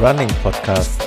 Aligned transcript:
Running 0.00 0.30
Podcast. 0.42 0.98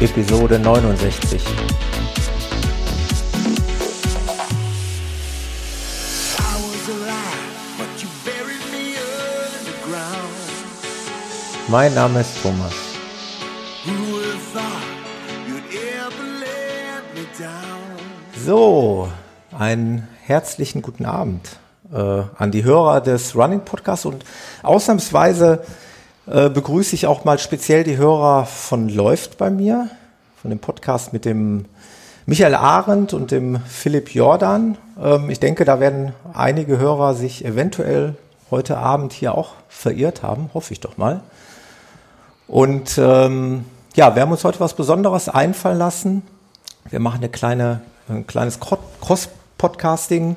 Episode 0.00 0.58
69. 0.58 1.40
Mein 11.68 11.94
Name 11.94 12.20
ist 12.20 12.42
Thomas. 12.42 12.85
So, 18.46 19.08
einen 19.58 20.06
herzlichen 20.22 20.80
guten 20.80 21.04
Abend 21.04 21.58
äh, 21.92 22.22
an 22.38 22.52
die 22.52 22.62
Hörer 22.62 23.00
des 23.00 23.34
Running 23.34 23.62
Podcasts 23.62 24.06
und 24.06 24.24
ausnahmsweise 24.62 25.64
äh, 26.28 26.48
begrüße 26.48 26.94
ich 26.94 27.08
auch 27.08 27.24
mal 27.24 27.40
speziell 27.40 27.82
die 27.82 27.96
Hörer 27.96 28.46
von 28.46 28.88
Läuft 28.88 29.36
bei 29.36 29.50
mir, 29.50 29.90
von 30.40 30.50
dem 30.50 30.60
Podcast 30.60 31.12
mit 31.12 31.24
dem 31.24 31.64
Michael 32.26 32.54
Arendt 32.54 33.14
und 33.14 33.32
dem 33.32 33.58
Philipp 33.66 34.14
Jordan. 34.14 34.78
Ähm, 35.02 35.28
ich 35.28 35.40
denke, 35.40 35.64
da 35.64 35.80
werden 35.80 36.12
einige 36.32 36.78
Hörer 36.78 37.14
sich 37.14 37.44
eventuell 37.44 38.14
heute 38.52 38.78
Abend 38.78 39.12
hier 39.12 39.34
auch 39.34 39.54
verirrt 39.68 40.22
haben, 40.22 40.50
hoffe 40.54 40.72
ich 40.72 40.78
doch 40.78 40.98
mal. 40.98 41.20
Und 42.46 42.96
ähm, 42.96 43.64
ja, 43.96 44.14
wir 44.14 44.22
haben 44.22 44.30
uns 44.30 44.44
heute 44.44 44.60
was 44.60 44.74
Besonderes 44.74 45.28
einfallen 45.28 45.78
lassen. 45.78 46.22
Wir 46.88 47.00
machen 47.00 47.16
eine 47.16 47.28
kleine, 47.28 47.80
ein 48.08 48.26
kleines 48.26 48.60
Cross-Podcasting. 48.60 50.36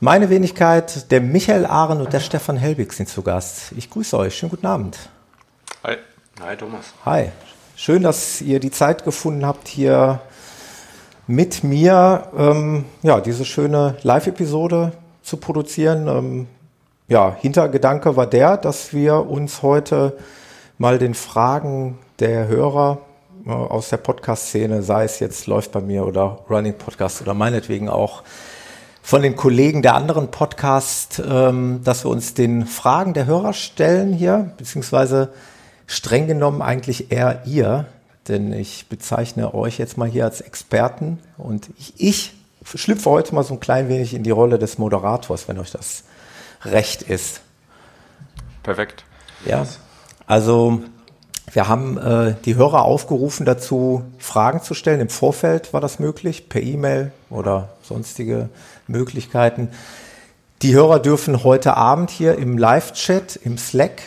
Meine 0.00 0.28
Wenigkeit, 0.28 1.10
der 1.10 1.20
Michael 1.20 1.64
Ahren 1.64 2.00
und 2.00 2.12
der 2.12 2.20
Stefan 2.20 2.56
Helbig 2.56 2.92
sind 2.92 3.08
zu 3.08 3.22
Gast. 3.22 3.72
Ich 3.76 3.88
grüße 3.88 4.16
euch. 4.18 4.36
Schönen 4.36 4.50
guten 4.50 4.66
Abend. 4.66 4.98
Hi. 5.82 5.96
Hi, 6.42 6.56
Thomas. 6.56 6.84
Hi. 7.04 7.30
Schön, 7.76 8.02
dass 8.02 8.40
ihr 8.42 8.60
die 8.60 8.70
Zeit 8.70 9.04
gefunden 9.04 9.46
habt, 9.46 9.68
hier 9.68 10.20
mit 11.26 11.64
mir 11.64 12.28
ähm, 12.36 12.84
ja, 13.02 13.20
diese 13.20 13.44
schöne 13.44 13.96
Live-Episode 14.02 14.92
zu 15.22 15.38
produzieren. 15.38 16.08
Ähm, 16.08 16.46
ja, 17.08 17.34
Hintergedanke 17.40 18.16
war 18.16 18.26
der, 18.26 18.56
dass 18.56 18.92
wir 18.92 19.28
uns 19.28 19.62
heute 19.62 20.16
mal 20.78 20.98
den 20.98 21.14
Fragen 21.14 21.98
der 22.18 22.48
Hörer 22.48 22.98
aus 23.46 23.90
der 23.90 23.98
Podcast-Szene, 23.98 24.82
sei 24.82 25.04
es 25.04 25.20
jetzt 25.20 25.46
läuft 25.46 25.72
bei 25.72 25.80
mir 25.80 26.04
oder 26.04 26.44
Running 26.50 26.76
Podcast 26.76 27.22
oder 27.22 27.34
meinetwegen 27.34 27.88
auch 27.88 28.22
von 29.02 29.22
den 29.22 29.36
Kollegen 29.36 29.82
der 29.82 29.94
anderen 29.94 30.32
Podcasts, 30.32 31.22
ähm, 31.24 31.80
dass 31.84 32.04
wir 32.04 32.10
uns 32.10 32.34
den 32.34 32.66
Fragen 32.66 33.14
der 33.14 33.26
Hörer 33.26 33.52
stellen 33.52 34.12
hier, 34.12 34.52
beziehungsweise 34.56 35.32
streng 35.86 36.26
genommen 36.26 36.60
eigentlich 36.60 37.12
eher 37.12 37.42
ihr, 37.46 37.86
denn 38.26 38.52
ich 38.52 38.88
bezeichne 38.88 39.54
euch 39.54 39.78
jetzt 39.78 39.96
mal 39.96 40.08
hier 40.08 40.24
als 40.24 40.40
Experten 40.40 41.20
und 41.38 41.70
ich, 41.78 41.94
ich 41.98 42.34
schlüpfe 42.64 43.10
heute 43.10 43.32
mal 43.32 43.44
so 43.44 43.54
ein 43.54 43.60
klein 43.60 43.88
wenig 43.88 44.12
in 44.12 44.24
die 44.24 44.32
Rolle 44.32 44.58
des 44.58 44.78
Moderators, 44.78 45.46
wenn 45.46 45.60
euch 45.60 45.70
das 45.70 46.02
recht 46.64 47.02
ist. 47.02 47.42
Perfekt. 48.64 49.04
Ja, 49.44 49.64
also 50.26 50.82
wir 51.52 51.68
haben 51.68 51.96
äh, 51.96 52.34
die 52.44 52.56
Hörer 52.56 52.82
aufgerufen 52.82 53.46
dazu, 53.46 54.02
Fragen 54.18 54.62
zu 54.62 54.74
stellen. 54.74 55.00
Im 55.00 55.08
Vorfeld 55.08 55.72
war 55.72 55.80
das 55.80 55.98
möglich, 55.98 56.48
per 56.48 56.62
E-Mail 56.62 57.12
oder 57.30 57.68
sonstige 57.82 58.48
Möglichkeiten. 58.88 59.70
Die 60.62 60.74
Hörer 60.74 60.98
dürfen 60.98 61.44
heute 61.44 61.76
Abend 61.76 62.10
hier 62.10 62.36
im 62.38 62.58
Live-Chat, 62.58 63.36
im 63.36 63.58
Slack, 63.58 64.02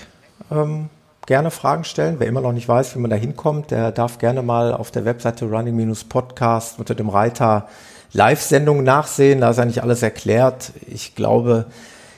ähm, 0.51 0.89
gerne 1.25 1.51
Fragen 1.51 1.83
stellen. 1.83 2.15
Wer 2.19 2.27
immer 2.27 2.41
noch 2.41 2.53
nicht 2.53 2.67
weiß, 2.67 2.95
wie 2.95 2.99
man 2.99 3.11
da 3.11 3.15
hinkommt, 3.15 3.71
der 3.71 3.91
darf 3.91 4.17
gerne 4.17 4.41
mal 4.41 4.73
auf 4.73 4.91
der 4.91 5.05
Webseite 5.05 5.45
Running-Podcast 5.45 6.79
unter 6.79 6.95
dem 6.95 7.09
Reiter 7.09 7.67
Live-Sendung 8.13 8.83
nachsehen. 8.83 9.41
Da 9.41 9.51
ist 9.51 9.59
eigentlich 9.59 9.83
alles 9.83 10.01
erklärt. 10.01 10.71
Ich 10.87 11.15
glaube, 11.15 11.67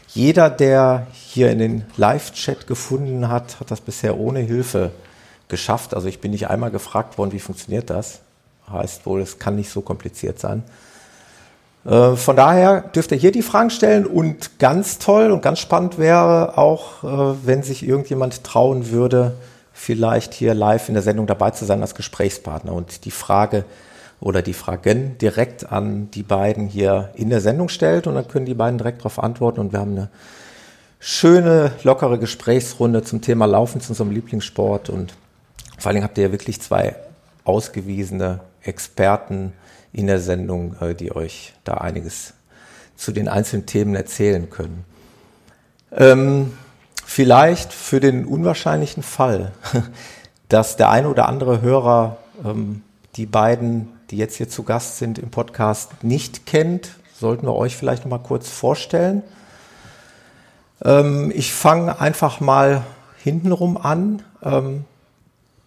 jeder, 0.08 0.50
der 0.50 1.08
hier 1.12 1.52
in 1.52 1.60
den 1.60 1.86
Live-Chat 1.98 2.68
gefunden 2.68 3.30
hat, 3.30 3.60
hat 3.60 3.70
das 3.70 3.82
bisher 3.82 4.18
ohne 4.18 4.40
Hilfe 4.40 4.92
geschafft. 5.52 5.94
Also 5.94 6.08
ich 6.08 6.20
bin 6.20 6.32
nicht 6.32 6.50
einmal 6.50 6.72
gefragt 6.72 7.20
worden, 7.20 7.32
wie 7.32 7.40
funktioniert 7.40 7.92
das. 7.92 8.22
Heißt 8.72 9.06
wohl, 9.06 9.22
es 9.22 9.38
kann 9.38 9.56
nicht 9.56 9.70
so 9.70 9.82
kompliziert 9.82 10.40
sein. 10.40 10.64
Äh, 11.86 12.16
von 12.16 12.36
daher 12.36 12.82
dürft 12.82 13.12
ihr 13.12 13.18
hier 13.18 13.32
die 13.32 13.44
Fragen 13.44 13.70
stellen 13.70 14.08
und 14.08 14.58
ganz 14.58 14.98
toll 14.98 15.30
und 15.32 15.42
ganz 15.42 15.60
spannend 15.60 16.00
wäre 16.00 16.58
auch, 16.58 17.04
äh, 17.04 17.36
wenn 17.46 17.62
sich 17.62 17.88
irgendjemand 17.88 18.44
trauen 18.44 18.90
würde, 18.90 19.36
vielleicht 19.74 20.34
hier 20.34 20.54
live 20.54 20.88
in 20.90 20.94
der 20.94 21.04
Sendung 21.04 21.28
dabei 21.28 21.52
zu 21.52 21.66
sein 21.66 21.82
als 21.82 21.96
Gesprächspartner 21.96 22.74
und 22.74 23.06
die 23.06 23.12
Frage 23.12 23.66
oder 24.20 24.44
die 24.44 24.54
Fragen 24.54 25.18
direkt 25.18 25.72
an 25.72 26.12
die 26.12 26.24
beiden 26.24 26.68
hier 26.68 27.10
in 27.16 27.30
der 27.30 27.42
Sendung 27.42 27.70
stellt 27.70 28.06
und 28.06 28.14
dann 28.16 28.28
können 28.28 28.46
die 28.46 28.54
beiden 28.54 28.78
direkt 28.78 29.00
darauf 29.00 29.18
antworten 29.18 29.60
und 29.60 29.72
wir 29.74 29.80
haben 29.80 29.98
eine 29.98 30.10
schöne, 31.00 31.72
lockere 31.84 32.20
Gesprächsrunde 32.20 33.02
zum 33.02 33.22
Thema 33.22 33.46
Laufen, 33.46 33.82
zu 33.82 33.90
unserem 33.90 34.12
Lieblingssport 34.12 34.92
und 34.92 35.16
vor 35.82 35.90
allen 35.90 35.96
Dingen 35.96 36.04
habt 36.04 36.18
ihr 36.20 36.26
ja 36.26 36.32
wirklich 36.32 36.62
zwei 36.62 36.96
ausgewiesene 37.44 38.42
Experten 38.62 39.54
in 39.92 40.06
der 40.06 40.20
Sendung, 40.20 40.76
äh, 40.80 40.94
die 40.94 41.16
euch 41.16 41.54
da 41.64 41.74
einiges 41.76 42.34
zu 42.96 43.12
den 43.12 43.28
einzelnen 43.28 43.66
Themen 43.66 43.96
erzählen 43.96 44.52
können. 44.52 44.86
Ähm, 45.92 46.54
vielleicht 47.04 47.74
für 47.74 48.00
den 48.00 48.26
unwahrscheinlichen 48.26 49.02
Fall, 49.02 49.54
dass 50.50 50.78
der 50.78 50.92
eine 50.92 51.10
oder 51.10 51.28
andere 51.28 51.62
Hörer 51.62 52.18
ähm, 52.46 52.84
die 53.16 53.26
beiden, 53.26 53.90
die 54.12 54.18
jetzt 54.18 54.36
hier 54.36 54.50
zu 54.50 54.62
Gast 54.62 55.00
sind 55.00 55.18
im 55.18 55.32
Podcast, 55.32 56.04
nicht 56.04 56.46
kennt, 56.46 56.92
sollten 57.20 57.48
wir 57.48 57.56
euch 57.56 57.76
vielleicht 57.76 58.04
noch 58.06 58.12
mal 58.12 58.20
kurz 58.20 58.50
vorstellen. 58.50 59.24
Ähm, 60.86 61.32
ich 61.34 61.52
fange 61.54 62.00
einfach 62.00 62.40
mal 62.40 62.84
hintenrum 63.24 63.78
an. 63.78 64.22
Ähm, 64.44 64.86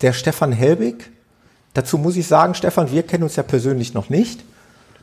der 0.01 0.13
Stefan 0.13 0.53
Helbig 0.53 1.11
Dazu 1.75 1.99
muss 1.99 2.17
ich 2.17 2.29
sagen, 2.29 2.55
Stefan, 2.55 2.91
wir 2.93 3.03
kennen 3.03 3.25
uns 3.25 3.35
ja 3.35 3.43
persönlich 3.43 3.95
noch 3.95 4.09
nicht. 4.09 4.45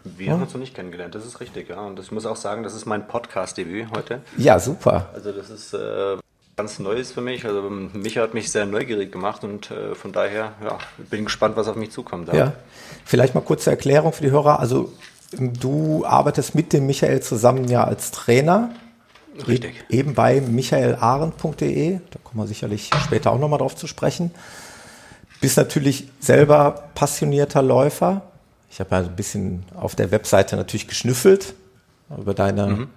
Wir 0.04 0.32
haben 0.32 0.42
uns 0.42 0.54
noch 0.54 0.60
nicht 0.60 0.74
kennengelernt, 0.74 1.14
das 1.14 1.26
ist 1.26 1.42
richtig, 1.42 1.70
ja. 1.70 1.82
Und 1.82 2.00
ich 2.00 2.12
muss 2.12 2.26
auch 2.26 2.38
sagen, 2.38 2.64
das 2.64 2.74
ist 2.74 2.86
mein 2.86 3.08
Podcast-Debüt 3.08 3.88
heute. 3.94 4.22
Ja, 4.38 4.58
super. 4.58 5.10
Also 5.14 5.34
das 5.34 5.50
ist 5.50 5.74
äh, 5.74 6.18
ganz 6.56 6.80
Neues 6.80 7.12
für 7.12 7.22
mich. 7.22 7.46
Also 7.46 7.70
Micha 7.70 8.22
hat 8.22 8.34
mich 8.34 8.50
sehr 8.50 8.66
neugierig 8.66 9.12
gemacht 9.12 9.44
und 9.44 9.70
äh, 9.70 9.96
von 9.96 10.14
daher 10.14 10.54
ja, 10.64 10.80
bin 11.10 11.26
gespannt, 11.26 11.58
was 11.58 11.68
auf 11.68 11.76
mich 11.76 11.92
zukommt. 11.92 12.30
Da. 12.30 12.34
Ja, 12.34 12.54
vielleicht 13.06 13.36
mal 13.36 13.42
kurze 13.42 13.70
Erklärung 13.70 14.14
für 14.14 14.24
die 14.24 14.32
Hörer. 14.32 14.60
Also 14.60 14.94
du 15.38 16.06
arbeitest 16.06 16.56
mit 16.56 16.72
dem 16.72 16.88
Michael 16.88 17.22
zusammen 17.22 17.68
ja 17.68 17.84
als 17.84 18.12
Trainer. 18.12 18.72
Richtig. 19.46 19.84
E 19.90 19.98
eben 20.00 20.16
bei 20.16 20.40
michaelahren.de. 20.40 22.00
Da 22.10 22.20
kommen 22.24 22.44
wir 22.44 22.48
sicherlich 22.48 22.90
später 23.04 23.32
auch 23.32 23.40
nochmal 23.40 23.60
drauf 23.60 23.76
zu 23.76 23.88
sprechen. 23.88 24.32
Bist 25.42 25.58
natürlich 25.58 26.08
selber 26.20 26.90
passionierter 26.94 27.64
Läufer. 27.64 28.22
Ich 28.70 28.80
habe 28.80 28.96
ja 28.96 29.02
ein 29.02 29.16
bisschen 29.16 29.64
auf 29.76 29.96
der 29.96 30.12
Webseite 30.12 30.56
natürlich 30.56 30.88
geschnüffelt 30.88 31.56
über 32.18 32.34
deine 32.34 32.68
mhm. 32.68 32.88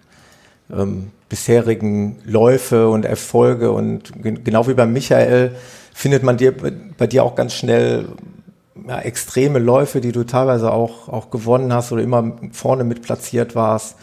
ähm, 0.73 1.11
bisherigen 1.29 2.19
Läufe 2.25 2.89
und 2.89 3.05
Erfolge. 3.05 3.73
Und 3.73 4.13
genau 4.23 4.69
wie 4.69 4.75
bei 4.75 4.87
Michael 4.87 5.57
findet 5.95 6.23
man 6.23 6.37
dir, 6.37 6.55
bei 6.97 7.07
dir 7.07 7.25
auch 7.25 7.35
ganz 7.35 7.55
schnell 7.55 8.09
ja, 8.87 9.01
extreme 9.01 9.59
Läufe, 9.59 10.01
die 10.01 10.13
du 10.13 10.25
teilweise 10.25 10.73
auch, 10.73 11.09
auch 11.09 11.31
gewonnen 11.31 11.73
hast 11.73 11.93
oder 11.93 12.03
immer 12.03 12.33
vorne 12.53 12.85
mit 12.85 13.03
platziert 13.03 13.55
warst. 13.55 13.97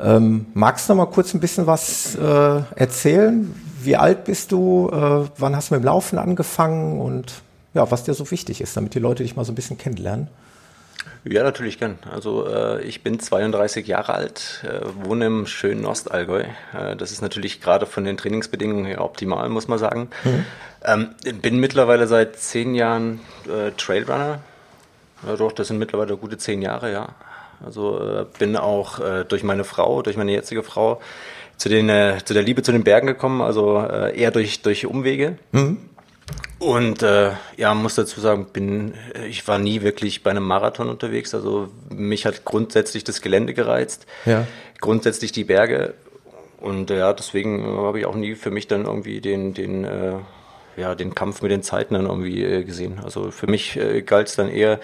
Ähm, 0.00 0.46
magst 0.54 0.88
du 0.88 0.94
noch 0.94 1.04
mal 1.06 1.12
kurz 1.12 1.34
ein 1.34 1.40
bisschen 1.40 1.66
was 1.66 2.14
äh, 2.14 2.62
erzählen? 2.76 3.52
Wie 3.84 3.96
alt 3.96 4.24
bist 4.24 4.52
du? 4.52 4.88
Äh, 4.92 5.28
wann 5.38 5.56
hast 5.56 5.70
du 5.70 5.74
mit 5.74 5.82
dem 5.82 5.86
Laufen 5.86 6.18
angefangen? 6.18 7.00
Und 7.00 7.42
ja, 7.74 7.90
was 7.90 8.04
dir 8.04 8.14
so 8.14 8.30
wichtig 8.30 8.60
ist, 8.60 8.76
damit 8.76 8.94
die 8.94 8.98
Leute 8.98 9.22
dich 9.22 9.36
mal 9.36 9.44
so 9.44 9.52
ein 9.52 9.56
bisschen 9.56 9.78
kennenlernen? 9.78 10.28
Ja, 11.24 11.44
natürlich 11.44 11.78
gern. 11.78 11.98
Also 12.10 12.46
äh, 12.48 12.82
ich 12.82 13.02
bin 13.02 13.20
32 13.20 13.86
Jahre 13.86 14.14
alt, 14.14 14.64
äh, 14.64 14.80
wohne 15.04 15.26
im 15.26 15.46
schönen 15.46 15.84
Ostallgäu. 15.84 16.42
Äh, 16.74 16.96
das 16.96 17.12
ist 17.12 17.22
natürlich 17.22 17.60
gerade 17.60 17.86
von 17.86 18.04
den 18.04 18.16
Trainingsbedingungen 18.16 18.86
her 18.86 19.02
optimal, 19.04 19.48
muss 19.48 19.68
man 19.68 19.78
sagen. 19.78 20.08
Mhm. 20.24 20.44
Ähm, 20.84 21.08
bin 21.40 21.58
mittlerweile 21.58 22.08
seit 22.08 22.38
zehn 22.38 22.74
Jahren 22.74 23.20
äh, 23.46 23.70
Trailrunner. 23.76 24.40
Ja, 25.26 25.36
doch, 25.36 25.52
das 25.52 25.68
sind 25.68 25.78
mittlerweile 25.78 26.16
gute 26.16 26.38
zehn 26.38 26.60
Jahre, 26.60 26.90
ja. 26.90 27.10
Also 27.64 28.00
äh, 28.00 28.26
bin 28.38 28.56
auch 28.56 28.98
äh, 28.98 29.24
durch 29.24 29.44
meine 29.44 29.62
Frau, 29.62 30.02
durch 30.02 30.16
meine 30.16 30.32
jetzige 30.32 30.64
Frau 30.64 31.00
zu, 31.62 31.68
den, 31.68 31.88
äh, 31.88 32.18
zu 32.24 32.34
der 32.34 32.42
Liebe 32.42 32.64
zu 32.64 32.72
den 32.72 32.82
Bergen 32.82 33.06
gekommen, 33.06 33.40
also 33.40 33.78
äh, 33.78 34.18
eher 34.18 34.32
durch, 34.32 34.62
durch 34.62 34.84
Umwege. 34.84 35.38
Mhm. 35.52 35.76
Und 36.58 37.04
äh, 37.04 37.30
ja, 37.56 37.72
muss 37.74 37.94
dazu 37.94 38.20
sagen, 38.20 38.46
bin 38.52 38.94
ich 39.28 39.46
war 39.46 39.60
nie 39.60 39.82
wirklich 39.82 40.24
bei 40.24 40.32
einem 40.32 40.42
Marathon 40.42 40.88
unterwegs. 40.88 41.36
Also 41.36 41.68
mich 41.88 42.26
hat 42.26 42.44
grundsätzlich 42.44 43.04
das 43.04 43.20
Gelände 43.20 43.54
gereizt, 43.54 44.06
ja. 44.26 44.44
grundsätzlich 44.80 45.30
die 45.30 45.44
Berge. 45.44 45.94
Und 46.60 46.90
ja, 46.90 47.12
deswegen 47.12 47.64
habe 47.64 48.00
ich 48.00 48.06
auch 48.06 48.16
nie 48.16 48.34
für 48.34 48.50
mich 48.50 48.66
dann 48.66 48.84
irgendwie 48.84 49.20
den 49.20 49.54
den 49.54 49.84
äh, 49.84 50.14
ja 50.76 50.96
den 50.96 51.14
Kampf 51.14 51.42
mit 51.42 51.52
den 51.52 51.62
Zeiten 51.62 51.94
dann 51.94 52.06
irgendwie 52.06 52.42
äh, 52.42 52.64
gesehen. 52.64 52.98
Also 53.04 53.30
für 53.30 53.46
mich 53.46 53.76
äh, 53.76 54.02
galt 54.02 54.26
es 54.26 54.34
dann 54.34 54.48
eher 54.48 54.80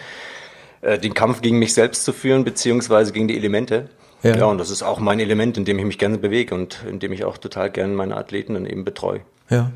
äh, 0.81 0.97
den 0.97 1.15
Kampf 1.15 1.41
gegen 1.41 1.59
mich 1.59 1.75
selbst 1.75 2.05
zu 2.05 2.13
führen 2.13 2.45
beziehungsweise 2.45 3.13
gegen 3.13 3.27
die 3.27 3.37
Elemente. 3.37 3.89
Ja. 4.23 4.37
ja, 4.37 4.44
und 4.47 4.59
das 4.59 4.70
ist 4.70 4.82
auch 4.82 4.99
mein 4.99 5.20
Element, 5.20 5.56
in 5.56 5.65
dem 5.65 5.79
ich 5.79 5.85
mich 5.85 5.99
gerne 5.99 6.19
bewege 6.19 6.55
und 6.55 6.85
in 6.88 6.99
dem 6.99 7.12
ich 7.12 7.25
auch 7.25 7.38
total 7.38 7.70
gerne 7.70 7.94
meine 7.94 8.17
Athleten 8.17 8.55
dann 8.55 8.67
eben 8.67 8.85
betreue. 8.85 9.20
Ja. 9.49 9.70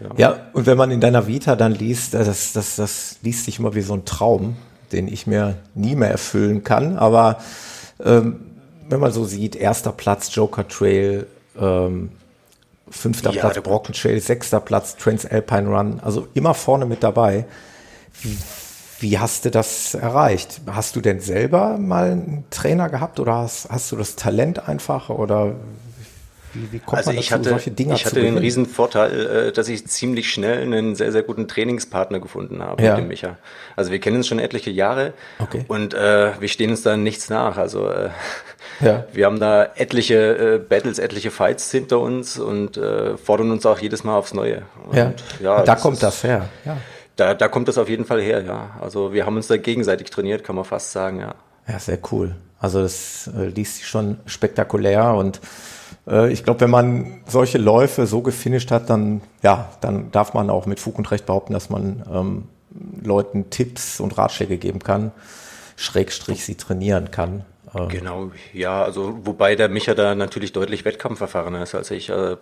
Ja. 0.00 0.10
ja, 0.16 0.36
und 0.52 0.66
wenn 0.66 0.76
man 0.76 0.90
in 0.90 1.00
deiner 1.00 1.28
Vita 1.28 1.54
dann 1.54 1.72
liest, 1.72 2.14
das, 2.14 2.52
das, 2.52 2.76
das 2.76 3.18
liest 3.22 3.44
sich 3.44 3.60
immer 3.60 3.74
wie 3.74 3.80
so 3.80 3.94
ein 3.94 4.04
Traum, 4.04 4.56
den 4.90 5.06
ich 5.06 5.26
mir 5.26 5.56
nie 5.74 5.94
mehr 5.94 6.10
erfüllen 6.10 6.64
kann. 6.64 6.98
Aber 6.98 7.38
ähm, 8.04 8.40
wenn 8.88 9.00
man 9.00 9.12
so 9.12 9.24
sieht, 9.24 9.54
erster 9.56 9.92
Platz 9.92 10.34
Joker 10.34 10.66
Trail, 10.66 11.26
ähm, 11.58 12.10
fünfter 12.90 13.32
ja, 13.32 13.40
Platz 13.40 13.62
Brocken 13.62 13.94
Trail, 13.94 14.20
sechster 14.20 14.60
Platz 14.60 14.96
Transalpine 14.96 15.68
Run, 15.68 16.00
also 16.00 16.26
immer 16.34 16.54
vorne 16.54 16.86
mit 16.86 17.02
dabei. 17.02 17.46
Wie, 19.00 19.18
hast 19.18 19.44
du 19.44 19.50
das 19.50 19.94
erreicht? 19.94 20.60
Hast 20.70 20.96
du 20.96 21.00
denn 21.00 21.20
selber 21.20 21.78
mal 21.78 22.12
einen 22.12 22.44
Trainer 22.50 22.88
gehabt 22.88 23.20
oder 23.20 23.34
hast, 23.34 23.68
hast 23.70 23.92
du 23.92 23.96
das 23.96 24.16
Talent 24.16 24.68
einfach 24.68 25.10
oder 25.10 25.54
wie, 26.54 26.72
wie 26.72 26.78
kommt 26.78 26.98
also 26.98 27.10
man 27.10 27.16
dazu, 27.16 27.26
ich 27.26 27.32
hatte, 27.32 27.48
solche 27.48 27.70
Dinge 27.72 27.94
Ich 27.94 28.06
hatte 28.06 28.20
den 28.20 28.38
riesen 28.38 28.66
Vorteil, 28.66 29.26
äh, 29.26 29.52
dass 29.52 29.68
ich 29.68 29.86
ziemlich 29.86 30.30
schnell 30.30 30.62
einen 30.62 30.94
sehr, 30.94 31.10
sehr 31.12 31.22
guten 31.22 31.48
Trainingspartner 31.48 32.20
gefunden 32.20 32.62
habe 32.62 32.82
ja. 32.82 32.90
mit 32.90 33.04
dem 33.04 33.08
Micha. 33.08 33.36
Also 33.76 33.90
wir 33.90 33.98
kennen 33.98 34.18
uns 34.18 34.28
schon 34.28 34.38
etliche 34.38 34.70
Jahre 34.70 35.14
okay. 35.40 35.64
und 35.68 35.94
äh, 35.94 36.40
wir 36.40 36.48
stehen 36.48 36.70
uns 36.70 36.82
da 36.82 36.96
nichts 36.96 37.28
nach. 37.28 37.56
Also 37.56 37.88
äh, 37.88 38.10
ja. 38.80 39.04
wir 39.12 39.26
haben 39.26 39.40
da 39.40 39.64
etliche 39.74 40.54
äh, 40.54 40.58
Battles, 40.58 40.98
etliche 40.98 41.30
Fights 41.30 41.70
hinter 41.70 41.98
uns 41.98 42.38
und 42.38 42.76
äh, 42.76 43.16
fordern 43.16 43.50
uns 43.50 43.66
auch 43.66 43.80
jedes 43.80 44.04
Mal 44.04 44.16
aufs 44.16 44.34
Neue. 44.34 44.62
Und, 44.88 44.96
ja. 44.96 45.12
ja 45.42 45.62
da 45.62 45.74
kommt 45.74 46.02
das 46.02 46.22
her. 46.22 46.48
Ja. 46.64 46.76
Da, 47.16 47.34
da 47.34 47.48
kommt 47.48 47.68
das 47.68 47.78
auf 47.78 47.88
jeden 47.88 48.04
Fall 48.04 48.20
her, 48.20 48.42
ja. 48.42 48.70
Also 48.80 49.12
wir 49.12 49.26
haben 49.26 49.36
uns 49.36 49.46
da 49.46 49.56
gegenseitig 49.56 50.10
trainiert, 50.10 50.44
kann 50.44 50.56
man 50.56 50.64
fast 50.64 50.92
sagen, 50.92 51.20
ja. 51.20 51.34
Ja, 51.68 51.78
sehr 51.78 51.98
cool. 52.10 52.34
Also 52.58 52.82
das 52.82 53.30
äh, 53.36 53.46
liest 53.46 53.76
sich 53.76 53.86
schon 53.86 54.18
spektakulär 54.26 55.14
und 55.14 55.40
äh, 56.06 56.32
ich 56.32 56.44
glaube, 56.44 56.60
wenn 56.60 56.70
man 56.70 57.20
solche 57.26 57.58
Läufe 57.58 58.06
so 58.06 58.22
gefinisht 58.22 58.70
hat, 58.70 58.90
dann, 58.90 59.20
ja, 59.42 59.70
dann 59.80 60.10
darf 60.10 60.34
man 60.34 60.50
auch 60.50 60.66
mit 60.66 60.80
Fug 60.80 60.98
und 60.98 61.10
Recht 61.10 61.26
behaupten, 61.26 61.52
dass 61.52 61.70
man 61.70 62.04
ähm, 62.12 62.48
Leuten 63.02 63.50
Tipps 63.50 64.00
und 64.00 64.16
Ratschläge 64.18 64.58
geben 64.58 64.80
kann, 64.80 65.12
Schrägstrich 65.76 66.44
sie 66.44 66.56
trainieren 66.56 67.10
kann. 67.10 67.44
Ähm. 67.74 67.88
Genau, 67.88 68.30
ja, 68.52 68.82
also 68.82 69.18
wobei 69.24 69.56
der 69.56 69.68
Micha 69.68 69.94
da 69.94 70.14
natürlich 70.14 70.52
deutlich 70.52 70.84
wettkampferfahrener 70.84 71.62
ist 71.62 71.74
als 71.74 71.90
ich. 71.90 72.10
Also, 72.10 72.38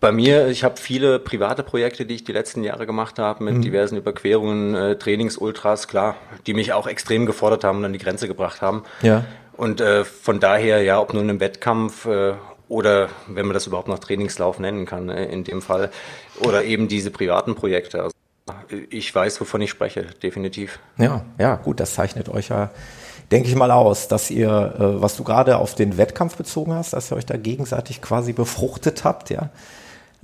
bei 0.00 0.12
mir, 0.12 0.48
ich 0.48 0.64
habe 0.64 0.76
viele 0.76 1.18
private 1.18 1.62
Projekte, 1.62 2.04
die 2.04 2.14
ich 2.14 2.24
die 2.24 2.32
letzten 2.32 2.62
Jahre 2.62 2.86
gemacht 2.86 3.18
habe, 3.18 3.44
mit 3.44 3.54
mhm. 3.54 3.62
diversen 3.62 3.96
Überquerungen, 3.96 4.74
äh, 4.74 4.96
Trainings, 4.96 5.38
Ultras, 5.38 5.88
klar, 5.88 6.16
die 6.46 6.54
mich 6.54 6.72
auch 6.72 6.86
extrem 6.86 7.26
gefordert 7.26 7.64
haben 7.64 7.78
und 7.78 7.86
an 7.86 7.92
die 7.92 7.98
Grenze 7.98 8.28
gebracht 8.28 8.60
haben. 8.60 8.82
Ja. 9.02 9.24
Und 9.56 9.80
äh, 9.80 10.04
von 10.04 10.40
daher, 10.40 10.82
ja, 10.82 11.00
ob 11.00 11.14
nun 11.14 11.28
im 11.28 11.40
Wettkampf 11.40 12.06
äh, 12.06 12.34
oder 12.68 13.08
wenn 13.28 13.46
man 13.46 13.54
das 13.54 13.66
überhaupt 13.66 13.88
noch 13.88 13.98
Trainingslauf 13.98 14.58
nennen 14.58 14.86
kann 14.86 15.08
äh, 15.08 15.26
in 15.26 15.44
dem 15.44 15.62
Fall 15.62 15.90
oder 16.40 16.64
eben 16.64 16.88
diese 16.88 17.10
privaten 17.10 17.54
Projekte. 17.54 18.02
Also 18.02 18.14
ich 18.90 19.14
weiß, 19.14 19.40
wovon 19.40 19.60
ich 19.60 19.70
spreche, 19.70 20.06
definitiv. 20.22 20.78
Ja, 20.98 21.24
ja, 21.38 21.56
gut, 21.56 21.80
das 21.80 21.94
zeichnet 21.94 22.28
euch 22.28 22.48
ja, 22.48 22.70
denke 23.30 23.48
ich 23.48 23.54
mal, 23.54 23.70
aus, 23.70 24.08
dass 24.08 24.30
ihr, 24.30 24.48
äh, 24.48 25.02
was 25.02 25.16
du 25.16 25.24
gerade 25.24 25.58
auf 25.58 25.74
den 25.74 25.96
Wettkampf 25.96 26.36
bezogen 26.36 26.74
hast, 26.74 26.92
dass 26.92 27.10
ihr 27.10 27.16
euch 27.16 27.26
da 27.26 27.36
gegenseitig 27.36 28.02
quasi 28.02 28.32
befruchtet 28.32 29.04
habt, 29.04 29.30
ja, 29.30 29.50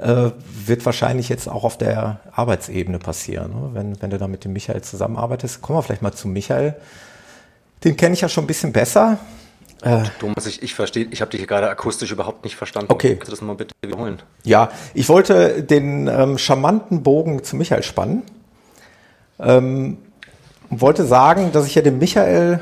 äh, 0.00 0.30
wird 0.66 0.86
wahrscheinlich 0.86 1.28
jetzt 1.28 1.48
auch 1.48 1.64
auf 1.64 1.76
der 1.76 2.20
Arbeitsebene 2.32 2.98
passieren, 2.98 3.50
ne? 3.50 3.70
wenn, 3.72 4.00
wenn 4.00 4.10
du 4.10 4.18
da 4.18 4.28
mit 4.28 4.44
dem 4.44 4.52
Michael 4.52 4.82
zusammenarbeitest. 4.82 5.62
Kommen 5.62 5.78
wir 5.78 5.82
vielleicht 5.82 6.02
mal 6.02 6.12
zu 6.12 6.28
Michael. 6.28 6.74
Den 7.84 7.96
kenne 7.96 8.14
ich 8.14 8.20
ja 8.20 8.28
schon 8.28 8.44
ein 8.44 8.46
bisschen 8.46 8.72
besser. 8.72 9.18
Äh, 9.82 10.04
Thomas, 10.18 10.46
ich, 10.46 10.62
ich 10.62 10.74
verstehe, 10.74 11.06
ich 11.10 11.20
habe 11.20 11.30
dich 11.30 11.46
gerade 11.46 11.68
akustisch 11.68 12.10
überhaupt 12.12 12.44
nicht 12.44 12.56
verstanden. 12.56 12.92
Okay. 12.92 13.16
Kannst 13.16 13.28
du 13.28 13.30
das 13.32 13.40
mal 13.40 13.54
bitte 13.54 13.74
wiederholen? 13.82 14.20
Ja, 14.44 14.70
ich 14.92 15.08
wollte 15.08 15.62
den 15.62 16.06
ähm, 16.06 16.38
charmanten 16.38 17.02
Bogen 17.02 17.42
zu 17.42 17.56
Michael 17.56 17.82
spannen. 17.82 18.22
Ähm, 19.38 19.98
wollte 20.68 21.04
sagen, 21.04 21.52
dass 21.52 21.66
ich 21.66 21.74
ja 21.74 21.82
den 21.82 21.98
Michael 21.98 22.60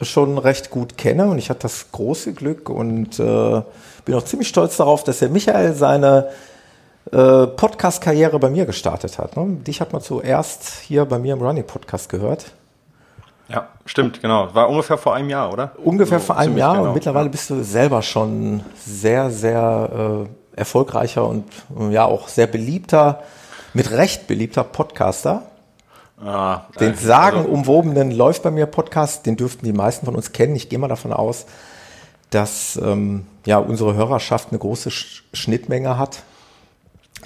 schon 0.00 0.38
recht 0.38 0.70
gut 0.70 0.98
kenne 0.98 1.26
und 1.26 1.38
ich 1.38 1.50
hatte 1.50 1.60
das 1.62 1.92
große 1.92 2.32
Glück 2.32 2.68
und 2.68 3.18
äh, 3.18 3.62
bin 4.04 4.14
auch 4.14 4.24
ziemlich 4.24 4.48
stolz 4.48 4.76
darauf, 4.76 5.04
dass 5.04 5.20
der 5.20 5.28
Michael 5.28 5.74
seine 5.74 6.28
äh, 7.12 7.46
Podcast-Karriere 7.46 8.38
bei 8.38 8.50
mir 8.50 8.66
gestartet 8.66 9.18
hat. 9.18 9.36
Ne? 9.36 9.56
Dich 9.66 9.80
hat 9.80 9.92
man 9.92 10.02
zuerst 10.02 10.80
hier 10.80 11.04
bei 11.04 11.18
mir 11.18 11.34
im 11.34 11.42
Running 11.42 11.66
Podcast 11.66 12.08
gehört. 12.08 12.46
Ja, 13.48 13.68
stimmt, 13.84 14.22
genau. 14.22 14.54
War 14.54 14.70
ungefähr 14.70 14.96
vor 14.96 15.14
einem 15.14 15.28
Jahr, 15.28 15.52
oder? 15.52 15.72
Ungefähr 15.82 16.18
so, 16.18 16.26
vor 16.26 16.38
einem 16.38 16.56
Jahr 16.56 16.76
genau. 16.76 16.88
und 16.88 16.94
mittlerweile 16.94 17.28
bist 17.28 17.50
du 17.50 17.62
selber 17.62 18.00
schon 18.02 18.62
sehr, 18.84 19.30
sehr 19.30 20.26
äh, 20.56 20.58
erfolgreicher 20.58 21.26
und 21.26 21.44
ja 21.90 22.04
auch 22.04 22.28
sehr 22.28 22.46
beliebter, 22.46 23.22
mit 23.74 23.90
Recht 23.90 24.26
beliebter 24.26 24.64
Podcaster. 24.64 25.42
Ah, 26.22 26.62
den 26.78 26.92
äh, 26.92 26.96
sagenumwobenen 26.96 28.08
also, 28.08 28.18
Läuft 28.18 28.42
bei 28.42 28.50
mir 28.50 28.66
Podcast, 28.66 29.26
den 29.26 29.36
dürften 29.36 29.64
die 29.66 29.72
meisten 29.72 30.06
von 30.06 30.14
uns 30.14 30.32
kennen. 30.32 30.54
Ich 30.54 30.68
gehe 30.68 30.78
mal 30.78 30.88
davon 30.88 31.12
aus, 31.12 31.46
dass 32.30 32.76
ähm, 32.76 33.26
ja 33.46 33.58
unsere 33.58 33.94
Hörerschaft 33.94 34.48
eine 34.50 34.58
große 34.58 34.90
Sch 34.90 35.24
Schnittmenge 35.32 35.98
hat. 35.98 36.22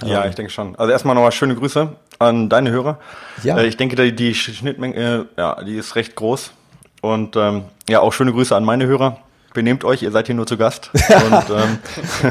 Ja, 0.05 0.25
ähm, 0.25 0.31
ich 0.31 0.37
denke 0.37 0.51
schon. 0.51 0.75
Also 0.77 0.91
erstmal 0.93 1.15
nochmal 1.15 1.33
schöne 1.33 1.55
Grüße 1.55 1.93
an 2.19 2.49
deine 2.49 2.71
Hörer. 2.71 2.99
Ja. 3.43 3.59
Äh, 3.59 3.67
ich 3.67 3.77
denke, 3.77 3.97
die, 3.97 4.15
die 4.15 4.35
Schnittmenge, 4.35 4.97
äh, 5.37 5.41
ja, 5.41 5.63
die 5.63 5.77
ist 5.77 5.95
recht 5.97 6.17
groß. 6.17 6.53
Und 7.01 7.37
ähm, 7.37 7.65
ja, 7.89 8.01
auch 8.01 8.13
schöne 8.13 8.33
Grüße 8.33 8.57
an 8.57 8.65
meine 8.65 8.87
Hörer. 8.87 9.19
Benehmt 9.59 9.83
euch, 9.83 10.05
ihr 10.05 10.13
seid 10.13 10.27
hier 10.27 10.37
nur 10.37 10.47
zu 10.47 10.57
Gast. 10.57 10.93
und 10.95 11.51
ähm, 11.51 11.79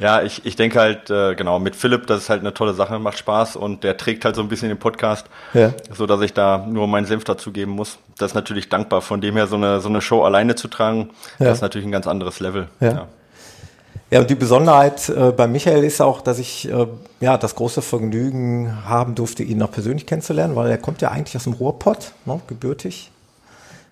ja, 0.00 0.22
ich, 0.22 0.46
ich 0.46 0.56
denke 0.56 0.80
halt, 0.80 1.10
äh, 1.10 1.34
genau, 1.34 1.58
mit 1.58 1.76
Philipp, 1.76 2.06
das 2.06 2.22
ist 2.22 2.30
halt 2.30 2.40
eine 2.40 2.54
tolle 2.54 2.72
Sache, 2.72 2.98
macht 2.98 3.18
Spaß 3.18 3.56
und 3.56 3.84
der 3.84 3.98
trägt 3.98 4.24
halt 4.24 4.36
so 4.36 4.40
ein 4.40 4.48
bisschen 4.48 4.70
den 4.70 4.78
Podcast, 4.78 5.26
ja. 5.52 5.74
so 5.92 6.06
dass 6.06 6.22
ich 6.22 6.32
da 6.32 6.64
nur 6.66 6.86
meinen 6.86 7.04
Senf 7.04 7.24
dazu 7.24 7.52
geben 7.52 7.72
muss. 7.72 7.98
Das 8.16 8.30
ist 8.30 8.34
natürlich 8.34 8.70
dankbar. 8.70 9.02
Von 9.02 9.20
dem 9.20 9.36
her, 9.36 9.48
so 9.48 9.56
eine, 9.56 9.80
so 9.80 9.90
eine 9.90 10.00
Show 10.00 10.22
alleine 10.22 10.54
zu 10.54 10.66
tragen, 10.66 11.10
ja. 11.38 11.48
das 11.48 11.58
ist 11.58 11.60
natürlich 11.60 11.86
ein 11.86 11.92
ganz 11.92 12.06
anderes 12.06 12.40
Level. 12.40 12.68
Ja. 12.80 12.88
ja. 12.88 13.08
Ja, 14.10 14.20
und 14.20 14.30
die 14.30 14.34
Besonderheit 14.34 15.10
äh, 15.10 15.30
bei 15.30 15.46
Michael 15.46 15.84
ist 15.84 16.00
auch, 16.00 16.22
dass 16.22 16.38
ich 16.38 16.70
äh, 16.70 16.86
ja 17.20 17.36
das 17.36 17.54
große 17.54 17.82
Vergnügen 17.82 18.86
haben 18.86 19.14
durfte, 19.14 19.42
ihn 19.42 19.58
noch 19.58 19.72
persönlich 19.72 20.06
kennenzulernen, 20.06 20.56
weil 20.56 20.70
er 20.70 20.78
kommt 20.78 21.02
ja 21.02 21.10
eigentlich 21.10 21.36
aus 21.36 21.44
dem 21.44 21.52
Ruhrpott, 21.52 22.12
ne, 22.24 22.40
gebürtig. 22.46 23.10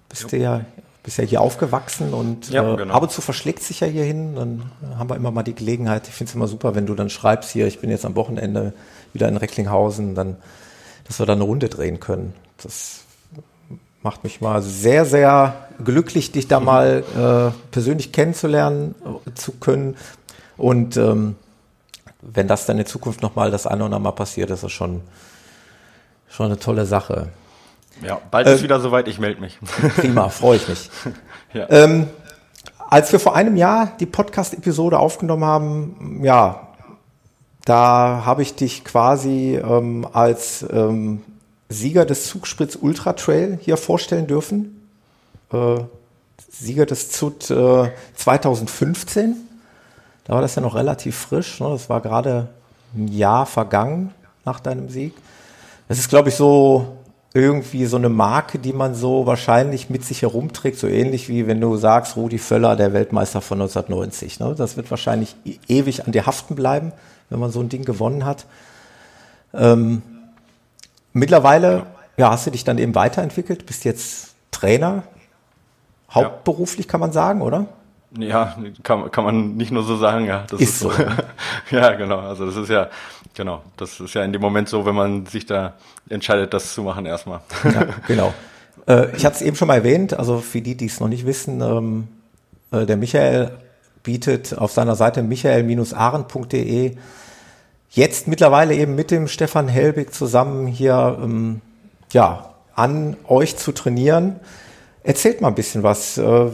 Bist 0.09 0.33
du 0.33 0.39
ja, 0.39 0.63
bist 1.03 1.19
ja 1.19 1.25
hier 1.25 1.41
aufgewachsen 1.41 2.13
und 2.13 2.51
ja, 2.51 2.75
äh, 2.75 2.77
genau. 2.77 2.95
ab 2.95 3.03
und 3.03 3.11
zu 3.11 3.21
verschlägt 3.21 3.63
sich 3.63 3.81
ja 3.81 3.87
hier 3.87 4.05
hin. 4.05 4.35
Dann 4.35 4.71
haben 4.99 5.09
wir 5.09 5.17
immer 5.17 5.31
mal 5.31 5.43
die 5.43 5.55
Gelegenheit. 5.55 6.09
Ich 6.09 6.15
finde 6.15 6.31
es 6.31 6.35
immer 6.35 6.47
super, 6.47 6.75
wenn 6.75 6.87
du 6.87 6.95
dann 6.95 7.11
schreibst 7.11 7.51
hier, 7.51 7.67
ich 7.67 7.81
bin 7.81 7.91
jetzt 7.91 8.05
am 8.05 8.17
Wochenende 8.17 8.75
wieder 9.13 9.29
in 9.29 9.37
Recklinghausen, 9.37 10.15
dann, 10.15 10.37
dass 11.07 11.19
wir 11.19 11.27
da 11.27 11.33
eine 11.33 11.45
Runde 11.45 11.69
drehen 11.69 12.01
können. 12.01 12.35
Das 12.63 13.01
macht 14.03 14.25
mich 14.25 14.41
mal 14.41 14.63
sehr, 14.63 15.05
sehr 15.05 15.69
glücklich, 15.83 16.33
dich 16.33 16.49
da 16.49 16.61
mal 16.61 17.05
äh, 17.17 17.71
persönlich 17.71 18.13
kennenzulernen 18.13 18.95
äh, 19.27 19.35
zu 19.35 19.53
können. 19.53 19.97
Und 20.57 20.97
ähm, 20.97 21.37
wenn 22.23 22.49
das 22.49 22.67
dann 22.67 22.79
in 22.79 22.87
Zukunft 22.87 23.23
nochmal 23.23 23.51
das 23.51 23.67
eine 23.67 23.85
oder 23.85 23.97
andere 23.97 24.01
Mal 24.01 24.13
passiert, 24.13 24.51
ist 24.51 24.63
das 24.63 24.73
schon, 24.73 25.01
schon 26.29 26.47
eine 26.47 26.59
tolle 26.59 26.85
Sache. 26.85 27.29
Ja, 28.03 28.21
bald 28.31 28.47
äh, 28.47 28.55
ist 28.55 28.63
wieder 28.63 28.81
soweit, 28.81 29.09
ich 29.09 29.19
melde 29.19 29.41
mich. 29.41 29.59
Prima, 29.97 30.29
freue 30.29 30.57
ich 30.57 30.69
mich. 30.69 30.91
ja. 31.53 31.67
ähm, 31.69 32.09
als 32.89 33.13
wir 33.13 33.21
vor 33.21 33.37
einem 33.37 33.57
Jahr 33.57 33.93
die 34.01 34.07
Podcast-Episode 34.07 34.99
aufgenommen 34.99 35.45
haben, 35.45 36.21
ja, 36.25 36.69
da 37.65 38.23
habe 38.25 38.43
ich 38.43 38.55
dich 38.55 38.85
quasi 38.85 39.57
ähm, 39.63 40.07
als 40.13 40.65
ähm, 40.73 41.23
Sieger 41.69 42.05
des 42.05 42.27
Zugspritz 42.27 42.77
Ultra 42.81 43.13
Trail 43.13 43.59
hier 43.61 43.77
vorstellen 43.77 44.27
dürfen. 44.27 44.89
Äh, 45.53 45.77
Sieger 46.51 46.87
des 46.87 47.11
ZUT 47.13 47.51
äh, 47.51 47.91
2015. 48.17 49.37
Da 50.25 50.35
war 50.35 50.43
das 50.43 50.57
ja 50.57 50.63
noch 50.63 50.75
relativ 50.75 51.17
frisch. 51.17 51.61
Ne? 51.61 51.69
Das 51.71 51.89
war 51.89 52.01
gerade 52.01 52.49
ein 52.95 53.09
Jahr 53.09 53.47
vergangen 53.47 54.13
nach 54.45 54.59
deinem 54.59 54.89
Sieg. 54.89 55.15
Das 55.87 55.99
ist, 55.99 56.09
glaube 56.09 56.31
ich, 56.31 56.35
so 56.35 56.99
irgendwie 57.33 57.87
so 57.87 57.97
eine 57.97 58.09
Marke, 58.09 58.59
die 58.59 58.73
man 58.73 58.95
so 58.95 59.25
wahrscheinlich 59.25 59.89
mit 59.89 60.05
sich 60.05 60.23
herumträgt, 60.23 60.79
so 60.79 60.89
ähnlich 60.89 61.29
wie 61.29 61.47
wenn 61.47 61.61
du 61.61 61.77
sagst, 61.77 62.17
Rudi 62.17 62.39
Völler, 62.39 62.75
der 62.75 62.93
Weltmeister 62.93 63.41
von 63.41 63.61
1990. 63.61 64.41
Ne? 64.41 64.55
Das 64.57 64.77
wird 64.77 64.91
wahrscheinlich 64.91 65.37
e-, 65.45 65.59
ewig 65.69 66.07
an 66.07 66.13
dir 66.13 66.27
haften 66.27 66.57
bleiben, 66.57 66.93
wenn 67.29 67.39
man 67.39 67.53
so 67.53 67.61
ein 67.61 67.69
Ding 67.69 67.85
gewonnen 67.85 68.25
hat. 68.25 68.47
Ähm, 69.55 70.03
mittlerweile, 71.13 71.73
ja. 71.73 71.87
ja. 72.17 72.31
hast 72.33 72.47
du 72.47 72.51
dich 72.51 72.65
dann 72.65 72.79
eben 72.79 72.97
weiterentwickelt, 72.97 73.65
bist 73.65 73.85
jetzt 73.85 74.35
Trainer, 74.51 75.05
hauptberuflich 76.11 76.89
kann 76.89 76.99
man 76.99 77.13
sagen, 77.13 77.43
oder? 77.43 77.67
Ja, 78.19 78.57
kann, 78.83 79.11
kann 79.11 79.25
man 79.25 79.57
nicht 79.57 79.71
nur 79.71 79.85
so 79.85 79.97
sagen, 79.97 80.27
ja. 80.27 80.45
Das 80.51 80.61
ist, 80.61 80.71
ist 80.71 80.81
so. 80.81 80.93
ja, 81.71 81.93
genau. 81.93 82.19
Also 82.19 82.47
das 82.47 82.57
ist 82.57 82.69
ja, 82.69 82.89
genau, 83.35 83.63
das 83.77 84.01
ist 84.01 84.15
ja 84.15 84.25
in 84.25 84.33
dem 84.33 84.43
Moment 84.43 84.69
so, 84.69 84.85
wenn 84.85 84.97
man 84.97 85.27
sich 85.27 85.47
da 85.47 85.75
entscheidet, 86.09 86.53
das 86.53 86.75
zu 86.75 86.83
machen 86.83 87.07
erstmal. 87.07 87.41
ja, 87.65 87.87
genau. 88.09 88.35
Äh, 88.89 89.15
ich 89.17 89.25
hatte 89.25 89.37
es 89.37 89.43
eben 89.43 89.57
schon 89.57 89.69
mal 89.69 89.77
erwähnt, 89.77 90.15
also 90.15 90.39
für 90.39 90.61
die, 90.61 90.77
die 90.77 90.87
es 90.87 90.99
noch 90.99 91.09
nicht 91.09 91.25
wissen, 91.25 91.61
ähm, 91.61 92.09
äh, 92.73 92.85
der 92.85 92.97
Michael 92.97 93.53
bietet 94.03 94.57
auf 94.59 94.73
seiner 94.73 94.97
Seite 94.97 95.23
michael-ahren.de 95.23 96.97
jetzt 97.91 98.29
mittlerweile 98.29 98.75
eben 98.75 98.95
mit 98.95 99.11
dem 99.11 99.29
Stefan 99.29 99.69
Helbig 99.69 100.15
zusammen 100.15 100.67
hier 100.67 101.19
ähm, 101.23 101.61
ja, 102.13 102.55
an 102.75 103.17
euch 103.29 103.57
zu 103.57 103.73
trainieren. 103.73 104.41
Erzählt 105.03 105.41
mal 105.41 105.49
ein 105.49 105.55
bisschen 105.55 105.83
was. 105.83 106.19
Äh, 106.19 106.51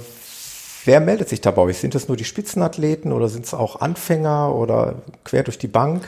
wer 0.86 1.00
meldet 1.00 1.28
sich 1.28 1.40
da 1.40 1.50
bei 1.50 1.62
euch? 1.62 1.78
Sind 1.78 1.94
das 1.94 2.08
nur 2.08 2.16
die 2.16 2.24
Spitzenathleten 2.24 3.12
oder 3.12 3.28
sind 3.28 3.44
es 3.44 3.54
auch 3.54 3.80
Anfänger 3.80 4.54
oder 4.54 4.96
quer 5.24 5.42
durch 5.42 5.58
die 5.58 5.68
Bank? 5.68 6.06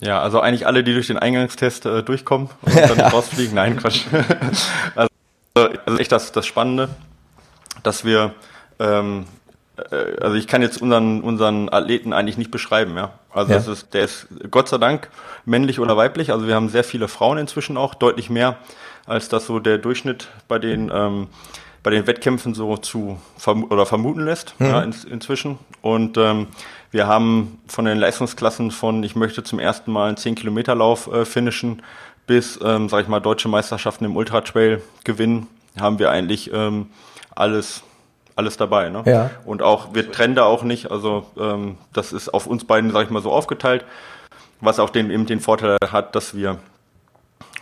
Ja, 0.00 0.20
also 0.20 0.40
eigentlich 0.40 0.66
alle, 0.66 0.82
die 0.82 0.92
durch 0.92 1.06
den 1.06 1.18
Eingangstest 1.18 1.86
äh, 1.86 2.02
durchkommen 2.02 2.50
und 2.62 2.76
dann 2.76 3.00
rausfliegen. 3.12 3.54
Nein, 3.54 3.76
Quatsch. 3.76 4.06
also, 4.94 5.08
also 5.86 5.98
echt 5.98 6.10
das, 6.10 6.32
das 6.32 6.46
Spannende, 6.46 6.88
dass 7.82 8.04
wir 8.04 8.34
ähm, 8.80 9.26
äh, 9.76 10.20
also 10.20 10.36
ich 10.36 10.46
kann 10.46 10.62
jetzt 10.62 10.80
unseren, 10.80 11.20
unseren 11.20 11.68
Athleten 11.72 12.12
eigentlich 12.12 12.38
nicht 12.38 12.50
beschreiben, 12.50 12.96
ja. 12.96 13.12
Also 13.32 13.52
ja. 13.52 13.58
Das 13.58 13.68
ist, 13.68 13.94
der 13.94 14.04
ist 14.04 14.26
Gott 14.50 14.68
sei 14.68 14.78
Dank 14.78 15.10
männlich 15.44 15.80
oder 15.80 15.96
weiblich. 15.96 16.32
Also 16.32 16.46
wir 16.46 16.54
haben 16.54 16.68
sehr 16.68 16.84
viele 16.84 17.08
Frauen 17.08 17.38
inzwischen 17.38 17.76
auch, 17.76 17.94
deutlich 17.94 18.30
mehr, 18.30 18.56
als 19.06 19.28
das 19.28 19.46
so 19.46 19.58
der 19.58 19.78
Durchschnitt 19.78 20.28
bei 20.48 20.58
den, 20.58 20.90
ähm, 20.94 21.28
bei 21.84 21.90
den 21.90 22.08
Wettkämpfen 22.08 22.54
so 22.54 22.76
zu 22.78 23.20
verm 23.36 23.64
oder 23.64 23.86
vermuten 23.86 24.24
lässt, 24.24 24.58
mhm. 24.58 24.66
ja, 24.66 24.82
in, 24.82 24.94
inzwischen. 25.08 25.58
Und 25.82 26.16
ähm, 26.16 26.48
wir 26.90 27.06
haben 27.06 27.60
von 27.68 27.84
den 27.84 27.98
Leistungsklassen 27.98 28.72
von, 28.72 29.04
ich 29.04 29.14
möchte 29.14 29.44
zum 29.44 29.60
ersten 29.60 29.92
Mal 29.92 30.08
einen 30.08 30.16
10-Kilometer-Lauf 30.16 31.12
äh, 31.12 31.24
finishen, 31.24 31.82
bis, 32.26 32.58
ähm, 32.64 32.88
sag 32.88 33.02
ich 33.02 33.08
mal, 33.08 33.20
deutsche 33.20 33.48
Meisterschaften 33.48 34.06
im 34.06 34.16
Ultra-Trail 34.16 34.82
gewinnen, 35.04 35.46
haben 35.78 35.98
wir 35.98 36.10
eigentlich 36.10 36.50
ähm, 36.52 36.88
alles 37.36 37.84
alles 38.36 38.56
dabei. 38.56 38.88
Ne? 38.88 39.04
Ja. 39.06 39.30
Und 39.44 39.62
auch, 39.62 39.94
wir 39.94 40.10
trennen 40.10 40.34
da 40.34 40.42
auch 40.42 40.64
nicht, 40.64 40.90
also 40.90 41.26
ähm, 41.38 41.76
das 41.92 42.12
ist 42.12 42.34
auf 42.34 42.48
uns 42.48 42.64
beiden, 42.64 42.90
sag 42.90 43.04
ich 43.04 43.10
mal, 43.10 43.22
so 43.22 43.30
aufgeteilt, 43.30 43.84
was 44.60 44.80
auch 44.80 44.90
den, 44.90 45.12
eben 45.12 45.26
den 45.26 45.38
Vorteil 45.38 45.76
hat, 45.88 46.16
dass 46.16 46.34
wir 46.34 46.58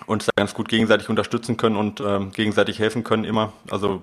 uns 0.07 0.27
da 0.27 0.33
ganz 0.37 0.55
gut 0.55 0.69
gegenseitig 0.69 1.09
unterstützen 1.09 1.57
können 1.57 1.77
und 1.77 2.01
ähm, 2.01 2.33
gegenseitig 2.33 2.79
helfen 2.79 3.05
können 3.05 3.25
immer. 3.25 3.53
Also 3.71 4.03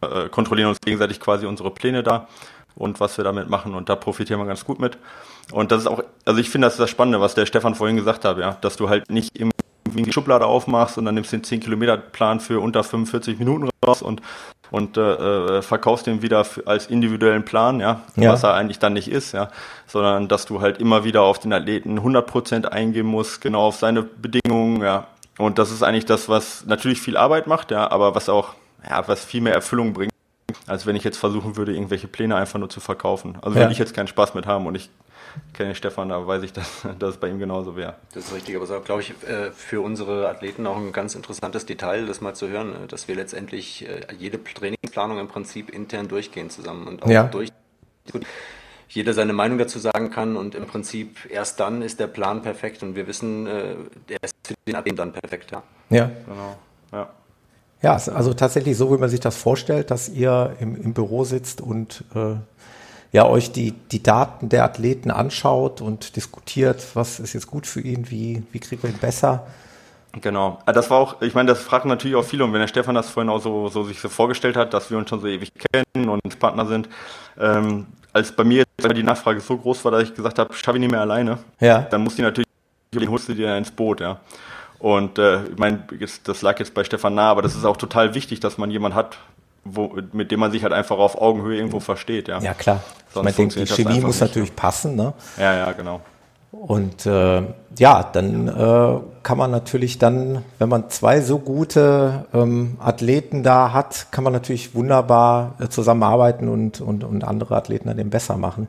äh, 0.00 0.28
kontrollieren 0.28 0.68
uns 0.68 0.80
gegenseitig 0.80 1.20
quasi 1.20 1.46
unsere 1.46 1.70
Pläne 1.70 2.02
da 2.02 2.28
und 2.74 3.00
was 3.00 3.16
wir 3.16 3.24
damit 3.24 3.48
machen 3.48 3.74
und 3.74 3.88
da 3.88 3.96
profitieren 3.96 4.40
wir 4.40 4.46
ganz 4.46 4.64
gut 4.64 4.80
mit. 4.80 4.98
Und 5.52 5.72
das 5.72 5.82
ist 5.82 5.86
auch, 5.86 6.02
also 6.24 6.40
ich 6.40 6.50
finde, 6.50 6.66
das 6.66 6.74
ist 6.74 6.80
das 6.80 6.90
Spannende, 6.90 7.20
was 7.20 7.34
der 7.34 7.46
Stefan 7.46 7.74
vorhin 7.74 7.96
gesagt 7.96 8.24
hat, 8.24 8.38
ja, 8.38 8.56
dass 8.60 8.76
du 8.76 8.88
halt 8.88 9.10
nicht 9.10 9.30
irgendwie 9.34 9.54
die 9.86 10.12
Schublade 10.12 10.46
aufmachst 10.46 10.98
und 10.98 11.04
dann 11.04 11.14
nimmst 11.14 11.32
du 11.32 11.36
den 11.36 11.44
10 11.44 11.60
Kilometer 11.60 11.96
Plan 11.96 12.40
für 12.40 12.60
unter 12.60 12.82
45 12.82 13.38
Minuten 13.38 13.68
raus 13.86 14.02
und 14.02 14.22
und 14.70 14.96
äh, 14.96 15.58
äh, 15.58 15.62
verkaufst 15.62 16.08
den 16.08 16.20
wieder 16.22 16.44
als 16.64 16.86
individuellen 16.86 17.44
Plan, 17.44 17.78
ja, 17.78 18.00
ja, 18.16 18.32
was 18.32 18.42
er 18.42 18.54
eigentlich 18.54 18.80
dann 18.80 18.94
nicht 18.94 19.08
ist, 19.08 19.32
ja, 19.32 19.50
sondern 19.86 20.26
dass 20.26 20.46
du 20.46 20.60
halt 20.60 20.78
immer 20.78 21.04
wieder 21.04 21.22
auf 21.22 21.38
den 21.38 21.52
Athleten 21.52 22.00
100% 22.00 22.64
eingehen 22.64 23.06
musst, 23.06 23.40
genau 23.40 23.68
auf 23.68 23.76
seine 23.76 24.02
Bedingungen, 24.02 24.82
ja. 24.82 25.06
Und 25.38 25.58
das 25.58 25.70
ist 25.70 25.82
eigentlich 25.82 26.06
das, 26.06 26.28
was 26.28 26.64
natürlich 26.66 27.00
viel 27.00 27.16
Arbeit 27.16 27.46
macht, 27.46 27.70
ja, 27.70 27.90
aber 27.90 28.14
was 28.14 28.28
auch, 28.28 28.54
ja, 28.88 29.06
was 29.08 29.24
viel 29.24 29.40
mehr 29.40 29.54
Erfüllung 29.54 29.92
bringt, 29.92 30.12
als 30.66 30.86
wenn 30.86 30.96
ich 30.96 31.04
jetzt 31.04 31.16
versuchen 31.16 31.56
würde, 31.56 31.72
irgendwelche 31.72 32.06
Pläne 32.06 32.36
einfach 32.36 32.58
nur 32.58 32.70
zu 32.70 32.80
verkaufen. 32.80 33.36
Also 33.42 33.56
ja. 33.56 33.64
würde 33.64 33.72
ich 33.72 33.78
jetzt 33.78 33.94
keinen 33.94 34.06
Spaß 34.06 34.34
mit 34.34 34.46
haben 34.46 34.66
und 34.66 34.74
ich 34.76 34.90
kenne 35.52 35.74
Stefan, 35.74 36.08
da 36.08 36.26
weiß 36.26 36.42
ich, 36.42 36.52
dass, 36.52 36.84
es 36.84 37.16
bei 37.16 37.28
ihm 37.28 37.38
genauso 37.38 37.76
wäre. 37.76 37.96
Das 38.14 38.26
ist 38.26 38.34
richtig, 38.34 38.56
aber 38.56 38.66
so 38.66 38.80
glaube 38.80 39.02
ich 39.02 39.10
äh, 39.28 39.50
für 39.50 39.80
unsere 39.80 40.28
Athleten 40.28 40.66
auch 40.66 40.76
ein 40.76 40.92
ganz 40.92 41.14
interessantes 41.14 41.66
Detail, 41.66 42.06
das 42.06 42.20
mal 42.20 42.34
zu 42.34 42.48
hören, 42.48 42.84
äh, 42.84 42.86
dass 42.86 43.08
wir 43.08 43.16
letztendlich 43.16 43.88
äh, 43.88 44.06
jede 44.18 44.42
Trainingsplanung 44.42 45.18
im 45.18 45.28
Prinzip 45.28 45.70
intern 45.70 46.08
durchgehen 46.08 46.50
zusammen 46.50 46.86
und 46.86 47.02
auch 47.02 47.08
ja. 47.08 47.24
durch 47.24 47.50
jeder 48.94 49.12
seine 49.12 49.32
Meinung 49.32 49.58
dazu 49.58 49.78
sagen 49.78 50.10
kann 50.10 50.36
und 50.36 50.54
im 50.54 50.66
Prinzip 50.66 51.30
erst 51.30 51.60
dann 51.60 51.82
ist 51.82 52.00
der 52.00 52.06
Plan 52.06 52.42
perfekt 52.42 52.82
und 52.82 52.96
wir 52.96 53.06
wissen, 53.06 53.44
der 53.44 54.22
ist 54.22 54.34
für 54.44 54.54
den 54.66 54.76
Athleten 54.76 54.96
dann 54.96 55.12
perfekt. 55.12 55.50
Ja, 55.50 55.62
ja. 55.90 56.10
genau. 56.26 56.56
Ja. 56.92 57.08
Ja, 57.82 57.92
also 57.92 58.32
tatsächlich 58.32 58.78
so, 58.78 58.90
wie 58.94 58.98
man 58.98 59.10
sich 59.10 59.20
das 59.20 59.36
vorstellt, 59.36 59.90
dass 59.90 60.08
ihr 60.08 60.56
im, 60.58 60.74
im 60.74 60.94
Büro 60.94 61.24
sitzt 61.24 61.60
und 61.60 62.02
äh, 62.14 62.36
ja, 63.12 63.26
euch 63.26 63.52
die, 63.52 63.72
die 63.72 64.02
Daten 64.02 64.48
der 64.48 64.64
Athleten 64.64 65.10
anschaut 65.10 65.82
und 65.82 66.16
diskutiert, 66.16 66.84
was 66.94 67.20
ist 67.20 67.34
jetzt 67.34 67.46
gut 67.46 67.66
für 67.66 67.82
ihn, 67.82 68.10
wie, 68.10 68.42
wie 68.52 68.58
kriegen 68.58 68.82
wir 68.82 68.90
ihn 68.90 68.98
besser. 68.98 69.46
Genau. 70.20 70.60
Ah, 70.64 70.72
das 70.72 70.88
war 70.88 70.98
auch, 70.98 71.20
ich 71.20 71.34
meine, 71.34 71.48
das 71.50 71.60
fragen 71.60 71.88
natürlich 71.88 72.16
auch 72.16 72.24
viele 72.24 72.44
und 72.44 72.52
wenn 72.52 72.60
der 72.60 72.68
Stefan 72.68 72.94
das 72.94 73.10
vorhin 73.10 73.28
auch 73.28 73.42
so, 73.42 73.68
so 73.68 73.84
sich 73.84 74.00
so 74.00 74.08
vorgestellt 74.08 74.56
hat, 74.56 74.72
dass 74.72 74.90
wir 74.90 74.96
uns 74.96 75.10
schon 75.10 75.20
so 75.20 75.26
ewig 75.26 75.52
kennen 75.54 76.08
und 76.08 76.38
Partner 76.38 76.66
sind, 76.66 76.88
ähm, 77.38 77.86
als 78.12 78.32
bei 78.32 78.44
mir 78.44 78.63
jetzt 78.88 78.98
die 78.98 79.02
Nachfrage 79.02 79.40
so 79.40 79.56
groß 79.56 79.84
war, 79.84 79.92
dass 79.92 80.04
ich 80.04 80.14
gesagt 80.14 80.38
habe, 80.38 80.52
schaffe 80.54 80.78
ich 80.78 80.80
nicht 80.80 80.90
mehr 80.90 81.00
alleine, 81.00 81.38
ja. 81.60 81.80
dann 81.82 82.02
muss 82.02 82.16
die 82.16 82.22
natürlich, 82.22 82.48
den 82.94 83.10
holst 83.10 83.28
du 83.28 83.34
dir 83.34 83.56
ins 83.56 83.70
Boot, 83.70 84.00
ja. 84.00 84.20
Und 84.78 85.18
äh, 85.18 85.44
ich 85.44 85.58
meine, 85.58 85.84
das 86.24 86.42
lag 86.42 86.58
jetzt 86.58 86.74
bei 86.74 86.84
Stefan 86.84 87.14
nah, 87.14 87.30
aber 87.30 87.42
das 87.42 87.54
ist 87.54 87.64
auch 87.64 87.76
total 87.76 88.14
wichtig, 88.14 88.40
dass 88.40 88.58
man 88.58 88.70
jemand 88.70 88.94
hat, 88.94 89.18
wo, 89.64 89.96
mit 90.12 90.30
dem 90.30 90.40
man 90.40 90.52
sich 90.52 90.62
halt 90.62 90.72
einfach 90.72 90.98
auf 90.98 91.20
Augenhöhe 91.20 91.56
irgendwo 91.56 91.80
versteht, 91.80 92.28
ja. 92.28 92.38
Ja, 92.40 92.52
klar. 92.52 92.82
Sonst 93.12 93.30
ich 93.30 93.38
meine, 93.38 93.50
die 93.50 93.66
Chemie 93.66 94.00
muss 94.00 94.20
nicht. 94.20 94.28
natürlich 94.28 94.54
passen, 94.54 94.96
ne? 94.96 95.14
Ja, 95.38 95.54
ja, 95.54 95.72
genau. 95.72 96.00
Und 96.54 97.04
äh, 97.04 97.42
ja, 97.78 98.02
dann 98.12 98.48
äh, 98.48 99.00
kann 99.22 99.38
man 99.38 99.50
natürlich 99.50 99.98
dann, 99.98 100.44
wenn 100.58 100.68
man 100.68 100.88
zwei 100.88 101.20
so 101.20 101.38
gute 101.38 102.26
ähm, 102.32 102.76
Athleten 102.78 103.42
da 103.42 103.72
hat, 103.72 104.06
kann 104.12 104.22
man 104.22 104.32
natürlich 104.32 104.74
wunderbar 104.74 105.56
äh, 105.58 105.68
zusammenarbeiten 105.68 106.48
und, 106.48 106.80
und, 106.80 107.02
und 107.02 107.24
andere 107.24 107.56
Athleten 107.56 107.88
dann 107.88 107.98
eben 107.98 108.10
besser 108.10 108.36
machen. 108.36 108.68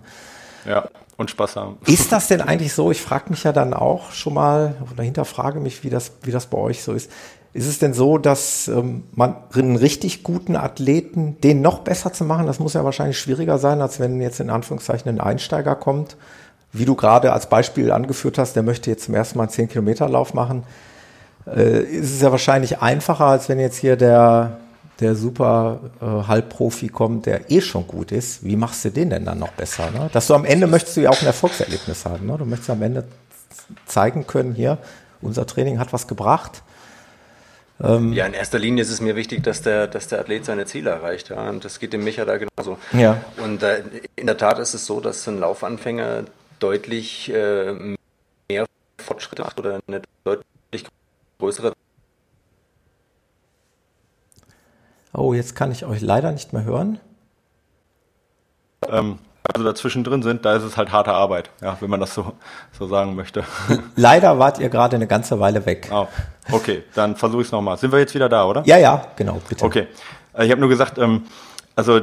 Ja, 0.65 0.86
und 1.18 1.30
Spaß 1.30 1.56
haben. 1.58 1.77
Ist 1.86 2.12
das 2.12 2.27
denn 2.27 2.42
eigentlich 2.42 2.74
so? 2.74 2.89
Ich 2.92 3.01
frage 3.01 3.30
mich 3.30 3.44
ja 3.44 3.54
dann 3.54 3.74
auch 3.74 4.12
schon 4.12 4.34
mal, 4.34 4.75
dahinter 4.96 5.24
frage 5.24 5.60
mich, 5.60 5.84
wie 5.84 5.89
das, 5.89 6.13
wie 6.24 6.32
das 6.32 6.48
bei 6.48 6.58
euch 6.58 6.84
so 6.84 6.94
ist. 6.94 7.12
Ist 7.54 7.68
es 7.68 7.80
denn 7.80 7.94
so, 7.94 8.18
dass 8.18 8.68
ähm, 8.68 9.04
man 9.13 9.38
einen 9.54 9.77
richtig 9.77 10.24
guten 10.24 10.58
Athleten, 10.58 11.39
den 11.39 11.62
noch 11.62 11.80
besser 11.80 12.12
zu 12.12 12.25
machen, 12.25 12.48
das 12.48 12.60
muss 12.60 12.74
ja 12.74 12.84
wahrscheinlich 12.84 13.18
schwieriger 13.18 13.60
sein, 13.60 13.80
als 13.82 14.00
wenn 14.00 14.20
jetzt 14.20 14.42
in 14.42 14.50
Anführungszeichen 14.50 15.08
ein 15.08 15.22
Einsteiger 15.22 15.75
kommt, 15.75 16.18
wie 16.77 16.86
du 16.86 16.96
gerade 16.96 17.34
als 17.34 17.48
Beispiel 17.48 17.91
angeführt 17.91 18.38
hast, 18.38 18.55
der 18.55 18.63
möchte 18.63 18.89
jetzt 18.89 19.05
zum 19.05 19.15
ersten 19.15 19.38
Mal 19.38 19.46
einen 19.46 19.51
10 19.51 19.70
Kilometer 19.70 20.10
Lauf 20.10 20.34
machen, 20.34 20.63
äh, 21.48 21.82
ist 21.82 22.13
es 22.13 22.22
ja 22.22 22.32
wahrscheinlich 22.32 22.79
einfacher, 22.79 23.25
als 23.25 23.50
wenn 23.50 23.60
jetzt 23.60 23.77
hier 23.77 23.96
der, 23.96 24.58
der 25.00 25.15
super 25.15 25.79
äh, 26.01 26.05
Halbprofi 26.05 26.89
kommt, 26.89 27.25
der 27.25 27.51
eh 27.51 27.62
schon 27.62 27.88
gut 27.88 28.12
ist. 28.12 28.44
Wie 28.44 28.55
machst 28.55 28.84
du 28.86 28.89
den 28.89 29.10
denn 29.10 29.25
dann 29.25 29.39
noch 29.39 29.51
besser? 29.51 29.91
Ne? 29.91 30.10
Dass 30.12 30.27
du 30.27 30.34
am 30.34 30.46
Ende 30.46 30.67
möchtest 30.67 30.98
du 30.98 31.01
ja 31.01 31.10
auch 31.10 31.22
ein 31.22 31.27
Erfolgserlebnis 31.27 32.05
haben. 32.05 32.27
Ne? 32.27 32.38
Du 32.38 32.46
möchtest 32.46 32.70
am 32.70 32.82
Ende 32.82 33.05
zeigen 33.86 34.27
können, 34.27 34.53
hier, 34.53 34.77
unser 35.22 35.46
Training 35.46 35.79
hat 35.79 35.94
was 35.94 36.08
gebracht. 36.08 36.62
Ähm, 37.84 38.13
ja, 38.13 38.25
in 38.25 38.34
erster 38.34 38.58
Linie 38.58 38.84
ist 38.84 38.89
es 38.89 39.01
mir 39.01 39.15
wichtig, 39.15 39.44
dass 39.44 39.62
der, 39.62 39.88
dass 39.88 40.08
der 40.08 40.20
Athlet 40.20 40.46
seine 40.46 40.65
Ziele 40.65 40.91
erreicht. 40.91 41.29
Ja, 41.29 41.50
und 41.50 41.65
das 41.65 41.79
geht 41.79 41.91
dem 41.91 42.03
Micha 42.03 42.24
da 42.24 42.38
genauso. 42.38 42.77
Ja. 42.94 43.22
Und 43.44 43.63
äh, 43.63 43.84
in 44.15 44.27
der 44.27 44.38
Tat 44.38 44.60
ist 44.60 44.74
es 44.74 44.86
so, 44.86 45.01
dass 45.01 45.27
ein 45.27 45.39
Laufanfänger 45.39 46.24
deutlich 46.65 47.31
äh, 47.31 47.95
mehr 48.50 48.65
Fortschritte 48.98 49.43
macht 49.43 49.60
oder 49.60 49.79
eine 49.88 50.01
deutlich 50.24 50.88
größere. 51.38 51.74
Oh, 55.13 55.36
jetzt 55.36 55.55
kann 55.55 55.72
ich 55.72 55.86
euch 55.86 56.01
leider 56.01 56.31
nicht 56.31 56.53
mehr 56.53 56.63
hören. 56.63 57.00
Ähm, 58.89 59.19
also 59.43 59.63
dazwischen 59.63 60.03
drin 60.03 60.24
sind, 60.24 60.43
da 60.43 60.55
ist 60.55 60.63
es 60.63 60.75
halt 60.75 60.91
harte 60.91 61.13
Arbeit, 61.13 61.51
ja, 61.62 61.77
wenn 61.81 61.89
man 61.91 62.00
das 62.00 62.15
so, 62.15 62.34
so 62.72 62.88
sagen 62.88 63.15
möchte. 63.15 63.43
Leider 63.95 64.39
wart 64.39 64.57
ihr 64.57 64.69
gerade 64.69 64.95
eine 64.95 65.05
ganze 65.05 65.39
Weile 65.39 65.67
weg. 65.67 65.89
Oh, 65.91 66.07
okay, 66.51 66.84
dann 66.95 67.15
versuche 67.15 67.41
ich 67.41 67.48
es 67.50 67.51
nochmal. 67.51 67.77
Sind 67.77 67.91
wir 67.91 68.00
jetzt 68.00 68.15
wieder 68.15 68.27
da, 68.27 68.45
oder? 68.45 68.63
Ja, 68.65 68.77
ja, 68.77 69.05
genau, 69.15 69.39
bitte. 69.48 69.63
Okay. 69.63 69.88
Äh, 70.34 70.45
ich 70.45 70.51
habe 70.51 70.60
nur 70.60 70.69
gesagt, 70.69 70.98
ähm, 70.98 71.25
also 71.75 72.01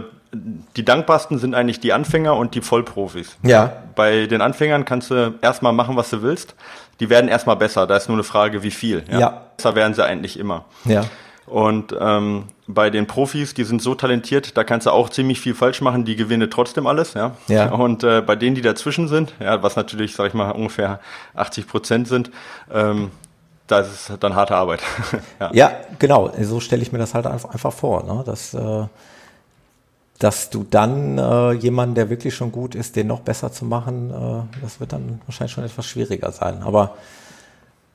die 0.76 0.84
dankbarsten 0.84 1.38
sind 1.38 1.54
eigentlich 1.54 1.80
die 1.80 1.92
Anfänger 1.92 2.36
und 2.36 2.54
die 2.54 2.62
Vollprofis. 2.62 3.36
Ja. 3.42 3.72
Bei 3.94 4.26
den 4.26 4.40
Anfängern 4.40 4.84
kannst 4.84 5.10
du 5.10 5.34
erstmal 5.42 5.72
machen, 5.72 5.96
was 5.96 6.10
du 6.10 6.22
willst. 6.22 6.54
Die 7.00 7.10
werden 7.10 7.28
erstmal 7.28 7.56
besser. 7.56 7.86
Da 7.86 7.96
ist 7.96 8.08
nur 8.08 8.16
eine 8.16 8.24
Frage, 8.24 8.62
wie 8.62 8.70
viel. 8.70 9.04
Ja. 9.10 9.18
ja. 9.18 9.42
Besser 9.56 9.74
werden 9.74 9.92
sie 9.92 10.04
eigentlich 10.04 10.38
immer. 10.38 10.64
Ja. 10.84 11.04
Und 11.46 11.94
ähm, 12.00 12.44
bei 12.66 12.88
den 12.88 13.06
Profis, 13.06 13.52
die 13.52 13.64
sind 13.64 13.82
so 13.82 13.94
talentiert, 13.94 14.56
da 14.56 14.64
kannst 14.64 14.86
du 14.86 14.90
auch 14.90 15.10
ziemlich 15.10 15.40
viel 15.40 15.54
falsch 15.54 15.82
machen, 15.82 16.04
die 16.04 16.16
gewinnen 16.16 16.50
trotzdem 16.50 16.86
alles, 16.86 17.14
ja. 17.14 17.32
ja. 17.48 17.70
Und 17.70 18.04
äh, 18.04 18.22
bei 18.22 18.36
denen, 18.36 18.54
die 18.54 18.62
dazwischen 18.62 19.08
sind, 19.08 19.34
ja, 19.40 19.62
was 19.62 19.76
natürlich, 19.76 20.14
sag 20.14 20.28
ich 20.28 20.34
mal, 20.34 20.52
ungefähr 20.52 21.00
80 21.34 21.66
Prozent 21.66 22.08
sind, 22.08 22.30
ähm, 22.72 23.10
das 23.66 24.08
ist 24.08 24.12
dann 24.20 24.34
harte 24.34 24.54
Arbeit. 24.54 24.80
ja. 25.40 25.50
ja. 25.52 25.72
genau. 25.98 26.32
So 26.40 26.60
stelle 26.60 26.82
ich 26.82 26.92
mir 26.92 26.98
das 26.98 27.14
halt 27.14 27.26
einfach 27.26 27.72
vor, 27.72 28.04
ne? 28.04 28.22
dass, 28.24 28.54
äh, 28.54 28.86
dass 30.22 30.50
du 30.50 30.64
dann 30.68 31.18
äh, 31.18 31.52
jemanden, 31.52 31.94
der 31.94 32.10
wirklich 32.10 32.34
schon 32.34 32.52
gut 32.52 32.74
ist, 32.74 32.96
den 32.96 33.06
noch 33.06 33.20
besser 33.20 33.52
zu 33.52 33.64
machen, 33.64 34.10
äh, 34.10 34.60
das 34.62 34.80
wird 34.80 34.92
dann 34.92 35.20
wahrscheinlich 35.26 35.52
schon 35.52 35.64
etwas 35.64 35.86
schwieriger 35.86 36.32
sein. 36.32 36.62
Aber 36.62 36.94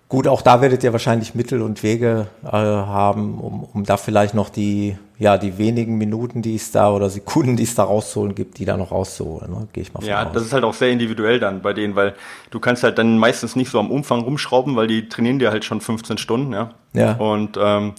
Gut, 0.10 0.26
auch 0.30 0.42
da 0.42 0.62
werdet 0.62 0.86
ihr 0.86 0.94
wahrscheinlich 0.94 1.36
Mittel 1.36 1.62
und 1.62 1.84
Wege 1.84 2.28
äh, 2.46 2.50
haben, 2.50 3.40
um, 3.40 3.68
um 3.74 3.84
da 3.84 3.98
vielleicht 3.98 4.34
noch 4.34 4.48
die, 4.48 4.98
ja, 5.20 5.38
die 5.38 5.58
wenigen 5.58 5.98
Minuten, 5.98 6.42
die 6.42 6.56
es 6.56 6.72
da 6.72 6.92
oder 6.92 7.10
Sekunden, 7.10 7.58
die 7.58 7.64
es 7.64 7.76
da 7.76 7.84
rauszuholen 7.84 8.34
gibt, 8.34 8.58
die 8.58 8.64
da 8.64 8.78
noch 8.78 8.92
rauszuholen. 8.92 9.52
Ne? 9.52 9.68
Gehe 9.74 9.84
ich 9.84 9.94
mal 9.94 10.00
von 10.00 10.08
Ja, 10.08 10.26
aus. 10.26 10.32
das 10.32 10.44
ist 10.44 10.54
halt 10.54 10.64
auch 10.64 10.74
sehr 10.74 10.92
individuell 10.92 11.42
dann 11.42 11.62
bei 11.62 11.74
denen, 11.74 11.98
weil 11.98 12.16
du 12.52 12.60
kannst 12.62 12.84
halt 12.84 12.98
dann 12.98 13.18
meistens 13.18 13.58
nicht 13.58 13.70
so 13.70 13.80
am 13.82 13.92
Umfang 13.92 14.22
rumschrauben, 14.22 14.78
weil 14.78 14.88
die 14.88 15.10
trainieren 15.10 15.40
dir 15.40 15.52
halt 15.52 15.66
schon 15.66 15.82
15 15.82 16.18
Stunden, 16.18 16.54
ja. 16.54 16.72
Ja. 16.94 17.18
Und 17.18 17.60
ähm, 17.62 17.94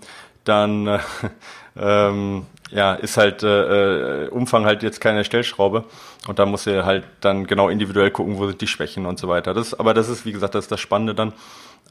dann 0.44 0.86
äh, 0.86 0.98
ähm, 1.78 2.46
ja, 2.70 2.94
ist 2.94 3.16
halt 3.16 3.42
äh, 3.42 4.24
äh, 4.24 4.28
Umfang 4.28 4.64
halt 4.64 4.82
jetzt 4.82 5.00
keine 5.00 5.24
Stellschraube. 5.24 5.84
Und 6.26 6.38
da 6.38 6.46
muss 6.46 6.66
er 6.66 6.84
halt 6.84 7.04
dann 7.20 7.46
genau 7.46 7.68
individuell 7.68 8.10
gucken, 8.10 8.38
wo 8.38 8.46
sind 8.46 8.60
die 8.60 8.66
Schwächen 8.66 9.06
und 9.06 9.18
so 9.18 9.28
weiter. 9.28 9.54
Das, 9.54 9.78
aber 9.78 9.94
das 9.94 10.08
ist, 10.08 10.26
wie 10.26 10.32
gesagt, 10.32 10.54
das 10.54 10.66
ist 10.66 10.72
das 10.72 10.80
Spannende 10.80 11.14
dann 11.14 11.32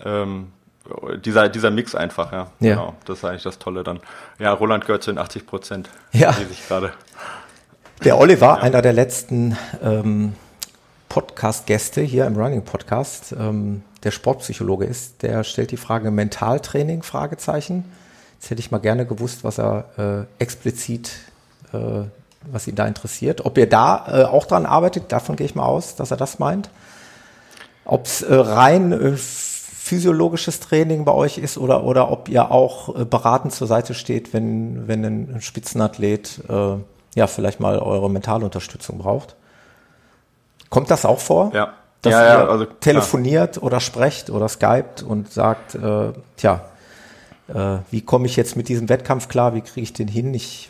ähm, 0.03 0.51
dieser, 1.25 1.49
dieser 1.49 1.71
Mix 1.71 1.95
einfach, 1.95 2.31
ja. 2.31 2.47
ja. 2.59 2.75
Genau, 2.75 2.95
das 3.05 3.19
ist 3.19 3.25
eigentlich 3.25 3.43
das 3.43 3.59
Tolle 3.59 3.83
dann. 3.83 3.99
Ja, 4.39 4.53
Roland 4.53 4.85
gehört 4.85 5.03
zu 5.03 5.11
den 5.11 5.17
80 5.17 5.45
Prozent. 5.45 5.89
Ja. 6.13 6.35
Ich 6.49 6.67
gerade. 6.67 6.93
Der 8.03 8.17
Oliver, 8.19 8.45
ja. 8.45 8.55
einer 8.55 8.81
der 8.81 8.93
letzten 8.93 9.57
ähm, 9.83 10.33
Podcast-Gäste 11.09 12.01
hier 12.01 12.25
im 12.25 12.35
Running 12.35 12.63
Podcast, 12.63 13.33
ähm, 13.37 13.83
der 14.03 14.11
Sportpsychologe 14.11 14.85
ist, 14.85 15.23
der 15.23 15.43
stellt 15.43 15.71
die 15.71 15.77
Frage 15.77 16.11
Mentaltraining, 16.11 17.01
Fragezeichen. 17.01 17.85
Jetzt 18.39 18.51
hätte 18.51 18.59
ich 18.59 18.71
mal 18.71 18.77
gerne 18.77 19.05
gewusst, 19.05 19.43
was 19.43 19.57
er 19.57 20.27
äh, 20.39 20.41
explizit, 20.43 21.11
äh, 21.73 22.03
was 22.43 22.67
ihn 22.67 22.75
da 22.75 22.85
interessiert. 22.85 23.45
Ob 23.45 23.57
ihr 23.57 23.67
da 23.67 24.05
äh, 24.07 24.23
auch 24.25 24.45
dran 24.45 24.65
arbeitet, 24.65 25.11
davon 25.11 25.35
gehe 25.35 25.45
ich 25.45 25.55
mal 25.55 25.65
aus, 25.65 25.95
dass 25.95 26.11
er 26.11 26.17
das 26.17 26.39
meint. 26.39 26.69
Ob 27.83 28.05
es 28.05 28.21
äh, 28.21 28.35
rein 28.35 28.91
äh, 28.91 29.13
physiologisches 29.17 30.59
Training 30.59 31.03
bei 31.03 31.13
euch 31.13 31.37
ist 31.37 31.57
oder, 31.57 31.83
oder 31.83 32.11
ob 32.11 32.29
ihr 32.29 32.51
auch 32.51 32.95
äh, 32.95 33.05
beratend 33.05 33.53
zur 33.53 33.67
Seite 33.67 33.93
steht, 33.93 34.33
wenn, 34.33 34.87
wenn 34.87 35.03
ein 35.03 35.41
Spitzenathlet 35.41 36.41
ja 37.15 37.25
vielleicht 37.25 37.59
mal 37.59 37.79
eure 37.79 38.11
Mentalunterstützung 38.11 38.99
braucht. 38.99 39.35
Kommt 40.69 40.91
das 40.91 41.03
auch 41.03 41.19
vor? 41.19 41.51
Ja. 41.55 41.73
Dass 42.03 42.13
ja, 42.13 42.21
ihr 42.21 42.27
ja, 42.27 42.47
also, 42.47 42.65
telefoniert 42.65 43.53
klar. 43.53 43.63
oder 43.63 43.79
sprecht 43.79 44.29
oder 44.29 44.47
skypt 44.47 45.01
und 45.01 45.31
sagt, 45.33 45.75
tja, 46.37 46.61
äh, 47.47 47.77
wie 47.91 48.01
komme 48.01 48.25
ich 48.25 48.35
jetzt 48.35 48.55
mit 48.55 48.69
diesem 48.69 48.89
Wettkampf 48.89 49.27
klar, 49.27 49.53
wie 49.53 49.61
kriege 49.61 49.81
ich 49.81 49.93
den 49.93 50.07
hin? 50.07 50.33
Ich 50.33 50.69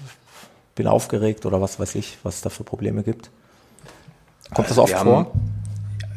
bin 0.76 0.88
aufgeregt 0.88 1.46
oder 1.46 1.62
was 1.62 1.80
weiß 1.80 1.96
ich, 1.96 2.18
was 2.24 2.36
es 2.36 2.42
da 2.42 2.50
für 2.50 2.64
Probleme 2.64 3.04
gibt. 3.04 3.32
Kommt 4.54 4.70
das 4.70 4.78
oft 4.78 4.94
vor? 4.94 5.18
Haben, 5.18 5.28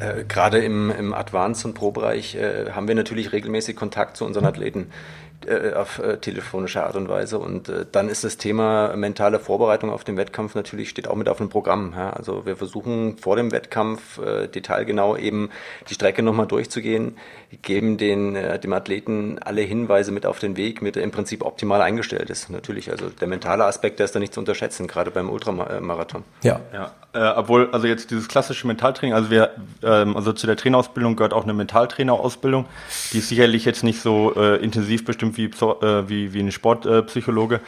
äh, 0.01 0.25
gerade 0.25 0.59
im, 0.59 0.91
im 0.91 1.15
Advanced- 1.15 1.65
und 1.65 1.75
Pro-Bereich 1.75 2.35
äh, 2.35 2.71
haben 2.73 2.89
wir 2.89 2.95
natürlich 2.95 3.33
regelmäßig 3.33 3.77
Kontakt 3.77 4.17
zu 4.17 4.25
unseren 4.25 4.47
Athleten 4.47 4.89
äh, 5.47 5.73
auf 5.75 5.99
äh, 5.99 6.19
telefonische 6.19 6.83
Art 6.83 6.97
und 6.97 7.09
Weise. 7.09 7.39
Und 7.39 7.69
äh, 7.69 7.87
dann 7.91 8.09
ist 8.09 8.25
das 8.25 8.37
Thema 8.37 8.95
mentale 8.97 9.39
Vorbereitung 9.39 9.91
auf 9.91 10.05
den 10.05 10.17
Wettkampf 10.17 10.55
natürlich 10.55 10.91
steht 10.91 11.09
auch 11.09 11.17
mit 11.17 11.29
auf 11.29 11.39
dem 11.39 11.49
Programm. 11.49 11.95
Ja? 11.97 12.11
Also 12.11 12.47
wir 12.47 12.57
versuchen 12.57 13.17
vor 13.19 13.37
dem 13.37 13.53
Wettkampf 13.53 14.19
äh, 14.19 14.49
detailgenau 14.49 15.17
eben 15.17 15.51
die 15.89 15.95
Strecke 15.95 16.23
nochmal 16.23 16.47
durchzugehen, 16.47 17.17
geben 17.63 17.97
den 17.97 18.37
äh, 18.37 18.59
dem 18.59 18.73
Athleten 18.73 19.39
alle 19.41 19.63
Hinweise 19.63 20.13
mit 20.13 20.27
auf 20.27 20.39
den 20.39 20.57
Weg, 20.57 20.83
mit 20.83 20.97
der 20.97 21.03
im 21.03 21.11
Prinzip 21.11 21.45
optimal 21.45 21.81
eingestellt 21.81 22.31
ist. 22.31 22.51
Natürlich, 22.51 22.91
also 22.91 23.09
der 23.09 23.29
mentale 23.29 23.65
Aspekt, 23.65 23.99
der 23.99 24.05
ist 24.05 24.15
da 24.15 24.19
nicht 24.19 24.35
zu 24.35 24.41
unterschätzen, 24.41 24.87
gerade 24.87 25.11
beim 25.11 25.31
Ultramarathon. 25.31 26.25
Ja, 26.43 26.61
ja. 26.73 26.93
Äh, 27.13 27.33
obwohl 27.37 27.71
also 27.73 27.89
jetzt 27.89 28.13
dieses 28.13 28.29
klassische 28.29 28.69
Mentaltraining, 28.69 29.15
also 29.15 29.31
wir 29.31 29.51
ähm, 29.83 30.17
also 30.17 30.33
zu 30.33 30.47
der 30.47 30.57
Trainerausbildung 30.57 31.17
gehört 31.17 31.33
auch 31.33 31.43
eine 31.43 31.55
Mentaltrainerausbildung, 31.55 32.67
die 33.13 33.19
ist 33.19 33.29
sicherlich 33.29 33.65
jetzt 33.65 33.83
nicht 33.83 34.01
so 34.01 34.33
äh, 34.37 34.63
intensiv 34.63 35.05
bestimmt 35.05 35.30
wie, 35.37 35.47
äh, 35.47 36.09
wie, 36.09 36.33
wie 36.33 36.41
ein 36.41 36.53
Sportpsychologe. 36.53 37.61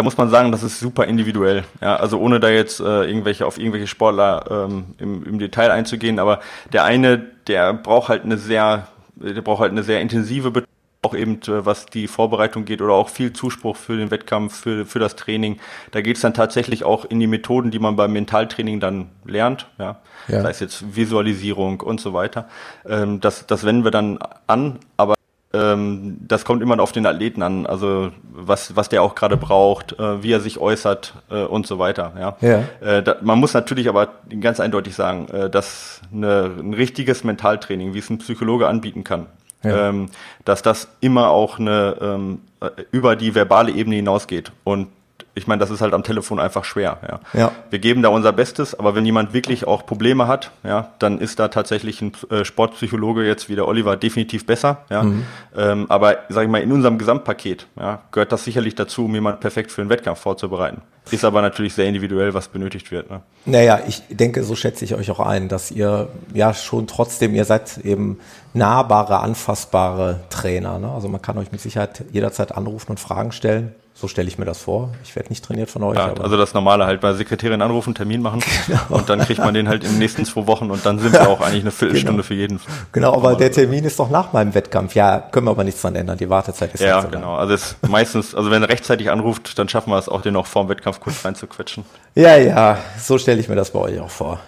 da 0.00 0.04
muss 0.04 0.16
man 0.16 0.30
sagen, 0.30 0.50
das 0.50 0.62
ist 0.62 0.80
super 0.80 1.04
individuell. 1.04 1.62
Ja, 1.82 1.96
also 1.96 2.18
ohne 2.18 2.40
da 2.40 2.48
jetzt 2.48 2.80
äh, 2.80 3.04
irgendwelche 3.04 3.44
auf 3.44 3.58
irgendwelche 3.58 3.86
Sportler 3.86 4.46
ähm, 4.50 4.94
im, 4.96 5.26
im 5.26 5.38
Detail 5.38 5.70
einzugehen, 5.70 6.18
aber 6.18 6.40
der 6.72 6.84
eine, 6.84 7.18
der 7.46 7.74
braucht 7.74 8.08
halt 8.08 8.24
eine 8.24 8.38
sehr, 8.38 8.88
der 9.16 9.42
braucht 9.42 9.60
halt 9.60 9.72
eine 9.72 9.82
sehr 9.82 10.00
intensive 10.00 10.50
Betreuung 10.50 10.69
auch 11.02 11.14
eben 11.14 11.40
äh, 11.42 11.64
was 11.64 11.86
die 11.86 12.08
Vorbereitung 12.08 12.64
geht 12.64 12.82
oder 12.82 12.92
auch 12.92 13.08
viel 13.08 13.32
Zuspruch 13.32 13.76
für 13.76 13.96
den 13.96 14.10
Wettkampf, 14.10 14.60
für, 14.60 14.84
für 14.84 14.98
das 14.98 15.16
Training. 15.16 15.58
Da 15.92 16.00
geht 16.00 16.16
es 16.16 16.22
dann 16.22 16.34
tatsächlich 16.34 16.84
auch 16.84 17.04
in 17.04 17.20
die 17.20 17.26
Methoden, 17.26 17.70
die 17.70 17.78
man 17.78 17.96
beim 17.96 18.12
Mentaltraining 18.12 18.80
dann 18.80 19.10
lernt, 19.24 19.66
ja. 19.78 20.00
ja. 20.28 20.42
Sei 20.42 20.50
es 20.50 20.60
jetzt 20.60 20.96
Visualisierung 20.96 21.80
und 21.80 22.00
so 22.00 22.12
weiter. 22.12 22.48
Ähm, 22.86 23.20
das, 23.20 23.46
das 23.46 23.64
wenden 23.64 23.84
wir 23.84 23.90
dann 23.90 24.18
an, 24.46 24.78
aber 24.96 25.14
ähm, 25.52 26.18
das 26.20 26.44
kommt 26.44 26.62
immer 26.62 26.78
auf 26.78 26.92
den 26.92 27.06
Athleten 27.06 27.42
an, 27.42 27.66
also 27.66 28.12
was, 28.30 28.76
was 28.76 28.88
der 28.88 29.02
auch 29.02 29.14
gerade 29.14 29.36
braucht, 29.36 29.98
äh, 29.98 30.22
wie 30.22 30.32
er 30.32 30.40
sich 30.40 30.58
äußert 30.58 31.14
äh, 31.30 31.42
und 31.42 31.66
so 31.66 31.78
weiter. 31.78 32.12
Ja. 32.18 32.36
ja. 32.40 32.64
Äh, 32.86 33.02
da, 33.02 33.16
man 33.22 33.40
muss 33.40 33.54
natürlich 33.54 33.88
aber 33.88 34.10
ganz 34.40 34.60
eindeutig 34.60 34.94
sagen, 34.94 35.28
äh, 35.28 35.50
dass 35.50 36.02
eine, 36.12 36.52
ein 36.58 36.74
richtiges 36.74 37.24
Mentaltraining, 37.24 37.94
wie 37.94 37.98
es 37.98 38.10
ein 38.10 38.18
Psychologe 38.18 38.68
anbieten 38.68 39.02
kann, 39.02 39.26
ja. 39.62 39.88
ähm, 39.88 40.10
dass 40.44 40.62
das 40.62 40.88
immer 41.00 41.30
auch 41.30 41.58
eine 41.58 41.96
ähm, 42.00 42.40
äh, 42.60 42.70
über 42.90 43.16
die 43.16 43.34
verbale 43.34 43.72
Ebene 43.72 43.96
hinausgeht. 43.96 44.52
Und 44.64 44.88
ich 45.34 45.46
meine, 45.46 45.60
das 45.60 45.70
ist 45.70 45.80
halt 45.80 45.94
am 45.94 46.02
Telefon 46.02 46.40
einfach 46.40 46.64
schwer. 46.64 46.98
Ja. 47.06 47.20
ja. 47.38 47.52
Wir 47.70 47.78
geben 47.78 48.02
da 48.02 48.08
unser 48.08 48.32
Bestes, 48.32 48.78
aber 48.78 48.94
wenn 48.94 49.06
jemand 49.06 49.32
wirklich 49.32 49.66
auch 49.66 49.86
Probleme 49.86 50.26
hat, 50.26 50.50
ja, 50.64 50.90
dann 50.98 51.18
ist 51.18 51.38
da 51.38 51.48
tatsächlich 51.48 52.02
ein 52.02 52.12
äh, 52.30 52.44
Sportpsychologe 52.44 53.24
jetzt 53.24 53.48
wie 53.48 53.54
der 53.54 53.68
Oliver 53.68 53.96
definitiv 53.96 54.44
besser. 54.44 54.78
Ja. 54.90 55.04
Mhm. 55.04 55.24
Ähm, 55.56 55.86
aber 55.88 56.18
sage 56.28 56.46
ich 56.46 56.50
mal, 56.50 56.60
in 56.60 56.72
unserem 56.72 56.98
Gesamtpaket 56.98 57.66
ja, 57.78 58.02
gehört 58.10 58.32
das 58.32 58.44
sicherlich 58.44 58.74
dazu, 58.74 59.04
um 59.04 59.14
jemand 59.14 59.40
perfekt 59.40 59.70
für 59.70 59.82
einen 59.82 59.90
Wettkampf 59.90 60.20
vorzubereiten. 60.20 60.82
Ist 61.10 61.24
aber 61.24 61.42
natürlich 61.42 61.74
sehr 61.74 61.86
individuell, 61.86 62.34
was 62.34 62.48
benötigt 62.48 62.90
wird. 62.90 63.10
Ne? 63.10 63.22
Naja, 63.44 63.80
ich 63.86 64.02
denke, 64.10 64.42
so 64.44 64.54
schätze 64.54 64.84
ich 64.84 64.94
euch 64.94 65.10
auch 65.10 65.20
ein, 65.20 65.48
dass 65.48 65.70
ihr 65.70 66.08
ja 66.34 66.54
schon 66.54 66.86
trotzdem, 66.86 67.34
ihr 67.34 67.44
seid 67.44 67.78
eben 67.78 68.20
nahbare, 68.52 69.20
anfassbare 69.20 70.20
Trainer. 70.28 70.78
Ne? 70.78 70.90
Also 70.90 71.08
man 71.08 71.22
kann 71.22 71.38
euch 71.38 71.52
mit 71.52 71.60
Sicherheit 71.60 72.04
jederzeit 72.12 72.52
anrufen 72.52 72.90
und 72.90 73.00
Fragen 73.00 73.32
stellen. 73.32 73.74
So 74.00 74.08
stelle 74.08 74.28
ich 74.28 74.38
mir 74.38 74.46
das 74.46 74.62
vor. 74.62 74.88
Ich 75.04 75.14
werde 75.14 75.28
nicht 75.28 75.44
trainiert 75.44 75.68
von 75.68 75.82
euch. 75.82 75.98
Ja, 75.98 76.14
also 76.14 76.38
das 76.38 76.54
Normale 76.54 76.86
halt 76.86 77.02
bei 77.02 77.12
Sekretärin 77.12 77.60
anrufen, 77.60 77.94
Termin 77.94 78.22
machen 78.22 78.42
genau. 78.66 78.80
und 78.88 79.10
dann 79.10 79.20
kriegt 79.20 79.40
man 79.40 79.52
den 79.52 79.68
halt 79.68 79.84
in 79.84 79.90
den 79.90 79.98
nächsten 79.98 80.24
zwei 80.24 80.46
Wochen 80.46 80.70
und 80.70 80.86
dann 80.86 80.98
sind 80.98 81.12
wir 81.12 81.28
auch 81.28 81.42
eigentlich 81.42 81.64
eine 81.64 81.70
Viertelstunde 81.70 82.22
genau. 82.22 82.22
für 82.22 82.32
jeden. 82.32 82.60
Genau, 82.92 83.12
aber 83.12 83.34
der 83.34 83.52
Termin 83.52 83.84
ist 83.84 83.98
doch 83.98 84.08
nach 84.08 84.32
meinem 84.32 84.54
Wettkampf. 84.54 84.94
Ja, 84.94 85.18
können 85.18 85.46
wir 85.46 85.50
aber 85.50 85.64
nichts 85.64 85.82
dran 85.82 85.96
ändern. 85.96 86.16
Die 86.16 86.30
Wartezeit 86.30 86.72
ist 86.72 86.80
Ja, 86.80 87.02
so 87.02 87.08
genau. 87.08 87.34
Also 87.34 87.52
es 87.52 87.76
meistens, 87.86 88.34
also 88.34 88.50
wenn 88.50 88.62
er 88.62 88.70
rechtzeitig 88.70 89.10
anruft, 89.10 89.58
dann 89.58 89.68
schaffen 89.68 89.90
wir 89.90 89.98
es 89.98 90.08
auch, 90.08 90.22
den 90.22 90.34
auch 90.36 90.46
vor 90.46 90.64
dem 90.64 90.70
Wettkampf 90.70 90.98
kurz 91.00 91.22
reinzuquetschen. 91.22 91.84
Ja, 92.14 92.38
ja, 92.38 92.78
so 92.98 93.18
stelle 93.18 93.38
ich 93.38 93.50
mir 93.50 93.56
das 93.56 93.70
bei 93.70 93.80
euch 93.80 94.00
auch 94.00 94.08
vor. 94.08 94.40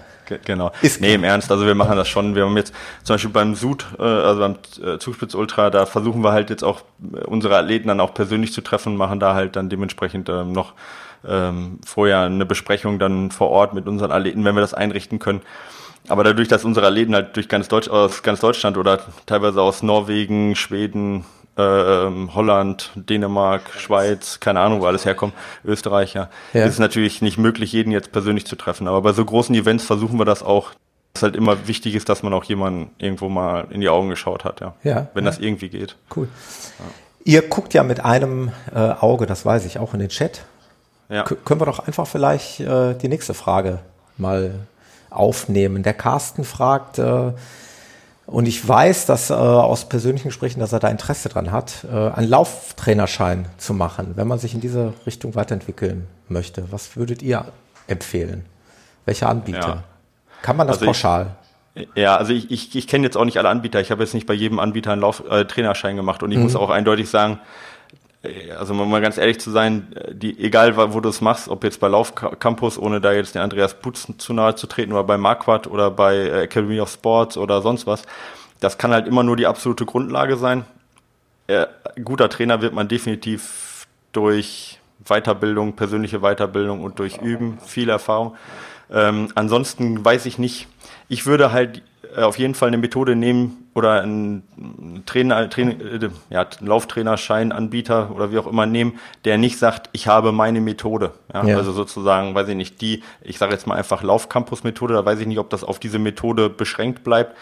Genau. 0.44 0.72
Ist 0.82 1.00
nee, 1.00 1.14
im 1.14 1.24
Ernst, 1.24 1.50
also 1.50 1.66
wir 1.66 1.74
machen 1.74 1.96
das 1.96 2.08
schon. 2.08 2.34
Wir 2.34 2.44
haben 2.44 2.56
jetzt 2.56 2.74
zum 3.02 3.14
Beispiel 3.14 3.30
beim 3.30 3.54
Sud, 3.54 3.86
äh, 3.98 4.02
also 4.02 4.40
beim 4.40 4.56
äh, 4.84 4.98
Zugspitz 4.98 5.34
Ultra, 5.34 5.70
da 5.70 5.86
versuchen 5.86 6.22
wir 6.22 6.32
halt 6.32 6.50
jetzt 6.50 6.64
auch 6.64 6.82
äh, 7.14 7.24
unsere 7.24 7.56
Athleten 7.56 7.88
dann 7.88 8.00
auch 8.00 8.14
persönlich 8.14 8.52
zu 8.52 8.60
treffen, 8.60 8.96
machen 8.96 9.20
da 9.20 9.34
halt 9.34 9.56
dann 9.56 9.68
dementsprechend 9.68 10.28
ähm, 10.28 10.52
noch 10.52 10.74
ähm, 11.26 11.78
vorher 11.84 12.20
eine 12.20 12.46
Besprechung 12.46 12.98
dann 12.98 13.30
vor 13.30 13.50
Ort 13.50 13.74
mit 13.74 13.86
unseren 13.86 14.12
Athleten, 14.12 14.44
wenn 14.44 14.54
wir 14.54 14.60
das 14.60 14.74
einrichten 14.74 15.18
können. 15.18 15.42
Aber 16.08 16.24
dadurch, 16.24 16.48
dass 16.48 16.64
unsere 16.64 16.88
Athleten 16.88 17.14
halt 17.14 17.36
durch 17.36 17.48
ganz 17.48 17.68
Deutsch, 17.68 17.88
aus 17.88 18.22
ganz 18.22 18.40
Deutschland 18.40 18.76
oder 18.76 19.00
teilweise 19.26 19.62
aus 19.62 19.82
Norwegen, 19.82 20.56
Schweden, 20.56 21.24
ähm, 21.56 22.34
Holland, 22.34 22.90
Dänemark, 22.94 23.62
Schweiz, 23.76 24.40
keine 24.40 24.60
Ahnung, 24.60 24.80
wo 24.80 24.86
alles 24.86 25.04
herkommt, 25.04 25.34
Österreich, 25.64 26.14
ja. 26.14 26.28
ja. 26.52 26.64
Ist 26.64 26.78
natürlich 26.78 27.22
nicht 27.22 27.38
möglich, 27.38 27.72
jeden 27.72 27.92
jetzt 27.92 28.12
persönlich 28.12 28.46
zu 28.46 28.56
treffen. 28.56 28.88
Aber 28.88 29.02
bei 29.02 29.12
so 29.12 29.24
großen 29.24 29.54
Events 29.54 29.84
versuchen 29.84 30.18
wir 30.18 30.24
das 30.24 30.42
auch, 30.42 30.70
dass 31.12 31.24
halt 31.24 31.36
immer 31.36 31.68
wichtig 31.68 31.94
ist, 31.94 32.08
dass 32.08 32.22
man 32.22 32.32
auch 32.32 32.44
jemanden 32.44 32.90
irgendwo 32.98 33.28
mal 33.28 33.66
in 33.70 33.80
die 33.80 33.88
Augen 33.88 34.08
geschaut 34.08 34.44
hat, 34.44 34.60
ja. 34.60 34.74
ja 34.82 35.08
Wenn 35.14 35.24
ja. 35.24 35.30
das 35.30 35.40
irgendwie 35.40 35.68
geht. 35.68 35.96
Cool. 36.14 36.28
Ihr 37.24 37.42
guckt 37.42 37.74
ja 37.74 37.82
mit 37.82 38.04
einem 38.04 38.50
äh, 38.74 38.78
Auge, 38.78 39.26
das 39.26 39.44
weiß 39.44 39.66
ich, 39.66 39.78
auch 39.78 39.92
in 39.92 40.00
den 40.00 40.08
Chat. 40.08 40.42
Ja. 41.08 41.24
Können 41.24 41.60
wir 41.60 41.66
doch 41.66 41.86
einfach 41.86 42.06
vielleicht 42.06 42.60
äh, 42.60 42.94
die 42.94 43.08
nächste 43.08 43.34
Frage 43.34 43.80
mal 44.16 44.54
aufnehmen. 45.10 45.82
Der 45.82 45.92
Carsten 45.92 46.44
fragt, 46.44 46.98
äh, 46.98 47.32
Und 48.26 48.46
ich 48.46 48.66
weiß, 48.66 49.06
dass 49.06 49.30
äh, 49.30 49.34
aus 49.34 49.88
persönlichen 49.88 50.28
Gesprächen, 50.28 50.60
dass 50.60 50.72
er 50.72 50.78
da 50.78 50.88
Interesse 50.88 51.28
dran 51.28 51.50
hat, 51.50 51.84
äh, 51.84 51.94
einen 51.94 52.28
Lauftrainerschein 52.28 53.46
zu 53.58 53.74
machen, 53.74 54.12
wenn 54.14 54.28
man 54.28 54.38
sich 54.38 54.54
in 54.54 54.60
diese 54.60 54.94
Richtung 55.06 55.34
weiterentwickeln 55.34 56.06
möchte. 56.28 56.70
Was 56.70 56.96
würdet 56.96 57.22
ihr 57.22 57.44
empfehlen? 57.88 58.46
Welcher 59.04 59.28
Anbieter? 59.28 59.58
Ja. 59.58 59.84
Kann 60.42 60.56
man 60.56 60.66
das 60.66 60.76
also 60.76 60.86
pauschal? 60.86 61.36
Ich, 61.74 61.88
ja, 61.94 62.16
also 62.16 62.32
ich, 62.32 62.50
ich, 62.50 62.76
ich 62.76 62.86
kenne 62.86 63.04
jetzt 63.04 63.16
auch 63.16 63.24
nicht 63.24 63.38
alle 63.38 63.48
Anbieter. 63.48 63.80
Ich 63.80 63.90
habe 63.90 64.02
jetzt 64.02 64.14
nicht 64.14 64.26
bei 64.26 64.34
jedem 64.34 64.58
Anbieter 64.58 64.92
einen 64.92 65.00
Lauf, 65.00 65.24
äh, 65.28 65.44
gemacht 65.94 66.22
und 66.22 66.30
ich 66.30 66.36
mhm. 66.36 66.44
muss 66.44 66.56
auch 66.56 66.70
eindeutig 66.70 67.08
sagen, 67.08 67.40
also 68.56 68.72
um 68.74 68.90
mal 68.90 69.00
ganz 69.00 69.18
ehrlich 69.18 69.40
zu 69.40 69.50
sein, 69.50 69.94
die, 70.12 70.38
egal 70.38 70.76
wo 70.76 71.00
du 71.00 71.08
es 71.08 71.20
machst, 71.20 71.48
ob 71.48 71.64
jetzt 71.64 71.80
bei 71.80 71.88
Laufcampus, 71.88 72.78
ohne 72.78 73.00
da 73.00 73.12
jetzt 73.12 73.34
den 73.34 73.42
Andreas 73.42 73.74
Putz 73.74 74.06
zu 74.18 74.32
nahe 74.32 74.54
zu 74.54 74.66
treten, 74.66 74.92
oder 74.92 75.04
bei 75.04 75.18
Marquardt 75.18 75.66
oder 75.66 75.90
bei 75.90 76.14
äh, 76.16 76.42
Academy 76.44 76.80
of 76.80 76.90
Sports 76.90 77.36
oder 77.36 77.62
sonst 77.62 77.86
was, 77.86 78.02
das 78.60 78.78
kann 78.78 78.92
halt 78.92 79.08
immer 79.08 79.24
nur 79.24 79.36
die 79.36 79.46
absolute 79.46 79.86
Grundlage 79.86 80.36
sein. 80.36 80.64
Äh, 81.48 81.66
guter 82.04 82.28
Trainer 82.28 82.62
wird 82.62 82.74
man 82.74 82.86
definitiv 82.86 83.88
durch 84.12 84.78
Weiterbildung, 85.04 85.74
persönliche 85.74 86.20
Weiterbildung 86.20 86.84
und 86.84 87.00
durch 87.00 87.18
Üben, 87.18 87.58
viel 87.58 87.88
Erfahrung. 87.88 88.36
Ähm, 88.92 89.28
ansonsten 89.34 90.04
weiß 90.04 90.26
ich 90.26 90.38
nicht. 90.38 90.68
Ich 91.08 91.26
würde 91.26 91.50
halt 91.50 91.78
äh, 91.78 91.80
auf 92.16 92.38
jeden 92.38 92.54
Fall 92.54 92.68
eine 92.68 92.78
Methode 92.78 93.16
nehmen 93.16 93.68
oder 93.74 94.02
einen 94.02 95.02
Trainer, 95.06 95.48
Trainer 95.48 95.72
äh, 95.80 96.10
ja, 96.30 96.46
Lauftrainerscheinanbieter 96.60 98.10
oder 98.14 98.30
wie 98.32 98.38
auch 98.38 98.46
immer 98.46 98.66
nehmen, 98.66 98.98
der 99.24 99.38
nicht 99.38 99.58
sagt, 99.58 99.88
ich 99.92 100.06
habe 100.08 100.32
meine 100.32 100.60
Methode. 100.60 101.12
Ja, 101.32 101.44
ja. 101.44 101.56
Also 101.56 101.72
sozusagen, 101.72 102.34
weiß 102.34 102.48
ich 102.48 102.56
nicht, 102.56 102.80
die, 102.80 103.02
ich 103.22 103.38
sage 103.38 103.52
jetzt 103.52 103.66
mal 103.66 103.76
einfach 103.76 104.02
Laufcampus-Methode, 104.02 104.94
da 104.94 105.04
weiß 105.04 105.20
ich 105.20 105.26
nicht, 105.26 105.38
ob 105.38 105.50
das 105.50 105.64
auf 105.64 105.78
diese 105.78 105.98
Methode 105.98 106.50
beschränkt 106.50 107.04
bleibt. 107.04 107.36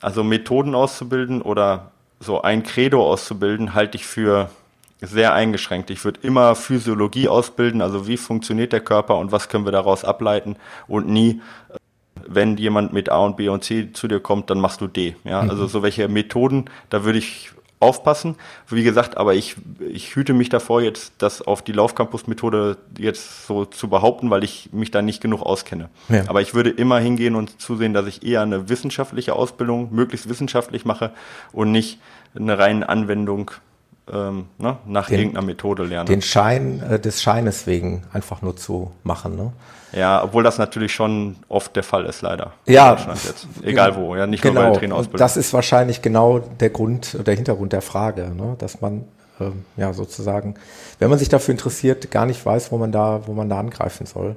Also 0.00 0.24
Methoden 0.24 0.74
auszubilden 0.74 1.42
oder 1.42 1.90
so 2.20 2.42
ein 2.42 2.62
Credo 2.62 3.06
auszubilden, 3.06 3.74
halte 3.74 3.96
ich 3.96 4.06
für 4.06 4.50
sehr 5.00 5.34
eingeschränkt. 5.34 5.90
Ich 5.90 6.04
würde 6.04 6.20
immer 6.22 6.54
Physiologie 6.54 7.28
ausbilden, 7.28 7.82
also 7.82 8.06
wie 8.06 8.16
funktioniert 8.16 8.72
der 8.72 8.80
Körper 8.80 9.18
und 9.18 9.30
was 9.30 9.48
können 9.48 9.66
wir 9.66 9.72
daraus 9.72 10.04
ableiten 10.04 10.56
und 10.88 11.08
nie 11.08 11.42
wenn 12.28 12.56
jemand 12.56 12.92
mit 12.92 13.08
A 13.10 13.18
und 13.18 13.36
B 13.36 13.48
und 13.48 13.64
C 13.64 13.92
zu 13.92 14.08
dir 14.08 14.20
kommt, 14.20 14.50
dann 14.50 14.60
machst 14.60 14.80
du 14.80 14.86
D. 14.86 15.16
Ja, 15.24 15.42
mhm. 15.42 15.50
also 15.50 15.66
so 15.66 15.82
welche 15.82 16.08
Methoden, 16.08 16.66
da 16.90 17.04
würde 17.04 17.18
ich 17.18 17.50
aufpassen. 17.78 18.36
Wie 18.68 18.82
gesagt, 18.82 19.16
aber 19.16 19.34
ich, 19.34 19.56
ich 19.92 20.16
hüte 20.16 20.32
mich 20.32 20.48
davor, 20.48 20.80
jetzt 20.80 21.12
das 21.18 21.42
auf 21.42 21.62
die 21.62 21.72
Laufcampus-Methode 21.72 22.78
jetzt 22.98 23.46
so 23.46 23.64
zu 23.64 23.88
behaupten, 23.88 24.30
weil 24.30 24.44
ich 24.44 24.70
mich 24.72 24.90
da 24.90 25.02
nicht 25.02 25.20
genug 25.20 25.42
auskenne. 25.42 25.90
Ja. 26.08 26.24
Aber 26.28 26.40
ich 26.40 26.54
würde 26.54 26.70
immer 26.70 26.98
hingehen 26.98 27.34
und 27.34 27.60
zusehen, 27.60 27.92
dass 27.92 28.06
ich 28.06 28.24
eher 28.24 28.42
eine 28.42 28.68
wissenschaftliche 28.68 29.34
Ausbildung 29.34 29.94
möglichst 29.94 30.28
wissenschaftlich 30.28 30.84
mache 30.84 31.10
und 31.52 31.70
nicht 31.70 32.00
eine 32.34 32.58
reine 32.58 32.88
Anwendung 32.88 33.50
ähm, 34.10 34.46
ne, 34.58 34.78
nach 34.86 35.08
den, 35.08 35.18
irgendeiner 35.18 35.46
Methode 35.46 35.84
lerne. 35.84 36.06
Den 36.06 36.22
Schein 36.22 36.80
äh, 36.80 36.98
des 36.98 37.22
Scheines 37.22 37.66
wegen 37.66 38.04
einfach 38.12 38.40
nur 38.40 38.56
zu 38.56 38.92
machen. 39.02 39.36
Ne? 39.36 39.52
Ja, 39.96 40.22
obwohl 40.22 40.42
das 40.42 40.58
natürlich 40.58 40.92
schon 40.92 41.36
oft 41.48 41.74
der 41.74 41.82
Fall 41.82 42.04
ist, 42.04 42.20
leider. 42.20 42.52
Ja. 42.66 42.96
Jetzt. 43.08 43.48
Egal 43.62 43.92
genau, 43.92 44.02
wo, 44.02 44.16
ja, 44.16 44.26
nicht 44.26 44.42
genau. 44.42 44.54
nur 44.54 44.62
bei 44.62 44.70
der 44.70 44.78
Trainerausbildung. 44.80 45.18
Das 45.18 45.36
ist 45.36 45.52
wahrscheinlich 45.54 46.02
genau 46.02 46.38
der 46.38 46.70
Grund, 46.70 47.16
der 47.26 47.34
Hintergrund 47.34 47.72
der 47.72 47.80
Frage, 47.82 48.30
ne? 48.36 48.56
dass 48.58 48.82
man 48.82 49.04
ähm, 49.40 49.64
ja 49.76 49.94
sozusagen, 49.94 50.56
wenn 50.98 51.08
man 51.08 51.18
sich 51.18 51.30
dafür 51.30 51.52
interessiert, 51.52 52.10
gar 52.10 52.26
nicht 52.26 52.44
weiß, 52.44 52.72
wo 52.72 52.78
man 52.78 52.92
da, 52.92 53.22
wo 53.26 53.32
man 53.32 53.48
da 53.48 53.58
angreifen 53.58 54.06
soll 54.06 54.36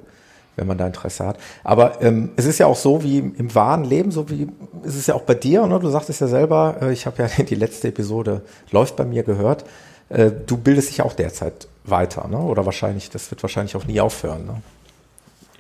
wenn 0.55 0.67
man 0.67 0.77
da 0.77 0.85
Interesse 0.85 1.25
hat. 1.25 1.37
Aber 1.63 2.01
ähm, 2.01 2.31
es 2.35 2.45
ist 2.45 2.57
ja 2.59 2.67
auch 2.67 2.75
so 2.75 3.01
wie 3.01 3.19
im 3.19 3.55
wahren 3.55 3.85
Leben, 3.85 4.11
so 4.11 4.29
wie 4.29 4.49
ist 4.83 4.95
es 4.95 5.07
ja 5.07 5.15
auch 5.15 5.21
bei 5.21 5.33
dir. 5.33 5.65
Ne? 5.65 5.79
Du 5.79 5.87
sagtest 5.87 6.19
ja 6.19 6.27
selber, 6.27 6.75
äh, 6.81 6.91
ich 6.91 7.05
habe 7.05 7.23
ja 7.23 7.43
die 7.43 7.55
letzte 7.55 7.87
Episode 7.87 8.41
läuft 8.69 8.97
bei 8.97 9.05
mir 9.05 9.23
gehört. 9.23 9.63
Äh, 10.09 10.31
du 10.45 10.57
bildest 10.57 10.89
dich 10.89 11.01
auch 11.01 11.13
derzeit 11.13 11.69
weiter, 11.85 12.27
ne? 12.27 12.37
Oder 12.37 12.65
wahrscheinlich, 12.65 13.09
das 13.09 13.31
wird 13.31 13.41
wahrscheinlich 13.41 13.75
auch 13.75 13.85
nie 13.85 14.01
aufhören. 14.01 14.45
Ne? 14.45 14.61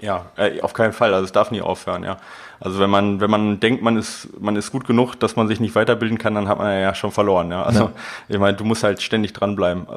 Ja, 0.01 0.27
äh, 0.37 0.61
auf 0.61 0.73
keinen 0.73 0.93
Fall. 0.93 1.13
Also 1.13 1.25
es 1.25 1.31
darf 1.31 1.51
nie 1.51 1.61
aufhören, 1.61 2.03
ja. 2.03 2.17
Also 2.61 2.79
wenn 2.79 2.89
man, 2.89 3.21
wenn 3.21 3.31
man 3.31 3.59
denkt, 3.59 3.81
man 3.81 3.95
ist, 3.95 4.27
man 4.39 4.55
ist 4.55 4.71
gut 4.71 4.85
genug, 4.85 5.15
dass 5.15 5.35
man 5.35 5.47
sich 5.47 5.59
nicht 5.59 5.75
weiterbilden 5.75 6.17
kann, 6.17 6.35
dann 6.35 6.47
hat 6.47 6.57
man 6.57 6.79
ja 6.79 6.93
schon 6.93 7.11
verloren, 7.11 7.51
ja. 7.51 7.63
Also 7.63 7.85
ja. 7.85 7.91
ich 8.27 8.37
meine, 8.37 8.57
du 8.57 8.65
musst 8.65 8.83
halt 8.83 9.01
ständig 9.01 9.31
dranbleiben. 9.33 9.87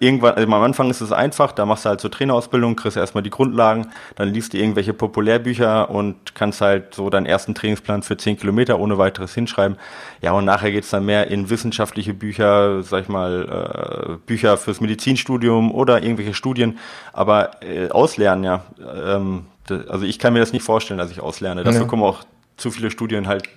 Irgendwann, 0.00 0.34
also 0.34 0.52
am 0.52 0.62
Anfang 0.62 0.90
ist 0.90 1.00
es 1.00 1.12
einfach, 1.12 1.52
da 1.52 1.64
machst 1.64 1.84
du 1.84 1.90
halt 1.90 2.00
so 2.00 2.08
Trainerausbildung, 2.08 2.74
kriegst 2.74 2.96
erstmal 2.96 3.22
die 3.22 3.30
Grundlagen, 3.30 3.88
dann 4.16 4.28
liest 4.28 4.52
du 4.52 4.58
irgendwelche 4.58 4.94
Populärbücher 4.94 5.90
und 5.90 6.34
kannst 6.34 6.60
halt 6.60 6.94
so 6.94 7.08
deinen 7.08 7.26
ersten 7.26 7.54
Trainingsplan 7.54 8.02
für 8.02 8.16
zehn 8.16 8.36
Kilometer 8.36 8.80
ohne 8.80 8.98
weiteres 8.98 9.34
hinschreiben. 9.34 9.76
Ja, 10.20 10.32
und 10.32 10.44
nachher 10.44 10.72
geht's 10.72 10.90
dann 10.90 11.06
mehr 11.06 11.28
in 11.28 11.50
wissenschaftliche 11.50 12.14
Bücher, 12.14 12.82
sag 12.82 13.02
ich 13.02 13.08
mal, 13.08 14.08
äh, 14.10 14.16
Bücher 14.26 14.56
fürs 14.56 14.80
Medizinstudium 14.80 15.72
oder 15.72 16.02
irgendwelche 16.02 16.34
Studien. 16.34 16.78
Aber 17.12 17.62
äh, 17.62 17.90
auslernen, 17.90 18.44
ja. 18.44 18.62
Ähm, 19.06 19.44
also 19.70 20.04
ich 20.04 20.18
kann 20.18 20.32
mir 20.32 20.40
das 20.40 20.52
nicht 20.52 20.62
vorstellen, 20.62 20.98
dass 20.98 21.10
ich 21.10 21.20
auslerne. 21.20 21.64
Dafür 21.64 21.82
ja. 21.82 21.86
kommen 21.86 22.02
auch 22.02 22.24
zu 22.56 22.70
viele 22.70 22.90
Studien 22.90 23.28
halt 23.28 23.48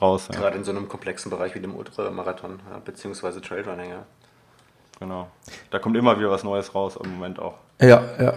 raus. 0.00 0.28
Ja. 0.32 0.38
Gerade 0.38 0.56
in 0.56 0.64
so 0.64 0.70
einem 0.70 0.88
komplexen 0.88 1.30
Bereich 1.30 1.54
wie 1.54 1.60
dem 1.60 1.74
Ultramarathon, 1.74 2.60
ja, 2.70 2.78
beziehungsweise 2.78 3.40
Trailrunning, 3.40 3.90
ja. 3.90 4.06
Genau. 5.00 5.28
Da 5.70 5.80
kommt 5.80 5.96
immer 5.96 6.18
wieder 6.18 6.30
was 6.30 6.44
Neues 6.44 6.74
raus 6.74 6.96
im 7.02 7.14
Moment 7.14 7.40
auch. 7.40 7.54
Ja, 7.80 8.02
ja. 8.20 8.34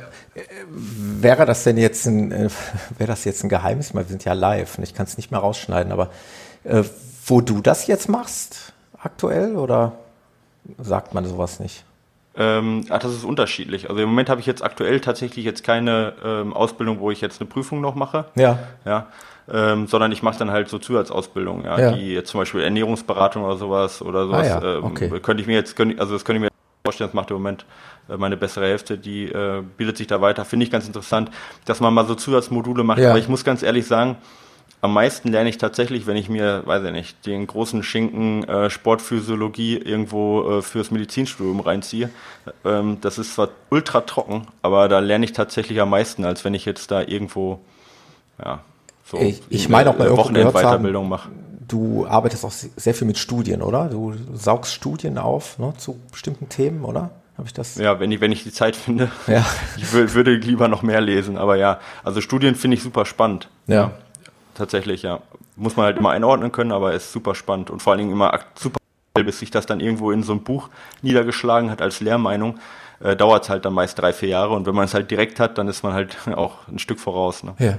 Wäre 0.68 1.46
das 1.46 1.64
denn 1.64 1.78
jetzt 1.78 2.06
ein, 2.08 2.32
äh, 2.32 2.50
wäre 2.98 3.08
das 3.08 3.24
jetzt 3.26 3.44
ein 3.44 3.50
Geheimnis? 3.50 3.94
Wir 3.94 4.04
sind 4.06 4.26
ja 4.26 4.34
live 4.34 4.78
und 4.78 4.84
ich 4.84 4.96
kann 4.96 5.06
es 5.06 5.18
nicht 5.18 5.30
mehr 5.30 5.40
rausschneiden, 5.40 5.92
aber 5.92 6.10
äh, 6.64 6.84
wo 7.28 7.42
du 7.42 7.62
das 7.62 7.86
jetzt 7.86 8.10
machst, 8.10 8.74
aktuell, 8.98 9.56
oder 9.56 9.94
sagt 10.80 11.14
man 11.14 11.26
sowas 11.26 11.60
nicht? 11.60 11.86
Ähm, 12.38 12.86
ach, 12.90 13.00
das 13.00 13.14
ist 13.14 13.24
unterschiedlich. 13.24 13.90
Also 13.90 14.02
im 14.02 14.10
Moment 14.10 14.30
habe 14.30 14.40
ich 14.40 14.46
jetzt 14.46 14.64
aktuell 14.64 15.00
tatsächlich 15.00 15.44
jetzt 15.44 15.64
keine 15.64 16.14
ähm, 16.24 16.54
Ausbildung, 16.54 17.00
wo 17.00 17.10
ich 17.10 17.20
jetzt 17.20 17.42
eine 17.42 17.50
Prüfung 17.50 17.82
noch 17.82 17.96
mache. 17.96 18.26
Ja. 18.36 18.60
Ja. 18.86 19.08
Ähm, 19.52 19.88
sondern 19.88 20.12
ich 20.12 20.22
mache 20.24 20.38
dann 20.38 20.52
halt 20.52 20.68
so 20.68 20.78
Zusatzausbildung, 20.78 21.64
ja, 21.64 21.80
ja. 21.80 21.92
die 21.94 22.14
jetzt 22.14 22.30
zum 22.30 22.42
Beispiel 22.42 22.62
Ernährungsberatung 22.62 23.44
oder 23.44 23.56
sowas 23.56 24.02
oder 24.02 24.26
sowas. 24.26 24.52
Ah, 24.52 24.62
ja. 24.62 24.78
Ähm, 24.78 24.84
okay. 24.84 25.10
könnte 25.22 25.42
ich 25.42 25.48
mir 25.48 25.56
jetzt, 25.56 25.76
könnte, 25.76 26.00
also 26.00 26.14
das 26.14 26.26
könnte 26.26 26.38
ich 26.38 26.42
mir 26.44 26.58
vorstellen, 26.84 27.08
das 27.08 27.16
macht 27.16 27.32
im 27.32 27.38
Moment 27.38 27.66
äh, 28.10 28.18
meine 28.18 28.38
bessere 28.38 28.66
Hälfte, 28.66 28.98
die 28.98 29.26
äh, 29.26 29.64
bildet 29.78 29.98
sich 29.98 30.08
da 30.08 30.22
weiter. 30.22 30.46
Finde 30.46 30.66
ich 30.66 30.72
ganz 30.72 30.86
interessant, 30.86 31.32
dass 31.66 31.80
man 31.80 31.94
mal 31.94 32.06
so 32.06 32.16
Zusatzmodule 32.16 32.84
macht. 32.84 33.00
Ja. 33.00 33.12
Aber 33.12 33.20
ich 33.20 33.30
muss 33.30 33.44
ganz 33.44 33.64
ehrlich 33.64 33.88
sagen, 33.88 34.18
am 34.82 34.94
meisten 34.94 35.30
lerne 35.30 35.50
ich 35.50 35.58
tatsächlich, 35.58 36.06
wenn 36.06 36.18
ich 36.18 36.30
mir, 36.30 36.62
weiß 36.66 36.84
ich 36.86 36.92
nicht, 36.92 37.26
den 37.26 37.48
großen 37.48 37.82
Schinken 37.82 38.44
äh, 38.44 38.70
Sportphysiologie 38.70 39.78
irgendwo 39.78 40.60
äh, 40.60 40.62
fürs 40.62 40.92
Medizinstudium 40.92 41.60
reinziehe. 41.60 42.10
Ähm, 42.64 43.00
das 43.02 43.18
ist 43.18 43.34
zwar 43.34 43.50
ultra 43.70 44.02
trocken, 44.02 44.48
aber 44.62 44.88
da 44.88 45.00
lerne 45.00 45.26
ich 45.26 45.34
tatsächlich 45.34 45.82
am 45.82 45.90
meisten, 45.90 46.26
als 46.26 46.46
wenn 46.46 46.54
ich 46.54 46.66
jetzt 46.66 46.92
da 46.92 47.02
irgendwo, 47.02 47.60
ja, 48.44 48.60
so 49.04 49.18
ich, 49.18 49.42
ich 49.50 49.70
meine 49.70 49.90
auch 49.90 49.98
mal 49.98 50.16
Wochenend-Weiterbildung 50.16 51.10
mache. 51.10 51.30
Du 51.68 52.06
arbeitest 52.06 52.46
auch 52.46 52.52
sehr 52.52 52.94
viel 52.94 53.08
mit 53.08 53.18
Studien, 53.18 53.62
oder? 53.62 53.90
Du 53.90 54.14
saugst 54.34 54.74
Studien 54.74 55.18
auf 55.18 55.58
ne, 55.60 55.74
zu 55.78 56.00
bestimmten 56.12 56.50
Themen, 56.50 56.86
oder? 56.86 57.10
Habe 57.38 57.48
ich 57.48 57.54
das? 57.54 57.76
Ja, 57.76 58.00
wenn 58.00 58.12
ich, 58.12 58.22
wenn 58.22 58.32
ich 58.32 58.44
die 58.44 58.52
Zeit 58.52 58.76
finde. 58.76 59.12
Ja. 59.28 59.46
Ich 59.76 59.92
würde 59.92 60.36
lieber 60.36 60.68
noch 60.68 60.82
mehr 60.82 61.02
lesen, 61.02 61.38
aber 61.38 61.56
ja, 61.56 61.80
also 62.04 62.22
Studien 62.22 62.56
finde 62.56 62.78
ich 62.78 62.84
super 62.84 63.06
spannend. 63.06 63.50
Ja 63.68 63.92
tatsächlich, 64.58 65.04
ja. 65.04 65.20
Muss 65.56 65.76
man 65.76 65.86
halt 65.86 65.98
immer 65.98 66.12
einordnen 66.12 66.52
können, 66.52 66.72
aber 66.72 66.94
ist 66.94 67.12
super 67.12 67.36
spannend 67.36 67.70
und 67.70 67.82
vor 67.82 67.94
allen 67.94 68.00
Dingen 68.00 68.12
immer 68.12 68.40
super, 68.56 68.80
bis 69.14 69.40
sich 69.40 69.52
das 69.52 69.66
dann 69.66 69.80
irgendwo 69.80 70.12
in 70.12 70.24
so 70.24 70.34
ein 70.34 70.44
Buch 70.44 70.70
niedergeschlagen 71.02 71.72
hat 71.72 71.82
als 71.82 72.00
Lehrmeinung, 72.00 72.60
äh, 73.00 73.16
dauert 73.16 73.44
es 73.44 73.50
halt 73.50 73.66
dann 73.66 73.74
meist 73.74 73.98
drei, 74.00 74.14
vier 74.14 74.30
Jahre 74.30 74.54
und 74.54 74.66
wenn 74.66 74.76
man 74.76 74.86
es 74.86 74.94
halt 74.94 75.10
direkt 75.10 75.40
hat, 75.40 75.58
dann 75.58 75.68
ist 75.68 75.84
man 75.84 75.94
halt 75.94 76.16
auch 76.36 76.68
ein 76.68 76.80
Stück 76.80 77.00
voraus. 77.00 77.44
Ne? 77.44 77.56
Ja. 77.60 77.78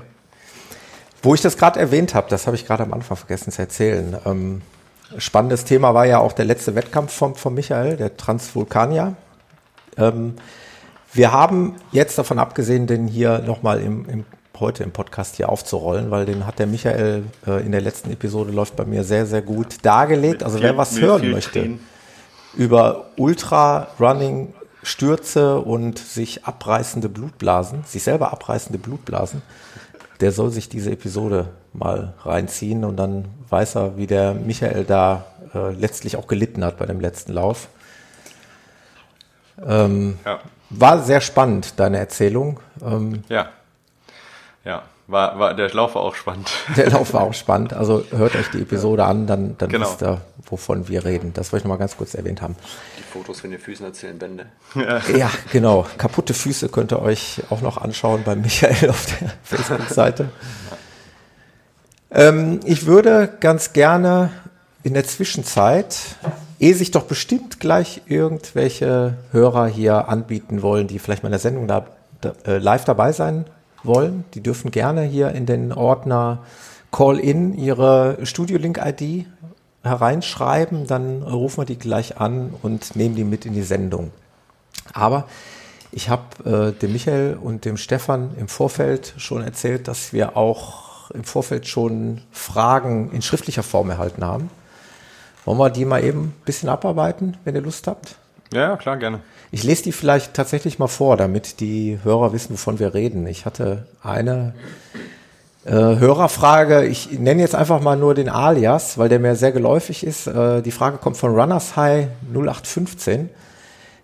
Wo 1.23 1.35
ich 1.35 1.41
das 1.41 1.57
gerade 1.57 1.81
erwähnt 1.81 2.15
habe, 2.15 2.29
das 2.31 2.47
habe 2.47 2.57
ich 2.57 2.67
gerade 2.67 2.85
am 2.85 2.93
Anfang 2.93 3.17
vergessen 3.17 3.53
zu 3.53 3.61
erzählen. 3.61 4.17
Ähm, 4.25 4.63
spannendes 5.17 5.65
Thema 5.65 5.95
war 5.95 6.07
ja 6.07 6.19
auch 6.19 6.33
der 6.33 6.45
letzte 6.45 6.75
Wettkampf 6.75 7.13
von, 7.13 7.35
von 7.35 7.55
Michael, 7.55 7.97
der 7.97 8.17
Transvulkanier. 8.17 9.15
Ähm, 9.97 10.37
wir 11.13 11.33
haben 11.33 11.77
jetzt 11.91 12.19
davon 12.19 12.39
abgesehen, 12.39 12.87
den 12.87 13.09
hier 13.09 13.41
nochmal 13.41 13.81
im, 13.81 14.09
im 14.09 14.25
heute 14.61 14.83
im 14.83 14.93
Podcast 14.93 15.37
hier 15.37 15.49
aufzurollen, 15.49 16.11
weil 16.11 16.27
den 16.27 16.47
hat 16.47 16.59
der 16.59 16.67
Michael 16.67 17.25
äh, 17.47 17.65
in 17.65 17.73
der 17.73 17.81
letzten 17.81 18.11
Episode 18.11 18.53
läuft 18.53 18.77
bei 18.77 18.85
mir 18.85 19.05
sehr, 19.05 19.27
sehr 19.27 19.43
gut 19.43 19.85
dargelegt. 19.85 20.43
Also 20.43 20.61
wer 20.61 20.77
was 20.77 21.01
hören 21.01 21.31
möchte 21.31 21.79
über 22.55 23.07
Ultra-Running, 23.17 24.55
Stürze 24.83 25.61
und 25.61 25.99
sich 25.99 26.45
abreißende 26.45 27.09
Blutblasen, 27.09 27.85
sich 27.85 28.03
selber 28.03 28.33
abreißende 28.33 28.79
Blutblasen, 28.79 29.43
der 30.21 30.33
soll 30.33 30.51
sich 30.51 30.69
diese 30.69 30.91
Episode 30.91 31.51
mal 31.73 32.15
reinziehen 32.23 32.85
und 32.85 32.97
dann 32.97 33.27
weiß 33.51 33.77
er, 33.77 33.97
wie 33.97 34.07
der 34.07 34.35
Michael 34.35 34.85
da 34.85 35.27
äh, 35.55 35.73
letztlich 35.73 36.17
auch 36.17 36.27
gelitten 36.27 36.65
hat 36.65 36.79
bei 36.79 36.87
dem 36.87 37.01
letzten 37.01 37.33
Lauf. 37.33 37.69
Ähm, 39.65 40.19
ja. 40.25 40.41
War 40.71 41.03
sehr 41.03 41.21
spannend, 41.21 41.75
deine 41.79 41.99
Erzählung. 41.99 42.61
Ähm, 42.83 43.23
ja. 43.29 43.49
Ja, 44.65 44.83
War, 45.07 45.39
war, 45.39 45.55
der 45.55 45.73
Lauf 45.73 45.95
war 45.95 46.03
auch 46.03 46.15
spannend. 46.15 46.51
Der 46.77 46.91
Lauf 46.91 47.15
war 47.15 47.23
auch 47.23 47.33
spannend. 47.33 47.73
Also 47.73 48.05
hört 48.11 48.35
euch 48.37 48.51
die 48.51 48.61
Episode 48.61 49.05
an, 49.05 49.27
dann, 49.27 49.57
dann 49.57 49.71
genau. 49.71 49.87
wisst 49.87 50.03
ihr, 50.03 50.21
wovon 50.51 50.89
wir 50.89 51.05
reden. 51.05 51.33
Das 51.33 51.53
wollte 51.53 51.63
ich 51.63 51.65
nochmal 51.65 51.79
ganz 51.79 51.97
kurz 51.97 52.15
erwähnt 52.15 52.43
haben. 52.43 52.57
Die 52.99 53.03
Fotos 53.03 53.41
von 53.41 53.51
den 53.51 53.61
Füßen 53.61 53.87
erzählen 53.87 54.19
Bände. 54.19 54.47
Ja. 54.75 55.01
ja, 55.17 55.31
genau. 55.53 55.87
Kaputte 55.97 56.35
Füße 56.35 56.69
könnt 56.69 56.93
ihr 56.93 57.01
euch 57.01 57.43
auch 57.51 57.63
noch 57.63 57.79
anschauen 57.79 58.23
bei 58.25 58.37
Michael 58.37 58.91
auf 58.91 59.07
der 59.07 59.31
Facebook-Seite. 59.45 60.29
Ähm, 62.11 62.61
ich 62.65 62.87
würde 62.87 63.33
ganz 63.41 63.73
gerne 63.73 64.31
in 64.83 64.95
der 64.95 65.05
Zwischenzeit, 65.05 65.99
ehe 66.59 66.75
sich 66.75 66.91
doch 66.91 67.05
bestimmt 67.05 67.61
gleich 67.61 68.03
irgendwelche 68.07 69.17
Hörer 69.33 69.67
hier 69.67 70.09
anbieten 70.09 70.63
wollen, 70.63 70.89
die 70.89 70.99
vielleicht 70.99 71.23
mal 71.23 71.29
in 71.29 71.33
der 71.33 71.41
Sendung 71.41 71.69
da, 71.69 71.87
da 72.21 72.33
äh, 72.47 72.59
live 72.59 72.85
dabei 72.85 73.13
sein 73.13 73.47
wollen, 73.83 74.25
die 74.35 74.43
dürfen 74.43 74.71
gerne 74.71 75.03
hier 75.03 75.33
in 75.33 75.47
den 75.47 75.73
Ordner 75.73 76.41
Call-in 76.91 77.57
ihre 77.57 78.19
Studio-Link-ID 78.25 79.27
hereinschreiben, 79.83 80.87
dann 80.87 81.23
rufen 81.23 81.59
wir 81.59 81.65
die 81.65 81.79
gleich 81.79 82.19
an 82.19 82.55
und 82.63 82.97
nehmen 82.97 83.15
die 83.15 83.25
mit 83.25 83.47
in 83.47 83.55
die 83.55 83.63
Sendung. 83.63 84.11
Aber 84.93 85.27
ich 85.93 86.09
habe 86.09 86.73
äh, 86.75 86.79
dem 86.79 86.93
Michael 86.93 87.39
und 87.41 87.65
dem 87.65 87.77
Stefan 87.77 88.31
im 88.39 88.49
Vorfeld 88.49 89.15
schon 89.17 89.43
erzählt, 89.43 89.89
dass 89.89 90.13
wir 90.13 90.37
auch 90.37 91.11
im 91.11 91.25
Vorfeld 91.25 91.67
schon 91.67 92.21
Fragen 92.31 93.11
in 93.13 93.23
schriftlicher 93.23 93.63
Form 93.63 93.91
erhalten 93.91 94.25
haben. 94.25 94.51
Wollen 95.45 95.59
wir 95.59 95.71
die 95.71 95.85
mal 95.85 96.05
eben 96.05 96.25
ein 96.25 96.43
bisschen 96.45 96.69
abarbeiten, 96.69 97.37
wenn 97.45 97.55
ihr 97.55 97.63
Lust 97.63 97.87
habt? 97.87 98.17
Ja, 98.53 98.77
klar, 98.77 98.97
gerne. 98.97 99.21
Ich 99.51 99.65
lese 99.65 99.85
die 99.85 99.93
vielleicht 99.93 100.35
tatsächlich 100.35 100.79
mal 100.79 100.89
vor, 100.89 101.17
damit 101.17 101.61
die 101.61 101.99
Hörer 102.03 102.33
wissen, 102.33 102.53
wovon 102.53 102.79
wir 102.79 102.95
reden. 102.95 103.27
Ich 103.27 103.47
hatte 103.47 103.87
eine 104.03 104.55
äh, 105.65 105.73
Hörerfrage. 105.73 106.87
Ich 106.87 107.19
nenne 107.19 107.41
jetzt 107.41 107.55
einfach 107.55 107.81
mal 107.81 107.97
nur 107.97 108.15
den 108.15 108.29
Alias, 108.29 108.99
weil 108.99 109.09
der 109.09 109.19
mir 109.19 109.37
sehr 109.37 109.53
geläufig 109.53 110.05
ist. 110.05 110.27
Äh, 110.27 110.63
die 110.63 110.71
Frage 110.71 110.99
kommt 110.99 111.17
von 111.17 111.39
Runners 111.39 111.77
High 111.77 112.09
0815. 112.35 113.31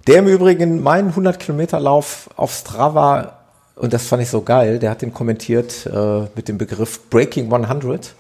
Der 0.07 0.19
im 0.19 0.29
Übrigen 0.29 0.83
meinen 0.83 1.09
100 1.09 1.39
Kilometer 1.39 1.81
Lauf 1.81 2.29
auf 2.37 2.53
Strava 2.53 3.39
und 3.77 3.93
das 3.93 4.07
fand 4.07 4.23
ich 4.23 4.31
so 4.31 4.43
geil. 4.43 4.79
Der 4.79 4.91
hat 4.91 5.03
den 5.03 5.13
kommentiert 5.13 5.87
äh, 5.87 6.23
mit 6.35 6.49
dem 6.49 6.59
Begriff 6.59 7.09
Breaking 7.11 7.53
100. 7.53 8.15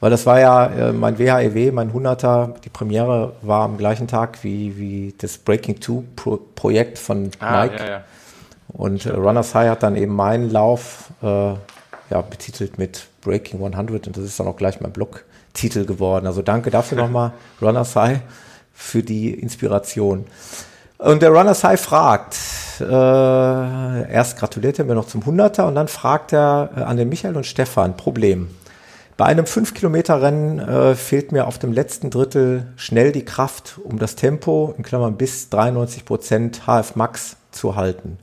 Weil 0.00 0.10
das 0.10 0.26
war 0.26 0.38
ja 0.38 0.66
äh, 0.66 0.92
mein 0.92 1.18
WHEW, 1.18 1.56
e 1.56 1.70
mein 1.72 1.92
100er, 1.92 2.60
die 2.60 2.68
Premiere 2.68 3.32
war 3.42 3.64
am 3.64 3.78
gleichen 3.78 4.06
Tag 4.06 4.44
wie, 4.44 4.76
wie 4.76 5.14
das 5.18 5.38
Breaking 5.38 5.80
2 5.80 6.02
Pro 6.14 6.38
Projekt 6.54 6.98
von 6.98 7.30
ah, 7.40 7.64
Nike. 7.64 7.80
Ja, 7.80 7.90
ja. 7.90 8.00
Und 8.68 9.06
äh, 9.06 9.10
Runners 9.10 9.54
High 9.54 9.70
hat 9.70 9.82
dann 9.82 9.96
eben 9.96 10.14
meinen 10.14 10.50
Lauf 10.50 11.10
äh, 11.22 11.26
ja, 11.26 12.22
betitelt 12.28 12.78
mit 12.78 13.06
Breaking 13.22 13.64
100 13.64 14.06
und 14.06 14.16
das 14.16 14.24
ist 14.24 14.38
dann 14.38 14.46
auch 14.46 14.56
gleich 14.56 14.80
mein 14.80 14.92
Blogtitel 14.92 15.84
geworden. 15.84 16.26
Also 16.26 16.42
danke 16.42 16.70
dafür 16.70 16.98
nochmal, 17.02 17.32
Runners 17.60 17.96
High, 17.96 18.20
für 18.72 19.02
die 19.02 19.34
Inspiration. 19.34 20.26
Und 20.98 21.22
der 21.22 21.30
Runners 21.30 21.64
High 21.64 21.80
fragt, 21.80 22.36
äh, 22.80 24.12
erst 24.12 24.38
gratuliert 24.38 24.78
er 24.78 24.84
mir 24.84 24.94
noch 24.94 25.06
zum 25.06 25.22
100er 25.22 25.62
und 25.62 25.74
dann 25.74 25.88
fragt 25.88 26.32
er 26.32 26.70
äh, 26.76 26.80
an 26.82 26.96
den 26.96 27.08
Michael 27.08 27.36
und 27.36 27.46
Stefan, 27.46 27.96
Problem. 27.96 28.48
Bei 29.18 29.24
einem 29.24 29.46
5-Kilometer-Rennen 29.46 30.60
äh, 30.60 30.94
fehlt 30.94 31.32
mir 31.32 31.48
auf 31.48 31.58
dem 31.58 31.72
letzten 31.72 32.08
Drittel 32.08 32.68
schnell 32.76 33.10
die 33.10 33.24
Kraft, 33.24 33.80
um 33.82 33.98
das 33.98 34.14
Tempo 34.14 34.72
in 34.78 34.84
Klammern 34.84 35.16
bis 35.16 35.50
93 35.50 36.04
Prozent 36.04 36.68
HF 36.68 36.94
Max 36.94 37.36
zu 37.50 37.74
halten. 37.74 38.18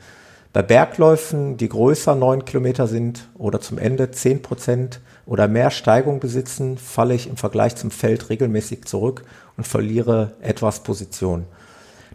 Bei 0.53 0.61
Bergläufen, 0.61 1.57
die 1.57 1.67
größer 1.67 2.15
9 2.15 2.45
Kilometer 2.45 2.87
sind 2.87 3.27
oder 3.37 3.59
zum 3.59 3.77
Ende 3.77 4.09
10 4.09 4.41
Prozent 4.41 5.01
oder 5.25 5.49
mehr 5.49 5.69
Steigung 5.69 6.21
besitzen, 6.21 6.77
falle 6.77 7.13
ich 7.13 7.27
im 7.27 7.35
Vergleich 7.35 7.75
zum 7.75 7.91
Feld 7.91 8.29
regelmäßig 8.29 8.85
zurück 8.85 9.25
und 9.57 9.67
verliere 9.67 10.31
etwas 10.39 10.83
Position. 10.83 11.43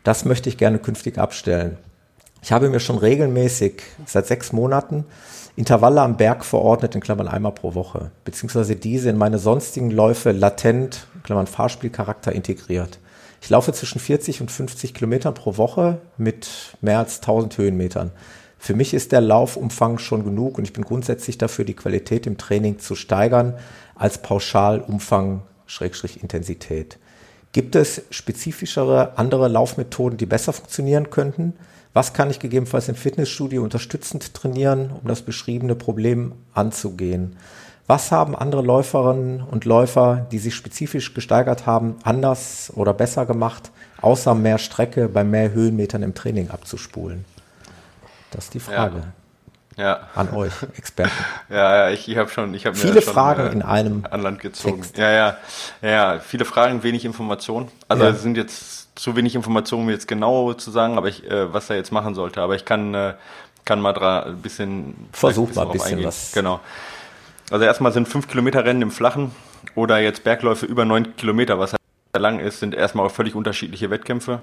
Das 0.05 0.25
möchte 0.25 0.49
ich 0.49 0.57
gerne 0.57 0.79
künftig 0.79 1.19
abstellen. 1.19 1.77
Ich 2.41 2.51
habe 2.51 2.71
mir 2.71 2.81
schon 2.81 2.97
regelmäßig 2.97 3.83
seit 4.07 4.27
sechs 4.27 4.55
Monaten 4.55 5.05
Intervalle 5.61 6.01
am 6.01 6.17
Berg 6.17 6.47
verordnet, 6.47 6.95
in 6.95 7.03
Klammern 7.03 7.29
einmal 7.29 7.53
pro 7.53 7.75
Woche, 7.75 8.13
beziehungsweise 8.25 8.77
diese 8.77 9.11
in 9.11 9.19
meine 9.19 9.39
sonstigen 9.39 9.91
Läufe 9.91 10.33
latent, 10.33 11.07
in 11.15 11.23
Klammern 11.23 11.47
Fahrspielcharakter 11.47 12.33
integriert. 12.33 12.99
Ich 13.43 13.51
laufe 13.51 13.75
zwischen 13.75 14.01
40 14.01 14.41
und 14.41 14.51
50 14.51 14.95
Kilometern 14.95 15.35
pro 15.35 15.59
Woche 15.59 16.01
mit 16.17 16.49
mehr 16.81 16.99
als 16.99 17.17
1000 17.21 17.59
Höhenmetern. 17.59 18.11
Für 18.59 18.73
mich 18.73 18.95
ist 18.95 19.13
der 19.13 19.21
Laufumfang 19.21 19.99
schon 19.99 20.25
genug 20.25 20.57
und 20.57 20.65
ich 20.65 20.73
bin 20.73 20.83
grundsätzlich 20.83 21.37
dafür, 21.37 21.67
die 21.67 21.77
Qualität 21.77 22.27
im 22.27 22.39
Training 22.39 22.79
zu 22.79 22.95
steigern 22.95 23.53
als 23.95 24.23
Pauschalumfang 24.23 25.43
Schrägstrich 25.67 26.23
Intensität. 26.23 26.99
Gibt 27.53 27.77
es 27.77 28.01
spezifischere 28.09 29.19
andere 29.19 29.49
Laufmethoden, 29.49 30.17
die 30.17 30.27
besser 30.27 30.55
funktionieren 30.55 31.11
könnten? 31.11 31.53
Was 31.93 32.13
kann 32.13 32.31
ich 32.31 32.39
gegebenenfalls 32.39 32.89
im 32.89 32.95
Fitnessstudio 32.95 33.63
unterstützend 33.63 34.33
trainieren, 34.33 34.91
um 34.91 35.09
das 35.09 35.23
beschriebene 35.23 35.75
Problem 35.75 36.33
anzugehen? 36.55 37.37
Was 37.89 38.13
haben 38.13 38.37
andere 38.37 38.63
Läuferinnen 38.63 39.41
und 39.41 39.65
Läufer, 39.65 40.27
die 40.31 40.39
sich 40.39 40.55
spezifisch 40.55 41.13
gesteigert 41.15 41.67
haben, 41.67 41.97
anders 42.05 42.73
oder 42.77 42.95
besser 42.95 43.27
gemacht, 43.27 43.73
außer 44.01 44.37
mehr 44.37 44.59
Strecke 44.59 45.09
bei 45.09 45.25
mehr 45.25 45.51
Höhenmetern 45.51 46.05
im 46.05 46.15
Training 46.15 46.51
abzuspulen? 46.51 47.25
Das 48.31 48.45
ist 48.45 48.55
die 48.55 48.61
Frage. 48.61 48.99
Ja. 48.99 49.13
Ja. 49.77 50.01
An 50.15 50.31
euch, 50.35 50.53
Experten. 50.77 51.11
ja, 51.49 51.77
ja, 51.77 51.91
ich, 51.91 52.07
ich 52.07 52.17
habe 52.19 52.29
schon, 52.29 52.55
ich 52.55 52.67
habe 52.67 52.77
viele 52.77 52.95
mir 52.95 53.03
schon, 53.03 53.15
Fragen 53.15 53.47
äh, 53.47 53.53
in 53.53 53.63
einem 53.63 54.05
an 54.09 54.21
Land 54.21 54.41
gezogen. 54.41 54.83
Text. 54.83 54.99
Ja, 54.99 55.11
ja, 55.11 55.37
ja, 55.81 56.21
viele 56.21 56.45
Fragen, 56.45 56.83
wenig 56.83 57.05
Informationen. 57.05 57.69
Also 57.89 58.05
ja. 58.05 58.13
sind 58.13 58.37
jetzt 58.37 58.80
zu 59.01 59.17
wenig 59.17 59.35
Informationen, 59.35 59.85
um 59.85 59.91
jetzt 59.91 60.07
genau 60.07 60.53
zu 60.53 60.71
sagen, 60.71 60.99
aber 60.99 61.09
ich, 61.09 61.29
äh, 61.29 61.53
was 61.53 61.71
er 61.71 61.77
jetzt 61.77 61.91
machen 61.91 62.15
sollte. 62.15 62.43
Aber 62.43 62.55
ich 62.55 62.67
kann, 62.67 62.93
äh, 62.93 63.15
kann 63.65 63.81
mal 63.81 63.95
dra 63.95 64.25
ein 64.25 64.43
bisschen 64.43 64.95
versuch 65.13 65.55
mal 65.55 65.63
ein 65.63 65.73
bisschen 65.73 65.93
eingehen. 65.93 66.07
was. 66.07 66.33
Genau. 66.33 66.61
Also 67.51 67.65
erstmal 67.65 67.93
sind 67.93 68.09
fünf 68.09 68.29
Kilometer 68.29 68.65
Rennen 68.65 68.83
im 68.83 68.91
Flachen 68.91 69.33
oder 69.75 69.99
jetzt 69.99 70.23
Bergläufe 70.23 70.67
über 70.67 70.85
neun 70.85 71.17
Kilometer, 71.17 71.59
was 71.59 71.73
halt 71.73 71.81
lang 72.23 72.41
ist, 72.41 72.61
sind 72.61 72.75
erstmal 72.75 73.07
auch 73.07 73.11
völlig 73.11 73.35
unterschiedliche 73.35 73.89
Wettkämpfe. 73.89 74.43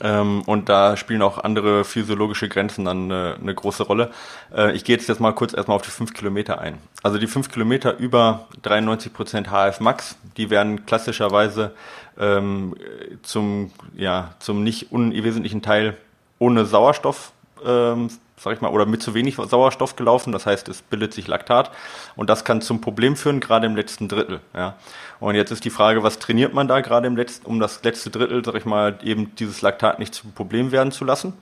Ähm, 0.00 0.42
und 0.46 0.68
da 0.68 0.96
spielen 0.96 1.22
auch 1.22 1.38
andere 1.38 1.84
physiologische 1.84 2.48
Grenzen 2.48 2.84
dann 2.84 3.10
äh, 3.10 3.34
eine 3.40 3.54
große 3.54 3.84
Rolle. 3.84 4.10
Äh, 4.54 4.72
ich 4.72 4.84
gehe 4.84 4.96
jetzt, 4.96 5.08
jetzt 5.08 5.20
mal 5.20 5.32
kurz 5.32 5.54
erstmal 5.54 5.76
auf 5.76 5.82
die 5.82 5.90
5 5.90 6.14
Kilometer 6.14 6.58
ein. 6.58 6.78
Also 7.02 7.18
die 7.18 7.26
5 7.26 7.50
Kilometer 7.50 7.96
über 7.98 8.46
93 8.62 9.12
Prozent 9.12 9.50
HF 9.50 9.80
Max, 9.80 10.16
die 10.36 10.50
werden 10.50 10.86
klassischerweise 10.86 11.72
ähm, 12.18 12.74
zum, 13.22 13.72
ja, 13.96 14.34
zum 14.38 14.62
nicht 14.62 14.92
unwesentlichen 14.92 15.62
Teil 15.62 15.96
ohne 16.38 16.64
Sauerstoff 16.64 17.32
ähm, 17.64 18.08
sag 18.36 18.54
ich 18.54 18.60
mal, 18.60 18.70
oder 18.70 18.86
mit 18.86 19.02
zu 19.02 19.14
wenig 19.14 19.36
Sauerstoff 19.36 19.96
gelaufen. 19.96 20.32
Das 20.32 20.46
heißt, 20.46 20.68
es 20.68 20.82
bildet 20.82 21.14
sich 21.14 21.26
Laktat 21.26 21.70
und 22.16 22.30
das 22.30 22.44
kann 22.44 22.60
zum 22.60 22.80
Problem 22.80 23.16
führen, 23.16 23.40
gerade 23.40 23.66
im 23.66 23.76
letzten 23.76 24.08
Drittel. 24.08 24.40
Ja. 24.54 24.74
Und 25.20 25.34
jetzt 25.34 25.50
ist 25.50 25.64
die 25.64 25.70
Frage, 25.70 26.02
was 26.02 26.18
trainiert 26.18 26.52
man 26.52 26.68
da 26.68 26.80
gerade 26.80 27.06
im 27.06 27.16
letzten, 27.16 27.46
um 27.46 27.60
das 27.60 27.82
letzte 27.84 28.10
Drittel, 28.10 28.44
sag 28.44 28.54
ich 28.54 28.64
mal, 28.64 28.98
eben 29.02 29.34
dieses 29.36 29.62
Laktat 29.62 29.98
nicht 29.98 30.14
zum 30.14 30.32
Problem 30.32 30.72
werden 30.72 30.92
zu 30.92 31.04
lassen. 31.04 31.34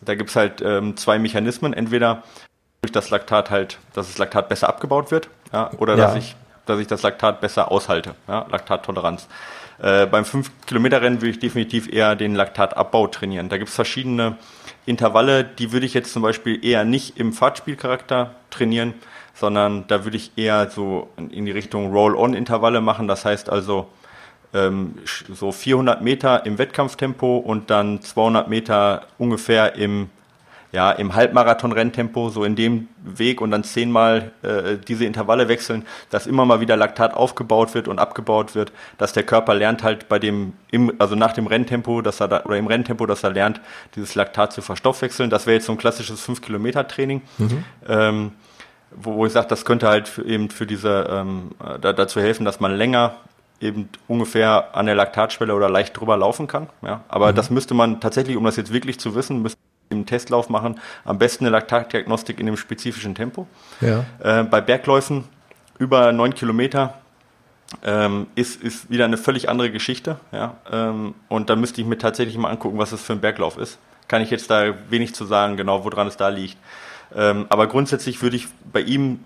Da 0.00 0.14
gibt's 0.14 0.36
halt 0.36 0.62
ähm, 0.62 0.96
zwei 0.96 1.18
Mechanismen. 1.18 1.72
Entweder 1.72 2.22
durch 2.82 2.92
das 2.92 3.10
Laktat 3.10 3.50
halt, 3.50 3.78
dass 3.94 4.06
das 4.06 4.18
Laktat 4.18 4.48
besser 4.48 4.68
abgebaut 4.68 5.10
wird, 5.10 5.28
ja, 5.52 5.70
oder 5.78 5.96
ja. 5.96 6.06
dass 6.06 6.16
ich 6.16 6.36
dass 6.66 6.80
ich 6.80 6.86
das 6.86 7.02
Laktat 7.02 7.40
besser 7.40 7.70
aushalte, 7.70 8.14
ja, 8.28 8.44
Laktattoleranz. 8.50 9.28
Äh, 9.78 10.06
beim 10.06 10.24
5-Kilometer-Rennen 10.24 11.20
würde 11.20 11.30
ich 11.30 11.38
definitiv 11.38 11.92
eher 11.92 12.16
den 12.16 12.34
Laktatabbau 12.34 13.06
trainieren. 13.06 13.48
Da 13.48 13.58
gibt 13.58 13.68
es 13.68 13.74
verschiedene 13.74 14.36
Intervalle, 14.86 15.44
die 15.44 15.72
würde 15.72 15.84
ich 15.84 15.94
jetzt 15.94 16.12
zum 16.12 16.22
Beispiel 16.22 16.64
eher 16.64 16.84
nicht 16.84 17.18
im 17.18 17.32
Fahrtspielcharakter 17.32 18.34
trainieren, 18.50 18.94
sondern 19.34 19.86
da 19.88 20.04
würde 20.04 20.16
ich 20.16 20.32
eher 20.36 20.70
so 20.70 21.10
in 21.16 21.44
die 21.44 21.52
Richtung 21.52 21.92
Roll-on-Intervalle 21.92 22.80
machen. 22.80 23.08
Das 23.08 23.24
heißt 23.24 23.50
also 23.50 23.88
ähm, 24.54 24.94
so 25.04 25.52
400 25.52 26.02
Meter 26.02 26.46
im 26.46 26.58
Wettkampftempo 26.58 27.36
und 27.36 27.68
dann 27.70 28.00
200 28.00 28.48
Meter 28.48 29.06
ungefähr 29.18 29.74
im 29.74 30.08
ja, 30.72 30.90
im 30.90 31.14
Halbmarathon-Renntempo, 31.14 32.28
so 32.28 32.44
in 32.44 32.56
dem 32.56 32.88
Weg 33.04 33.40
und 33.40 33.50
dann 33.50 33.64
zehnmal 33.64 34.32
äh, 34.42 34.76
diese 34.76 35.04
Intervalle 35.04 35.48
wechseln, 35.48 35.86
dass 36.10 36.26
immer 36.26 36.44
mal 36.44 36.60
wieder 36.60 36.76
Laktat 36.76 37.14
aufgebaut 37.14 37.74
wird 37.74 37.88
und 37.88 37.98
abgebaut 37.98 38.54
wird, 38.54 38.72
dass 38.98 39.12
der 39.12 39.22
Körper 39.22 39.54
lernt 39.54 39.82
halt 39.82 40.08
bei 40.08 40.18
dem, 40.18 40.54
im, 40.70 40.92
also 40.98 41.14
nach 41.14 41.32
dem 41.32 41.46
Renntempo, 41.46 42.02
dass 42.02 42.20
er 42.20 42.28
da, 42.28 42.44
oder 42.44 42.56
im 42.56 42.66
Renntempo, 42.66 43.06
dass 43.06 43.22
er 43.22 43.30
lernt, 43.30 43.60
dieses 43.94 44.14
Laktat 44.14 44.52
zu 44.52 44.62
verstoffwechseln. 44.62 45.30
Das 45.30 45.46
wäre 45.46 45.54
jetzt 45.54 45.66
so 45.66 45.72
ein 45.72 45.78
klassisches 45.78 46.26
5-Kilometer-Training. 46.28 47.22
Mhm. 47.38 47.64
Ähm, 47.88 48.32
wo, 48.90 49.16
wo 49.16 49.26
ich 49.26 49.32
sage, 49.32 49.48
das 49.48 49.64
könnte 49.64 49.88
halt 49.88 50.08
für, 50.08 50.24
eben 50.24 50.50
für 50.50 50.66
diese 50.66 51.06
ähm, 51.10 51.50
da, 51.80 51.92
dazu 51.92 52.20
helfen, 52.20 52.44
dass 52.44 52.60
man 52.60 52.76
länger 52.76 53.16
eben 53.60 53.88
ungefähr 54.06 54.76
an 54.76 54.86
der 54.86 54.94
Laktatschwelle 54.94 55.54
oder 55.54 55.68
leicht 55.68 55.98
drüber 55.98 56.16
laufen 56.16 56.46
kann. 56.46 56.68
Ja? 56.82 57.04
Aber 57.08 57.32
mhm. 57.32 57.36
das 57.36 57.50
müsste 57.50 57.74
man 57.74 58.00
tatsächlich, 58.00 58.36
um 58.36 58.44
das 58.44 58.56
jetzt 58.56 58.72
wirklich 58.72 59.00
zu 59.00 59.14
wissen, 59.14 59.42
müsste 59.42 59.58
im 59.88 60.06
Testlauf 60.06 60.48
machen, 60.48 60.80
am 61.04 61.18
besten 61.18 61.44
eine 61.44 61.52
Laktatdiagnostik 61.52 62.40
in 62.40 62.46
dem 62.46 62.56
spezifischen 62.56 63.14
Tempo. 63.14 63.46
Ja. 63.80 64.04
Äh, 64.22 64.44
bei 64.44 64.60
Bergläufen 64.60 65.24
über 65.78 66.12
neun 66.12 66.34
Kilometer 66.34 66.94
ähm, 67.84 68.26
ist, 68.34 68.62
ist 68.62 68.90
wieder 68.90 69.04
eine 69.04 69.16
völlig 69.16 69.48
andere 69.48 69.70
Geschichte. 69.70 70.18
Ja? 70.32 70.56
Ähm, 70.70 71.14
und 71.28 71.50
da 71.50 71.56
müsste 71.56 71.80
ich 71.80 71.86
mir 71.86 71.98
tatsächlich 71.98 72.36
mal 72.38 72.50
angucken, 72.50 72.78
was 72.78 72.90
das 72.90 73.02
für 73.02 73.12
ein 73.12 73.20
Berglauf 73.20 73.58
ist. 73.58 73.78
Kann 74.08 74.22
ich 74.22 74.30
jetzt 74.30 74.50
da 74.50 74.74
wenig 74.88 75.14
zu 75.14 75.24
sagen, 75.24 75.56
genau 75.56 75.84
woran 75.84 76.06
es 76.06 76.16
da 76.16 76.28
liegt. 76.28 76.56
Ähm, 77.14 77.46
aber 77.48 77.66
grundsätzlich 77.66 78.22
würde 78.22 78.36
ich 78.36 78.48
bei 78.72 78.80
ihm 78.80 79.20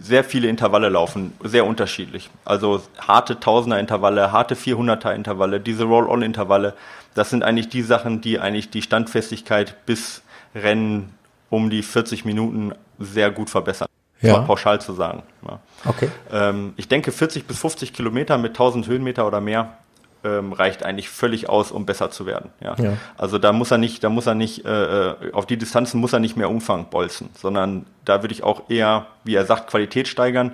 sehr 0.00 0.24
viele 0.24 0.48
Intervalle 0.48 0.88
laufen, 0.88 1.32
sehr 1.42 1.64
unterschiedlich. 1.64 2.30
Also 2.44 2.82
harte 2.98 3.38
Tausender-Intervalle, 3.38 4.32
harte 4.32 4.56
400er-Intervalle, 4.56 5.60
diese 5.60 5.84
Roll-On-Intervalle, 5.84 6.74
das 7.14 7.30
sind 7.30 7.42
eigentlich 7.44 7.68
die 7.68 7.82
Sachen, 7.82 8.20
die 8.20 8.38
eigentlich 8.38 8.70
die 8.70 8.82
Standfestigkeit 8.82 9.86
bis 9.86 10.22
Rennen 10.54 11.14
um 11.50 11.70
die 11.70 11.82
40 11.82 12.24
Minuten 12.24 12.72
sehr 12.98 13.30
gut 13.30 13.50
verbessern. 13.50 13.88
Ja. 14.20 14.38
pauschal 14.38 14.80
zu 14.80 14.94
sagen. 14.94 15.22
Ja. 15.46 15.60
Okay. 15.84 16.08
Ähm, 16.32 16.72
ich 16.76 16.88
denke, 16.88 17.12
40 17.12 17.46
bis 17.46 17.58
50 17.58 17.92
Kilometer 17.92 18.38
mit 18.38 18.52
1000 18.52 18.86
Höhenmeter 18.86 19.26
oder 19.26 19.42
mehr 19.42 19.76
ähm, 20.24 20.52
reicht 20.52 20.82
eigentlich 20.82 21.10
völlig 21.10 21.48
aus, 21.48 21.70
um 21.70 21.84
besser 21.84 22.10
zu 22.10 22.24
werden. 22.24 22.50
Ja. 22.62 22.74
ja. 22.76 22.96
Also 23.18 23.38
da 23.38 23.52
muss 23.52 23.70
er 23.70 23.78
nicht, 23.78 24.02
da 24.02 24.08
muss 24.08 24.26
er 24.26 24.34
nicht, 24.34 24.64
äh, 24.64 25.10
äh, 25.10 25.32
auf 25.32 25.44
die 25.46 25.58
Distanzen 25.58 26.00
muss 26.00 26.14
er 26.14 26.20
nicht 26.20 26.36
mehr 26.36 26.48
Umfang 26.48 26.88
bolzen, 26.88 27.28
sondern 27.34 27.84
da 28.04 28.22
würde 28.22 28.32
ich 28.32 28.42
auch 28.42 28.70
eher, 28.70 29.06
wie 29.24 29.34
er 29.34 29.44
sagt, 29.44 29.68
Qualität 29.68 30.08
steigern. 30.08 30.52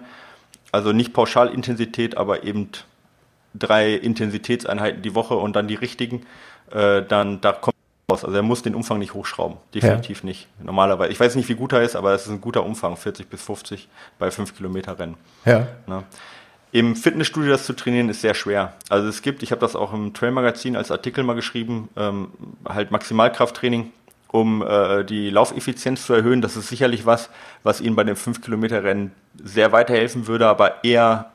Also 0.73 0.93
nicht 0.93 1.13
Pauschalintensität, 1.13 2.17
aber 2.17 2.45
eben 2.45 2.71
drei 3.55 3.95
Intensitätseinheiten 3.95 5.03
die 5.03 5.15
Woche 5.15 5.35
und 5.35 5.55
dann 5.55 5.69
die 5.69 5.75
richtigen. 5.75 6.27
Äh, 6.73 7.03
dann 7.03 7.41
da 7.41 7.53
kommt 7.53 7.77
aus. 8.11 8.25
Also 8.25 8.37
er 8.37 8.43
muss 8.43 8.63
den 8.63 8.75
Umfang 8.75 8.99
nicht 8.99 9.15
hochschrauben. 9.15 9.57
Definitiv 9.75 10.23
ja. 10.23 10.27
nicht. 10.27 10.49
Normalerweise. 10.63 11.13
Ich 11.13 11.21
weiß 11.21 11.35
nicht, 11.37 11.49
wie 11.49 11.55
gut 11.55 11.73
er 11.73 11.83
ist, 11.83 11.97
aber 11.97 12.13
es 12.15 12.23
ist 12.23 12.31
ein 12.31 12.41
guter 12.41 12.65
Umfang, 12.65 12.97
40 12.97 13.29
bis 13.29 13.43
50 13.43 13.89
bei 14.19 14.31
5 14.31 14.57
Kilometer 14.57 14.99
Rennen. 14.99 15.17
Ja. 15.45 15.67
Na. 15.87 16.05
Im 16.73 16.95
Fitnessstudio 16.95 17.51
das 17.51 17.67
zu 17.67 17.73
trainieren 17.73 18.09
ist 18.09 18.21
sehr 18.21 18.35
schwer. 18.35 18.75
Also 18.89 19.09
es 19.09 19.23
gibt, 19.23 19.43
ich 19.43 19.51
habe 19.51 19.61
das 19.61 19.75
auch 19.75 19.93
im 19.93 20.15
Trail 20.15 20.31
Magazin 20.31 20.77
als 20.77 20.93
Artikel 20.93 21.25
mal 21.25 21.35
geschrieben, 21.35 21.89
ähm, 21.97 22.29
halt 22.69 22.93
Maximalkrafttraining, 22.93 23.91
um 24.29 24.63
äh, 24.63 25.05
die 25.05 25.31
Laufeffizienz 25.31 26.07
zu 26.07 26.13
erhöhen. 26.13 26.43
Das 26.43 26.57
ist 26.57 26.69
sicherlich 26.69 27.07
was, 27.07 27.29
was 27.65 27.81
Ihnen 27.81 27.97
bei 27.97 28.05
dem 28.05 28.15
5 28.15 28.41
Kilometer 28.41 28.85
Rennen 28.85 29.11
sehr 29.43 29.73
weiterhelfen 29.73 30.29
würde, 30.29 30.47
aber 30.47 30.85
eher 30.85 31.33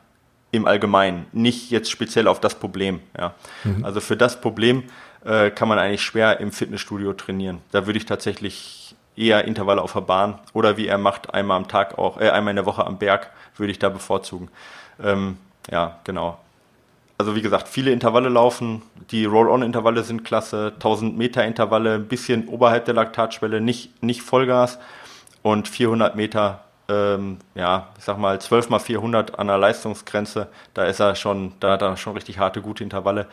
im 0.52 0.68
Allgemeinen, 0.68 1.26
nicht 1.34 1.70
jetzt 1.70 1.92
speziell 1.92 2.30
auf 2.30 2.40
das 2.40 2.56
Problem. 2.56 3.02
Ja. 3.18 3.34
Mhm. 3.66 3.84
Also 3.84 4.00
für 4.00 4.16
das 4.16 4.40
Problem 4.40 4.84
äh, 5.26 5.52
kann 5.52 5.68
man 5.68 5.80
eigentlich 5.80 6.04
schwer 6.04 6.40
im 6.40 6.52
Fitnessstudio 6.52 7.14
trainieren. 7.14 7.62
Da 7.72 7.86
würde 7.86 7.98
ich 7.98 8.06
tatsächlich 8.06 8.96
eher 9.18 9.46
Intervalle 9.46 9.82
auf 9.82 9.94
der 9.94 10.02
Bahn 10.02 10.40
oder 10.54 10.78
wie 10.78 10.88
er 10.88 10.98
macht, 10.98 11.34
einmal 11.34 11.58
am 11.58 11.68
Tag 11.68 11.98
auch, 11.98 12.20
äh, 12.20 12.30
einmal 12.30 12.52
in 12.52 12.58
der 12.58 12.66
Woche 12.66 12.86
am 12.86 12.98
Berg, 12.98 13.32
würde 13.58 13.72
ich 13.72 13.80
da 13.80 13.90
bevorzugen. 13.90 14.50
Ähm, 15.04 15.38
ja, 15.72 16.00
genau. 16.04 16.38
Also 17.18 17.36
wie 17.36 17.42
gesagt, 17.42 17.68
viele 17.70 17.92
Intervalle 17.92 18.28
laufen. 18.30 18.82
Die 19.12 19.26
Roll-on-Intervalle 19.26 20.04
sind 20.04 20.26
klasse. 20.26 20.74
1000 20.76 21.18
Meter 21.18 21.46
Intervalle, 21.46 21.96
ein 21.96 22.08
bisschen 22.08 22.48
oberhalb 22.50 22.86
der 22.86 22.94
Laktatschwelle, 22.94 23.62
nicht, 23.62 24.04
nicht 24.04 24.22
Vollgas. 24.22 24.80
Und 25.42 25.68
400 25.70 26.16
Meter, 26.16 26.66
ähm, 26.90 27.38
ja, 27.54 27.88
ich 27.98 28.04
sag 28.04 28.18
mal 28.18 28.42
12 28.42 28.70
mal 28.70 28.80
400 28.80 29.40
an 29.40 29.48
der 29.48 29.58
Leistungsgrenze. 29.58 30.50
Da 30.74 30.84
ist 30.86 31.00
er 31.00 31.16
schon, 31.16 31.54
da 31.62 31.72
hat 31.74 31.82
er 31.82 31.96
schon 31.96 32.14
richtig 32.14 32.38
harte, 32.38 32.62
gute 32.62 32.84
Intervalle. 32.84 33.28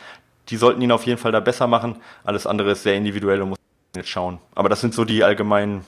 Die 0.48 0.57
sollten 0.57 0.83
ihn 0.83 0.92
auf 0.92 1.05
jeden 1.07 1.18
Fall 1.18 1.33
da 1.33 1.40
besser 1.40 1.66
machen. 1.66 1.96
Alles 2.24 2.46
andere 2.46 2.72
ist 2.72 2.83
sehr 2.83 2.94
individuell 2.94 3.42
und 3.42 3.50
muss 3.50 3.59
jetzt 3.96 4.09
schauen. 4.09 4.38
Aber 4.55 4.68
das 4.68 4.81
sind 4.81 4.94
so 4.94 5.05
die 5.05 5.24
allgemeinen, 5.24 5.85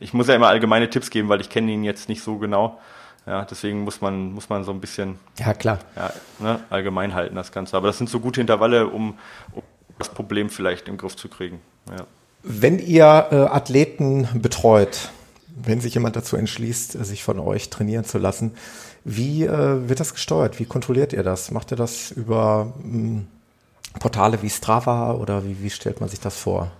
ich 0.00 0.12
muss 0.12 0.28
ja 0.28 0.34
immer 0.34 0.48
allgemeine 0.48 0.90
Tipps 0.90 1.10
geben, 1.10 1.28
weil 1.28 1.40
ich 1.40 1.50
kenne 1.50 1.72
ihn 1.72 1.84
jetzt 1.84 2.08
nicht 2.08 2.22
so 2.22 2.38
genau. 2.38 2.78
Ja, 3.26 3.44
deswegen 3.44 3.84
muss 3.84 4.00
man, 4.00 4.32
muss 4.32 4.48
man 4.48 4.64
so 4.64 4.72
ein 4.72 4.80
bisschen 4.80 5.18
ja, 5.38 5.54
klar. 5.54 5.78
Ja, 5.94 6.12
ne, 6.40 6.60
allgemein 6.70 7.14
halten, 7.14 7.36
das 7.36 7.52
Ganze. 7.52 7.76
Aber 7.76 7.86
das 7.86 7.98
sind 7.98 8.10
so 8.10 8.18
gute 8.18 8.40
Intervalle, 8.40 8.88
um, 8.88 9.16
um 9.52 9.62
das 9.98 10.08
Problem 10.08 10.50
vielleicht 10.50 10.88
im 10.88 10.96
Griff 10.96 11.14
zu 11.14 11.28
kriegen. 11.28 11.60
Ja. 11.88 12.04
Wenn 12.42 12.80
ihr 12.80 13.28
äh, 13.30 13.36
Athleten 13.36 14.28
betreut, 14.34 15.10
wenn 15.54 15.80
sich 15.80 15.94
jemand 15.94 16.16
dazu 16.16 16.36
entschließt, 16.36 17.04
sich 17.04 17.22
von 17.22 17.38
euch 17.38 17.70
trainieren 17.70 18.04
zu 18.04 18.18
lassen, 18.18 18.54
wie 19.04 19.44
äh, 19.44 19.88
wird 19.88 20.00
das 20.00 20.14
gesteuert? 20.14 20.58
Wie 20.58 20.64
kontrolliert 20.64 21.12
ihr 21.12 21.22
das? 21.22 21.52
Macht 21.52 21.70
ihr 21.70 21.76
das 21.76 22.10
über 22.10 22.72
mh, 22.82 22.92
hm, 22.92 23.26
Portale 23.98 24.42
wie 24.42 24.50
Strava 24.50 25.12
oder 25.12 25.44
wie, 25.44 25.62
wie 25.62 25.70
stellt 25.70 26.00
man 26.00 26.08
sich 26.08 26.20
das 26.20 26.36
vor? 26.36 26.70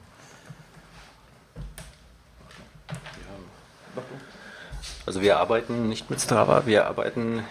Also 5.05 5.21
wir 5.21 5.39
arbeiten 5.39 5.89
nicht 5.89 6.11
mit 6.11 6.21
Strava, 6.21 6.65
wir 6.65 6.87
arbeiten 6.87 7.43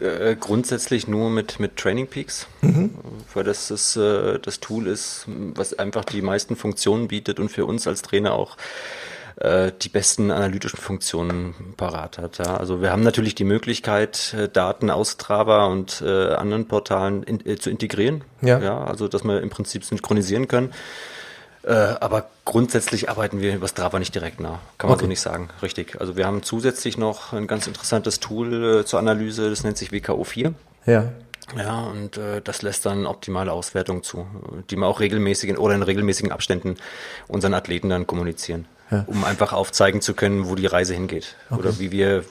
äh, 0.00 0.36
grundsätzlich 0.36 1.08
nur 1.08 1.30
mit, 1.30 1.60
mit 1.60 1.76
Training 1.76 2.06
Peaks, 2.06 2.46
mhm. 2.60 2.94
weil 3.34 3.44
das 3.44 3.70
ist, 3.70 3.96
äh, 3.96 4.38
das 4.38 4.60
Tool 4.60 4.86
ist, 4.86 5.26
was 5.26 5.78
einfach 5.78 6.04
die 6.04 6.22
meisten 6.22 6.56
Funktionen 6.56 7.08
bietet 7.08 7.40
und 7.40 7.50
für 7.50 7.66
uns 7.66 7.86
als 7.86 8.02
Trainer 8.02 8.32
auch 8.32 8.56
äh, 9.42 9.72
die 9.80 9.88
besten 9.88 10.30
analytischen 10.30 10.78
Funktionen 10.78 11.74
parat 11.76 12.18
hat. 12.18 12.38
Ja. 12.38 12.56
Also 12.56 12.80
wir 12.80 12.92
haben 12.92 13.02
natürlich 13.02 13.34
die 13.34 13.44
Möglichkeit, 13.44 14.34
äh, 14.38 14.48
Daten 14.48 14.88
aus 14.88 15.12
Strava 15.12 15.66
und 15.66 16.00
äh, 16.06 16.34
anderen 16.34 16.68
Portalen 16.68 17.24
in, 17.24 17.44
äh, 17.44 17.56
zu 17.56 17.68
integrieren. 17.68 18.22
Ja. 18.40 18.60
ja. 18.60 18.84
Also 18.84 19.08
dass 19.08 19.24
wir 19.24 19.40
im 19.40 19.50
Prinzip 19.50 19.84
synchronisieren 19.84 20.46
können. 20.46 20.72
Äh, 21.64 21.72
aber 21.72 22.30
grundsätzlich 22.44 23.08
arbeiten 23.08 23.40
wir 23.40 23.54
über 23.54 23.66
Strava 23.66 23.98
nicht 23.98 24.14
direkt 24.14 24.38
nach. 24.38 24.60
Kann 24.78 24.88
man 24.88 24.94
okay. 24.94 25.04
so 25.04 25.08
nicht 25.08 25.20
sagen. 25.20 25.48
Richtig. 25.60 26.00
Also 26.00 26.16
wir 26.16 26.24
haben 26.26 26.44
zusätzlich 26.44 26.96
noch 26.96 27.32
ein 27.32 27.48
ganz 27.48 27.66
interessantes 27.66 28.20
Tool 28.20 28.80
äh, 28.80 28.84
zur 28.84 29.00
Analyse, 29.00 29.50
das 29.50 29.64
nennt 29.64 29.76
sich 29.76 29.90
WKO4. 29.90 30.54
Ja. 30.86 31.12
Ja, 31.56 31.80
und 31.80 32.16
äh, 32.16 32.40
das 32.40 32.62
lässt 32.62 32.86
dann 32.86 33.06
optimale 33.06 33.52
Auswertungen 33.52 34.04
zu, 34.04 34.26
die 34.70 34.76
wir 34.76 34.86
auch 34.86 35.00
regelmäßig 35.00 35.58
oder 35.58 35.74
in 35.74 35.82
regelmäßigen 35.82 36.30
Abständen 36.30 36.76
unseren 37.26 37.54
Athleten 37.54 37.88
dann 37.88 38.06
kommunizieren. 38.06 38.66
Ja. 38.92 39.04
Um 39.06 39.24
einfach 39.24 39.52
aufzeigen 39.52 40.00
zu 40.00 40.14
können, 40.14 40.48
wo 40.48 40.54
die 40.54 40.66
Reise 40.66 40.92
hingeht. 40.94 41.34
Okay. 41.50 41.60
Oder 41.60 41.78
wie 41.78 41.90
wir, 41.90 42.24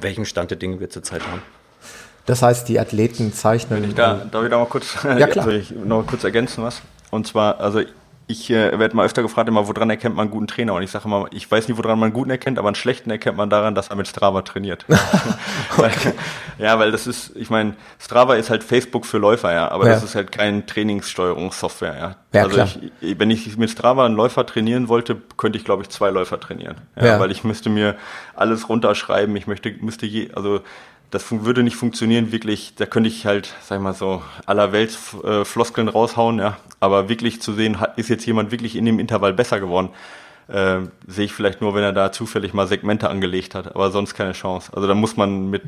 welchen 0.00 0.24
Stand 0.24 0.50
der 0.50 0.58
Dinge 0.58 0.78
wir 0.78 0.88
zurzeit 0.88 1.22
haben. 1.26 1.42
Das 2.24 2.40
heißt, 2.40 2.68
die 2.68 2.78
Athleten 2.78 3.32
zeichnen. 3.34 3.82
Wenn 3.82 3.90
ich 3.90 3.96
da, 3.96 4.24
darf 4.30 4.44
ich 4.44 4.50
da 4.50 4.58
mal 4.58 4.66
kurz, 4.66 4.94
ja, 5.02 5.26
klar. 5.26 5.46
Also 5.46 5.50
ich 5.50 5.70
noch 5.72 6.06
kurz 6.06 6.24
ergänzen 6.24 6.64
was? 6.64 6.80
Und 7.10 7.26
zwar, 7.26 7.60
also 7.60 7.82
ich 8.26 8.50
äh, 8.50 8.78
werde 8.78 8.96
mal 8.96 9.04
öfter 9.04 9.22
gefragt, 9.22 9.48
immer, 9.48 9.68
woran 9.68 9.90
erkennt 9.90 10.16
man 10.16 10.24
einen 10.24 10.30
guten 10.30 10.46
Trainer? 10.46 10.74
Und 10.74 10.82
ich 10.82 10.90
sage 10.90 11.04
immer, 11.04 11.26
ich 11.30 11.50
weiß 11.50 11.68
nicht, 11.68 11.76
woran 11.76 11.98
man 11.98 12.06
einen 12.06 12.14
guten 12.14 12.30
erkennt, 12.30 12.58
aber 12.58 12.68
einen 12.68 12.74
schlechten 12.74 13.10
erkennt 13.10 13.36
man 13.36 13.50
daran, 13.50 13.74
dass 13.74 13.88
er 13.88 13.96
mit 13.96 14.08
Strava 14.08 14.42
trainiert. 14.42 14.86
weil, 15.76 15.92
ja, 16.58 16.78
weil 16.78 16.90
das 16.90 17.06
ist, 17.06 17.36
ich 17.36 17.50
meine, 17.50 17.74
Strava 17.98 18.36
ist 18.36 18.48
halt 18.48 18.64
Facebook 18.64 19.04
für 19.04 19.18
Läufer, 19.18 19.52
ja, 19.52 19.70
aber 19.70 19.86
ja. 19.86 19.92
das 19.92 20.04
ist 20.04 20.14
halt 20.14 20.32
kein 20.32 20.66
Trainingssteuerungssoftware, 20.66 21.96
ja. 21.96 22.16
ja 22.32 22.42
also 22.44 22.62
ich, 23.00 23.18
wenn 23.18 23.30
ich 23.30 23.56
mit 23.58 23.70
Strava 23.70 24.06
einen 24.06 24.16
Läufer 24.16 24.46
trainieren 24.46 24.88
wollte, 24.88 25.16
könnte 25.36 25.58
ich, 25.58 25.64
glaube 25.64 25.82
ich, 25.82 25.90
zwei 25.90 26.10
Läufer 26.10 26.40
trainieren. 26.40 26.76
Ja, 26.96 27.06
ja. 27.06 27.20
Weil 27.20 27.30
ich 27.30 27.44
müsste 27.44 27.68
mir 27.68 27.96
alles 28.34 28.70
runterschreiben, 28.70 29.36
ich 29.36 29.46
möchte, 29.46 29.70
müsste 29.80 30.06
je, 30.06 30.30
also 30.32 30.62
das 31.14 31.30
würde 31.30 31.62
nicht 31.62 31.76
funktionieren, 31.76 32.32
wirklich, 32.32 32.74
da 32.74 32.86
könnte 32.86 33.08
ich 33.08 33.24
halt, 33.24 33.54
sag 33.62 33.76
ich 33.76 33.82
mal 33.82 33.94
so, 33.94 34.22
aller 34.46 34.72
Welt 34.72 34.98
äh, 35.22 35.44
Floskeln 35.44 35.88
raushauen, 35.88 36.38
ja. 36.38 36.56
Aber 36.80 37.08
wirklich 37.08 37.40
zu 37.40 37.52
sehen, 37.52 37.78
ist 37.96 38.08
jetzt 38.08 38.26
jemand 38.26 38.50
wirklich 38.50 38.74
in 38.76 38.84
dem 38.84 38.98
Intervall 38.98 39.32
besser 39.32 39.60
geworden, 39.60 39.90
äh, 40.48 40.80
sehe 41.06 41.26
ich 41.26 41.32
vielleicht 41.32 41.60
nur, 41.60 41.74
wenn 41.74 41.84
er 41.84 41.92
da 41.92 42.12
zufällig 42.12 42.52
mal 42.52 42.66
Segmente 42.66 43.08
angelegt 43.08 43.54
hat, 43.54 43.74
aber 43.74 43.90
sonst 43.90 44.14
keine 44.14 44.32
Chance. 44.32 44.72
Also 44.74 44.88
da 44.88 44.94
muss 44.94 45.16
man 45.16 45.50
mit 45.50 45.62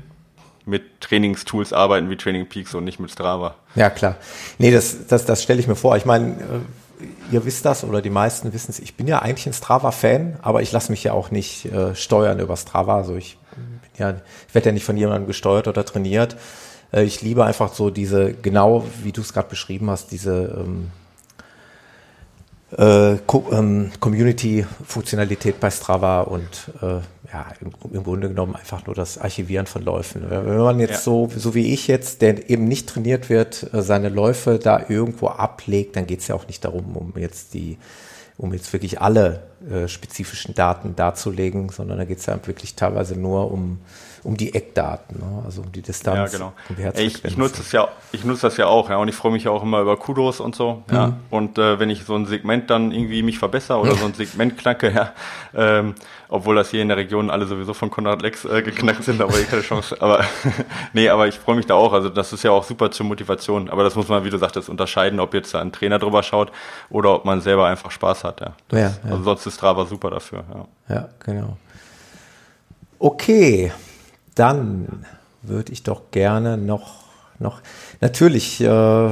mit 0.69 1.01
Trainingstools 1.01 1.73
arbeiten 1.73 2.11
wie 2.11 2.17
Training 2.17 2.49
Peaks 2.49 2.75
und 2.75 2.83
nicht 2.83 2.99
mit 2.99 3.13
Strava. 3.13 3.55
Ja, 3.77 3.89
klar. 3.89 4.17
Nee, 4.59 4.73
das, 4.73 5.07
das, 5.07 5.25
das 5.25 5.45
stelle 5.45 5.61
ich 5.61 5.69
mir 5.69 5.77
vor. 5.77 5.97
Ich 5.97 6.05
meine, 6.05 6.33
äh, 6.33 7.05
ihr 7.31 7.45
wisst 7.45 7.65
das 7.65 7.85
oder 7.85 8.03
die 8.03 8.11
meisten 8.11 8.53
wissen 8.53 8.73
es. 8.73 8.81
Ich 8.81 8.97
bin 8.97 9.07
ja 9.07 9.21
eigentlich 9.21 9.47
ein 9.47 9.53
Strava-Fan, 9.53 10.41
aber 10.43 10.63
ich 10.63 10.73
lasse 10.73 10.91
mich 10.91 11.05
ja 11.05 11.13
auch 11.13 11.31
nicht 11.31 11.67
äh, 11.67 11.95
steuern 11.95 12.41
über 12.41 12.57
Strava. 12.57 12.97
Also 12.97 13.15
ich 13.15 13.39
ja, 13.99 14.17
ich 14.49 14.55
werde 14.55 14.69
ja 14.69 14.73
nicht 14.73 14.85
von 14.85 14.97
jemandem 14.97 15.27
gesteuert 15.27 15.69
oder 15.69 15.85
trainiert. 15.85 16.37
Äh, 16.93 17.05
ich 17.05 17.23
liebe 17.23 17.45
einfach 17.45 17.73
so 17.73 17.91
diese, 17.91 18.33
genau 18.33 18.85
wie 19.03 19.13
du 19.13 19.21
es 19.21 19.33
gerade 19.33 19.49
beschrieben 19.49 19.91
hast, 19.91 20.13
diese 20.13 20.65
ähm, 20.65 20.91
äh, 22.77 23.17
ähm, 23.53 23.93
Community-Funktionalität 24.01 25.61
bei 25.61 25.71
Strava 25.71 26.23
und 26.23 26.71
äh, 26.83 27.01
ja, 27.33 27.47
im, 27.61 27.73
im, 27.93 28.03
Grunde 28.05 28.29
genommen 28.29 28.57
einfach 28.57 28.87
nur 28.87 28.95
das 28.95 29.19
Archivieren 29.19 29.67
von 29.67 29.83
Läufen. 29.83 30.29
Wenn 30.29 30.59
man 30.59 30.81
jetzt 30.81 30.91
ja. 30.91 30.99
so, 30.99 31.29
so 31.35 31.55
wie 31.55 31.73
ich 31.73 31.87
jetzt, 31.87 32.23
der 32.23 32.51
eben 32.51 32.67
nicht 32.67 32.89
trainiert 32.89 33.31
wird, 33.31 33.73
äh, 33.73 33.83
seine 33.83 34.09
Läufe 34.09 34.59
da 34.59 34.85
irgendwo 34.89 35.29
ablegt, 35.29 35.97
dann 35.97 36.07
geht 36.07 36.21
es 36.21 36.29
ja 36.29 36.35
auch 36.35 36.47
nicht 36.47 36.65
darum, 36.65 36.97
um 36.97 37.13
jetzt 37.17 37.55
die, 37.55 37.79
um 38.39 38.53
jetzt 38.53 38.73
wirklich 38.73 39.01
alle 39.01 39.43
äh, 39.71 39.89
spezifischen 39.89 40.55
Daten 40.55 40.95
darzulegen, 40.97 41.71
sondern 41.71 41.99
da 41.99 42.05
geht 42.05 42.19
es 42.19 42.27
ja 42.27 42.39
wirklich 42.47 42.75
teilweise 42.75 43.19
nur 43.19 43.51
um 43.51 43.79
um 44.27 44.37
die 44.37 44.55
Eckdaten, 44.55 45.21
ne? 45.21 45.43
also 45.45 45.63
um 45.63 45.71
die 45.71 45.83
Distanz. 45.83 46.33
Ja, 46.33 46.39
genau. 46.39 46.53
Um 46.69 46.77
ich, 47.01 47.25
ich 47.25 47.37
nutze 47.37 47.59
das 47.59 47.71
ja, 47.71 47.89
ich 48.11 48.25
nutze 48.25 48.43
das 48.43 48.57
ja 48.57 48.67
auch, 48.67 48.91
ja, 48.91 48.97
und 48.97 49.07
ich 49.07 49.15
freue 49.15 49.31
mich 49.31 49.45
ja 49.45 49.53
auch 49.53 49.63
immer 49.63 49.81
über 49.81 49.97
Kudos 49.97 50.41
und 50.41 50.57
so, 50.57 50.83
mhm. 50.89 50.95
ja. 50.95 51.13
Und 51.31 51.59
äh, 51.59 51.79
wenn 51.79 51.91
ich 51.91 52.05
so 52.05 52.17
ein 52.17 52.27
Segment 52.27 52.69
dann 52.69 52.91
irgendwie 52.91 53.23
mich 53.23 53.39
verbessere 53.39 53.79
oder 53.79 53.95
so 53.97 54.05
ein 54.05 54.15
Segment 54.15 54.59
knacke, 54.59 54.91
ja, 54.93 55.13
ähm, 55.55 55.95
obwohl 56.29 56.57
das 56.57 56.71
hier 56.71 56.83
in 56.83 56.89
der 56.89 56.97
Region 56.97 57.31
alle 57.31 57.47
sowieso 57.47 57.75
von 57.75 57.91
Konrad 57.91 58.23
Lex 58.23 58.45
äh, 58.45 58.63
geknackt 58.63 59.05
sind, 59.05 59.21
aber 59.21 59.39
ich 59.39 59.49
keine 59.49 59.63
Chance. 59.63 59.97
Aber 60.01 60.25
nee, 60.93 61.09
aber 61.09 61.27
ich 61.27 61.39
freue 61.39 61.57
mich 61.57 61.67
da 61.67 61.75
auch. 61.75 61.93
Also 61.93 62.09
das 62.09 62.33
ist 62.33 62.43
ja 62.43 62.51
auch 62.51 62.65
super 62.65 62.91
zur 62.91 63.07
Motivation. 63.07 63.71
Aber 63.71 63.83
das 63.83 63.95
muss 63.95 64.09
man, 64.09 64.25
wie 64.25 64.31
du 64.31 64.39
sagtest, 64.39 64.69
unterscheiden, 64.69 65.21
ob 65.21 65.35
jetzt 65.35 65.55
da 65.55 65.61
ein 65.61 65.73
Trainer 65.73 65.99
drüber 65.99 66.23
schaut 66.23 66.53
oder 66.91 67.15
ob 67.15 67.25
man 67.25 67.41
selber 67.41 67.67
einfach 67.67 67.91
Spaß 67.91 68.25
hat. 68.25 68.41
Ja. 68.41 68.55
ja, 68.73 68.79
ja. 68.79 68.93
Also 69.05 69.23
sonst 69.23 69.47
ist 69.47 69.55
Strava 69.55 69.87
super 69.87 70.11
dafür. 70.11 70.45
Ja, 70.89 70.95
ja 70.95 71.09
genau. 71.25 71.57
Okay, 72.99 73.73
dann 74.35 75.05
würde 75.43 75.73
ich 75.73 75.83
doch 75.83 76.11
gerne 76.11 76.57
noch, 76.57 77.05
noch 77.39 77.61
natürlich 78.01 78.61
äh, 78.61 79.11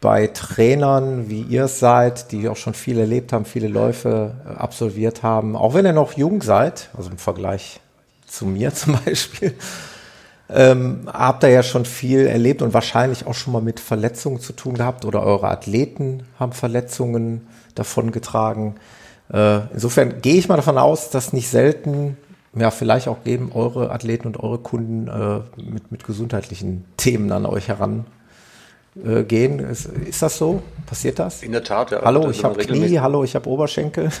bei 0.00 0.28
Trainern, 0.28 1.28
wie 1.28 1.42
ihr 1.42 1.66
seid, 1.66 2.30
die 2.30 2.48
auch 2.48 2.56
schon 2.56 2.74
viel 2.74 2.98
erlebt 2.98 3.32
haben, 3.32 3.44
viele 3.44 3.68
Läufe 3.68 4.34
äh, 4.46 4.54
absolviert 4.54 5.22
haben, 5.22 5.56
auch 5.56 5.74
wenn 5.74 5.86
ihr 5.86 5.92
noch 5.92 6.12
jung 6.16 6.42
seid, 6.42 6.90
also 6.96 7.10
im 7.10 7.18
Vergleich 7.18 7.80
zu 8.26 8.46
mir 8.46 8.72
zum 8.74 8.98
Beispiel, 9.04 9.54
ähm, 10.50 11.08
habt 11.12 11.42
ihr 11.42 11.50
ja 11.50 11.62
schon 11.62 11.84
viel 11.84 12.26
erlebt 12.26 12.62
und 12.62 12.72
wahrscheinlich 12.72 13.26
auch 13.26 13.34
schon 13.34 13.52
mal 13.52 13.60
mit 13.60 13.80
Verletzungen 13.80 14.40
zu 14.40 14.52
tun 14.52 14.74
gehabt 14.74 15.04
oder 15.04 15.22
eure 15.22 15.48
Athleten 15.48 16.22
haben 16.38 16.52
Verletzungen 16.52 17.46
davongetragen. 17.74 18.76
Äh, 19.32 19.60
insofern 19.74 20.22
gehe 20.22 20.36
ich 20.36 20.48
mal 20.48 20.56
davon 20.56 20.78
aus, 20.78 21.10
dass 21.10 21.32
nicht 21.32 21.48
selten 21.48 22.16
ja, 22.56 22.70
vielleicht 22.70 23.08
auch 23.08 23.24
geben 23.24 23.50
eure 23.52 23.90
Athleten 23.90 24.26
und 24.26 24.40
eure 24.40 24.58
Kunden 24.58 25.06
äh, 25.08 25.60
mit, 25.60 25.92
mit 25.92 26.04
gesundheitlichen 26.04 26.86
Themen 26.96 27.30
an 27.30 27.44
euch 27.44 27.68
herangehen. 27.68 28.06
Äh, 29.04 29.70
ist, 29.70 29.86
ist, 29.86 30.22
das 30.22 30.38
so? 30.38 30.62
Passiert 30.86 31.18
das? 31.18 31.42
In 31.42 31.52
der 31.52 31.62
Tat, 31.62 31.90
ja. 31.90 32.02
Hallo, 32.02 32.30
ich 32.30 32.42
habe 32.42 32.58
Knie, 32.58 32.98
hallo, 32.98 33.24
ich 33.24 33.34
habe 33.34 33.48
Oberschenkel. 33.48 34.10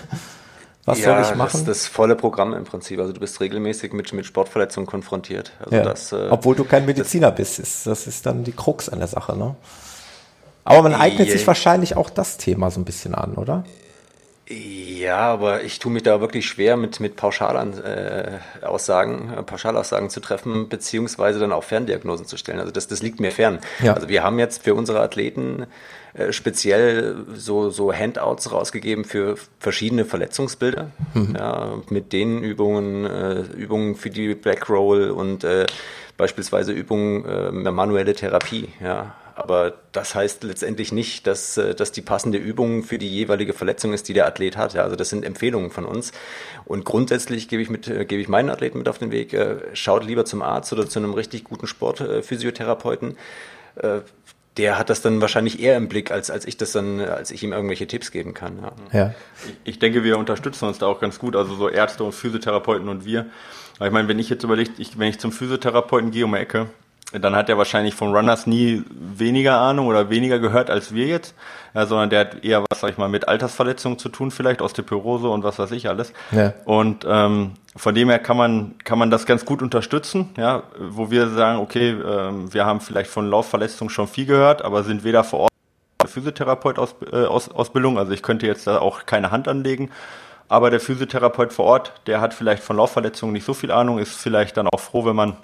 Was 0.84 1.00
ja, 1.00 1.22
soll 1.22 1.32
ich 1.32 1.36
machen? 1.36 1.66
Das, 1.66 1.80
das 1.82 1.86
volle 1.86 2.16
Programm 2.16 2.54
im 2.54 2.64
Prinzip. 2.64 2.98
Also 2.98 3.12
du 3.12 3.20
bist 3.20 3.40
regelmäßig 3.40 3.92
mit, 3.92 4.10
mit 4.14 4.24
Sportverletzungen 4.24 4.86
konfrontiert. 4.86 5.52
Also 5.60 5.76
ja. 5.76 5.82
das, 5.82 6.12
äh, 6.12 6.28
Obwohl 6.30 6.56
du 6.56 6.64
kein 6.64 6.86
Mediziner 6.86 7.30
bist, 7.30 7.58
ist, 7.58 7.86
das 7.86 8.06
ist 8.06 8.24
dann 8.24 8.42
die 8.42 8.52
Krux 8.52 8.88
an 8.88 8.98
der 8.98 9.08
Sache, 9.08 9.36
ne? 9.36 9.54
Aber 10.64 10.82
man 10.82 10.94
eignet 10.94 11.30
sich 11.30 11.46
wahrscheinlich 11.46 11.96
auch 11.96 12.10
das 12.10 12.36
Thema 12.36 12.70
so 12.70 12.80
ein 12.80 12.84
bisschen 12.84 13.14
an, 13.14 13.34
oder? 13.34 13.64
Ja, 14.50 15.18
aber 15.18 15.62
ich 15.62 15.78
tue 15.78 15.92
mich 15.92 16.04
da 16.04 16.22
wirklich 16.22 16.46
schwer 16.46 16.78
mit, 16.78 17.00
mit 17.00 17.16
Pauschalaussagen, 17.16 19.34
äh, 19.34 19.42
Pauschalaussagen 19.42 20.08
zu 20.08 20.20
treffen, 20.20 20.70
beziehungsweise 20.70 21.38
dann 21.38 21.52
auch 21.52 21.64
Ferndiagnosen 21.64 22.24
zu 22.24 22.38
stellen. 22.38 22.58
Also 22.58 22.72
das, 22.72 22.88
das 22.88 23.02
liegt 23.02 23.20
mir 23.20 23.30
fern. 23.30 23.58
Ja. 23.82 23.92
Also 23.92 24.08
wir 24.08 24.22
haben 24.22 24.38
jetzt 24.38 24.64
für 24.64 24.74
unsere 24.74 25.00
Athleten 25.00 25.66
äh, 26.14 26.32
speziell 26.32 27.26
so, 27.34 27.68
so 27.68 27.92
Handouts 27.92 28.50
rausgegeben 28.50 29.04
für 29.04 29.36
verschiedene 29.58 30.06
Verletzungsbilder, 30.06 30.92
mhm. 31.12 31.36
ja, 31.38 31.74
mit 31.90 32.14
den 32.14 32.42
Übungen, 32.42 33.04
äh, 33.04 33.42
Übungen 33.54 33.96
für 33.96 34.08
die 34.08 34.34
Black 34.34 34.70
Roll 34.70 35.10
und 35.10 35.44
äh, 35.44 35.66
beispielsweise 36.16 36.72
Übungen 36.72 37.26
äh, 37.26 37.70
manuelle 37.70 38.14
Therapie. 38.14 38.70
Ja. 38.80 39.14
Aber 39.38 39.74
das 39.92 40.16
heißt 40.16 40.42
letztendlich 40.42 40.90
nicht, 40.90 41.28
dass, 41.28 41.56
äh, 41.56 41.72
dass 41.72 41.92
die 41.92 42.02
passende 42.02 42.38
Übung 42.38 42.82
für 42.82 42.98
die 42.98 43.08
jeweilige 43.08 43.52
Verletzung 43.52 43.92
ist, 43.92 44.08
die 44.08 44.12
der 44.12 44.26
Athlet 44.26 44.56
hat. 44.56 44.74
Ja, 44.74 44.82
also 44.82 44.96
das 44.96 45.10
sind 45.10 45.24
Empfehlungen 45.24 45.70
von 45.70 45.84
uns. 45.84 46.10
Und 46.64 46.84
grundsätzlich 46.84 47.46
gebe 47.46 47.62
ich, 47.62 47.70
mit, 47.70 47.86
äh, 47.86 48.04
gebe 48.04 48.20
ich 48.20 48.26
meinen 48.26 48.50
Athleten 48.50 48.78
mit 48.78 48.88
auf 48.88 48.98
den 48.98 49.12
Weg, 49.12 49.32
äh, 49.34 49.58
schaut 49.74 50.04
lieber 50.04 50.24
zum 50.24 50.42
Arzt 50.42 50.72
oder 50.72 50.88
zu 50.88 50.98
einem 50.98 51.14
richtig 51.14 51.44
guten 51.44 51.68
Sportphysiotherapeuten. 51.68 53.16
Der 54.56 54.76
hat 54.76 54.90
das 54.90 55.02
dann 55.02 55.20
wahrscheinlich 55.20 55.60
eher 55.60 55.76
im 55.76 55.88
Blick, 55.88 56.10
als, 56.10 56.32
als 56.32 56.44
ich 56.44 56.56
das 56.56 56.72
dann, 56.72 57.00
als 57.00 57.30
ich 57.30 57.44
ihm 57.44 57.52
irgendwelche 57.52 57.86
Tipps 57.86 58.10
geben 58.10 58.34
kann. 58.34 58.58
Ja. 58.92 58.98
ja. 58.98 59.14
Ich 59.62 59.78
denke, 59.78 60.02
wir 60.02 60.18
unterstützen 60.18 60.66
uns 60.66 60.78
da 60.78 60.86
auch 60.86 60.98
ganz 60.98 61.20
gut, 61.20 61.36
also 61.36 61.54
so 61.54 61.68
Ärzte 61.68 62.02
und 62.02 62.12
Physiotherapeuten 62.12 62.88
und 62.88 63.04
wir. 63.04 63.26
Aber 63.76 63.86
ich 63.86 63.92
meine, 63.92 64.08
wenn 64.08 64.18
ich 64.18 64.30
jetzt 64.30 64.42
überlege, 64.42 64.72
ich, 64.78 64.98
wenn 64.98 65.08
ich 65.10 65.20
zum 65.20 65.30
Physiotherapeuten 65.30 66.10
gehe 66.10 66.24
um 66.24 66.32
die 66.32 66.38
Ecke, 66.38 66.66
dann 67.12 67.34
hat 67.34 67.48
er 67.48 67.56
wahrscheinlich 67.56 67.94
von 67.94 68.14
Runners 68.14 68.46
nie 68.46 68.84
weniger 68.90 69.58
Ahnung 69.58 69.86
oder 69.86 70.10
weniger 70.10 70.38
gehört 70.38 70.68
als 70.68 70.92
wir 70.92 71.06
jetzt, 71.06 71.34
ja, 71.74 71.86
sondern 71.86 72.10
der 72.10 72.20
hat 72.20 72.44
eher 72.44 72.62
was, 72.68 72.80
sag 72.80 72.90
ich 72.90 72.98
mal, 72.98 73.08
mit 73.08 73.28
Altersverletzungen 73.28 73.98
zu 73.98 74.10
tun, 74.10 74.30
vielleicht 74.30 74.60
Osteoporose 74.60 75.28
und 75.28 75.42
was 75.42 75.58
weiß 75.58 75.70
ich 75.72 75.88
alles. 75.88 76.12
Ja. 76.32 76.52
Und 76.66 77.06
ähm, 77.08 77.52
von 77.74 77.94
dem 77.94 78.10
her 78.10 78.18
kann 78.18 78.36
man 78.36 78.74
kann 78.84 78.98
man 78.98 79.10
das 79.10 79.24
ganz 79.24 79.46
gut 79.46 79.62
unterstützen, 79.62 80.30
ja, 80.36 80.64
wo 80.78 81.10
wir 81.10 81.28
sagen, 81.28 81.60
okay, 81.60 81.90
ähm, 81.90 82.52
wir 82.52 82.66
haben 82.66 82.80
vielleicht 82.80 83.10
von 83.10 83.28
Laufverletzungen 83.30 83.90
schon 83.90 84.06
viel 84.06 84.26
gehört, 84.26 84.62
aber 84.62 84.84
sind 84.84 85.02
weder 85.02 85.24
vor 85.24 85.40
Ort 85.40 85.52
Physiotherapeut 86.06 86.78
aus, 86.78 86.94
äh, 87.10 87.24
aus, 87.24 87.50
Ausbildung, 87.50 87.98
also 87.98 88.12
ich 88.12 88.22
könnte 88.22 88.46
jetzt 88.46 88.66
da 88.66 88.78
auch 88.80 89.06
keine 89.06 89.30
Hand 89.30 89.48
anlegen. 89.48 89.90
Aber 90.50 90.70
der 90.70 90.80
Physiotherapeut 90.80 91.52
vor 91.52 91.66
Ort, 91.66 91.92
der 92.06 92.20
hat 92.20 92.32
vielleicht 92.32 92.62
von 92.62 92.76
Laufverletzungen 92.76 93.32
nicht 93.32 93.44
so 93.44 93.52
viel 93.52 93.70
Ahnung, 93.70 93.98
ist 93.98 94.14
vielleicht 94.14 94.56
dann 94.56 94.68
auch 94.68 94.80
froh, 94.80 95.04
wenn 95.04 95.16
man 95.16 95.36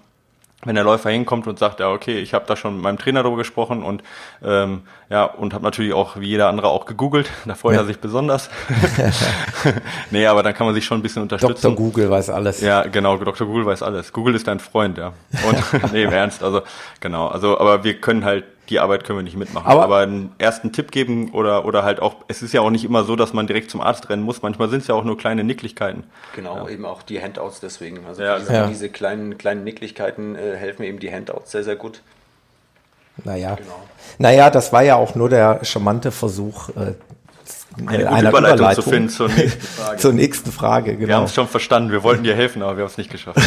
wenn 0.65 0.75
der 0.75 0.85
Läufer 0.85 1.11
hinkommt 1.11 1.47
und 1.47 1.59
sagt, 1.59 1.81
ja, 1.81 1.91
okay, 1.91 2.19
ich 2.19 2.35
habe 2.35 2.45
da 2.47 2.57
schon 2.57 2.75
mit 2.75 2.83
meinem 2.83 2.99
Trainer 2.99 3.23
darüber 3.23 3.39
gesprochen 3.39 3.83
und 3.83 4.03
ähm, 4.43 4.83
ja, 5.11 5.25
und 5.25 5.55
habe 5.55 5.65
natürlich 5.65 5.93
auch 5.93 6.19
wie 6.19 6.27
jeder 6.27 6.49
andere 6.49 6.69
auch 6.69 6.87
gegoogelt, 6.87 7.31
da 7.45 7.55
freut 7.55 7.75
ja. 7.75 7.83
er 7.83 7.87
sich 7.87 7.99
besonders. 7.99 8.51
nee, 10.11 10.27
aber 10.27 10.43
dann 10.43 10.55
kann 10.55 10.67
man 10.67 10.75
sich 10.75 10.85
schon 10.85 10.99
ein 10.99 11.03
bisschen 11.03 11.23
unterstützen. 11.23 11.63
Dr. 11.63 11.77
Google 11.77 12.11
weiß 12.11 12.31
alles. 12.31 12.61
Ja, 12.61 12.83
genau, 12.83 13.17
Dr. 13.17 13.47
Google 13.47 13.67
weiß 13.67 13.83
alles. 13.83 14.13
Google 14.13 14.35
ist 14.35 14.49
dein 14.49 14.61
Freund, 14.61 14.99
ja. 14.99 15.13
Und 15.47 15.93
nee, 15.93 16.05
im 16.05 16.13
Ernst, 16.13 16.43
also 16.43 16.63
genau, 17.01 17.29
also 17.29 17.59
aber 17.59 17.85
wir 17.85 18.01
können 18.01 18.25
halt 18.25 18.45
die 18.69 18.81
Arbeit 18.81 19.05
können 19.05 19.19
wir 19.19 19.23
nicht 19.23 19.37
mitmachen. 19.37 19.67
Aber, 19.67 19.85
aber, 19.85 19.99
einen 19.99 20.33
ersten 20.39 20.73
Tipp 20.73 20.91
geben 20.91 21.33
oder, 21.33 21.65
oder 21.65 21.83
halt 21.85 22.01
auch, 22.01 22.17
es 22.29 22.43
ist 22.43 22.55
ja 22.55 22.61
auch 22.61 22.71
nicht 22.71 22.85
immer 22.85 23.05
so, 23.05 23.17
dass 23.17 23.33
man 23.33 23.47
direkt 23.47 23.71
zum 23.71 23.81
Arzt 23.81 24.09
rennen 24.09 24.23
muss. 24.23 24.43
Manchmal 24.43 24.69
sind 24.69 24.81
es 24.81 24.87
ja 24.89 24.95
auch 24.95 25.05
nur 25.05 25.19
kleine 25.19 25.45
Nicklichkeiten. 25.45 26.05
Genau, 26.35 26.67
ja. 26.67 26.69
eben 26.69 26.85
auch 26.85 27.03
die 27.03 27.21
Handouts 27.21 27.61
deswegen. 27.61 28.07
Also 28.07 28.23
ja, 28.23 28.39
diese, 28.39 28.53
ja. 28.53 28.67
diese, 28.67 28.89
kleinen, 28.89 29.39
kleinen 29.39 29.65
Nicklichkeiten 29.65 30.37
äh, 30.37 30.57
helfen 30.57 30.83
eben 30.85 30.99
die 30.99 31.13
Handouts 31.13 31.51
sehr, 31.51 31.65
sehr 31.65 31.77
gut. 31.77 32.03
Naja. 33.23 33.55
Genau. 33.55 33.83
Naja, 34.19 34.51
das 34.51 34.73
war 34.73 34.83
ja 34.83 34.97
auch 34.97 35.15
nur 35.15 35.29
der 35.29 35.65
charmante 35.65 36.11
Versuch, 36.11 36.71
äh, 36.71 36.95
eine 37.87 38.09
einer 38.09 38.29
Überleitung, 38.31 38.59
Überleitung, 38.59 38.85
zu 38.85 38.91
finden 38.91 39.09
zur 39.11 39.29
nächsten 39.29 39.61
Frage. 39.61 39.97
zur 39.99 40.13
nächsten 40.13 40.53
Frage 40.53 40.97
genau. 40.97 41.09
Wir 41.09 41.17
haben 41.17 41.25
es 41.25 41.35
schon 41.35 41.49
verstanden, 41.49 41.93
wir 41.93 42.03
wollten 42.03 42.25
dir 42.25 42.35
helfen, 42.35 42.63
aber 42.63 42.77
wir 42.77 42.85
haben 42.85 42.91
es 42.91 42.99
nicht 42.99 43.11
geschafft. 43.11 43.39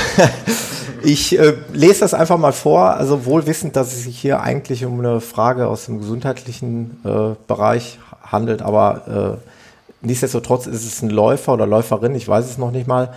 ich 1.03 1.37
äh, 1.37 1.53
lese 1.73 2.01
das 2.01 2.13
einfach 2.13 2.37
mal 2.37 2.53
vor, 2.53 2.95
also 2.95 3.25
wohl 3.25 3.47
wissend, 3.47 3.75
dass 3.75 3.93
es 3.93 4.03
sich 4.03 4.19
hier 4.19 4.41
eigentlich 4.41 4.85
um 4.85 4.99
eine 4.99 5.21
Frage 5.21 5.67
aus 5.67 5.85
dem 5.85 5.99
gesundheitlichen 5.99 6.99
äh, 7.03 7.35
Bereich 7.47 7.99
handelt, 8.21 8.61
aber 8.61 9.39
äh, 9.41 10.05
nichtsdestotrotz 10.05 10.67
ist 10.67 10.85
es 10.85 11.01
ein 11.01 11.09
Läufer 11.09 11.53
oder 11.53 11.65
Läuferin, 11.65 12.15
ich 12.15 12.27
weiß 12.27 12.45
es 12.45 12.57
noch 12.57 12.71
nicht 12.71 12.87
mal. 12.87 13.13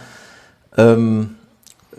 Ähm, 0.77 1.37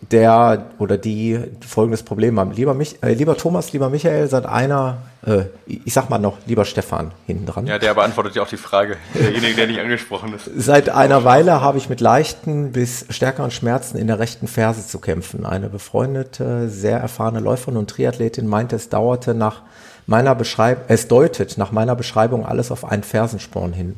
der 0.10 0.66
oder 0.80 0.98
die 0.98 1.40
folgendes 1.66 2.04
Problem 2.04 2.40
haben. 2.40 2.52
Lieber, 2.52 2.74
Mich 2.74 3.02
äh, 3.04 3.14
lieber 3.14 3.38
Thomas, 3.38 3.72
lieber 3.74 3.90
Michael, 3.90 4.28
seit 4.28 4.46
einer, 4.46 4.98
äh, 5.26 5.44
ich 5.68 5.94
sag 5.94 6.10
mal 6.10 6.18
noch, 6.18 6.38
lieber 6.46 6.66
Stefan 6.66 7.12
hinten 7.28 7.46
dran. 7.46 7.68
Ja, 7.68 7.78
der 7.78 7.94
beantwortet 7.94 8.36
ja 8.36 8.42
auch 8.42 8.48
die 8.48 8.58
Frage, 8.58 8.98
derjenige, 9.14 9.56
der 9.56 9.68
nicht 9.68 9.80
angesprochen 9.80 10.34
ist. 10.34 10.50
Seit 10.56 10.90
einer 10.90 11.24
Weile 11.24 11.62
habe 11.62 11.78
ich 11.78 11.90
mit 11.90 12.02
leichten 12.02 12.72
bis 12.72 13.06
stärkeren 13.10 13.52
Schmerzen 13.52 13.98
in 13.98 14.08
der 14.08 14.20
rechten 14.20 14.48
Ferse 14.48 14.88
zu 14.88 15.00
kämpfen. 15.00 15.46
Eine 15.46 15.70
befreundete, 15.70 16.70
sehr 16.70 16.98
erfahrene 16.98 17.40
Läuferin 17.40 17.78
und 17.78 17.90
Triathletin 17.90 18.48
meinte, 18.48 18.78
es 18.78 18.90
dauerte 18.90 19.34
nach 19.34 19.62
meiner 20.08 20.36
Beschreibung, 20.36 20.84
es 20.88 21.08
deutet 21.08 21.58
nach 21.58 21.72
meiner 21.72 21.96
Beschreibung 21.96 22.46
alles 22.46 22.72
auf 22.72 22.86
einen 22.86 23.04
Fersensporn 23.04 23.74
hin. 23.74 23.98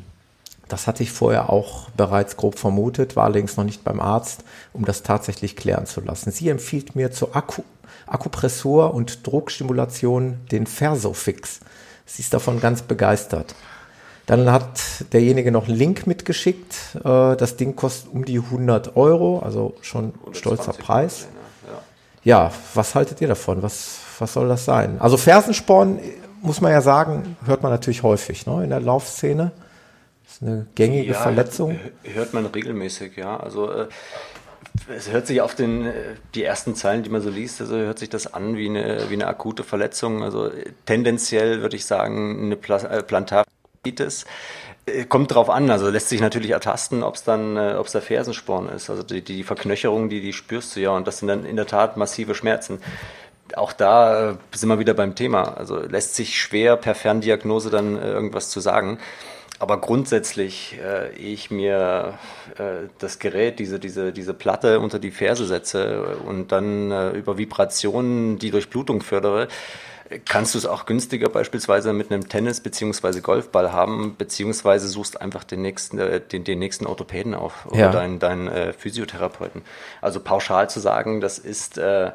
Das 0.68 0.86
hatte 0.86 1.02
ich 1.02 1.12
vorher 1.12 1.50
auch 1.50 1.90
bereits 1.90 2.36
grob 2.36 2.58
vermutet, 2.58 3.16
war 3.16 3.24
allerdings 3.24 3.56
noch 3.56 3.64
nicht 3.64 3.84
beim 3.84 4.00
Arzt, 4.00 4.44
um 4.72 4.84
das 4.84 5.02
tatsächlich 5.02 5.56
klären 5.56 5.86
zu 5.86 6.00
lassen. 6.00 6.30
Sie 6.30 6.48
empfiehlt 6.48 6.96
mir 6.96 7.10
zur 7.10 7.36
Akku 7.36 7.62
Akupressur 8.06 8.92
und 8.92 9.26
Druckstimulation 9.26 10.38
den 10.50 10.66
Versofix. 10.66 11.60
Sie 12.04 12.20
ist 12.20 12.34
davon 12.34 12.60
ganz 12.60 12.82
begeistert. 12.82 13.54
Dann 14.26 14.50
hat 14.50 14.80
derjenige 15.12 15.50
noch 15.50 15.68
einen 15.68 15.76
Link 15.76 16.06
mitgeschickt. 16.06 16.74
Äh, 16.96 17.36
das 17.36 17.56
Ding 17.56 17.76
kostet 17.76 18.12
um 18.12 18.24
die 18.24 18.38
100 18.38 18.96
Euro, 18.96 19.40
also 19.40 19.74
schon 19.80 20.12
stolzer 20.32 20.72
Preis. 20.72 21.28
Ja, 22.24 22.52
was 22.72 22.94
haltet 22.94 23.20
ihr 23.20 23.28
davon? 23.28 23.62
Was, 23.62 23.98
was 24.18 24.32
soll 24.32 24.48
das 24.48 24.64
sein? 24.64 24.96
Also 24.98 25.18
Fersensporn, 25.18 25.98
muss 26.40 26.60
man 26.60 26.72
ja 26.72 26.80
sagen, 26.80 27.36
hört 27.44 27.62
man 27.62 27.70
natürlich 27.70 28.02
häufig 28.02 28.46
ne, 28.46 28.64
in 28.64 28.70
der 28.70 28.80
Laufszene 28.80 29.52
ist 30.26 30.42
eine 30.42 30.66
gängige 30.74 31.12
ja, 31.12 31.18
Verletzung. 31.18 31.78
Hört 32.02 32.34
man 32.34 32.46
regelmäßig, 32.46 33.16
ja. 33.16 33.36
Also 33.38 33.70
äh, 33.70 33.88
es 34.88 35.10
hört 35.10 35.26
sich 35.26 35.40
auf 35.40 35.54
den, 35.54 35.86
äh, 35.86 35.92
die 36.34 36.42
ersten 36.42 36.74
Zeilen, 36.74 37.02
die 37.02 37.10
man 37.10 37.20
so 37.20 37.30
liest, 37.30 37.60
also 37.60 37.76
hört 37.76 37.98
sich 37.98 38.10
das 38.10 38.32
an 38.32 38.56
wie 38.56 38.68
eine, 38.68 39.08
wie 39.08 39.14
eine 39.14 39.26
akute 39.26 39.64
Verletzung. 39.64 40.22
Also 40.22 40.50
tendenziell 40.86 41.62
würde 41.62 41.76
ich 41.76 41.86
sagen, 41.86 42.46
eine 42.46 42.56
Pla 42.56 42.78
äh, 42.78 43.02
Plantaritis. 43.02 44.24
Äh, 44.86 45.04
kommt 45.04 45.34
drauf 45.34 45.50
an, 45.50 45.70
also 45.70 45.88
lässt 45.88 46.08
sich 46.08 46.20
natürlich 46.20 46.50
ertasten, 46.50 47.02
ob 47.02 47.14
es 47.14 47.24
dann, 47.24 47.56
äh, 47.56 47.74
ob 47.78 47.86
es 47.86 47.92
der 47.92 48.02
Fersensporn 48.02 48.68
ist. 48.68 48.90
Also 48.90 49.02
die, 49.02 49.22
die 49.22 49.44
Verknöcherung, 49.44 50.08
die, 50.08 50.20
die 50.20 50.32
spürst 50.32 50.74
du 50.76 50.80
ja 50.80 50.90
und 50.90 51.06
das 51.06 51.18
sind 51.18 51.28
dann 51.28 51.44
in 51.44 51.56
der 51.56 51.66
Tat 51.66 51.96
massive 51.96 52.34
Schmerzen. 52.34 52.80
Auch 53.56 53.72
da 53.72 54.38
sind 54.52 54.68
wir 54.68 54.78
wieder 54.78 54.94
beim 54.94 55.14
Thema. 55.14 55.56
Also 55.56 55.78
lässt 55.78 56.14
sich 56.16 56.38
schwer 56.40 56.76
per 56.76 56.94
Ferndiagnose 56.94 57.70
dann 57.70 58.00
irgendwas 58.00 58.50
zu 58.50 58.60
sagen. 58.60 58.98
Aber 59.60 59.80
grundsätzlich, 59.80 60.78
äh, 60.82 61.12
ich 61.12 61.50
mir 61.50 62.18
äh, 62.58 62.88
das 62.98 63.18
Gerät, 63.18 63.58
diese, 63.58 63.78
diese, 63.78 64.12
diese 64.12 64.34
Platte 64.34 64.80
unter 64.80 64.98
die 64.98 65.12
Ferse 65.12 65.46
setze 65.46 66.16
und 66.26 66.50
dann 66.50 66.90
äh, 66.90 67.10
über 67.10 67.38
Vibrationen 67.38 68.38
die 68.38 68.50
Durchblutung 68.50 69.00
fördere, 69.00 69.48
kannst 70.24 70.54
du 70.54 70.58
es 70.58 70.66
auch 70.66 70.86
günstiger 70.86 71.28
beispielsweise 71.28 71.92
mit 71.92 72.10
einem 72.10 72.28
Tennis- 72.28 72.60
bzw. 72.60 73.20
Golfball 73.20 73.72
haben, 73.72 74.16
beziehungsweise 74.16 74.88
suchst 74.88 75.20
einfach 75.20 75.44
den 75.44 75.62
nächsten, 75.62 75.98
äh, 75.98 76.20
den, 76.20 76.44
den 76.44 76.58
nächsten 76.58 76.86
Orthopäden 76.86 77.34
auf 77.34 77.66
oder 77.66 77.78
ja. 77.78 77.92
deinen, 77.92 78.18
deinen 78.18 78.48
äh, 78.48 78.72
Physiotherapeuten. 78.72 79.62
Also 80.00 80.20
pauschal 80.20 80.68
zu 80.68 80.80
sagen, 80.80 81.20
das 81.20 81.38
ist, 81.38 81.78
äh, 81.78 82.10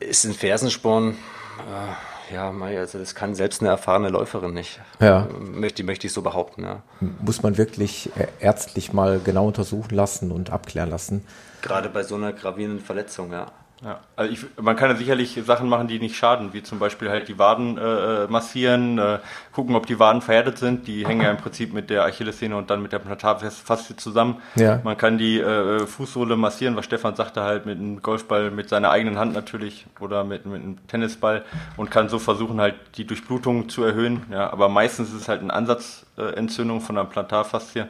ist 0.00 0.24
ein 0.24 0.34
Fersensporn, 0.34 1.12
äh, 1.58 2.11
ja, 2.30 2.50
also 2.50 2.98
das 2.98 3.14
kann 3.14 3.34
selbst 3.34 3.60
eine 3.60 3.70
erfahrene 3.70 4.08
Läuferin 4.08 4.52
nicht. 4.54 4.80
Ja. 5.00 5.28
Möchte, 5.40 5.84
möchte 5.84 6.06
ich 6.06 6.12
so 6.12 6.22
behaupten, 6.22 6.62
ja. 6.62 6.82
Muss 7.20 7.42
man 7.42 7.58
wirklich 7.58 8.10
äh, 8.16 8.26
ärztlich 8.40 8.92
mal 8.92 9.20
genau 9.22 9.46
untersuchen 9.46 9.94
lassen 9.94 10.30
und 10.30 10.50
abklären 10.50 10.90
lassen. 10.90 11.24
Gerade 11.62 11.88
bei 11.88 12.02
so 12.02 12.14
einer 12.16 12.32
gravierenden 12.32 12.80
Verletzung, 12.80 13.32
ja. 13.32 13.52
Ja, 13.84 13.98
also 14.14 14.32
ich, 14.32 14.46
man 14.60 14.76
kann 14.76 14.90
ja 14.90 14.96
sicherlich 14.96 15.40
Sachen 15.44 15.68
machen, 15.68 15.88
die 15.88 15.98
nicht 15.98 16.14
schaden, 16.14 16.52
wie 16.52 16.62
zum 16.62 16.78
Beispiel 16.78 17.10
halt 17.10 17.26
die 17.26 17.38
Waden 17.38 17.78
äh, 17.78 18.28
massieren, 18.28 18.96
äh, 18.98 19.18
gucken, 19.52 19.74
ob 19.74 19.86
die 19.86 19.98
Waden 19.98 20.22
verhärtet 20.22 20.58
sind. 20.58 20.86
Die 20.86 21.04
hängen 21.04 21.22
ja 21.22 21.32
im 21.32 21.36
Prinzip 21.36 21.72
mit 21.72 21.90
der 21.90 22.04
Achillessehne 22.04 22.56
und 22.56 22.70
dann 22.70 22.80
mit 22.80 22.92
der 22.92 23.00
Plantarfaszie 23.00 23.96
zusammen. 23.96 24.36
Ja. 24.54 24.80
Man 24.84 24.96
kann 24.96 25.18
die 25.18 25.40
äh, 25.40 25.84
Fußsohle 25.84 26.36
massieren, 26.36 26.76
was 26.76 26.84
Stefan 26.84 27.16
sagte, 27.16 27.42
halt 27.42 27.66
mit 27.66 27.78
einem 27.78 28.00
Golfball 28.02 28.52
mit 28.52 28.68
seiner 28.68 28.90
eigenen 28.90 29.18
Hand 29.18 29.34
natürlich 29.34 29.86
oder 29.98 30.22
mit, 30.22 30.46
mit 30.46 30.62
einem 30.62 30.86
Tennisball 30.86 31.44
und 31.76 31.90
kann 31.90 32.08
so 32.08 32.20
versuchen, 32.20 32.60
halt 32.60 32.76
die 32.96 33.04
Durchblutung 33.04 33.68
zu 33.68 33.82
erhöhen. 33.82 34.22
Ja, 34.30 34.52
aber 34.52 34.68
meistens 34.68 35.08
ist 35.08 35.22
es 35.22 35.28
halt 35.28 35.40
eine 35.40 35.52
Ansatzentzündung 35.52 36.82
von 36.82 36.94
der 36.94 37.04
Plantarfaszie. 37.04 37.88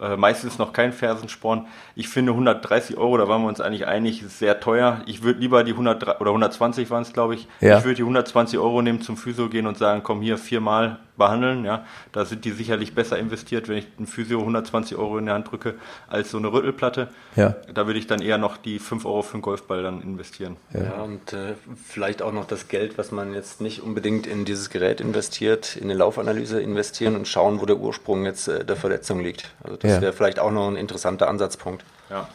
Äh, 0.00 0.16
meistens 0.16 0.58
noch 0.58 0.72
kein 0.72 0.92
Fersensporn. 0.92 1.66
Ich 1.96 2.08
finde 2.08 2.32
130 2.32 2.96
Euro, 2.96 3.18
da 3.18 3.28
waren 3.28 3.42
wir 3.42 3.48
uns 3.48 3.60
eigentlich 3.60 3.86
einig, 3.86 4.22
ist 4.22 4.38
sehr 4.38 4.60
teuer. 4.60 5.00
Ich 5.06 5.22
würde 5.22 5.40
lieber 5.40 5.64
die 5.64 5.72
100 5.72 6.20
oder 6.20 6.30
120 6.30 6.88
waren 6.90 7.02
es, 7.02 7.12
glaube 7.12 7.34
ich. 7.34 7.48
Ja. 7.60 7.78
Ich 7.78 7.84
würde 7.84 7.96
die 7.96 8.02
120 8.02 8.58
Euro 8.58 8.80
nehmen, 8.80 9.00
zum 9.00 9.16
Physio 9.16 9.48
gehen 9.48 9.66
und 9.66 9.76
sagen, 9.76 10.02
komm 10.04 10.22
hier 10.22 10.38
viermal 10.38 10.98
behandeln. 11.18 11.64
Ja, 11.64 11.84
da 12.12 12.24
sind 12.24 12.44
die 12.44 12.52
sicherlich 12.52 12.94
besser 12.94 13.18
investiert, 13.18 13.68
wenn 13.68 13.78
ich 13.78 13.86
einen 13.98 14.06
Physio 14.06 14.40
120 14.40 14.96
Euro 14.96 15.18
in 15.18 15.26
der 15.26 15.34
Hand 15.34 15.50
drücke, 15.50 15.74
als 16.08 16.30
so 16.30 16.38
eine 16.38 16.52
Rüttelplatte. 16.52 17.08
Ja. 17.36 17.56
Da 17.72 17.86
würde 17.86 17.98
ich 17.98 18.06
dann 18.06 18.22
eher 18.22 18.38
noch 18.38 18.56
die 18.56 18.78
5 18.78 19.04
Euro 19.04 19.22
für 19.22 19.34
einen 19.34 19.42
Golfball 19.42 19.82
dann 19.82 20.00
investieren. 20.00 20.56
Ja, 20.72 20.82
ja 20.82 21.02
und 21.02 21.32
äh, 21.32 21.54
vielleicht 21.86 22.22
auch 22.22 22.32
noch 22.32 22.46
das 22.46 22.68
Geld, 22.68 22.96
was 22.96 23.12
man 23.12 23.34
jetzt 23.34 23.60
nicht 23.60 23.82
unbedingt 23.82 24.26
in 24.26 24.44
dieses 24.44 24.70
Gerät 24.70 25.00
investiert, 25.00 25.76
in 25.76 25.84
eine 25.84 25.94
Laufanalyse 25.94 26.60
investieren 26.60 27.16
und 27.16 27.28
schauen, 27.28 27.60
wo 27.60 27.66
der 27.66 27.76
Ursprung 27.76 28.24
jetzt 28.24 28.48
äh, 28.48 28.64
der 28.64 28.76
Verletzung 28.76 29.20
liegt. 29.20 29.50
Also 29.62 29.76
das 29.76 29.90
ja. 29.90 30.00
wäre 30.00 30.12
vielleicht 30.12 30.38
auch 30.38 30.52
noch 30.52 30.68
ein 30.68 30.76
interessanter 30.76 31.28
Ansatzpunkt. 31.28 31.84
Ja. 32.10 32.28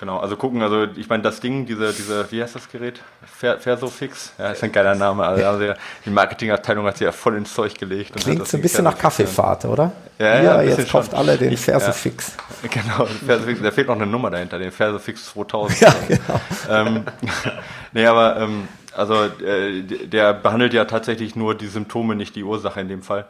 Genau, 0.00 0.16
also 0.16 0.34
gucken, 0.34 0.62
also 0.62 0.86
ich 0.96 1.10
meine, 1.10 1.22
das 1.22 1.40
Ding, 1.40 1.66
diese, 1.66 1.92
diese, 1.92 2.32
wie 2.32 2.42
heißt 2.42 2.54
das 2.54 2.70
Gerät? 2.70 3.02
Versofix? 3.22 4.32
Ja, 4.38 4.48
ist 4.48 4.64
ein 4.64 4.72
geiler 4.72 4.94
Name. 4.94 5.26
Also, 5.26 5.44
also 5.44 5.74
die 6.06 6.08
Marketingabteilung 6.08 6.86
hat 6.86 6.96
sich 6.96 7.04
ja 7.04 7.12
voll 7.12 7.36
ins 7.36 7.52
Zeug 7.52 7.78
gelegt. 7.78 8.16
Klingt 8.16 8.48
so 8.48 8.56
ein 8.56 8.62
bisschen 8.62 8.84
nach 8.84 8.96
Kaffeefahrt, 8.96 9.66
oder? 9.66 9.92
Ja, 10.18 10.36
ja, 10.36 10.42
ja 10.42 10.62
jetzt 10.62 10.90
kauft 10.90 11.12
alle 11.12 11.36
den 11.36 11.54
Versofix. 11.54 12.34
Ja, 12.62 12.68
genau, 12.82 13.04
Versofix, 13.04 13.60
da 13.60 13.70
fehlt 13.70 13.88
noch 13.88 13.96
eine 13.96 14.06
Nummer 14.06 14.30
dahinter, 14.30 14.58
den 14.58 14.72
Versofix 14.72 15.32
2000. 15.32 15.80
Ja, 15.82 15.94
genau. 16.08 16.40
ähm, 16.70 17.04
nee, 17.92 18.06
aber 18.06 18.38
ähm, 18.40 18.68
also 18.96 19.24
äh, 19.24 19.82
der 19.82 20.32
behandelt 20.32 20.72
ja 20.72 20.86
tatsächlich 20.86 21.36
nur 21.36 21.54
die 21.54 21.66
Symptome, 21.66 22.14
nicht 22.14 22.34
die 22.36 22.42
Ursache 22.42 22.80
in 22.80 22.88
dem 22.88 23.02
Fall. 23.02 23.26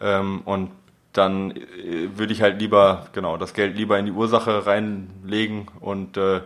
Ähm, 0.00 0.42
und 0.44 0.72
dann 1.12 1.52
äh, 1.52 2.16
würde 2.16 2.32
ich 2.32 2.42
halt 2.42 2.60
lieber, 2.60 3.06
genau, 3.12 3.36
das 3.36 3.54
Geld 3.54 3.76
lieber 3.76 3.98
in 3.98 4.06
die 4.06 4.12
Ursache 4.12 4.66
reinlegen 4.66 5.68
und 5.80 6.16
äh, 6.16 6.40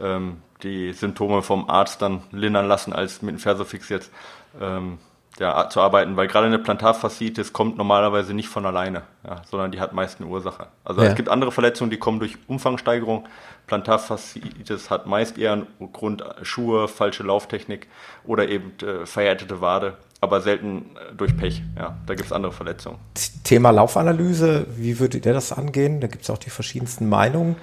ähm, 0.00 0.38
die 0.62 0.92
Symptome 0.92 1.42
vom 1.42 1.68
Arzt 1.70 2.02
dann 2.02 2.22
lindern 2.32 2.68
lassen, 2.68 2.92
als 2.92 3.22
mit 3.22 3.34
dem 3.34 3.38
Versofix 3.38 3.88
jetzt 3.88 4.12
ähm, 4.60 4.98
ja, 5.38 5.68
zu 5.70 5.80
arbeiten, 5.80 6.16
weil 6.16 6.26
gerade 6.26 6.46
eine 6.46 6.58
Plantarfasziitis 6.58 7.52
kommt 7.52 7.78
normalerweise 7.78 8.34
nicht 8.34 8.48
von 8.48 8.66
alleine, 8.66 9.02
ja, 9.24 9.42
sondern 9.50 9.70
die 9.70 9.80
hat 9.80 9.94
meist 9.94 10.20
eine 10.20 10.28
Ursache. 10.28 10.66
Also 10.84 11.00
ja. 11.00 11.08
es 11.08 11.14
gibt 11.14 11.28
andere 11.28 11.50
Verletzungen, 11.50 11.90
die 11.90 11.96
kommen 11.96 12.18
durch 12.18 12.36
Umfangsteigerung. 12.46 13.26
Plantarfasziitis 13.66 14.90
hat 14.90 15.06
meist 15.06 15.38
eher 15.38 15.52
einen 15.52 15.92
Grund 15.92 16.24
Schuhe, 16.42 16.88
falsche 16.88 17.22
Lauftechnik 17.22 17.88
oder 18.24 18.48
eben 18.48 18.72
äh, 18.82 19.06
verhärtete 19.06 19.60
Wade 19.60 19.96
aber 20.20 20.40
selten 20.40 20.78
äh, 20.96 21.14
durch 21.16 21.36
Pech. 21.36 21.62
Ja, 21.76 21.96
da 22.06 22.14
gibt 22.14 22.26
es 22.26 22.32
andere 22.32 22.52
Verletzungen. 22.52 22.98
Thema 23.44 23.70
Laufanalyse, 23.70 24.66
wie 24.76 24.98
würdet 24.98 25.26
ihr 25.26 25.32
das 25.32 25.52
angehen? 25.52 26.00
Da 26.00 26.06
gibt 26.06 26.24
es 26.24 26.30
auch 26.30 26.38
die 26.38 26.50
verschiedensten 26.50 27.08
Meinungen. 27.08 27.56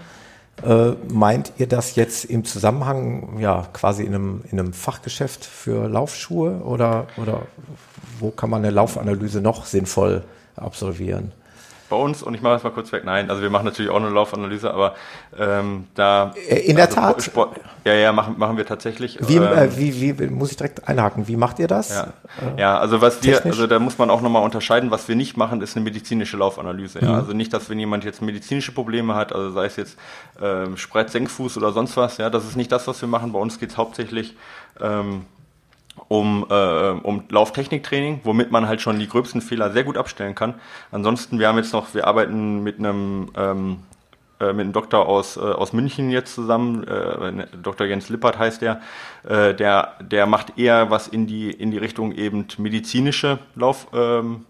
Äh, 0.66 0.94
meint 1.12 1.54
ihr 1.58 1.68
das 1.68 1.96
jetzt 1.96 2.26
im 2.26 2.44
Zusammenhang, 2.44 3.38
ja, 3.40 3.68
quasi 3.74 4.04
in 4.04 4.16
einem, 4.16 4.44
in 4.52 4.60
einem 4.60 4.74
Fachgeschäft 4.74 5.46
für 5.46 5.88
Laufschuhe 5.88 6.62
oder, 6.64 7.08
oder 7.18 7.44
wo 8.20 8.32
kann 8.32 8.50
man 8.50 8.64
eine 8.64 8.72
Laufanalyse 8.72 9.40
noch 9.42 9.66
sinnvoll 9.66 10.24
absolvieren? 10.56 11.32
Bei 11.90 11.96
uns, 11.96 12.24
und 12.24 12.34
ich 12.34 12.42
mache 12.42 12.54
das 12.54 12.64
mal 12.64 12.72
kurz 12.72 12.92
weg, 12.92 13.04
nein, 13.06 13.30
also 13.30 13.42
wir 13.42 13.50
machen 13.50 13.66
natürlich 13.66 13.92
auch 13.92 13.98
eine 13.98 14.10
Laufanalyse, 14.10 14.74
aber 14.74 14.96
ähm, 15.38 15.88
da. 15.96 16.34
Äh, 16.50 16.60
in 16.60 16.76
der 16.76 16.86
also 16.86 16.96
Tat. 16.96 17.24
Sport, 17.24 17.60
ja, 17.86 17.94
ja, 17.94 18.12
machen, 18.12 18.36
machen 18.38 18.58
wir 18.58 18.66
tatsächlich. 18.66 19.18
Wie, 19.22 19.38
äh, 19.38 19.66
ähm, 19.66 19.78
wie, 19.78 20.20
wie, 20.20 20.28
muss 20.28 20.52
ich 20.52 20.58
direkt 20.58 20.88
einhaken, 20.88 21.28
wie 21.28 21.36
macht 21.36 21.60
ihr 21.60 21.68
das? 21.68 21.90
Ja, 21.90 22.14
äh, 22.56 22.60
ja 22.60 22.78
also 22.78 23.02
was 23.02 23.20
technisch? 23.20 23.44
wir, 23.44 23.52
also 23.52 23.68
da 23.68 23.80
muss 23.80 23.98
man 23.98 24.10
auch 24.10 24.22
nochmal 24.22 24.44
unterscheiden, 24.44 24.92
was 24.92 25.08
wir 25.08 25.16
nicht 25.16 25.38
machen, 25.38 25.62
ist 25.62 25.76
eine 25.76 25.84
medizinische 25.84 26.38
Laufanalyse. 26.38 27.00
Mhm. 27.02 27.08
Ja. 27.08 27.16
Also 27.16 27.34
nicht, 27.34 27.54
dass 27.54 27.70
wenn 27.70 27.80
jemand 27.80 28.04
jetzt 28.04 28.22
medizinische 28.22 28.72
Probleme 28.72 29.16
hat, 29.16 29.34
also 29.34 29.52
sei 29.52 29.66
es 29.66 29.76
jetzt 29.76 29.98
ähm, 30.42 30.78
Spreit, 30.78 31.10
Senkfuß 31.10 31.58
oder 31.58 31.72
sonst 31.72 31.96
was, 31.98 32.18
ja, 32.18 32.30
das 32.30 32.46
ist 32.46 32.56
nicht 32.56 32.72
das, 32.72 32.88
was 32.88 33.02
wir 33.02 33.08
machen. 33.08 33.32
Bei 33.32 33.40
uns 33.40 33.60
geht 33.60 33.72
es 33.72 33.78
hauptsächlich 33.78 34.36
ähm, 34.82 35.26
um, 36.08 36.46
äh, 36.50 36.90
um 36.90 37.24
Lauftechniktraining, 37.30 38.22
womit 38.24 38.52
man 38.52 38.68
halt 38.68 38.82
schon 38.82 39.00
die 39.00 39.08
gröbsten 39.08 39.42
Fehler 39.42 39.72
sehr 39.72 39.84
gut 39.84 39.98
abstellen 39.98 40.36
kann. 40.36 40.56
Ansonsten, 40.92 41.40
wir 41.40 41.48
haben 41.48 41.58
jetzt 41.58 41.74
noch, 41.74 41.94
wir 41.94 42.08
arbeiten 42.08 42.64
mit 42.64 42.80
einem 42.80 43.30
ähm, 43.36 43.78
äh, 44.40 44.54
mit 44.54 44.66
einem 44.66 44.74
Doktor 44.74 45.08
aus, 45.08 45.36
äh, 45.36 45.40
aus 45.40 45.74
München 45.74 46.12
jetzt 46.12 46.36
zusammen, 46.36 46.84
äh, 46.84 47.48
Dr. 47.64 47.88
Jens 47.88 48.10
Lippert 48.10 48.38
heißt 48.38 48.62
der, 48.62 48.82
äh, 49.28 49.56
der, 49.56 49.96
der 50.00 50.28
macht 50.28 50.60
eher 50.60 50.92
was 50.92 51.08
in 51.08 51.26
die, 51.26 51.50
in 51.50 51.72
die 51.72 51.80
Richtung 51.80 52.12
eben 52.12 52.46
medizinische 52.60 53.40
Lauf, 53.56 53.88
ähm, 53.94 54.46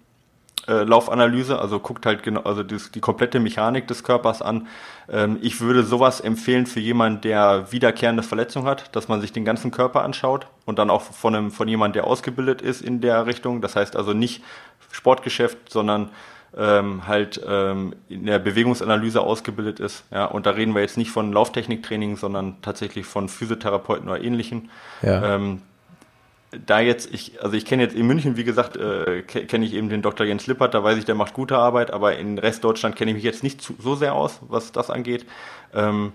äh, 0.67 0.83
Laufanalyse, 0.83 1.59
also 1.59 1.79
guckt 1.79 2.05
halt 2.05 2.23
genau, 2.23 2.41
also 2.41 2.63
das, 2.63 2.91
die 2.91 2.99
komplette 2.99 3.39
Mechanik 3.39 3.87
des 3.87 4.03
Körpers 4.03 4.41
an. 4.41 4.67
Ähm, 5.09 5.37
ich 5.41 5.61
würde 5.61 5.83
sowas 5.83 6.19
empfehlen 6.19 6.65
für 6.65 6.79
jemanden, 6.79 7.21
der 7.21 7.71
wiederkehrende 7.71 8.23
Verletzung 8.23 8.65
hat, 8.65 8.95
dass 8.95 9.07
man 9.07 9.21
sich 9.21 9.31
den 9.31 9.45
ganzen 9.45 9.71
Körper 9.71 10.03
anschaut 10.03 10.47
und 10.65 10.77
dann 10.79 10.89
auch 10.89 11.01
von 11.01 11.35
einem, 11.35 11.51
von 11.51 11.67
jemandem, 11.67 12.01
der 12.01 12.07
ausgebildet 12.07 12.61
ist 12.61 12.81
in 12.81 13.01
der 13.01 13.25
Richtung. 13.25 13.61
Das 13.61 13.75
heißt 13.75 13.95
also 13.95 14.13
nicht 14.13 14.43
Sportgeschäft, 14.91 15.71
sondern 15.71 16.09
ähm, 16.57 17.07
halt 17.07 17.41
ähm, 17.47 17.95
in 18.09 18.25
der 18.25 18.39
Bewegungsanalyse 18.39 19.21
ausgebildet 19.21 19.79
ist. 19.79 20.03
Ja, 20.11 20.25
und 20.25 20.45
da 20.45 20.51
reden 20.51 20.73
wir 20.73 20.81
jetzt 20.81 20.97
nicht 20.97 21.11
von 21.11 21.31
Lauftechniktraining, 21.31 22.17
sondern 22.17 22.61
tatsächlich 22.61 23.05
von 23.05 23.29
Physiotherapeuten 23.29 24.09
oder 24.09 24.21
ähnlichen. 24.21 24.69
Ja. 25.01 25.35
Ähm, 25.35 25.61
da 26.65 26.79
jetzt, 26.79 27.13
ich, 27.13 27.41
also 27.41 27.55
ich 27.55 27.65
kenne 27.65 27.83
jetzt 27.83 27.95
in 27.95 28.07
München, 28.07 28.37
wie 28.37 28.43
gesagt, 28.43 28.77
äh, 28.77 29.21
kenne 29.23 29.65
ich 29.65 29.73
eben 29.73 29.89
den 29.89 30.01
Dr. 30.01 30.25
Jens 30.25 30.47
Lippert, 30.47 30.73
da 30.73 30.83
weiß 30.83 30.97
ich, 30.97 31.05
der 31.05 31.15
macht 31.15 31.33
gute 31.33 31.57
Arbeit, 31.57 31.91
aber 31.91 32.17
in 32.17 32.37
Restdeutschland 32.37 32.95
kenne 32.95 33.11
ich 33.11 33.15
mich 33.15 33.23
jetzt 33.23 33.43
nicht 33.43 33.61
zu, 33.61 33.75
so 33.79 33.95
sehr 33.95 34.13
aus, 34.13 34.39
was 34.47 34.71
das 34.71 34.89
angeht. 34.89 35.25
Ähm, 35.73 36.13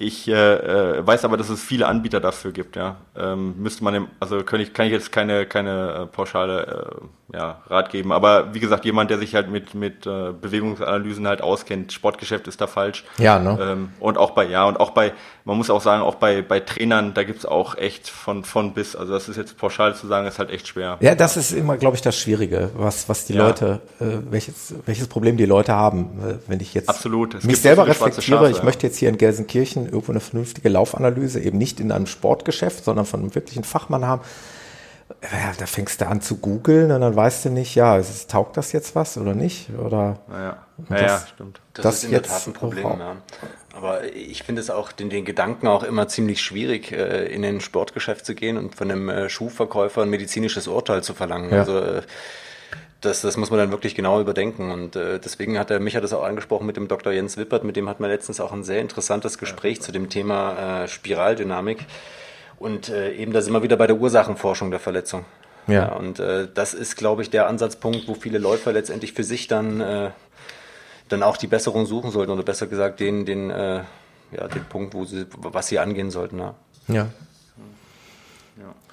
ich 0.00 0.26
äh, 0.28 0.32
äh, 0.32 1.06
weiß 1.06 1.26
aber, 1.26 1.36
dass 1.36 1.50
es 1.50 1.62
viele 1.62 1.86
Anbieter 1.86 2.20
dafür 2.20 2.52
gibt. 2.52 2.74
Ja, 2.74 2.96
ähm, 3.14 3.54
müsste 3.58 3.84
man, 3.84 3.94
im, 3.94 4.08
also 4.18 4.42
kann 4.42 4.58
ich, 4.58 4.72
kann 4.72 4.86
ich 4.86 4.92
jetzt 4.92 5.12
keine 5.12 5.44
keine 5.44 5.92
äh, 5.92 6.06
pauschale 6.06 7.00
äh, 7.32 7.36
ja, 7.36 7.60
Rat 7.68 7.90
geben. 7.90 8.10
Aber 8.10 8.54
wie 8.54 8.60
gesagt, 8.60 8.84
jemand, 8.86 9.10
der 9.10 9.18
sich 9.18 9.34
halt 9.34 9.50
mit 9.50 9.74
mit 9.74 10.06
äh, 10.06 10.32
Bewegungsanalysen 10.32 11.28
halt 11.28 11.42
auskennt, 11.42 11.92
Sportgeschäft 11.92 12.48
ist 12.48 12.62
da 12.62 12.66
falsch. 12.66 13.04
Ja, 13.18 13.38
ne? 13.38 13.58
Ähm, 13.60 13.88
und 14.00 14.16
auch 14.16 14.30
bei 14.30 14.46
ja 14.46 14.64
und 14.64 14.80
auch 14.80 14.90
bei, 14.90 15.12
man 15.44 15.58
muss 15.58 15.68
auch 15.68 15.82
sagen, 15.82 16.02
auch 16.02 16.14
bei 16.14 16.40
bei 16.40 16.60
Trainern, 16.60 17.12
da 17.12 17.22
gibt's 17.22 17.44
auch 17.44 17.76
echt 17.76 18.08
von 18.08 18.42
von 18.44 18.72
bis. 18.72 18.96
Also 18.96 19.12
das 19.12 19.28
ist 19.28 19.36
jetzt 19.36 19.58
pauschal 19.58 19.94
zu 19.94 20.06
sagen, 20.06 20.26
ist 20.26 20.38
halt 20.38 20.50
echt 20.50 20.66
schwer. 20.66 20.96
Ja, 21.00 21.14
das 21.14 21.36
ist 21.36 21.52
immer, 21.52 21.76
glaube 21.76 21.96
ich, 21.96 22.02
das 22.02 22.18
Schwierige, 22.18 22.70
was 22.74 23.08
was 23.10 23.26
die 23.26 23.34
ja. 23.34 23.46
Leute, 23.46 23.80
äh, 24.00 24.04
welches 24.30 24.74
welches 24.86 25.08
Problem 25.08 25.36
die 25.36 25.46
Leute 25.46 25.74
haben, 25.74 26.18
äh, 26.26 26.34
wenn 26.48 26.60
ich 26.60 26.72
jetzt 26.72 26.88
Absolut. 26.88 27.34
Es 27.34 27.44
mich 27.44 27.60
selber 27.60 27.86
reflektiere. 27.86 28.38
Schafe, 28.38 28.50
ich 28.50 28.62
möchte 28.62 28.86
jetzt 28.86 28.96
hier 28.96 29.10
in 29.10 29.18
Gelsenkirchen 29.18 29.89
irgendwo 29.90 30.12
eine 30.12 30.20
vernünftige 30.20 30.68
Laufanalyse, 30.68 31.40
eben 31.40 31.58
nicht 31.58 31.80
in 31.80 31.92
einem 31.92 32.06
Sportgeschäft, 32.06 32.84
sondern 32.84 33.06
von 33.06 33.20
einem 33.20 33.34
wirklichen 33.34 33.64
Fachmann 33.64 34.06
haben. 34.06 34.22
ja, 35.22 35.52
da 35.58 35.66
fängst 35.66 36.00
du 36.00 36.06
an 36.06 36.20
zu 36.20 36.36
googeln 36.36 36.92
und 36.92 37.00
dann 37.00 37.16
weißt 37.16 37.44
du 37.44 37.50
nicht, 37.50 37.74
ja, 37.74 37.98
es 37.98 38.10
ist, 38.10 38.30
taugt 38.30 38.56
das 38.56 38.72
jetzt 38.72 38.94
was 38.94 39.18
oder 39.18 39.34
nicht? 39.34 39.70
Oder 39.78 40.18
naja. 40.28 40.58
Das, 40.88 41.00
ja, 41.00 41.22
stimmt. 41.34 41.60
Das, 41.74 41.82
das 41.82 41.94
ist 41.96 42.04
in 42.04 42.10
der 42.12 42.22
Tat 42.22 42.46
ein 42.46 42.52
Problem, 42.52 42.86
ja. 42.86 43.16
Aber 43.72 44.04
ich 44.14 44.42
finde 44.42 44.60
es 44.60 44.70
auch, 44.70 44.92
den, 44.92 45.10
den 45.10 45.24
Gedanken 45.24 45.66
auch 45.66 45.82
immer 45.82 46.08
ziemlich 46.08 46.42
schwierig, 46.42 46.92
äh, 46.92 47.26
in 47.26 47.42
den 47.42 47.60
Sportgeschäft 47.60 48.26
zu 48.26 48.34
gehen 48.34 48.56
und 48.56 48.74
von 48.74 48.90
einem 48.90 49.08
äh, 49.08 49.28
Schuhverkäufer 49.28 50.02
ein 50.02 50.10
medizinisches 50.10 50.66
Urteil 50.66 51.02
zu 51.02 51.14
verlangen. 51.14 51.50
Ja. 51.50 51.60
Also 51.60 51.78
äh, 51.78 52.02
das, 53.00 53.22
das 53.22 53.36
muss 53.36 53.50
man 53.50 53.58
dann 53.58 53.70
wirklich 53.70 53.94
genau 53.94 54.20
überdenken. 54.20 54.70
Und 54.70 54.96
äh, 54.96 55.18
deswegen 55.18 55.58
hat 55.58 55.70
er, 55.70 55.80
mich 55.80 55.96
hat 55.96 56.04
das 56.04 56.12
auch 56.12 56.22
angesprochen 56.22 56.66
mit 56.66 56.76
dem 56.76 56.88
Dr. 56.88 57.12
Jens 57.12 57.36
Wippert, 57.36 57.64
mit 57.64 57.76
dem 57.76 57.88
hat 57.88 58.00
man 58.00 58.10
letztens 58.10 58.40
auch 58.40 58.52
ein 58.52 58.62
sehr 58.62 58.80
interessantes 58.80 59.38
Gespräch 59.38 59.78
ja. 59.78 59.82
zu 59.84 59.92
dem 59.92 60.08
Thema 60.08 60.82
äh, 60.84 60.88
Spiraldynamik. 60.88 61.86
Und 62.58 62.90
äh, 62.90 63.12
eben 63.12 63.32
da 63.32 63.40
sind 63.40 63.52
wir 63.52 63.62
wieder 63.62 63.76
bei 63.76 63.86
der 63.86 63.96
Ursachenforschung 63.96 64.70
der 64.70 64.80
Verletzung. 64.80 65.24
Ja. 65.66 65.74
ja 65.74 65.92
und 65.92 66.20
äh, 66.20 66.48
das 66.52 66.74
ist, 66.74 66.96
glaube 66.96 67.22
ich, 67.22 67.30
der 67.30 67.46
Ansatzpunkt, 67.46 68.06
wo 68.06 68.14
viele 68.14 68.38
Läufer 68.38 68.72
letztendlich 68.72 69.14
für 69.14 69.24
sich 69.24 69.48
dann, 69.48 69.80
äh, 69.80 70.10
dann 71.08 71.22
auch 71.22 71.38
die 71.38 71.46
Besserung 71.46 71.86
suchen 71.86 72.10
sollten 72.10 72.32
oder 72.32 72.42
besser 72.42 72.66
gesagt 72.66 73.00
den, 73.00 73.24
den, 73.24 73.50
äh, 73.50 73.82
ja, 74.32 74.48
den 74.48 74.64
Punkt, 74.66 74.94
wo 74.94 75.06
sie, 75.06 75.26
was 75.38 75.68
sie 75.68 75.78
angehen 75.78 76.10
sollten. 76.10 76.38
Ja. 76.38 76.54
ja. 76.88 77.06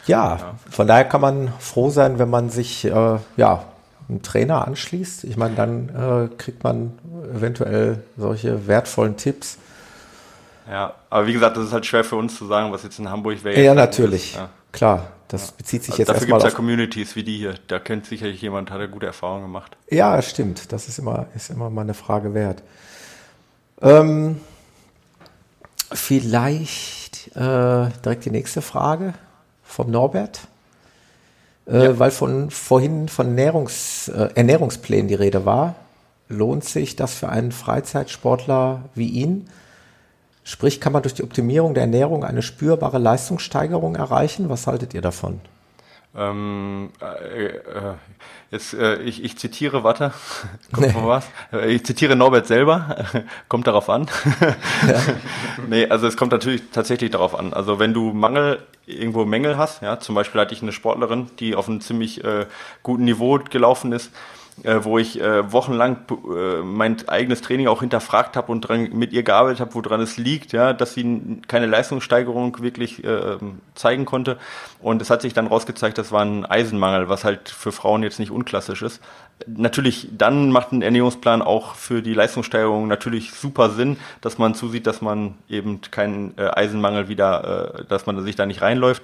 Ja, 0.05 0.55
von 0.69 0.87
daher 0.87 1.03
kann 1.03 1.19
man 1.19 1.51
froh 1.59 1.89
sein, 1.89 2.17
wenn 2.17 2.29
man 2.29 2.49
sich 2.49 2.85
äh, 2.85 3.19
ja, 3.35 3.65
einen 4.09 4.21
Trainer 4.21 4.67
anschließt. 4.67 5.23
Ich 5.25 5.37
meine, 5.37 5.55
dann 5.55 5.89
äh, 5.89 6.35
kriegt 6.37 6.63
man 6.63 6.93
eventuell 7.35 8.03
solche 8.17 8.67
wertvollen 8.67 9.17
Tipps 9.17 9.57
ja, 10.69 10.93
aber 11.09 11.27
wie 11.27 11.33
gesagt, 11.33 11.55
das 11.57 11.65
ist 11.65 11.73
halt 11.73 11.85
schwer 11.85 12.03
für 12.03 12.17
uns 12.17 12.37
zu 12.37 12.45
sagen, 12.45 12.71
was 12.71 12.83
jetzt 12.83 12.99
in 12.99 13.09
Hamburg 13.09 13.43
wäre. 13.43 13.61
Ja, 13.61 13.73
natürlich. 13.73 14.35
Ja. 14.35 14.49
Klar, 14.71 15.07
das 15.29 15.51
bezieht 15.51 15.83
sich 15.83 15.91
also 15.91 16.01
jetzt 16.01 16.09
Dafür 16.09 16.27
gibt 16.27 16.37
es 16.39 16.43
ja 16.43 16.51
Communities 16.51 17.15
wie 17.15 17.23
die 17.23 17.37
hier. 17.37 17.55
Da 17.67 17.79
kennt 17.79 18.05
sicherlich 18.05 18.41
jemand, 18.41 18.69
hat 18.69 18.79
er 18.79 18.87
gute 18.87 19.05
Erfahrungen 19.05 19.43
gemacht. 19.43 19.77
Ja, 19.89 20.21
stimmt. 20.21 20.71
Das 20.71 20.87
ist 20.87 20.99
immer, 20.99 21.27
ist 21.35 21.49
immer 21.49 21.69
mal 21.69 21.81
eine 21.81 21.93
Frage 21.93 22.33
wert. 22.33 22.63
Ähm, 23.81 24.41
vielleicht 25.91 27.35
äh, 27.35 27.89
direkt 28.03 28.25
die 28.25 28.31
nächste 28.31 28.61
Frage 28.61 29.13
vom 29.63 29.89
Norbert. 29.89 30.41
Äh, 31.67 31.83
ja. 31.83 31.99
Weil 31.99 32.11
von 32.11 32.49
vorhin 32.49 33.09
von 33.09 33.27
Ernährungs, 33.27 34.07
äh, 34.09 34.29
Ernährungsplänen 34.35 35.07
die 35.07 35.15
Rede 35.15 35.45
war, 35.45 35.75
lohnt 36.29 36.63
sich 36.63 36.95
das 36.95 37.13
für 37.13 37.29
einen 37.29 37.51
Freizeitsportler 37.51 38.83
wie 38.95 39.07
ihn? 39.07 39.49
Sprich, 40.43 40.79
kann 40.79 40.93
man 40.93 41.01
durch 41.01 41.13
die 41.13 41.23
Optimierung 41.23 41.73
der 41.73 41.83
Ernährung 41.83 42.23
eine 42.23 42.41
spürbare 42.41 42.99
Leistungssteigerung 42.99 43.95
erreichen? 43.95 44.49
Was 44.49 44.65
haltet 44.65 44.93
ihr 44.93 45.01
davon? 45.01 45.41
Ähm, 46.17 46.89
äh, 46.99 47.45
äh, 47.45 47.59
jetzt, 48.49 48.73
äh, 48.73 48.99
ich, 49.03 49.23
ich 49.23 49.37
zitiere, 49.37 49.83
warte, 49.83 50.13
kommt 50.73 50.87
nee. 50.87 51.01
was? 51.03 51.29
Äh, 51.53 51.75
ich 51.75 51.85
zitiere 51.85 52.15
Norbert 52.15 52.47
selber, 52.47 53.05
kommt 53.49 53.67
darauf 53.67 53.87
an. 53.87 54.07
ja. 54.87 55.01
nee, 55.69 55.87
also 55.87 56.07
es 56.07 56.17
kommt 56.17 56.31
natürlich 56.31 56.63
tatsächlich 56.71 57.11
darauf 57.11 57.37
an. 57.37 57.53
Also 57.53 57.77
wenn 57.77 57.93
du 57.93 58.13
Mangel, 58.13 58.63
irgendwo 58.87 59.25
Mängel 59.25 59.57
hast, 59.57 59.83
ja, 59.83 59.99
zum 59.99 60.15
Beispiel 60.15 60.41
hatte 60.41 60.55
ich 60.55 60.63
eine 60.63 60.71
Sportlerin, 60.71 61.29
die 61.39 61.55
auf 61.55 61.69
einem 61.69 61.81
ziemlich 61.81 62.23
äh, 62.23 62.47
guten 62.81 63.05
Niveau 63.05 63.37
gelaufen 63.37 63.91
ist, 63.91 64.11
äh, 64.63 64.83
wo 64.83 64.97
ich 64.97 65.21
äh, 65.21 65.51
wochenlang 65.51 65.97
äh, 66.09 66.61
mein 66.63 66.97
eigenes 67.07 67.41
Training 67.41 67.67
auch 67.67 67.81
hinterfragt 67.81 68.35
habe 68.35 68.51
und 68.51 68.61
dran, 68.61 68.89
mit 68.93 69.13
ihr 69.13 69.23
gearbeitet 69.23 69.59
habe, 69.59 69.75
woran 69.75 70.01
es 70.01 70.17
liegt, 70.17 70.51
ja, 70.51 70.73
dass 70.73 70.93
sie 70.93 71.41
keine 71.47 71.67
Leistungssteigerung 71.67 72.59
wirklich 72.61 73.03
äh, 73.03 73.37
zeigen 73.75 74.05
konnte. 74.05 74.37
Und 74.81 75.01
es 75.01 75.09
hat 75.09 75.21
sich 75.21 75.33
dann 75.33 75.47
rausgezeigt, 75.47 75.97
das 75.97 76.11
war 76.11 76.23
ein 76.23 76.45
Eisenmangel, 76.45 77.09
was 77.09 77.23
halt 77.23 77.49
für 77.49 77.71
Frauen 77.71 78.03
jetzt 78.03 78.19
nicht 78.19 78.31
unklassisch 78.31 78.81
ist. 78.81 79.01
Natürlich, 79.45 80.09
dann 80.17 80.51
macht 80.51 80.71
ein 80.71 80.81
Ernährungsplan 80.81 81.43
auch 81.43 81.75
für 81.75 82.01
die 82.01 82.13
Leistungssteigerung 82.13 82.87
natürlich 82.87 83.33
super 83.33 83.69
Sinn, 83.69 83.97
dass 84.21 84.39
man 84.39 84.55
zusieht, 84.55 84.87
dass 84.87 85.01
man 85.01 85.35
eben 85.47 85.81
keinen 85.91 86.33
äh, 86.37 86.49
Eisenmangel 86.49 87.07
wieder, 87.07 87.75
äh, 87.79 87.85
dass 87.85 88.07
man 88.07 88.23
sich 88.23 88.35
da 88.35 88.47
nicht 88.47 88.61
reinläuft. 88.61 89.03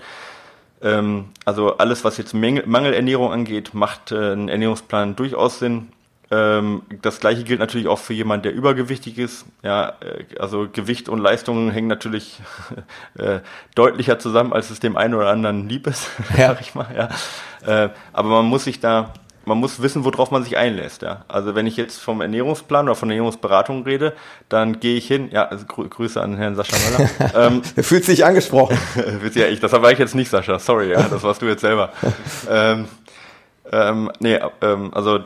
Ähm, 0.83 1.25
also 1.45 1.77
alles, 1.77 2.03
was 2.03 2.17
jetzt 2.17 2.33
Mängel, 2.33 2.65
Mangelernährung 2.67 3.31
angeht, 3.31 3.73
macht 3.73 4.11
äh, 4.11 4.33
ein 4.33 4.49
Ernährungsplan 4.49 5.15
durchaus 5.15 5.59
Sinn. 5.59 5.89
Ähm, 6.29 6.81
das 7.01 7.19
gleiche 7.19 7.43
gilt 7.43 7.59
natürlich 7.59 7.87
auch 7.87 7.99
für 7.99 8.13
jemanden, 8.13 8.43
der 8.43 8.53
übergewichtig 8.53 9.17
ist. 9.17 9.45
Ja, 9.61 9.93
äh, 10.01 10.39
also 10.39 10.67
Gewicht 10.71 11.07
und 11.07 11.19
Leistung 11.19 11.71
hängen 11.71 11.87
natürlich 11.87 12.41
äh, 13.17 13.39
deutlicher 13.75 14.19
zusammen, 14.19 14.51
als 14.51 14.69
es 14.69 14.79
dem 14.79 14.97
einen 14.97 15.13
oder 15.13 15.29
anderen 15.29 15.69
lieb 15.69 15.87
ist, 15.87 16.09
sag 16.37 16.59
ich 16.59 16.75
mal. 16.75 16.87
Ja. 16.95 17.85
Äh, 17.85 17.89
aber 18.11 18.29
man 18.29 18.45
muss 18.45 18.65
sich 18.65 18.79
da 18.79 19.13
man 19.45 19.57
muss 19.57 19.81
wissen, 19.81 20.05
worauf 20.05 20.31
man 20.31 20.43
sich 20.43 20.57
einlässt. 20.57 21.01
Ja. 21.01 21.25
Also 21.27 21.55
wenn 21.55 21.67
ich 21.67 21.77
jetzt 21.77 21.99
vom 21.99 22.21
Ernährungsplan 22.21 22.85
oder 22.85 22.95
von 22.95 23.09
Ernährungsberatung 23.09 23.83
rede, 23.83 24.13
dann 24.49 24.79
gehe 24.79 24.95
ich 24.95 25.07
hin, 25.07 25.29
ja, 25.31 25.45
also 25.45 25.65
Grü 25.65 25.87
Grüße 25.89 26.21
an 26.21 26.37
Herrn 26.37 26.55
Sascha 26.55 26.77
Möller. 26.77 27.09
ähm, 27.47 27.61
er 27.75 27.83
fühlt 27.83 28.05
sich 28.05 28.25
angesprochen. 28.25 28.77
ja, 29.35 29.47
ich, 29.47 29.59
das 29.59 29.71
war 29.71 29.91
ich 29.91 29.99
jetzt 29.99 30.15
nicht, 30.15 30.29
Sascha, 30.29 30.59
sorry, 30.59 30.91
ja, 30.91 31.03
das 31.03 31.23
warst 31.23 31.41
du 31.41 31.45
jetzt 31.47 31.61
selber. 31.61 31.91
ähm, 32.49 32.87
ähm, 33.71 34.11
nee, 34.19 34.39
ähm, 34.61 34.91
also 34.93 35.19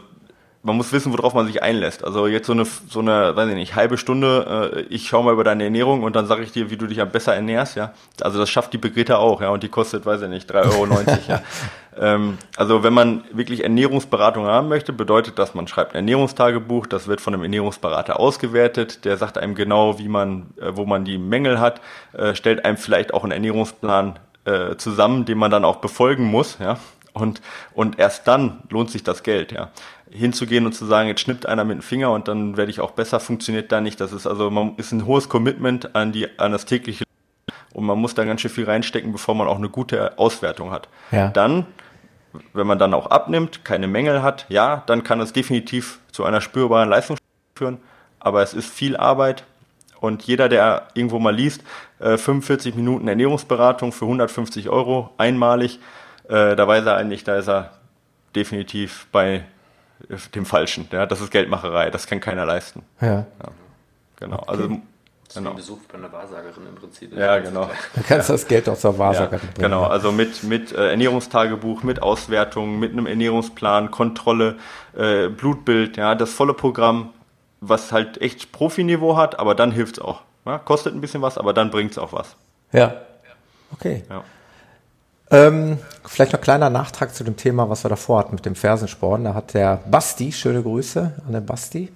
man 0.67 0.75
muss 0.75 0.91
wissen, 0.91 1.13
worauf 1.13 1.33
man 1.33 1.47
sich 1.47 1.63
einlässt. 1.63 2.03
Also 2.03 2.27
jetzt 2.27 2.45
so 2.45 2.53
eine, 2.53 2.65
so 2.65 2.99
eine, 2.99 3.35
weiß 3.35 3.49
ich 3.49 3.55
nicht, 3.55 3.75
halbe 3.75 3.97
Stunde, 3.97 4.73
äh, 4.75 4.93
ich 4.93 5.07
schaue 5.07 5.23
mal 5.23 5.33
über 5.33 5.43
deine 5.43 5.63
Ernährung 5.63 6.03
und 6.03 6.15
dann 6.15 6.27
sage 6.27 6.43
ich 6.43 6.51
dir, 6.51 6.69
wie 6.69 6.77
du 6.77 6.87
dich 6.87 6.99
am 6.99 7.09
besser 7.09 7.33
ernährst, 7.33 7.75
ja. 7.75 7.93
Also 8.21 8.37
das 8.37 8.49
schafft 8.49 8.73
die 8.73 8.77
Brigitte 8.77 9.17
auch, 9.17 9.41
ja, 9.41 9.49
und 9.49 9.63
die 9.63 9.69
kostet, 9.69 10.05
weiß 10.05 10.23
ich 10.23 10.29
nicht, 10.29 10.51
3,90 10.51 10.77
Euro, 10.77 10.87
ja. 11.27 11.41
Ähm, 11.99 12.37
also 12.55 12.83
wenn 12.83 12.93
man 12.93 13.23
wirklich 13.31 13.63
Ernährungsberatung 13.63 14.45
haben 14.45 14.67
möchte, 14.67 14.93
bedeutet 14.93 15.39
das, 15.39 15.53
man 15.53 15.67
schreibt 15.67 15.93
ein 15.93 15.97
Ernährungstagebuch, 15.97 16.87
das 16.87 17.07
wird 17.07 17.21
von 17.21 17.33
einem 17.33 17.43
Ernährungsberater 17.43 18.19
ausgewertet, 18.19 19.05
der 19.05 19.17
sagt 19.17 19.37
einem 19.37 19.55
genau, 19.55 19.99
wie 19.99 20.07
man, 20.07 20.47
äh, 20.61 20.71
wo 20.75 20.85
man 20.85 21.05
die 21.05 21.17
Mängel 21.17 21.59
hat, 21.59 21.81
äh, 22.13 22.35
stellt 22.35 22.65
einem 22.65 22.77
vielleicht 22.77 23.13
auch 23.13 23.23
einen 23.23 23.31
Ernährungsplan 23.31 24.19
äh, 24.45 24.75
zusammen, 24.75 25.25
den 25.25 25.37
man 25.37 25.51
dann 25.51 25.65
auch 25.65 25.77
befolgen 25.77 26.25
muss, 26.25 26.57
ja. 26.59 26.77
Und, 27.13 27.41
und 27.73 27.97
erst 27.97 28.27
dann 28.27 28.61
lohnt 28.69 28.91
sich 28.91 29.03
das 29.03 29.23
Geld, 29.23 29.51
ja 29.51 29.71
hinzugehen 30.11 30.65
und 30.65 30.73
zu 30.73 30.85
sagen, 30.85 31.09
jetzt 31.09 31.21
schnippt 31.21 31.45
einer 31.45 31.65
mit 31.65 31.77
dem 31.77 31.81
Finger 31.81 32.11
und 32.11 32.27
dann 32.27 32.57
werde 32.57 32.71
ich 32.71 32.79
auch 32.79 32.91
besser, 32.91 33.19
funktioniert 33.19 33.71
da 33.71 33.81
nicht. 33.81 33.99
Das 33.99 34.13
ist 34.13 34.25
also, 34.25 34.49
man 34.49 34.75
ist 34.77 34.91
ein 34.91 35.05
hohes 35.05 35.29
Commitment 35.29 35.95
an 35.95 36.11
die, 36.11 36.39
an 36.39 36.51
das 36.51 36.65
tägliche 36.65 37.03
und 37.73 37.85
man 37.85 37.99
muss 37.99 38.15
da 38.15 38.23
ganz 38.23 38.41
schön 38.41 38.51
viel 38.51 38.65
reinstecken, 38.65 39.11
bevor 39.11 39.35
man 39.35 39.47
auch 39.47 39.57
eine 39.57 39.69
gute 39.69 40.17
Auswertung 40.17 40.71
hat. 40.71 40.87
Ja. 41.11 41.29
Dann, 41.29 41.65
wenn 42.53 42.67
man 42.67 42.79
dann 42.79 42.93
auch 42.93 43.07
abnimmt, 43.07 43.65
keine 43.65 43.87
Mängel 43.87 44.21
hat, 44.21 44.45
ja, 44.49 44.83
dann 44.85 45.03
kann 45.03 45.19
es 45.19 45.33
definitiv 45.33 45.99
zu 46.11 46.23
einer 46.23 46.41
spürbaren 46.41 46.89
Leistung 46.89 47.17
führen, 47.57 47.79
aber 48.19 48.41
es 48.41 48.53
ist 48.53 48.69
viel 48.69 48.97
Arbeit 48.97 49.43
und 49.99 50.23
jeder, 50.23 50.49
der 50.49 50.87
irgendwo 50.93 51.19
mal 51.19 51.33
liest, 51.35 51.63
45 51.99 52.73
äh, 52.73 52.77
Minuten 52.77 53.07
Ernährungsberatung 53.07 53.91
für 53.91 54.05
150 54.05 54.69
Euro 54.69 55.11
einmalig, 55.17 55.79
äh, 56.29 56.55
da 56.55 56.67
weiß 56.67 56.85
er 56.85 56.97
eigentlich, 56.97 57.23
da 57.23 57.37
ist 57.37 57.49
er 57.49 57.71
definitiv 58.35 59.07
bei 59.11 59.43
dem 60.35 60.45
Falschen. 60.45 60.87
Ja, 60.91 61.05
das 61.05 61.21
ist 61.21 61.31
Geldmacherei, 61.31 61.89
das 61.89 62.05
kann 62.05 62.19
keiner 62.19 62.45
leisten. 62.45 62.83
Ja. 63.01 63.07
ja. 63.07 63.25
Genau. 64.17 64.37
Okay. 64.37 64.45
Also 64.47 64.81
Genau. 65.33 65.53
Besuch 65.53 65.79
bei 65.91 65.97
einer 65.97 66.11
Wahrsagerin 66.11 66.67
im 66.67 66.75
Prinzip. 66.75 67.15
Ja, 67.15 67.39
genau. 67.39 67.69
Du 67.95 68.01
kannst 68.07 68.29
das 68.29 68.47
Geld 68.47 68.67
auch 68.69 68.77
zur 68.77 68.97
Wahrsagerin 68.97 69.47
ja, 69.47 69.53
bringen. 69.53 69.71
Genau, 69.71 69.83
also 69.83 70.11
mit, 70.11 70.43
mit 70.43 70.71
äh, 70.71 70.91
Ernährungstagebuch, 70.91 71.83
mit 71.83 72.01
Auswertung, 72.01 72.79
mit 72.79 72.93
einem 72.93 73.07
Ernährungsplan, 73.07 73.91
Kontrolle, 73.91 74.55
äh, 74.95 75.27
Blutbild, 75.27 75.97
ja, 75.97 76.15
das 76.15 76.31
volle 76.31 76.53
Programm, 76.53 77.09
was 77.59 77.91
halt 77.91 78.21
echt 78.21 78.51
Profiniveau 78.51 79.17
hat, 79.17 79.39
aber 79.39 79.53
dann 79.53 79.71
hilft 79.71 79.97
es 79.97 80.03
auch. 80.03 80.21
Ja, 80.45 80.59
kostet 80.59 80.95
ein 80.95 81.01
bisschen 81.01 81.21
was, 81.21 81.37
aber 81.37 81.53
dann 81.53 81.71
bringt 81.71 81.91
es 81.91 81.97
auch 81.97 82.13
was. 82.13 82.35
Ja. 82.71 83.01
Okay. 83.73 84.03
Ja. 84.09 84.23
Ähm, 85.29 85.77
vielleicht 86.05 86.31
noch 86.31 86.39
kleiner 86.39 86.69
Nachtrag 86.69 87.13
zu 87.13 87.25
dem 87.25 87.35
Thema, 87.35 87.69
was 87.69 87.83
wir 87.83 87.89
davor 87.89 88.19
hatten 88.19 88.35
mit 88.35 88.45
dem 88.45 88.55
Fersensporn. 88.55 89.25
Da 89.25 89.33
hat 89.33 89.53
der 89.53 89.81
Basti, 89.89 90.31
schöne 90.31 90.63
Grüße 90.63 91.21
an 91.25 91.33
den 91.33 91.45
Basti, 91.45 91.91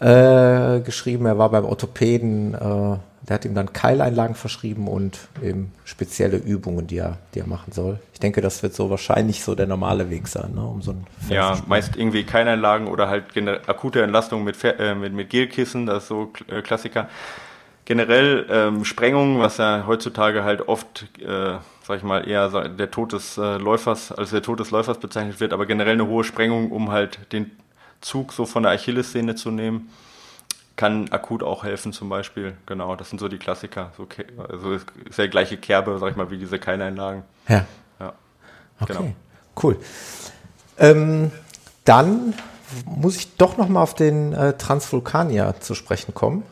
äh, 0.00 0.80
geschrieben, 0.80 1.26
er 1.26 1.38
war 1.38 1.50
beim 1.50 1.64
Orthopäden, 1.64 2.54
äh, 2.54 2.58
der 2.58 3.34
hat 3.34 3.44
ihm 3.44 3.54
dann 3.54 3.72
Keileinlagen 3.72 4.34
verschrieben 4.34 4.88
und 4.88 5.18
eben 5.42 5.72
spezielle 5.84 6.36
Übungen, 6.36 6.86
die 6.86 6.98
er, 6.98 7.18
die 7.34 7.40
er 7.40 7.46
machen 7.46 7.72
soll. 7.72 7.98
Ich 8.12 8.20
denke, 8.20 8.40
das 8.40 8.62
wird 8.62 8.74
so 8.74 8.90
wahrscheinlich 8.90 9.42
so 9.42 9.54
der 9.54 9.66
normale 9.66 10.08
Weg 10.08 10.28
sein, 10.28 10.54
ne, 10.54 10.62
um 10.62 10.80
so 10.80 10.92
ein 10.92 11.06
Ja, 11.28 11.58
meist 11.66 11.96
irgendwie 11.96 12.24
Keileinlagen 12.24 12.86
oder 12.88 13.08
halt 13.08 13.24
akute 13.66 14.02
Entlastung 14.02 14.44
mit, 14.44 14.56
äh, 14.64 14.94
mit, 14.94 15.12
mit 15.12 15.30
Gelkissen, 15.30 15.86
das 15.86 16.04
ist 16.04 16.08
so 16.08 16.32
äh, 16.48 16.62
Klassiker. 16.62 17.08
Generell 17.84 18.46
ähm, 18.50 18.84
Sprengungen, 18.84 19.38
was 19.40 19.56
ja 19.56 19.84
heutzutage 19.86 20.44
halt 20.44 20.68
oft 20.68 21.06
äh, 21.20 21.56
sag 21.88 21.96
ich 21.96 22.02
mal, 22.02 22.28
eher 22.28 22.68
der 22.68 22.90
Tod 22.90 23.14
des 23.14 23.38
äh, 23.38 23.56
Läufers 23.56 24.12
als 24.12 24.30
der 24.30 24.42
Tod 24.42 24.60
des 24.60 24.70
Läufers 24.70 24.98
bezeichnet 24.98 25.40
wird, 25.40 25.54
aber 25.54 25.64
generell 25.64 25.94
eine 25.94 26.06
hohe 26.06 26.22
Sprengung, 26.22 26.70
um 26.70 26.92
halt 26.92 27.32
den 27.32 27.50
Zug 28.00 28.32
so 28.32 28.46
von 28.46 28.62
der 28.62 28.72
Achillessehne 28.72 29.34
zu 29.34 29.50
nehmen, 29.50 29.90
kann 30.76 31.10
akut 31.10 31.42
auch 31.42 31.64
helfen 31.64 31.92
zum 31.92 32.08
Beispiel. 32.08 32.56
Genau, 32.66 32.94
das 32.94 33.10
sind 33.10 33.18
so 33.18 33.28
die 33.28 33.38
Klassiker. 33.38 33.92
So, 33.96 34.06
also 34.48 34.72
ist 34.72 35.18
ja 35.18 35.24
die 35.24 35.30
gleiche 35.30 35.56
Kerbe, 35.56 35.98
sag 35.98 36.10
ich 36.12 36.16
mal, 36.16 36.30
wie 36.30 36.38
diese 36.38 36.58
Keileinlagen. 36.58 37.24
Ja. 37.48 37.66
ja. 37.98 38.12
Okay, 38.80 38.92
genau. 38.92 39.12
cool. 39.62 39.76
Ähm, 40.78 41.32
dann 41.84 42.34
muss 42.84 43.16
ich 43.16 43.36
doch 43.36 43.56
noch 43.56 43.68
mal 43.68 43.82
auf 43.82 43.94
den 43.94 44.32
äh, 44.32 44.56
Transvulkanier 44.56 45.56
zu 45.58 45.74
sprechen 45.74 46.14
kommen. 46.14 46.44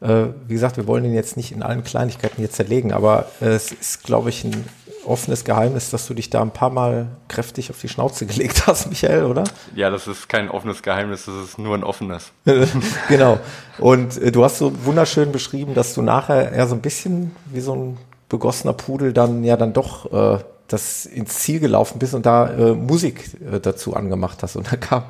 Äh, 0.00 0.26
wie 0.46 0.54
gesagt, 0.54 0.76
wir 0.76 0.86
wollen 0.86 1.04
ihn 1.04 1.14
jetzt 1.14 1.36
nicht 1.36 1.52
in 1.52 1.62
allen 1.62 1.84
Kleinigkeiten 1.84 2.42
jetzt 2.42 2.56
zerlegen, 2.56 2.92
aber 2.92 3.26
äh, 3.40 3.46
es 3.46 3.70
ist, 3.70 4.02
glaube 4.02 4.30
ich, 4.30 4.44
ein 4.44 4.66
offenes 5.06 5.44
Geheimnis, 5.44 5.90
dass 5.90 6.06
du 6.06 6.14
dich 6.14 6.30
da 6.30 6.42
ein 6.42 6.50
paar 6.50 6.70
Mal 6.70 7.08
kräftig 7.28 7.70
auf 7.70 7.80
die 7.80 7.88
Schnauze 7.88 8.26
gelegt 8.26 8.66
hast, 8.66 8.86
Michael, 8.88 9.24
oder? 9.24 9.44
Ja, 9.74 9.90
das 9.90 10.06
ist 10.06 10.28
kein 10.28 10.50
offenes 10.50 10.82
Geheimnis, 10.82 11.26
das 11.26 11.34
ist 11.34 11.58
nur 11.58 11.74
ein 11.74 11.84
offenes. 11.84 12.32
genau. 13.08 13.38
Und 13.78 14.16
äh, 14.18 14.32
du 14.32 14.44
hast 14.44 14.58
so 14.58 14.72
wunderschön 14.84 15.32
beschrieben, 15.32 15.74
dass 15.74 15.94
du 15.94 16.02
nachher 16.02 16.52
eher 16.52 16.66
so 16.66 16.74
ein 16.74 16.80
bisschen 16.80 17.34
wie 17.46 17.60
so 17.60 17.74
ein 17.74 17.98
begossener 18.28 18.72
Pudel 18.72 19.12
dann 19.12 19.44
ja 19.44 19.56
dann 19.56 19.72
doch 19.72 20.12
äh, 20.12 20.38
das 20.68 21.06
ins 21.06 21.38
Ziel 21.38 21.60
gelaufen 21.60 21.98
bist 21.98 22.14
und 22.14 22.26
da 22.26 22.50
äh, 22.50 22.74
Musik 22.74 23.30
äh, 23.40 23.60
dazu 23.60 23.94
angemacht 23.94 24.42
hast. 24.42 24.56
Und 24.56 24.70
da 24.72 24.76
kam 24.76 25.04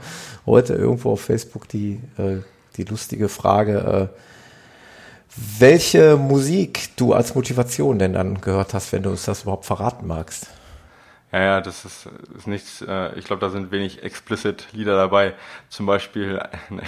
heute 0.44 0.74
irgendwo 0.74 1.12
auf 1.12 1.22
Facebook 1.22 1.68
die, 1.68 2.00
äh, 2.18 2.38
die 2.76 2.84
lustige 2.84 3.28
Frage, 3.28 4.10
äh, 4.12 4.20
welche 5.36 6.16
Musik 6.16 6.96
du 6.96 7.12
als 7.12 7.34
Motivation 7.34 7.98
denn 7.98 8.14
dann 8.14 8.40
gehört 8.40 8.74
hast, 8.74 8.92
wenn 8.92 9.02
du 9.02 9.10
uns 9.10 9.24
das 9.24 9.42
überhaupt 9.42 9.66
verraten 9.66 10.06
magst. 10.06 10.48
Ja, 11.32 11.42
ja, 11.42 11.60
das 11.60 11.84
ist, 11.84 12.08
ist 12.36 12.46
nichts, 12.46 12.82
äh, 12.86 13.18
ich 13.18 13.24
glaube, 13.24 13.40
da 13.40 13.50
sind 13.50 13.72
wenig 13.72 14.02
explicit 14.02 14.68
Lieder 14.72 14.96
dabei. 14.96 15.34
Zum 15.68 15.84
Beispiel, 15.84 16.40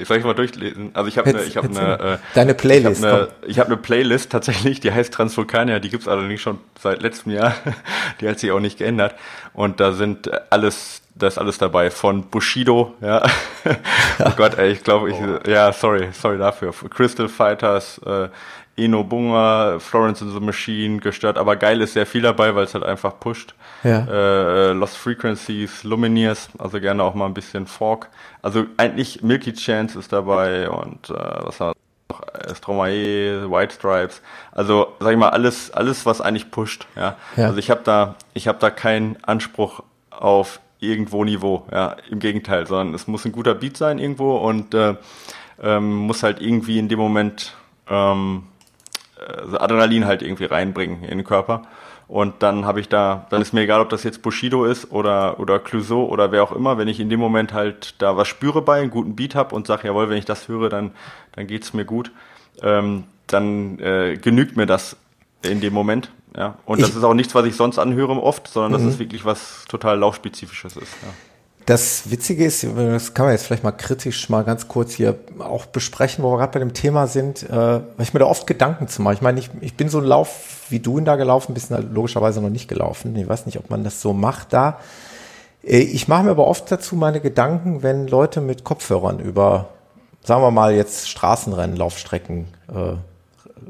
ich 0.00 0.08
soll 0.08 0.16
ich 0.16 0.24
mal 0.24 0.34
durchlesen. 0.34 0.90
Also 0.94 1.08
ich 1.08 1.18
habe 1.18 1.30
eine, 1.30 1.42
ich 1.44 1.56
habe 1.56 1.68
eine, 1.68 2.14
äh, 2.14 2.18
deine 2.34 2.54
Playlist. 2.54 3.04
Ich 3.04 3.06
habe 3.06 3.30
eine, 3.46 3.56
hab 3.56 3.66
eine 3.66 3.76
Playlist 3.76 4.32
tatsächlich, 4.32 4.80
die 4.80 4.90
heißt 4.90 5.12
Transvulkania, 5.12 5.78
die 5.78 5.90
gibt's 5.90 6.08
allerdings 6.08 6.40
schon 6.40 6.58
seit 6.80 7.02
letztem 7.02 7.32
Jahr. 7.32 7.54
die 8.20 8.28
hat 8.28 8.40
sich 8.40 8.50
auch 8.50 8.60
nicht 8.60 8.78
geändert. 8.78 9.14
Und 9.52 9.78
da 9.78 9.92
sind 9.92 10.30
alles, 10.50 11.01
da 11.14 11.26
ist 11.26 11.38
alles 11.38 11.58
dabei 11.58 11.90
von 11.90 12.22
Bushido, 12.24 12.94
ja. 13.00 13.22
oh 14.24 14.30
Gott, 14.36 14.58
ey, 14.58 14.72
ich 14.72 14.82
glaube, 14.82 15.10
ich, 15.10 15.16
oh. 15.16 15.48
ja, 15.48 15.72
sorry, 15.72 16.08
sorry 16.12 16.38
dafür. 16.38 16.72
Crystal 16.90 17.28
Fighters, 17.28 17.98
äh, 17.98 18.28
Eno 18.76 19.04
Bunga, 19.04 19.78
Florence 19.78 20.22
in 20.22 20.32
the 20.32 20.40
Machine 20.40 20.98
gestört, 20.98 21.36
aber 21.36 21.56
geil 21.56 21.80
ist 21.82 21.92
sehr 21.92 22.06
viel 22.06 22.22
dabei, 22.22 22.54
weil 22.54 22.64
es 22.64 22.74
halt 22.74 22.84
einfach 22.84 23.20
pusht. 23.20 23.54
Ja. 23.84 24.06
Äh, 24.06 24.72
Lost 24.72 24.96
Frequencies, 24.96 25.84
Lumineers, 25.84 26.48
also 26.58 26.80
gerne 26.80 27.02
auch 27.02 27.14
mal 27.14 27.26
ein 27.26 27.34
bisschen 27.34 27.66
Fork. 27.66 28.08
Also 28.40 28.64
eigentlich 28.78 29.22
Milky 29.22 29.52
Chance 29.52 29.98
ist 29.98 30.12
dabei 30.12 30.70
und 30.70 31.10
äh, 31.10 31.14
was 31.14 31.60
war 31.60 31.68
noch? 31.68 31.74
Stromae, 32.54 33.50
White 33.50 33.74
Stripes. 33.74 34.22
Also 34.52 34.94
sag 35.00 35.12
ich 35.12 35.18
mal 35.18 35.30
alles, 35.30 35.70
alles 35.72 36.06
was 36.06 36.20
eigentlich 36.20 36.50
pusht. 36.50 36.86
Ja. 36.96 37.16
ja. 37.36 37.46
Also 37.46 37.58
ich 37.58 37.70
habe 37.70 37.82
da, 37.84 38.16
ich 38.34 38.48
habe 38.48 38.58
da 38.58 38.70
keinen 38.70 39.22
Anspruch 39.24 39.82
auf 40.10 40.60
irgendwo 40.82 41.24
Niveau. 41.24 41.66
Ja, 41.70 41.96
im 42.10 42.18
Gegenteil, 42.18 42.66
sondern 42.66 42.94
es 42.94 43.06
muss 43.06 43.24
ein 43.24 43.32
guter 43.32 43.54
Beat 43.54 43.76
sein 43.76 43.98
irgendwo 43.98 44.36
und 44.36 44.74
äh, 44.74 44.96
ähm, 45.62 45.94
muss 45.94 46.22
halt 46.22 46.40
irgendwie 46.40 46.78
in 46.78 46.88
dem 46.88 46.98
Moment 46.98 47.54
ähm, 47.88 48.44
also 49.26 49.58
Adrenalin 49.58 50.06
halt 50.06 50.22
irgendwie 50.22 50.44
reinbringen 50.44 51.04
in 51.04 51.18
den 51.18 51.24
Körper. 51.24 51.62
Und 52.08 52.42
dann 52.42 52.66
habe 52.66 52.80
ich 52.80 52.88
da, 52.88 53.26
dann 53.30 53.40
ist 53.40 53.54
mir 53.54 53.62
egal, 53.62 53.80
ob 53.80 53.88
das 53.88 54.02
jetzt 54.02 54.22
Bushido 54.22 54.64
ist 54.64 54.92
oder, 54.92 55.40
oder 55.40 55.58
Clouseau 55.58 56.04
oder 56.04 56.30
wer 56.30 56.42
auch 56.42 56.52
immer, 56.52 56.76
wenn 56.76 56.88
ich 56.88 57.00
in 57.00 57.08
dem 57.08 57.20
Moment 57.20 57.54
halt 57.54 57.94
da 58.02 58.16
was 58.16 58.28
spüre 58.28 58.60
bei, 58.60 58.80
einen 58.80 58.90
guten 58.90 59.16
Beat 59.16 59.34
habe 59.34 59.54
und 59.54 59.66
sage, 59.66 59.88
jawohl, 59.88 60.10
wenn 60.10 60.18
ich 60.18 60.26
das 60.26 60.48
höre, 60.48 60.68
dann, 60.68 60.90
dann 61.34 61.46
geht's 61.46 61.72
mir 61.72 61.86
gut, 61.86 62.10
ähm, 62.60 63.04
dann 63.28 63.78
äh, 63.78 64.18
genügt 64.20 64.56
mir 64.56 64.66
das 64.66 64.96
in 65.42 65.60
dem 65.60 65.72
Moment. 65.72 66.10
Ja. 66.36 66.56
Und 66.64 66.80
das 66.80 66.90
ist 66.90 67.04
auch 67.04 67.14
nichts, 67.14 67.34
was 67.34 67.44
ich 67.46 67.56
sonst 67.56 67.78
anhöre 67.78 68.20
oft, 68.22 68.48
sondern 68.48 68.72
das 68.72 68.82
mhm. 68.82 68.88
ist 68.88 68.98
wirklich 68.98 69.24
was 69.24 69.64
total 69.68 69.98
laufspezifisches 69.98 70.76
ist. 70.76 70.92
Ja. 71.02 71.08
Das 71.66 72.10
Witzige 72.10 72.44
ist, 72.44 72.64
das 72.64 73.14
kann 73.14 73.26
man 73.26 73.34
jetzt 73.34 73.46
vielleicht 73.46 73.62
mal 73.62 73.70
kritisch 73.70 74.28
mal 74.28 74.42
ganz 74.42 74.66
kurz 74.66 74.92
hier 74.92 75.16
auch 75.38 75.66
besprechen, 75.66 76.24
wo 76.24 76.32
wir 76.32 76.38
gerade 76.38 76.52
bei 76.52 76.58
dem 76.58 76.74
Thema 76.74 77.06
sind, 77.06 77.44
äh, 77.44 77.50
weil 77.50 77.82
ich 78.00 78.12
mir 78.12 78.20
da 78.20 78.26
oft 78.26 78.48
Gedanken 78.48 78.88
zu 78.88 79.00
machen. 79.00 79.14
Ich 79.14 79.22
meine, 79.22 79.38
ich, 79.38 79.48
ich 79.60 79.76
bin 79.76 79.88
so 79.88 79.98
ein 79.98 80.04
Lauf, 80.04 80.66
wie 80.70 80.80
du 80.80 80.98
ihn 80.98 81.04
da 81.04 81.14
gelaufen 81.14 81.54
bist, 81.54 81.70
logischerweise 81.70 82.40
noch 82.40 82.50
nicht 82.50 82.66
gelaufen. 82.66 83.14
Ich 83.14 83.28
weiß 83.28 83.46
nicht, 83.46 83.58
ob 83.58 83.70
man 83.70 83.84
das 83.84 84.00
so 84.00 84.12
macht 84.12 84.52
da. 84.52 84.80
Äh, 85.62 85.78
ich 85.78 86.08
mache 86.08 86.24
mir 86.24 86.30
aber 86.30 86.48
oft 86.48 86.70
dazu 86.70 86.96
meine 86.96 87.20
Gedanken, 87.20 87.82
wenn 87.84 88.08
Leute 88.08 88.40
mit 88.40 88.64
Kopfhörern 88.64 89.20
über, 89.20 89.68
sagen 90.24 90.42
wir 90.42 90.50
mal 90.50 90.74
jetzt 90.74 91.08
Straßenrennen, 91.08 91.76
Laufstrecken 91.76 92.48
äh, 92.74 92.94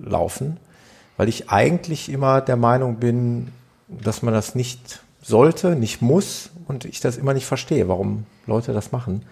laufen, 0.02 0.56
weil 1.22 1.28
ich 1.28 1.50
eigentlich 1.50 2.08
immer 2.08 2.40
der 2.40 2.56
Meinung 2.56 2.96
bin, 2.96 3.52
dass 3.86 4.22
man 4.22 4.34
das 4.34 4.56
nicht 4.56 5.02
sollte, 5.22 5.76
nicht 5.76 6.02
muss 6.02 6.50
und 6.66 6.84
ich 6.84 6.98
das 6.98 7.16
immer 7.16 7.32
nicht 7.32 7.46
verstehe, 7.46 7.86
warum 7.86 8.26
Leute 8.48 8.72
das 8.72 8.90
machen. 8.90 9.24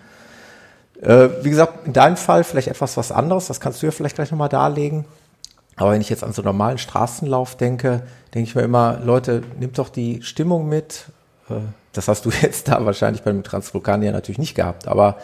Äh, 1.03 1.30
wie 1.43 1.51
gesagt, 1.51 1.88
in 1.88 1.93
deinem 1.93 2.16
Fall 2.16 2.45
vielleicht 2.45 2.68
etwas 2.68 2.97
was 2.97 3.11
anderes, 3.11 3.49
das 3.49 3.59
kannst 3.59 3.82
du 3.82 3.86
ja 3.86 3.91
vielleicht 3.91 4.14
gleich 4.14 4.30
nochmal 4.30 4.49
darlegen. 4.49 5.05
Aber 5.74 5.91
wenn 5.91 6.01
ich 6.01 6.11
jetzt 6.11 6.22
an 6.22 6.32
so 6.32 6.43
normalen 6.43 6.78
Straßenlauf 6.78 7.57
denke, 7.57 8.05
denke 8.34 8.49
ich 8.49 8.55
mir 8.55 8.62
immer, 8.62 9.01
Leute, 9.03 9.43
nimmt 9.59 9.76
doch 9.76 9.88
die 9.88 10.22
Stimmung 10.22 10.68
mit. 10.68 11.07
Äh, 11.49 11.55
das 11.93 12.07
hast 12.07 12.24
du 12.24 12.30
jetzt 12.41 12.68
da 12.68 12.86
wahrscheinlich 12.86 13.24
beim 13.24 13.43
Transvulkanier 13.43 14.12
natürlich 14.12 14.38
nicht 14.38 14.55
gehabt, 14.55 14.86
aber 14.86 15.18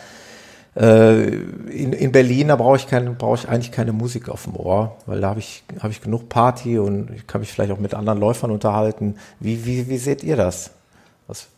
äh, 0.77 1.29
in, 1.29 1.93
in 1.93 2.13
Berlin, 2.13 2.49
da 2.49 2.57
brauche 2.57 2.77
ich, 2.77 2.87
keine, 2.87 3.11
brauche 3.11 3.37
ich 3.37 3.49
eigentlich 3.49 3.73
keine 3.73 3.93
Musik 3.93 4.29
auf 4.29 4.45
dem 4.45 4.57
Ohr, 4.57 4.97
weil 5.07 5.21
da 5.21 5.31
habe 5.31 5.41
ich, 5.41 5.65
habe 5.81 5.93
ich 5.93 6.03
genug 6.03 6.29
Party 6.29 6.79
und 6.79 7.11
ich 7.11 7.27
kann 7.27 7.41
mich 7.41 7.53
vielleicht 7.53 7.73
auch 7.73 7.79
mit 7.79 7.95
anderen 7.95 8.21
Läufern 8.21 8.51
unterhalten. 8.51 9.17
Wie, 9.41 9.65
wie, 9.65 9.89
wie 9.89 9.99
seht 9.99 10.23
ihr 10.23 10.37
das? 10.37 10.71
Was, 11.27 11.49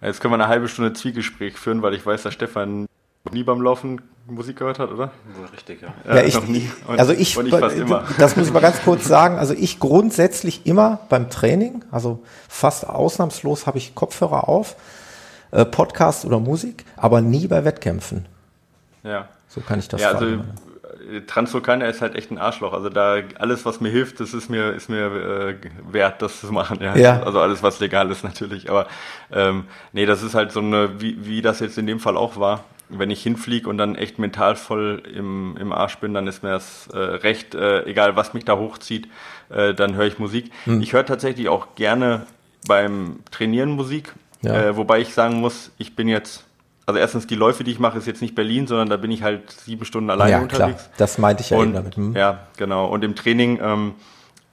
Jetzt 0.00 0.20
können 0.20 0.32
wir 0.32 0.36
eine 0.36 0.48
halbe 0.48 0.68
Stunde 0.68 0.92
Zwiegespräch 0.92 1.56
führen, 1.56 1.82
weil 1.82 1.94
ich 1.94 2.04
weiß, 2.04 2.22
dass 2.22 2.34
Stefan 2.34 2.86
nie 3.32 3.42
beim 3.42 3.60
Laufen 3.60 4.00
Musik 4.26 4.58
gehört 4.58 4.78
hat, 4.78 4.90
oder? 4.90 5.10
Richtig, 5.52 5.80
ja. 5.82 5.88
ja, 6.06 6.16
ja 6.16 6.26
ich, 6.26 6.36
und, 6.36 6.62
also 6.98 7.12
ich, 7.12 7.36
ich 7.36 7.50
das 8.18 8.36
muss 8.36 8.46
ich 8.46 8.52
mal 8.52 8.60
ganz 8.60 8.82
kurz 8.82 9.06
sagen. 9.06 9.38
Also 9.38 9.54
ich 9.54 9.80
grundsätzlich 9.80 10.66
immer 10.66 11.00
beim 11.08 11.30
Training, 11.30 11.84
also 11.90 12.20
fast 12.48 12.86
ausnahmslos 12.86 13.66
habe 13.66 13.78
ich 13.78 13.94
Kopfhörer 13.94 14.48
auf, 14.48 14.76
äh, 15.50 15.64
Podcast 15.64 16.24
oder 16.24 16.40
Musik, 16.40 16.84
aber 16.96 17.20
nie 17.20 17.46
bei 17.46 17.64
Wettkämpfen. 17.64 18.26
Ja. 19.02 19.28
So 19.48 19.60
kann 19.60 19.78
ich 19.78 19.88
das 19.88 20.00
ja, 20.00 20.12
sagen. 20.12 20.24
Also 20.24 21.22
Transvulkanier 21.26 21.88
ist 21.88 22.02
halt 22.02 22.14
echt 22.14 22.30
ein 22.30 22.38
Arschloch. 22.38 22.72
Also 22.72 22.88
da 22.88 23.16
alles, 23.38 23.64
was 23.64 23.80
mir 23.80 23.90
hilft, 23.90 24.20
das 24.20 24.34
ist 24.34 24.50
mir, 24.50 24.72
ist 24.72 24.88
mir 24.88 25.06
äh, 25.06 25.54
wert, 25.90 26.22
das 26.22 26.40
zu 26.40 26.52
machen. 26.52 26.78
Ja. 26.80 26.96
ja. 26.96 27.22
Also 27.22 27.40
alles, 27.40 27.62
was 27.62 27.80
legal 27.80 28.10
ist 28.10 28.24
natürlich. 28.24 28.68
Aber 28.68 28.86
ähm, 29.32 29.64
nee, 29.92 30.06
das 30.06 30.22
ist 30.22 30.34
halt 30.34 30.52
so 30.52 30.60
eine, 30.60 31.00
wie, 31.00 31.26
wie 31.26 31.42
das 31.42 31.60
jetzt 31.60 31.78
in 31.78 31.86
dem 31.86 32.00
Fall 32.00 32.16
auch 32.16 32.38
war. 32.38 32.64
Wenn 32.90 33.10
ich 33.10 33.22
hinfliege 33.22 33.68
und 33.68 33.76
dann 33.76 33.96
echt 33.96 34.18
mental 34.18 34.56
voll 34.56 35.02
im, 35.14 35.56
im 35.58 35.72
Arsch 35.72 35.98
bin, 35.98 36.14
dann 36.14 36.26
ist 36.26 36.42
mir 36.42 36.50
das 36.50 36.88
äh, 36.92 36.98
recht, 36.98 37.54
äh, 37.54 37.84
egal 37.84 38.16
was 38.16 38.32
mich 38.32 38.44
da 38.44 38.56
hochzieht, 38.56 39.08
äh, 39.50 39.74
dann 39.74 39.94
höre 39.94 40.06
ich 40.06 40.18
Musik. 40.18 40.50
Hm. 40.64 40.80
Ich 40.80 40.94
höre 40.94 41.04
tatsächlich 41.04 41.48
auch 41.48 41.74
gerne 41.74 42.26
beim 42.66 43.20
Trainieren 43.30 43.70
Musik, 43.70 44.14
ja. 44.42 44.54
äh, 44.54 44.76
wobei 44.76 45.00
ich 45.00 45.14
sagen 45.14 45.40
muss, 45.40 45.70
ich 45.78 45.96
bin 45.96 46.08
jetzt 46.08 46.44
also 46.88 46.98
erstens 46.98 47.26
die 47.26 47.34
Läufe, 47.34 47.64
die 47.64 47.70
ich 47.70 47.78
mache, 47.78 47.98
ist 47.98 48.06
jetzt 48.06 48.22
nicht 48.22 48.34
Berlin, 48.34 48.66
sondern 48.66 48.88
da 48.88 48.96
bin 48.96 49.10
ich 49.10 49.22
halt 49.22 49.50
sieben 49.50 49.84
Stunden 49.84 50.08
alleine 50.08 50.30
ja, 50.30 50.40
unterwegs. 50.40 50.84
Klar. 50.84 50.94
Das 50.96 51.18
meinte 51.18 51.42
ich 51.42 51.50
ja 51.50 51.58
und, 51.58 51.64
eben 51.64 51.74
damit. 51.74 51.96
Hm. 51.96 52.16
Ja, 52.16 52.46
genau. 52.56 52.86
Und 52.86 53.04
im 53.04 53.14
Training, 53.14 53.60
ähm, 53.62 53.94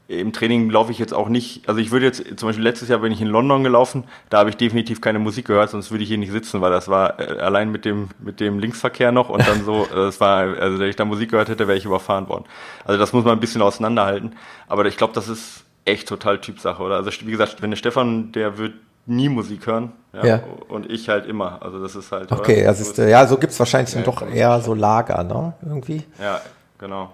im 0.10 0.34
Training 0.34 0.70
laufe 0.70 0.92
ich 0.92 1.00
jetzt 1.00 1.14
auch 1.14 1.30
nicht, 1.30 1.70
also 1.70 1.80
ich 1.80 1.92
würde 1.92 2.08
jetzt, 2.08 2.38
zum 2.38 2.50
Beispiel 2.50 2.64
letztes 2.66 2.90
Jahr 2.90 3.00
bin 3.00 3.14
ich 3.14 3.22
in 3.22 3.30
London 3.30 3.64
gelaufen, 3.64 4.04
da 4.30 4.40
habe 4.40 4.50
ich 4.50 4.58
definitiv 4.58 5.00
keine 5.00 5.18
Musik 5.18 5.48
gehört, 5.48 5.70
sonst 5.70 5.92
würde 5.92 6.04
ich 6.04 6.10
hier 6.10 6.18
nicht 6.18 6.34
sitzen, 6.34 6.60
weil 6.60 6.72
das 6.72 6.90
war 6.90 7.22
äh, 7.22 7.40
allein 7.40 7.72
mit 7.72 7.86
dem, 7.86 8.10
mit 8.20 8.42
dem 8.42 8.60
Linksverkehr 8.60 9.14
noch 9.14 9.30
und 9.30 9.48
dann 9.48 9.64
so, 9.64 9.86
äh, 9.92 9.96
das 9.96 10.20
war, 10.20 10.40
also 10.60 10.78
wenn 10.78 10.90
ich 10.90 10.98
da 10.98 11.06
Musik 11.06 11.32
gehört 11.32 11.48
hätte, 11.48 11.70
wäre 11.70 11.78
ich 11.78 11.86
überfahren 11.86 12.28
worden. 12.28 12.44
Also 12.84 13.00
das 13.00 13.14
muss 13.14 13.24
man 13.24 13.38
ein 13.38 13.40
bisschen 13.40 13.62
auseinanderhalten. 13.62 14.36
Aber 14.68 14.86
ich 14.88 14.98
glaube, 14.98 15.14
das 15.14 15.30
ist 15.30 15.64
echt 15.86 16.10
total 16.10 16.42
Typsache, 16.42 16.84
oder? 16.84 16.98
Also 16.98 17.12
wie 17.22 17.32
gesagt, 17.32 17.62
wenn 17.62 17.70
der 17.70 17.78
Stefan, 17.78 18.34
der 18.34 18.58
wird 18.58 18.74
nie 19.06 19.30
Musik 19.30 19.68
hören. 19.68 19.92
Ja, 20.14 20.26
ja. 20.26 20.44
Und 20.68 20.90
ich 20.92 21.10
halt 21.10 21.26
immer. 21.26 21.62
Also 21.62 21.82
das 21.82 21.96
ist 21.96 22.12
halt. 22.12 22.32
Okay, 22.32 22.64
das 22.64 22.80
ist, 22.80 22.98
ja, 22.98 23.28
so 23.28 23.38
gibt 23.38 23.54
es 23.54 23.60
wahrscheinlich 23.60 23.94
ja, 23.94 24.02
doch 24.02 24.22
eher 24.22 24.60
so 24.62 24.74
Lager, 24.74 25.24
ne? 25.24 25.54
Irgendwie. 25.62 26.04
Ja, 26.20 26.42
genau. 26.78 27.12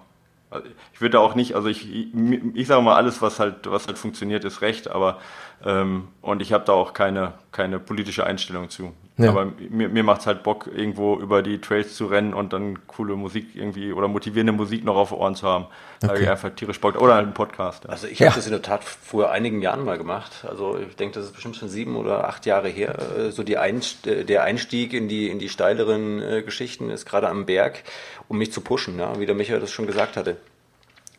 Also 0.49 0.67
ich 0.93 1.01
würde 1.01 1.19
auch 1.19 1.33
nicht, 1.33 1.55
also 1.55 1.69
ich, 1.69 1.89
ich, 1.89 2.07
ich 2.53 2.67
sage 2.67 2.81
mal, 2.81 2.95
alles, 2.95 3.21
was 3.21 3.39
halt, 3.39 3.71
was 3.71 3.87
halt 3.87 3.97
funktioniert, 3.97 4.43
ist 4.43 4.61
recht, 4.61 4.89
aber 4.89 5.17
ähm, 5.63 6.09
und 6.21 6.41
ich 6.41 6.51
habe 6.51 6.65
da 6.65 6.73
auch 6.73 6.93
keine, 6.93 7.33
keine 7.51 7.79
politische 7.79 8.25
Einstellung 8.25 8.69
zu. 8.69 8.91
Ja. 9.17 9.29
Aber 9.29 9.51
mir, 9.69 9.89
mir 9.89 10.03
macht 10.03 10.21
es 10.21 10.27
halt 10.27 10.41
Bock, 10.41 10.69
irgendwo 10.73 11.17
über 11.17 11.43
die 11.43 11.59
Trails 11.59 11.95
zu 11.95 12.05
rennen 12.05 12.33
und 12.33 12.53
dann 12.53 12.87
coole 12.87 13.15
Musik 13.15 13.55
irgendwie 13.55 13.91
oder 13.91 14.07
motivierende 14.07 14.53
Musik 14.53 14.83
noch 14.85 14.95
auf 14.95 15.11
Ohren 15.11 15.35
zu 15.35 15.47
haben. 15.47 15.65
Okay. 16.01 16.13
Da 16.13 16.15
ich 16.15 16.29
einfach 16.29 16.49
tierisch 16.51 16.79
Bock. 16.79 16.95
Oder 16.95 17.15
halt 17.15 17.25
einen 17.25 17.33
Podcast. 17.33 17.83
Ja. 17.83 17.89
Also 17.89 18.07
ich 18.07 18.21
habe 18.21 18.35
das 18.35 18.45
in 18.45 18.51
der 18.51 18.61
Tat 18.61 18.83
vor 18.83 19.31
einigen 19.31 19.61
Jahren 19.61 19.83
mal 19.83 19.97
gemacht. 19.97 20.45
Also 20.47 20.77
ich 20.77 20.95
denke, 20.95 21.15
das 21.15 21.25
ist 21.25 21.33
bestimmt 21.33 21.57
schon 21.57 21.69
sieben 21.69 21.97
oder 21.97 22.27
acht 22.27 22.45
Jahre 22.45 22.69
her. 22.69 22.97
Äh, 23.17 23.31
so 23.31 23.43
die 23.43 23.57
Einst 23.57 24.05
der 24.05 24.43
Einstieg 24.43 24.93
in 24.93 25.09
die, 25.09 25.29
in 25.29 25.39
die 25.39 25.49
steileren 25.49 26.21
äh, 26.21 26.41
Geschichten 26.41 26.89
ist 26.89 27.05
gerade 27.05 27.27
am 27.27 27.45
Berg, 27.45 27.83
um 28.27 28.37
mich 28.37 28.51
zu 28.51 28.61
pushen, 28.61 28.97
ja, 28.97 29.19
wie 29.19 29.25
der 29.25 29.35
Michael 29.35 29.59
das 29.59 29.71
schon 29.71 29.87
gesagt 29.87 30.15
hatte. 30.15 30.37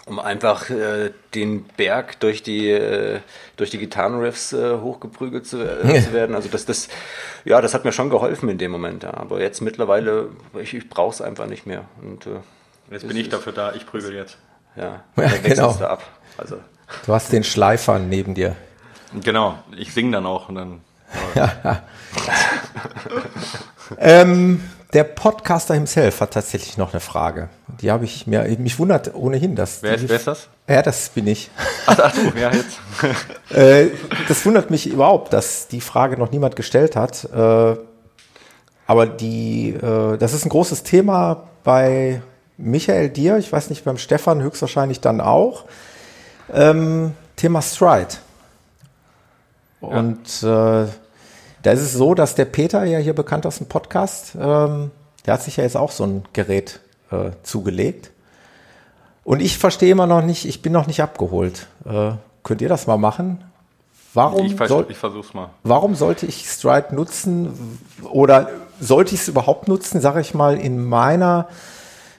Um 0.06 0.18
einfach 0.18 0.68
äh, 0.70 1.12
den 1.34 1.64
Berg 1.76 2.18
durch 2.20 2.42
die 2.42 2.68
äh, 2.68 3.20
durch 3.56 3.70
die 3.70 3.78
Gitarrenriffs 3.78 4.52
äh, 4.52 4.78
hochgeprügelt 4.78 5.46
zu, 5.46 5.62
äh, 5.62 6.00
zu, 6.02 6.12
werden. 6.12 6.34
Also 6.34 6.48
das 6.48 6.64
das 6.64 6.88
ja, 7.44 7.60
das 7.60 7.74
hat 7.74 7.84
mir 7.84 7.92
schon 7.92 8.10
geholfen 8.10 8.48
in 8.48 8.58
dem 8.58 8.72
Moment. 8.72 9.04
Ja. 9.04 9.14
Aber 9.14 9.40
jetzt 9.40 9.60
mittlerweile 9.60 10.30
ich, 10.60 10.74
ich 10.74 10.88
brauche 10.88 11.14
es 11.14 11.22
einfach 11.22 11.46
nicht 11.46 11.66
mehr. 11.66 11.84
Und 12.02 12.26
äh, 12.26 12.40
jetzt 12.90 13.06
bin 13.06 13.16
ich 13.16 13.28
dafür 13.28 13.52
da. 13.52 13.72
Ich 13.74 13.86
prügel 13.86 14.14
jetzt. 14.14 14.38
Ja, 14.76 15.04
ja 15.16 15.28
genau. 15.42 15.72
Du 15.74 15.88
ab. 15.88 16.02
Also 16.36 16.56
du 17.06 17.12
hast 17.12 17.32
den 17.32 17.44
Schleifer 17.44 17.98
neben 17.98 18.34
dir. 18.34 18.56
Genau. 19.22 19.58
Ich 19.76 19.92
singe 19.92 20.12
dann 20.12 20.26
auch 20.26 20.48
und 20.48 20.54
dann. 20.56 20.80
ja. 21.34 21.82
ähm, 23.98 24.62
der 24.92 25.04
Podcaster 25.04 25.74
himself 25.74 26.20
hat 26.20 26.32
tatsächlich 26.32 26.76
noch 26.76 26.92
eine 26.92 27.00
Frage. 27.00 27.48
Die 27.80 27.90
habe 27.90 28.04
ich 28.04 28.26
mir, 28.26 28.44
mich 28.58 28.78
wundert 28.78 29.14
ohnehin, 29.14 29.56
dass. 29.56 29.82
Wer 29.82 29.94
ist, 29.94 30.08
wer 30.08 30.16
ist 30.16 30.26
das? 30.26 30.48
Ja, 30.68 30.82
das 30.82 31.08
bin 31.08 31.26
ich. 31.26 31.50
Ach, 31.86 31.98
ach 31.98 32.14
du, 32.14 32.38
ja, 32.38 32.50
jetzt. 32.52 32.78
äh, 33.50 33.88
das 34.28 34.44
wundert 34.44 34.70
mich 34.70 34.86
überhaupt, 34.86 35.32
dass 35.32 35.68
die 35.68 35.80
Frage 35.80 36.18
noch 36.18 36.30
niemand 36.30 36.56
gestellt 36.56 36.94
hat. 36.94 37.24
Äh, 37.24 37.76
aber 38.86 39.06
die, 39.06 39.70
äh, 39.70 40.18
das 40.18 40.34
ist 40.34 40.44
ein 40.44 40.50
großes 40.50 40.82
Thema 40.82 41.48
bei 41.64 42.20
Michael 42.58 43.08
dir, 43.08 43.38
ich 43.38 43.50
weiß 43.50 43.70
nicht, 43.70 43.84
beim 43.84 43.96
Stefan 43.96 44.42
höchstwahrscheinlich 44.42 45.00
dann 45.00 45.20
auch. 45.20 45.64
Ähm, 46.52 47.14
Thema 47.36 47.62
Stride. 47.62 48.14
Und 49.80 50.42
ja. 50.42 50.88
Da 51.62 51.72
ist 51.72 51.80
es 51.80 51.92
so, 51.92 52.14
dass 52.14 52.34
der 52.34 52.44
Peter, 52.44 52.84
ja 52.84 52.98
hier 52.98 53.14
bekannt 53.14 53.46
aus 53.46 53.58
dem 53.58 53.68
Podcast, 53.68 54.34
ähm, 54.38 54.90
der 55.26 55.34
hat 55.34 55.42
sich 55.42 55.56
ja 55.56 55.64
jetzt 55.64 55.76
auch 55.76 55.92
so 55.92 56.04
ein 56.04 56.24
Gerät 56.32 56.80
äh, 57.10 57.30
zugelegt. 57.42 58.10
Und 59.24 59.40
ich 59.40 59.58
verstehe 59.58 59.92
immer 59.92 60.06
noch 60.06 60.22
nicht, 60.22 60.44
ich 60.44 60.62
bin 60.62 60.72
noch 60.72 60.88
nicht 60.88 61.00
abgeholt. 61.00 61.68
Äh, 61.84 62.12
könnt 62.42 62.60
ihr 62.60 62.68
das 62.68 62.86
mal 62.86 62.98
machen? 62.98 63.44
Warum 64.14 64.46
ich, 64.46 64.56
soll, 64.68 64.86
ich 64.88 64.96
versuch's 64.96 65.32
mal. 65.32 65.50
Warum 65.62 65.94
sollte 65.94 66.26
ich 66.26 66.46
Stride 66.46 66.94
nutzen 66.94 67.78
oder 68.02 68.50
sollte 68.78 69.14
ich 69.14 69.22
es 69.22 69.28
überhaupt 69.28 69.68
nutzen, 69.68 70.00
sage 70.00 70.20
ich 70.20 70.34
mal, 70.34 70.58
in 70.58 70.84
meiner 70.84 71.48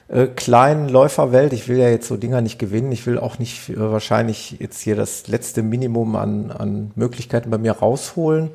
äh, 0.08 0.26
kleinen 0.26 0.88
Läuferwelt? 0.88 1.52
Ich 1.52 1.68
will 1.68 1.78
ja 1.78 1.88
jetzt 1.90 2.08
so 2.08 2.16
Dinger 2.16 2.40
nicht 2.40 2.58
gewinnen. 2.58 2.90
Ich 2.90 3.06
will 3.06 3.18
auch 3.18 3.38
nicht 3.38 3.68
äh, 3.68 3.78
wahrscheinlich 3.78 4.56
jetzt 4.58 4.80
hier 4.80 4.96
das 4.96 5.28
letzte 5.28 5.62
Minimum 5.62 6.16
an, 6.16 6.50
an 6.50 6.90
Möglichkeiten 6.96 7.50
bei 7.50 7.58
mir 7.58 7.72
rausholen. 7.72 8.50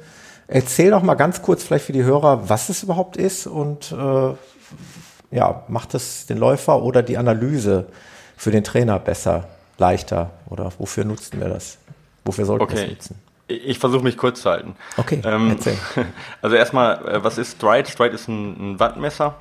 Erzähl 0.52 0.90
doch 0.90 1.04
mal 1.04 1.14
ganz 1.14 1.44
kurz 1.44 1.64
vielleicht 1.64 1.86
für 1.86 1.94
die 1.94 2.04
Hörer, 2.04 2.50
was 2.50 2.70
es 2.70 2.82
überhaupt 2.82 3.18
ist 3.18 3.46
und 3.46 3.92
äh, 3.92 4.34
ja, 5.32 5.64
macht 5.68 5.94
es 5.94 6.26
den 6.26 6.40
Läufer 6.40 6.82
oder 6.82 7.04
die 7.04 7.18
Analyse 7.20 7.86
für 8.36 8.50
den 8.50 8.64
Trainer 8.64 8.98
besser, 8.98 9.48
leichter 9.78 10.32
oder 10.50 10.72
wofür 10.80 11.06
nutzen 11.06 11.40
wir 11.40 11.50
das? 11.50 11.78
Wofür 12.26 12.46
sollten 12.46 12.64
okay. 12.64 12.76
wir 12.78 12.84
es 12.84 12.90
nutzen? 12.90 13.20
Ich 13.48 13.78
versuche 13.78 14.04
mich 14.04 14.18
kurz 14.18 14.42
zu 14.42 14.50
halten. 14.50 14.76
Okay, 14.98 15.22
ähm, 15.24 15.52
erzähl. 15.52 15.78
Also 16.42 16.56
erstmal, 16.56 17.08
äh, 17.08 17.24
was 17.24 17.38
ist 17.38 17.58
Stride? 17.58 17.88
Stride 17.88 18.16
ist 18.16 18.28
ein, 18.28 18.74
ein 18.74 18.80
Wattmesser 18.80 19.36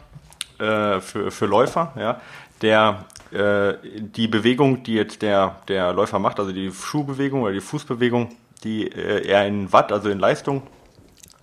äh, 0.58 1.00
für, 1.00 1.30
für 1.30 1.46
Läufer, 1.46 1.92
ja, 1.98 2.20
der 2.60 3.06
äh, 3.30 3.74
die 3.82 4.28
Bewegung, 4.28 4.82
die 4.82 4.94
jetzt 4.94 5.22
der, 5.22 5.56
der 5.68 5.94
Läufer 5.94 6.18
macht, 6.18 6.38
also 6.38 6.52
die 6.52 6.70
Schuhbewegung 6.70 7.42
oder 7.42 7.52
die 7.52 7.62
Fußbewegung, 7.62 8.28
die 8.62 8.88
äh, 8.88 9.26
er 9.26 9.46
in 9.46 9.72
Watt, 9.72 9.90
also 9.90 10.10
in 10.10 10.18
Leistung 10.18 10.62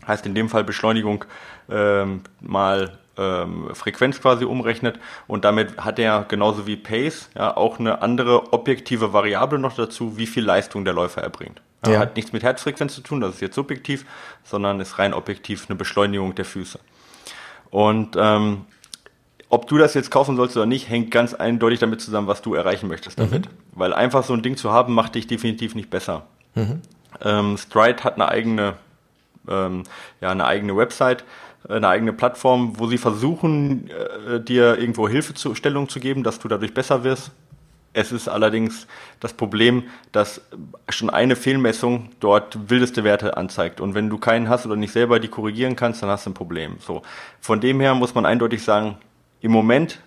heißt 0.08 0.26
in 0.26 0.36
dem 0.36 0.50
Fall 0.50 0.64
Beschleunigung 0.64 1.26
ähm, 1.70 2.22
mal 2.42 2.98
ähm, 3.18 3.70
Frequenz 3.74 4.22
quasi 4.22 4.46
umrechnet 4.46 5.00
und 5.28 5.46
damit 5.46 5.78
hat 5.78 6.00
er 6.00 6.26
genauso 6.28 6.68
wie 6.68 6.76
Pace 6.76 7.30
ja 7.36 7.56
auch 7.56 7.80
eine 7.80 8.02
andere 8.02 8.54
objektive 8.54 9.14
Variable 9.14 9.60
noch 9.60 9.76
dazu, 9.76 10.18
wie 10.18 10.28
viel 10.28 10.44
Leistung 10.44 10.86
der 10.86 10.94
Läufer 10.94 11.22
erbringt. 11.22 11.62
Ja, 11.86 11.94
ja. 11.94 12.00
Hat 12.00 12.16
nichts 12.16 12.34
mit 12.34 12.44
Herzfrequenz 12.44 12.96
zu 12.96 13.02
tun, 13.02 13.22
das 13.22 13.36
ist 13.36 13.42
jetzt 13.42 13.56
subjektiv, 13.56 14.06
sondern 14.44 14.80
ist 14.80 15.00
rein 15.00 15.14
objektiv 15.14 15.66
eine 15.70 15.76
Beschleunigung 15.76 16.36
der 16.36 16.46
Füße. 16.46 16.80
Und 17.70 18.16
ähm, 18.18 18.66
ob 19.50 19.68
du 19.68 19.78
das 19.78 19.94
jetzt 19.94 20.12
kaufen 20.12 20.36
sollst 20.36 20.58
oder 20.58 20.66
nicht, 20.66 20.90
hängt 20.90 21.12
ganz 21.12 21.34
eindeutig 21.34 21.80
damit 21.80 22.02
zusammen, 22.02 22.28
was 22.28 22.42
du 22.42 22.56
erreichen 22.56 22.88
möchtest 22.88 23.20
damit. 23.20 23.46
Mhm. 23.46 23.52
Weil 23.74 23.94
einfach 23.94 24.24
so 24.24 24.34
ein 24.34 24.42
Ding 24.42 24.58
zu 24.58 24.72
haben, 24.72 24.94
macht 24.94 25.16
dich 25.16 25.28
definitiv 25.28 25.76
nicht 25.76 25.90
besser. 25.90 26.26
Mhm. 26.56 26.82
Ähm, 27.22 27.58
Stride 27.58 28.04
hat 28.04 28.16
eine 28.16 28.28
eigene 28.28 28.74
ähm, 29.50 29.84
ja, 30.22 30.32
eine 30.32 30.46
eigene 30.46 30.76
Website, 30.76 31.24
eine 31.68 31.88
eigene 31.88 32.14
Plattform, 32.14 32.80
wo 32.80 32.88
sie 32.88 32.98
versuchen, 32.98 33.90
äh, 33.90 34.40
dir 34.40 34.78
irgendwo 34.78 35.10
Hilfestellung 35.10 35.90
zu 35.90 36.00
geben, 36.00 36.24
dass 36.24 36.40
du 36.40 36.48
dadurch 36.48 36.74
besser 36.74 37.04
wirst. 37.04 37.32
Es 37.94 38.12
ist 38.12 38.28
allerdings 38.28 38.88
das 39.22 39.32
Problem, 39.34 39.84
dass 40.12 40.42
schon 40.90 41.10
eine 41.10 41.38
Fehlmessung 41.38 42.10
dort 42.20 42.70
wildeste 42.70 43.06
Werte 43.06 43.38
anzeigt. 43.38 43.80
Und 43.80 43.96
wenn 43.96 44.10
du 44.10 44.18
keinen 44.18 44.50
hast 44.50 44.66
oder 44.66 44.76
nicht 44.76 44.92
selber 44.92 45.20
die 45.20 45.30
korrigieren 45.30 45.78
kannst, 45.78 46.04
dann 46.04 46.10
hast 46.10 46.26
du 46.26 46.32
ein 46.32 46.34
Problem. 46.34 46.76
So. 46.80 47.04
Von 47.40 47.62
dem 47.62 47.80
her 47.80 47.96
muss 47.96 48.14
man 48.14 48.26
eindeutig 48.26 48.64
sagen, 48.64 48.98
im 49.40 49.52
Moment 49.52 50.00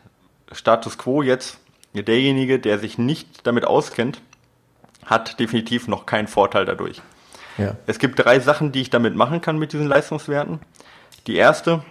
Status 0.53 0.99
quo 0.99 1.23
jetzt, 1.23 1.59
derjenige, 1.95 2.59
der 2.59 2.79
sich 2.79 2.99
nicht 2.99 3.47
damit 3.47 3.65
auskennt, 3.65 4.21
hat 5.05 5.41
definitiv 5.41 5.89
noch 5.89 6.07
keinen 6.07 6.29
Vorteil 6.29 6.67
dadurch. 6.67 7.01
Es 7.87 7.99
gibt 7.99 8.19
drei 8.19 8.41
Sachen, 8.41 8.73
die 8.73 8.81
ich 8.81 8.91
damit 8.91 9.15
machen 9.15 9.41
kann 9.41 9.59
mit 9.59 9.73
diesen 9.73 9.87
Leistungswerten. 9.87 10.61
Die 11.27 11.37
erste 11.37 11.83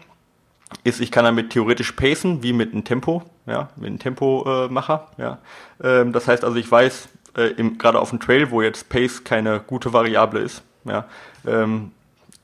ist, 0.84 1.00
ich 1.00 1.12
kann 1.12 1.26
damit 1.26 1.52
theoretisch 1.52 1.92
pacen, 1.92 2.44
wie 2.44 2.54
mit 2.54 2.74
einem 2.74 2.84
Tempo, 2.84 3.24
ja, 3.46 3.70
mit 3.76 3.88
einem 3.88 4.00
Tempomacher, 4.00 5.08
äh, 5.18 5.22
ja. 5.22 5.38
Ähm, 5.82 6.12
das 6.14 6.28
heißt 6.28 6.44
also, 6.44 6.58
ich 6.58 6.70
weiß, 6.70 7.10
äh, 7.36 7.52
gerade 7.78 8.00
auf 8.00 8.10
dem 8.10 8.20
Trail, 8.20 8.52
wo 8.52 8.62
jetzt 8.62 8.90
Pace 8.90 9.24
keine 9.24 9.60
gute 9.60 9.94
Variable 9.94 10.40
ist, 10.40 10.64
ja, 10.86 11.06
ähm, 11.46 11.92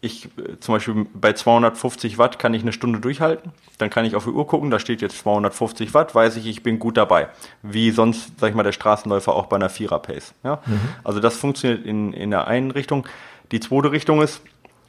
ich 0.03 0.25
äh, 0.37 0.59
zum 0.59 0.75
Beispiel 0.75 1.05
bei 1.13 1.33
250 1.33 2.17
Watt 2.17 2.37
kann 2.37 2.53
ich 2.53 2.61
eine 2.61 2.73
Stunde 2.73 2.99
durchhalten. 2.99 3.53
Dann 3.77 3.89
kann 3.89 4.05
ich 4.05 4.15
auf 4.15 4.25
die 4.25 4.31
Uhr 4.31 4.45
gucken, 4.45 4.69
da 4.69 4.77
steht 4.77 5.01
jetzt 5.01 5.17
250 5.19 5.93
Watt, 5.93 6.13
weiß 6.13 6.35
ich, 6.35 6.45
ich 6.45 6.61
bin 6.61 6.77
gut 6.77 6.97
dabei. 6.97 7.29
Wie 7.61 7.91
sonst, 7.91 8.39
sag 8.39 8.49
ich 8.49 8.55
mal, 8.55 8.63
der 8.63 8.73
Straßenläufer 8.73 9.33
auch 9.33 9.47
bei 9.47 9.55
einer 9.55 9.69
Vierer-Pace. 9.69 10.33
Ja? 10.43 10.61
Mhm. 10.65 10.79
Also 11.03 11.19
das 11.21 11.37
funktioniert 11.37 11.85
in, 11.85 12.11
in 12.11 12.31
der 12.31 12.47
einen 12.47 12.71
Richtung. 12.71 13.07
Die 13.51 13.61
zweite 13.61 13.91
Richtung 13.91 14.21
ist, 14.21 14.41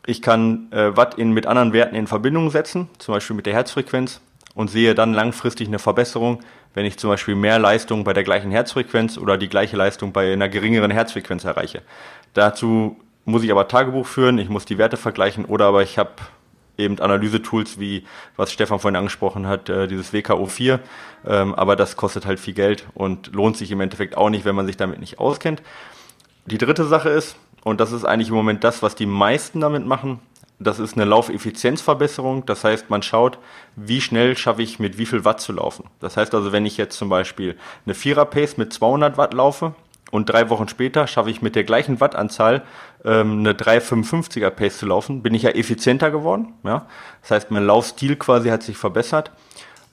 ich 0.04 0.20
kann 0.20 0.66
äh, 0.72 0.96
Watt 0.96 1.14
in, 1.14 1.30
mit 1.30 1.46
anderen 1.46 1.72
Werten 1.72 1.94
in 1.94 2.08
Verbindung 2.08 2.50
setzen, 2.50 2.88
zum 2.98 3.14
Beispiel 3.14 3.36
mit 3.36 3.46
der 3.46 3.54
Herzfrequenz 3.54 4.20
und 4.54 4.68
sehe 4.68 4.94
dann 4.94 5.14
langfristig 5.14 5.68
eine 5.68 5.78
Verbesserung, 5.78 6.40
wenn 6.74 6.86
ich 6.86 6.98
zum 6.98 7.10
Beispiel 7.10 7.36
mehr 7.36 7.60
Leistung 7.60 8.02
bei 8.02 8.12
der 8.12 8.24
gleichen 8.24 8.50
Herzfrequenz 8.50 9.16
oder 9.16 9.38
die 9.38 9.48
gleiche 9.48 9.76
Leistung 9.76 10.12
bei 10.12 10.32
einer 10.32 10.48
geringeren 10.48 10.90
Herzfrequenz 10.90 11.44
erreiche. 11.44 11.82
Dazu 12.34 12.96
muss 13.24 13.42
ich 13.42 13.50
aber 13.50 13.68
Tagebuch 13.68 14.06
führen, 14.06 14.38
ich 14.38 14.48
muss 14.48 14.64
die 14.64 14.78
Werte 14.78 14.96
vergleichen 14.96 15.44
oder 15.44 15.66
aber 15.66 15.82
ich 15.82 15.98
habe 15.98 16.12
eben 16.76 16.98
Analyse-Tools 16.98 17.78
wie, 17.78 18.04
was 18.36 18.52
Stefan 18.52 18.80
vorhin 18.80 18.96
angesprochen 18.96 19.46
hat, 19.46 19.68
äh, 19.68 19.86
dieses 19.86 20.12
WKO4, 20.12 20.80
ähm, 21.26 21.54
aber 21.54 21.76
das 21.76 21.96
kostet 21.96 22.26
halt 22.26 22.40
viel 22.40 22.54
Geld 22.54 22.86
und 22.94 23.32
lohnt 23.32 23.56
sich 23.56 23.70
im 23.70 23.80
Endeffekt 23.80 24.16
auch 24.16 24.30
nicht, 24.30 24.44
wenn 24.44 24.56
man 24.56 24.66
sich 24.66 24.76
damit 24.76 25.00
nicht 25.00 25.18
auskennt. 25.18 25.62
Die 26.46 26.58
dritte 26.58 26.84
Sache 26.84 27.10
ist, 27.10 27.36
und 27.62 27.80
das 27.80 27.92
ist 27.92 28.04
eigentlich 28.04 28.28
im 28.28 28.34
Moment 28.34 28.64
das, 28.64 28.82
was 28.82 28.94
die 28.94 29.06
meisten 29.06 29.60
damit 29.60 29.86
machen, 29.86 30.20
das 30.60 30.78
ist 30.78 30.94
eine 30.94 31.04
Laufeffizienzverbesserung. 31.04 32.46
Das 32.46 32.64
heißt, 32.64 32.88
man 32.90 33.02
schaut, 33.02 33.38
wie 33.76 34.00
schnell 34.00 34.36
schaffe 34.36 34.62
ich 34.62 34.78
mit 34.78 34.98
wie 34.98 35.06
viel 35.06 35.24
Watt 35.24 35.40
zu 35.40 35.52
laufen. 35.52 35.84
Das 36.00 36.16
heißt 36.16 36.34
also, 36.34 36.52
wenn 36.52 36.66
ich 36.66 36.76
jetzt 36.76 36.96
zum 36.96 37.08
Beispiel 37.08 37.56
eine 37.84 37.94
Vierer-Pace 37.94 38.56
mit 38.56 38.72
200 38.72 39.18
Watt 39.18 39.34
laufe, 39.34 39.74
und 40.10 40.26
drei 40.26 40.48
Wochen 40.50 40.68
später 40.68 41.06
schaffe 41.06 41.30
ich 41.30 41.42
mit 41.42 41.56
der 41.56 41.64
gleichen 41.64 42.00
Wattanzahl 42.00 42.62
ähm, 43.04 43.40
eine 43.40 43.52
355er 43.52 44.50
Pace 44.50 44.78
zu 44.78 44.86
laufen, 44.86 45.22
bin 45.22 45.34
ich 45.34 45.42
ja 45.42 45.50
effizienter 45.50 46.10
geworden. 46.10 46.54
Ja? 46.62 46.86
Das 47.22 47.30
heißt, 47.30 47.50
mein 47.50 47.66
Laufstil 47.66 48.16
quasi 48.16 48.48
hat 48.48 48.62
sich 48.62 48.76
verbessert 48.76 49.30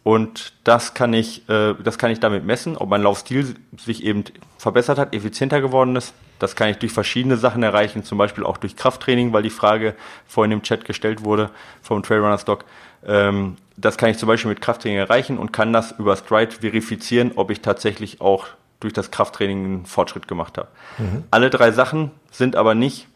und 0.04 0.54
das 0.64 0.94
kann 0.94 1.14
ich, 1.14 1.48
äh, 1.48 1.76
das 1.84 1.98
kann 1.98 2.12
ich 2.12 2.20
damit 2.20 2.44
messen, 2.46 2.76
ob 2.78 2.90
mein 2.90 3.04
Laufstil 3.04 3.56
sich 3.78 4.04
eben 4.04 4.24
verbessert 4.58 4.98
hat, 4.98 5.14
effizienter 5.14 5.62
geworden 5.62 5.96
ist. 5.96 6.14
Das 6.40 6.56
kann 6.56 6.70
ich 6.70 6.78
durch 6.78 6.92
verschiedene 6.92 7.38
Sachen 7.38 7.62
erreichen, 7.62 8.04
zum 8.04 8.18
Beispiel 8.18 8.44
auch 8.44 8.58
durch 8.58 8.76
Krafttraining, 8.76 9.32
weil 9.32 9.44
die 9.44 9.52
Frage 9.52 9.96
vorhin 10.26 10.52
im 10.52 10.64
Chat 10.64 10.86
gestellt 10.86 11.24
wurde 11.24 11.52
vom 11.84 12.02
Trailrunner 12.02 12.40
Stock. 12.40 12.66
Ähm, 13.06 13.58
das 13.78 13.98
kann 13.98 14.10
ich 14.10 14.18
zum 14.18 14.28
Beispiel 14.28 14.50
mit 14.50 14.62
Krafttraining 14.62 14.98
erreichen 14.98 15.38
und 15.38 15.54
kann 15.54 15.72
das 15.72 15.92
über 15.92 16.16
Stride 16.16 16.52
verifizieren, 16.52 17.34
ob 17.36 17.52
ich 17.52 17.62
tatsächlich 17.62 18.22
auch 18.22 18.48
durch 18.82 18.94
das 18.94 19.12
Krafttraining 19.12 19.66
einen 19.66 19.86
Fortschritt 19.86 20.28
gemacht 20.28 20.58
habe. 20.58 20.68
Mhm. 20.98 21.24
Alle 21.32 21.50
drei 21.50 21.72
Sachen 21.72 22.12
sind 22.32 22.56
aber 22.56 22.76
nicht 22.76 23.08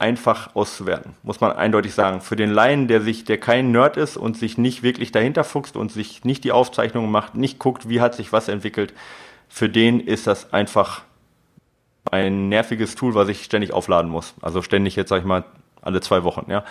einfach 0.00 0.56
auszuwerten, 0.56 1.14
muss 1.22 1.40
man 1.40 1.52
eindeutig 1.52 1.94
sagen. 1.94 2.22
Für 2.22 2.34
den 2.34 2.50
Laien, 2.50 2.88
der 2.88 3.02
sich, 3.02 3.24
der 3.24 3.38
kein 3.38 3.70
Nerd 3.70 3.98
ist 3.98 4.16
und 4.16 4.36
sich 4.36 4.56
nicht 4.56 4.82
wirklich 4.82 5.12
dahinter 5.12 5.44
fuchst 5.44 5.76
und 5.76 5.92
sich 5.92 6.24
nicht 6.24 6.42
die 6.42 6.52
Aufzeichnungen 6.52 7.10
macht, 7.10 7.34
nicht 7.34 7.58
guckt, 7.58 7.88
wie 7.88 8.00
hat 8.00 8.14
sich 8.14 8.32
was 8.32 8.48
entwickelt, 8.48 8.94
für 9.48 9.68
den 9.68 10.00
ist 10.00 10.26
das 10.26 10.54
einfach 10.54 11.02
ein 12.10 12.48
nerviges 12.48 12.94
Tool, 12.94 13.14
was 13.14 13.28
ich 13.28 13.44
ständig 13.44 13.72
aufladen 13.74 14.10
muss. 14.10 14.34
Also 14.40 14.62
ständig 14.62 14.96
jetzt, 14.96 15.10
sag 15.10 15.18
ich 15.18 15.26
mal, 15.26 15.44
alle 15.82 16.00
zwei 16.00 16.24
Wochen, 16.24 16.50
ja. 16.50 16.64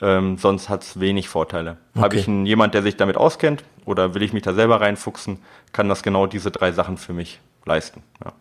Ähm, 0.00 0.38
sonst 0.38 0.70
hat 0.70 0.82
es 0.82 0.98
wenig 0.98 1.28
Vorteile. 1.28 1.76
Okay. 1.92 2.02
Habe 2.02 2.16
ich 2.16 2.26
einen, 2.26 2.46
jemand, 2.46 2.72
der 2.72 2.82
sich 2.82 2.96
damit 2.96 3.18
auskennt 3.18 3.62
oder 3.84 4.14
will 4.14 4.22
ich 4.22 4.32
mich 4.32 4.42
da 4.42 4.54
selber 4.54 4.80
reinfuchsen, 4.80 5.38
kann 5.72 5.90
das 5.90 6.02
genau 6.02 6.26
diese 6.26 6.50
drei 6.50 6.72
Sachen 6.72 6.96
für 6.96 7.12
mich 7.12 7.40
leisten. 7.64 8.02
Ja. 8.24 8.32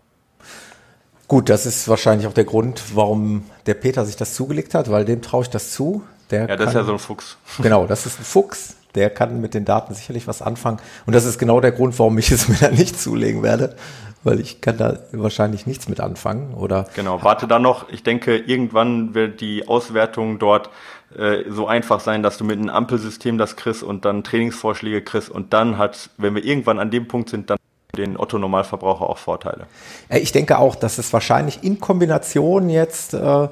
Gut, 1.28 1.50
das 1.50 1.68
ist 1.68 1.88
wahrscheinlich 1.88 2.28
auch 2.28 2.34
der 2.34 2.46
Grund, 2.46 2.96
warum 2.96 3.44
der 3.68 3.76
Peter 3.76 4.04
sich 4.04 4.16
das 4.16 4.34
zugelegt 4.34 4.74
hat, 4.74 4.90
weil 4.90 5.06
dem 5.06 5.22
traue 5.22 5.44
ich 5.44 5.50
das 5.50 5.72
zu. 5.72 6.04
Der 6.32 6.42
ja, 6.42 6.48
das 6.48 6.58
kann, 6.58 6.68
ist 6.70 6.74
ja 6.74 6.84
so 6.84 6.94
ein 6.94 7.00
Fuchs. 7.00 7.38
Genau, 7.62 7.86
das 7.86 8.06
ist 8.08 8.20
ein 8.20 8.24
Fuchs. 8.24 8.76
Der 8.96 9.12
kann 9.12 9.40
mit 9.40 9.54
den 9.54 9.64
Daten 9.64 9.94
sicherlich 9.94 10.28
was 10.28 10.42
anfangen. 10.42 10.80
Und 11.06 11.16
das 11.16 11.26
ist 11.26 11.38
genau 11.38 11.62
der 11.62 11.72
Grund, 11.72 11.98
warum 12.00 12.18
ich 12.18 12.32
es 12.32 12.48
mir 12.50 12.58
da 12.60 12.72
nicht 12.72 13.00
zulegen 13.00 13.44
werde, 13.44 13.76
weil 14.24 14.40
ich 14.40 14.60
kann 14.60 14.78
da 14.78 14.98
wahrscheinlich 15.12 15.68
nichts 15.68 15.88
mit 15.88 16.00
anfangen. 16.00 16.56
Oder 16.56 16.88
genau, 16.96 17.22
warte 17.22 17.48
dann 17.48 17.62
noch. 17.62 17.90
Ich 17.90 18.02
denke, 18.02 18.36
irgendwann 18.36 19.14
wird 19.14 19.40
die 19.40 19.68
Auswertung 19.68 20.40
dort 20.40 20.72
äh, 21.16 21.44
so 21.48 21.68
einfach 21.68 22.00
sein, 22.00 22.24
dass 22.24 22.40
du 22.40 22.44
mit 22.44 22.58
einem 22.58 22.70
Ampelsystem 22.70 23.38
das 23.38 23.56
kriegst 23.56 23.84
und 23.84 24.04
dann 24.04 24.24
Trainingsvorschläge 24.24 25.04
kriegst 25.04 25.30
und 25.30 25.54
dann 25.54 25.78
hat, 25.78 26.10
wenn 26.18 26.34
wir 26.34 26.44
irgendwann 26.44 26.80
an 26.80 26.90
dem 26.90 27.08
Punkt 27.08 27.30
sind, 27.30 27.52
dann 27.52 27.59
den 28.00 28.18
Otto-Normalverbraucher 28.18 29.10
auch 29.10 29.18
Vorteile. 29.18 29.68
Ich 30.10 30.32
denke 30.32 30.58
auch, 30.58 30.76
dass 30.76 30.98
es 30.98 31.14
wahrscheinlich 31.14 31.64
in 31.64 31.80
Kombination 31.80 32.70
jetzt, 32.70 33.14
äh, 33.14 33.48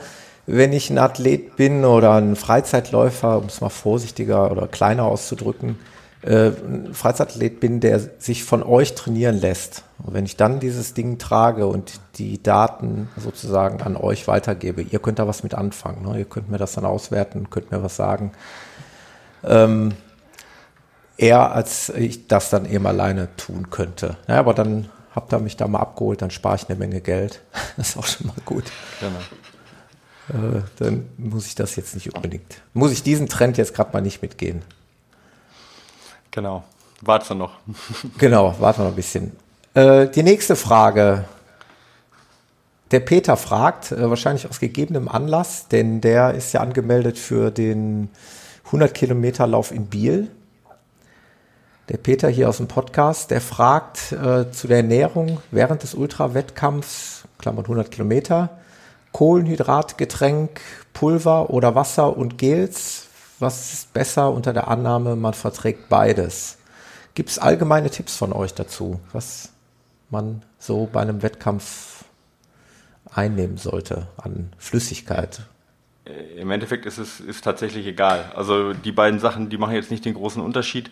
wenn 0.45 0.73
ich 0.73 0.89
ein 0.89 0.97
Athlet 0.97 1.55
bin 1.55 1.85
oder 1.85 2.13
ein 2.13 2.35
Freizeitläufer, 2.35 3.37
um 3.37 3.45
es 3.45 3.61
mal 3.61 3.69
vorsichtiger 3.69 4.51
oder 4.51 4.67
kleiner 4.67 5.03
auszudrücken, 5.03 5.77
äh, 6.21 6.47
ein 6.47 6.93
Freizeitathlet 6.93 7.59
bin, 7.59 7.79
der 7.79 7.99
sich 8.17 8.43
von 8.43 8.63
euch 8.63 8.95
trainieren 8.95 9.39
lässt. 9.39 9.83
Und 10.03 10.13
wenn 10.13 10.25
ich 10.25 10.35
dann 10.35 10.59
dieses 10.59 10.93
Ding 10.93 11.17
trage 11.17 11.67
und 11.67 11.99
die 12.17 12.41
Daten 12.41 13.09
sozusagen 13.17 13.81
an 13.81 13.95
euch 13.95 14.27
weitergebe, 14.27 14.81
ihr 14.81 14.99
könnt 14.99 15.19
da 15.19 15.27
was 15.27 15.43
mit 15.43 15.53
anfangen. 15.53 16.03
Ne? 16.03 16.19
Ihr 16.19 16.25
könnt 16.25 16.49
mir 16.49 16.57
das 16.57 16.73
dann 16.73 16.85
auswerten, 16.85 17.49
könnt 17.49 17.71
mir 17.71 17.83
was 17.83 17.95
sagen. 17.95 18.31
Ähm, 19.43 19.93
eher 21.17 21.51
als 21.51 21.89
ich 21.89 22.27
das 22.27 22.49
dann 22.49 22.65
eben 22.65 22.85
alleine 22.85 23.35
tun 23.35 23.69
könnte. 23.69 24.17
Ja, 24.27 24.39
aber 24.39 24.53
dann 24.53 24.89
habt 25.13 25.33
ihr 25.33 25.39
mich 25.39 25.57
da 25.57 25.67
mal 25.67 25.79
abgeholt, 25.79 26.21
dann 26.21 26.31
spare 26.31 26.55
ich 26.55 26.69
eine 26.69 26.77
Menge 26.77 27.01
Geld. 27.01 27.41
Das 27.77 27.89
ist 27.89 27.97
auch 27.97 28.05
schon 28.05 28.27
mal 28.27 28.35
gut. 28.45 28.65
Genau. 28.99 29.19
Äh, 30.29 30.61
dann 30.77 31.09
muss 31.17 31.47
ich 31.47 31.55
das 31.55 31.75
jetzt 31.75 31.95
nicht 31.95 32.13
unbedingt. 32.15 32.61
Muss 32.73 32.91
ich 32.91 33.03
diesen 33.03 33.27
Trend 33.27 33.57
jetzt 33.57 33.73
gerade 33.73 33.93
mal 33.93 34.01
nicht 34.01 34.21
mitgehen. 34.21 34.61
Genau. 36.31 36.63
Warte 37.01 37.35
noch. 37.35 37.53
genau, 38.17 38.55
warte 38.59 38.81
noch 38.81 38.89
ein 38.89 38.95
bisschen. 38.95 39.31
Äh, 39.73 40.07
die 40.07 40.23
nächste 40.23 40.55
Frage. 40.55 41.25
Der 42.91 42.99
Peter 43.01 43.37
fragt, 43.37 43.91
äh, 43.91 44.09
wahrscheinlich 44.09 44.49
aus 44.49 44.59
gegebenem 44.59 45.07
Anlass, 45.07 45.67
denn 45.67 46.01
der 46.01 46.33
ist 46.33 46.53
ja 46.53 46.61
angemeldet 46.61 47.17
für 47.17 47.51
den 47.51 48.09
100 48.65 48.93
Kilometer 48.93 49.45
Lauf 49.45 49.71
in 49.71 49.87
Biel. 49.87 50.29
Der 51.89 51.97
Peter 51.97 52.29
hier 52.29 52.49
aus 52.49 52.57
dem 52.57 52.67
Podcast, 52.67 53.31
der 53.31 53.41
fragt 53.41 54.11
äh, 54.11 54.51
zu 54.51 54.67
der 54.67 54.77
Ernährung 54.77 55.39
während 55.51 55.83
des 55.83 55.95
Ultrawettkampfs, 55.95 57.23
Klammern 57.37 57.65
100 57.65 57.91
Kilometer, 57.91 58.49
Kohlenhydratgetränk, 59.13 60.59
Pulver 60.93 61.49
oder 61.49 61.75
Wasser 61.75 62.17
und 62.17 62.37
Gels 62.37 63.07
was 63.39 63.73
ist 63.73 63.93
besser 63.93 64.31
unter 64.31 64.53
der 64.53 64.67
Annahme, 64.67 65.15
man 65.15 65.33
verträgt 65.33 65.89
beides? 65.89 66.57
Gibt 67.13 67.29
es 67.29 67.39
allgemeine 67.39 67.89
Tipps 67.89 68.15
von 68.15 68.33
euch 68.33 68.53
dazu, 68.53 68.99
was 69.13 69.49
man 70.09 70.43
so 70.59 70.87
bei 70.91 71.01
einem 71.01 71.21
Wettkampf 71.21 72.05
einnehmen 73.11 73.57
sollte 73.57 74.07
an 74.17 74.53
Flüssigkeit? 74.57 75.41
Äh, 76.07 76.41
Im 76.41 76.51
Endeffekt 76.51 76.85
ist 76.85 76.97
es 76.97 77.19
ist 77.19 77.43
tatsächlich 77.43 77.85
egal. 77.85 78.31
Also 78.35 78.73
die 78.73 78.91
beiden 78.91 79.19
Sachen, 79.19 79.49
die 79.49 79.57
machen 79.57 79.73
jetzt 79.73 79.91
nicht 79.91 80.05
den 80.05 80.13
großen 80.13 80.41
Unterschied. 80.41 80.89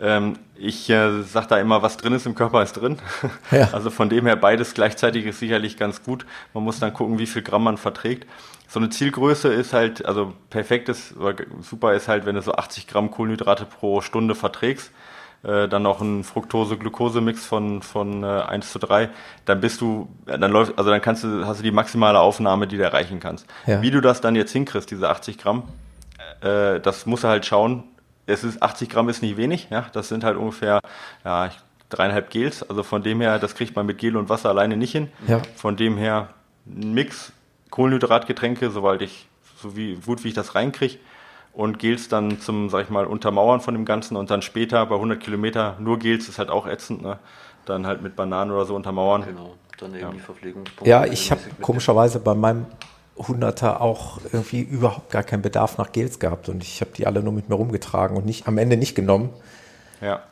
Ähm, 0.00 0.34
ich 0.56 0.90
äh, 0.90 1.22
sage 1.22 1.46
da 1.48 1.58
immer, 1.58 1.82
was 1.82 1.96
drin 1.96 2.12
ist 2.12 2.26
im 2.26 2.34
Körper 2.34 2.62
ist 2.62 2.74
drin. 2.74 2.98
Ja. 3.50 3.70
Also 3.72 3.88
von 3.88 4.10
dem 4.10 4.26
her 4.26 4.36
beides 4.36 4.74
gleichzeitig 4.74 5.24
ist 5.24 5.38
sicherlich 5.38 5.78
ganz 5.78 6.02
gut. 6.02 6.26
Man 6.52 6.64
muss 6.64 6.80
dann 6.80 6.92
gucken, 6.92 7.18
wie 7.18 7.26
viel 7.26 7.42
Gramm 7.42 7.64
man 7.64 7.78
verträgt 7.78 8.26
so 8.68 8.78
eine 8.78 8.90
Zielgröße 8.90 9.48
ist 9.48 9.72
halt, 9.72 10.04
also 10.04 10.34
perfekt 10.50 10.90
ist, 10.90 11.14
super 11.62 11.94
ist 11.94 12.06
halt, 12.06 12.26
wenn 12.26 12.34
du 12.34 12.42
so 12.42 12.52
80 12.52 12.86
Gramm 12.86 13.10
Kohlenhydrate 13.10 13.64
pro 13.64 14.02
Stunde 14.02 14.34
verträgst, 14.34 14.90
äh, 15.42 15.68
dann 15.68 15.82
noch 15.82 16.00
ein 16.00 16.24
Fructose-Glucose-Mix 16.24 17.44
von, 17.44 17.82
von 17.82 18.24
äh, 18.24 18.26
1 18.26 18.72
zu 18.72 18.78
3, 18.78 19.08
dann 19.44 19.60
bist 19.60 19.80
du, 19.80 20.08
dann 20.26 20.50
läuft, 20.50 20.78
also 20.78 20.90
dann 20.90 21.00
kannst 21.00 21.24
du, 21.24 21.46
hast 21.46 21.58
du 21.60 21.62
die 21.62 21.70
maximale 21.70 22.18
Aufnahme, 22.18 22.66
die 22.66 22.76
du 22.76 22.82
erreichen 22.82 23.20
kannst. 23.20 23.46
Ja. 23.66 23.82
Wie 23.82 23.90
du 23.90 24.00
das 24.00 24.20
dann 24.20 24.34
jetzt 24.34 24.52
hinkriegst, 24.52 24.90
diese 24.90 25.08
80 25.08 25.38
Gramm, 25.38 25.64
äh, 26.40 26.80
das 26.80 27.06
musst 27.06 27.24
du 27.24 27.28
halt 27.28 27.46
schauen. 27.46 27.84
Es 28.26 28.44
ist 28.44 28.62
80 28.62 28.88
Gramm 28.88 29.08
ist 29.08 29.22
nicht 29.22 29.36
wenig, 29.36 29.68
ja, 29.70 29.86
das 29.92 30.08
sind 30.08 30.24
halt 30.24 30.36
ungefähr, 30.36 30.80
ja, 31.24 31.50
dreieinhalb 31.88 32.30
Gels, 32.30 32.68
also 32.68 32.82
von 32.82 33.02
dem 33.02 33.20
her, 33.20 33.38
das 33.38 33.54
kriegt 33.54 33.74
man 33.74 33.86
mit 33.86 33.98
Gel 33.98 34.16
und 34.16 34.28
Wasser 34.28 34.50
alleine 34.50 34.76
nicht 34.76 34.92
hin. 34.92 35.08
Ja. 35.26 35.40
Von 35.56 35.76
dem 35.76 35.96
her 35.96 36.28
ein 36.66 36.92
Mix 36.92 37.32
Kohlenhydratgetränke, 37.70 38.70
sobald 38.70 39.02
ich, 39.02 39.28
so 39.60 39.76
wie, 39.76 39.94
gut 39.94 40.24
wie 40.24 40.28
ich 40.28 40.34
das 40.34 40.54
reinkriege. 40.54 40.98
Und 41.58 41.80
Gels 41.80 42.06
dann 42.06 42.40
zum, 42.40 42.70
sag 42.70 42.84
ich 42.84 42.88
mal, 42.88 43.04
Untermauern 43.04 43.60
von 43.60 43.74
dem 43.74 43.84
Ganzen 43.84 44.16
und 44.16 44.30
dann 44.30 44.42
später 44.42 44.86
bei 44.86 44.94
100 44.94 45.18
Kilometer 45.18 45.74
nur 45.80 45.98
Gels 45.98 46.28
ist 46.28 46.38
halt 46.38 46.50
auch 46.50 46.68
ätzend, 46.68 47.02
ne? 47.02 47.18
Dann 47.66 47.84
halt 47.84 48.00
mit 48.00 48.14
Bananen 48.14 48.52
oder 48.52 48.64
so 48.64 48.76
untermauern. 48.76 49.24
Genau, 49.26 49.54
dann 49.76 49.92
eben 49.92 50.00
ja. 50.00 50.10
die 50.12 50.20
Verpflegungspunkte. 50.20 50.88
Ja, 50.88 51.04
ich 51.04 51.32
habe 51.32 51.40
komischerweise 51.60 52.20
bei 52.20 52.36
meinem 52.36 52.66
100er 53.18 53.80
auch 53.80 54.20
irgendwie 54.32 54.60
überhaupt 54.60 55.10
gar 55.10 55.24
keinen 55.24 55.42
Bedarf 55.42 55.78
nach 55.78 55.90
Gels 55.90 56.20
gehabt 56.20 56.48
und 56.48 56.62
ich 56.62 56.80
habe 56.80 56.92
die 56.96 57.08
alle 57.08 57.24
nur 57.24 57.32
mit 57.32 57.48
mir 57.48 57.56
rumgetragen 57.56 58.16
und 58.16 58.24
nicht 58.24 58.46
am 58.46 58.56
Ende 58.56 58.76
nicht 58.76 58.94
genommen. 58.94 59.30
Ja. 60.00 60.22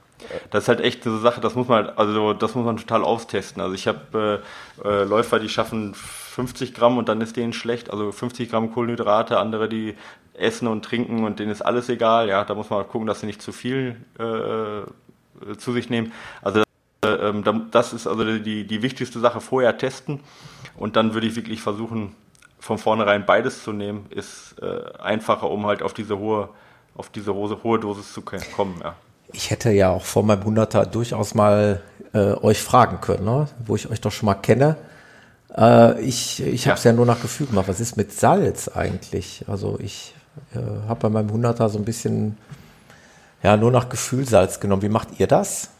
Das 0.52 0.62
ist 0.62 0.68
halt 0.68 0.80
echt 0.80 1.02
so 1.02 1.10
eine 1.10 1.18
Sache, 1.18 1.40
das 1.40 1.56
muss 1.56 1.66
man, 1.66 1.88
also 1.88 2.34
das 2.34 2.54
muss 2.54 2.64
man 2.64 2.76
total 2.76 3.02
austesten. 3.02 3.60
Also 3.60 3.74
ich 3.74 3.88
habe 3.88 4.44
äh, 4.84 4.88
äh, 4.88 5.02
Läufer, 5.02 5.40
die 5.40 5.48
schaffen 5.48 5.96
50 6.36 6.74
Gramm 6.74 6.98
und 6.98 7.08
dann 7.08 7.22
ist 7.22 7.38
denen 7.38 7.54
schlecht. 7.54 7.90
Also 7.90 8.12
50 8.12 8.50
Gramm 8.50 8.70
Kohlenhydrate, 8.70 9.38
andere, 9.38 9.70
die 9.70 9.94
essen 10.34 10.68
und 10.68 10.84
trinken 10.84 11.24
und 11.24 11.38
denen 11.38 11.50
ist 11.50 11.62
alles 11.62 11.88
egal. 11.88 12.28
Ja, 12.28 12.44
da 12.44 12.54
muss 12.54 12.68
man 12.68 12.86
gucken, 12.86 13.06
dass 13.06 13.20
sie 13.20 13.26
nicht 13.26 13.40
zu 13.40 13.52
viel 13.52 13.96
äh, 14.18 15.56
zu 15.56 15.72
sich 15.72 15.88
nehmen. 15.88 16.12
Also 16.42 16.60
äh, 17.02 17.08
ähm, 17.08 17.68
das 17.70 17.94
ist 17.94 18.06
also 18.06 18.38
die, 18.38 18.66
die 18.66 18.82
wichtigste 18.82 19.18
Sache, 19.18 19.40
vorher 19.40 19.78
testen 19.78 20.20
und 20.76 20.96
dann 20.96 21.14
würde 21.14 21.26
ich 21.26 21.36
wirklich 21.36 21.62
versuchen, 21.62 22.14
von 22.58 22.76
vornherein 22.76 23.24
beides 23.24 23.64
zu 23.64 23.72
nehmen, 23.72 24.04
ist 24.10 24.56
äh, 24.60 24.98
einfacher, 24.98 25.48
um 25.48 25.64
halt 25.64 25.82
auf 25.82 25.94
diese 25.94 26.18
hohe, 26.18 26.50
auf 26.96 27.08
diese 27.08 27.32
hohe, 27.32 27.56
hohe 27.62 27.78
Dosis 27.78 28.12
zu 28.12 28.20
kommen. 28.20 28.74
Ja. 28.82 28.94
Ich 29.32 29.48
hätte 29.50 29.70
ja 29.70 29.88
auch 29.88 30.04
vor 30.04 30.22
meinem 30.22 30.42
100er 30.42 30.84
durchaus 30.84 31.34
mal 31.34 31.80
äh, 32.12 32.34
euch 32.34 32.62
fragen 32.62 33.00
können, 33.00 33.24
ne? 33.24 33.48
wo 33.64 33.74
ich 33.74 33.90
euch 33.90 34.02
doch 34.02 34.12
schon 34.12 34.26
mal 34.26 34.34
kenne. 34.34 34.76
Äh, 35.56 36.00
ich 36.00 36.42
ich 36.42 36.64
ja. 36.64 36.70
habe 36.70 36.78
es 36.78 36.84
ja 36.84 36.92
nur 36.92 37.06
nach 37.06 37.20
Gefühl 37.20 37.46
gemacht. 37.46 37.68
Was 37.68 37.80
ist 37.80 37.96
mit 37.96 38.12
Salz 38.12 38.68
eigentlich? 38.68 39.44
Also 39.48 39.78
ich 39.80 40.14
äh, 40.54 40.58
habe 40.88 41.00
bei 41.00 41.08
meinem 41.08 41.30
100er 41.30 41.68
so 41.68 41.78
ein 41.78 41.84
bisschen 41.84 42.36
ja 43.42 43.56
nur 43.56 43.70
nach 43.70 43.88
Gefühl 43.88 44.26
Salz 44.26 44.60
genommen. 44.60 44.82
Wie 44.82 44.88
macht 44.88 45.08
ihr 45.18 45.26
das 45.26 45.70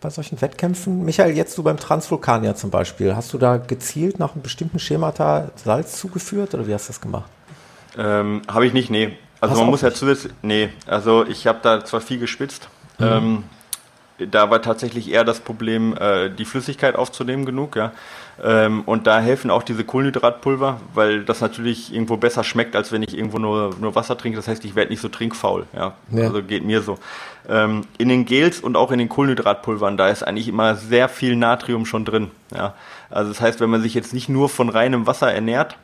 bei 0.00 0.10
solchen 0.10 0.40
Wettkämpfen? 0.40 1.04
Michael, 1.04 1.36
jetzt 1.36 1.56
du 1.58 1.62
beim 1.62 1.76
Transvulkanier 1.76 2.54
zum 2.54 2.70
Beispiel, 2.70 3.14
hast 3.14 3.32
du 3.32 3.38
da 3.38 3.56
gezielt 3.56 4.18
nach 4.18 4.34
einem 4.34 4.42
bestimmten 4.42 4.78
Schemata 4.78 5.50
Salz 5.56 5.98
zugeführt 5.98 6.54
oder 6.54 6.66
wie 6.66 6.74
hast 6.74 6.88
du 6.88 6.92
das 6.92 7.00
gemacht? 7.00 7.30
Ähm, 7.96 8.42
habe 8.48 8.66
ich 8.66 8.72
nicht, 8.72 8.90
nee. 8.90 9.16
Also 9.40 9.52
hast 9.52 9.60
man 9.60 9.70
muss 9.70 9.82
nicht? 9.82 9.92
ja 9.92 9.98
zusätzlich, 9.98 10.32
nee, 10.42 10.70
also 10.86 11.24
ich 11.24 11.46
habe 11.46 11.58
da 11.62 11.84
zwar 11.84 12.00
viel 12.00 12.18
gespitzt, 12.18 12.68
mhm. 12.98 13.06
ähm, 13.06 13.44
da 14.18 14.50
war 14.50 14.62
tatsächlich 14.62 15.10
eher 15.10 15.24
das 15.24 15.40
Problem, 15.40 15.96
äh, 15.96 16.30
die 16.30 16.44
Flüssigkeit 16.44 16.94
aufzunehmen 16.96 17.44
genug, 17.44 17.76
ja. 17.76 17.92
Ähm, 18.42 18.82
und 18.86 19.06
da 19.06 19.20
helfen 19.20 19.50
auch 19.50 19.62
diese 19.62 19.84
Kohlenhydratpulver, 19.84 20.80
weil 20.92 21.24
das 21.24 21.40
natürlich 21.40 21.92
irgendwo 21.92 22.16
besser 22.16 22.42
schmeckt, 22.42 22.74
als 22.74 22.90
wenn 22.90 23.02
ich 23.02 23.16
irgendwo 23.16 23.38
nur, 23.38 23.74
nur 23.80 23.94
Wasser 23.94 24.16
trinke. 24.18 24.36
Das 24.36 24.48
heißt, 24.48 24.64
ich 24.64 24.74
werde 24.74 24.90
nicht 24.90 25.00
so 25.00 25.08
trinkfaul, 25.08 25.66
ja. 25.72 25.94
ja. 26.10 26.24
Also 26.24 26.42
geht 26.42 26.64
mir 26.64 26.82
so. 26.82 26.98
Ähm, 27.48 27.82
in 27.98 28.08
den 28.08 28.24
Gels 28.24 28.60
und 28.60 28.76
auch 28.76 28.90
in 28.90 28.98
den 28.98 29.08
Kohlenhydratpulvern, 29.08 29.96
da 29.96 30.08
ist 30.08 30.22
eigentlich 30.22 30.48
immer 30.48 30.74
sehr 30.74 31.08
viel 31.08 31.36
Natrium 31.36 31.86
schon 31.86 32.04
drin, 32.04 32.30
ja. 32.54 32.74
Also 33.10 33.30
das 33.30 33.40
heißt, 33.40 33.60
wenn 33.60 33.70
man 33.70 33.82
sich 33.82 33.94
jetzt 33.94 34.14
nicht 34.14 34.28
nur 34.28 34.48
von 34.48 34.68
reinem 34.68 35.06
Wasser 35.06 35.32
ernährt, 35.32 35.76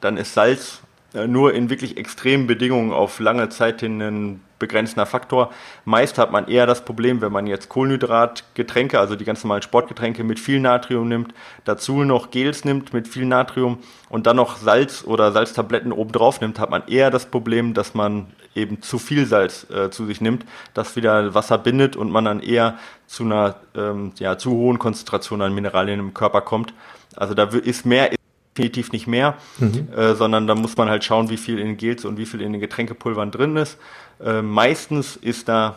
dann 0.00 0.16
ist 0.16 0.34
Salz 0.34 0.80
äh, 1.14 1.26
nur 1.26 1.54
in 1.54 1.70
wirklich 1.70 1.96
extremen 1.96 2.46
Bedingungen 2.46 2.92
auf 2.92 3.20
lange 3.20 3.48
Zeit 3.48 3.80
hin 3.80 4.00
ein 4.00 4.40
begrenzender 4.58 5.06
Faktor. 5.06 5.50
Meist 5.84 6.18
hat 6.18 6.32
man 6.32 6.48
eher 6.48 6.66
das 6.66 6.84
Problem, 6.84 7.20
wenn 7.20 7.32
man 7.32 7.46
jetzt 7.46 7.68
Kohlenhydratgetränke, 7.68 8.98
also 8.98 9.16
die 9.16 9.24
ganz 9.24 9.44
normalen 9.44 9.62
Sportgetränke 9.62 10.24
mit 10.24 10.40
viel 10.40 10.60
Natrium 10.60 11.08
nimmt, 11.08 11.34
dazu 11.64 12.04
noch 12.04 12.30
Gels 12.30 12.64
nimmt 12.64 12.92
mit 12.92 13.08
viel 13.08 13.26
Natrium 13.26 13.78
und 14.08 14.26
dann 14.26 14.36
noch 14.36 14.56
Salz 14.56 15.04
oder 15.06 15.32
Salztabletten 15.32 15.92
obendrauf 15.92 16.40
nimmt, 16.40 16.58
hat 16.58 16.70
man 16.70 16.86
eher 16.86 17.10
das 17.10 17.26
Problem, 17.26 17.74
dass 17.74 17.94
man 17.94 18.26
eben 18.54 18.82
zu 18.82 18.98
viel 18.98 19.26
Salz 19.26 19.66
äh, 19.70 19.90
zu 19.90 20.06
sich 20.06 20.20
nimmt, 20.20 20.44
das 20.74 20.96
wieder 20.96 21.34
Wasser 21.34 21.58
bindet 21.58 21.96
und 21.96 22.10
man 22.10 22.24
dann 22.24 22.40
eher 22.40 22.78
zu 23.06 23.24
einer 23.24 23.56
ähm, 23.74 24.12
ja, 24.18 24.36
zu 24.36 24.50
hohen 24.50 24.78
Konzentration 24.78 25.42
an 25.42 25.54
Mineralien 25.54 26.00
im 26.00 26.14
Körper 26.14 26.40
kommt. 26.40 26.74
Also 27.16 27.34
da 27.34 27.44
ist 27.44 27.86
mehr 27.86 28.17
definitiv 28.58 28.92
nicht 28.92 29.06
mehr, 29.06 29.34
mhm. 29.58 29.88
äh, 29.96 30.14
sondern 30.14 30.46
da 30.46 30.54
muss 30.54 30.76
man 30.76 30.88
halt 30.88 31.04
schauen, 31.04 31.30
wie 31.30 31.36
viel 31.36 31.58
in 31.58 31.66
den 31.66 31.76
Gels 31.76 32.04
und 32.04 32.18
wie 32.18 32.26
viel 32.26 32.40
in 32.40 32.52
den 32.52 32.60
Getränkepulvern 32.60 33.30
drin 33.30 33.56
ist. 33.56 33.78
Äh, 34.22 34.42
meistens 34.42 35.16
ist 35.16 35.48
da, 35.48 35.76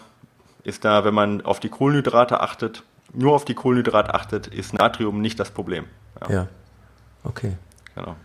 ist 0.63 0.83
da, 0.83 1.05
wenn 1.05 1.13
man 1.13 1.41
auf 1.41 1.59
die 1.59 1.69
Kohlenhydrate 1.69 2.41
achtet, 2.41 2.83
nur 3.13 3.33
auf 3.33 3.45
die 3.45 3.53
Kohlenhydrate 3.53 4.13
achtet, 4.13 4.47
ist 4.47 4.73
Natrium 4.73 5.21
nicht 5.21 5.39
das 5.39 5.51
Problem. 5.51 5.85
Ja, 6.21 6.33
ja. 6.33 6.47
okay. 7.23 7.53
Genau. 7.95 8.15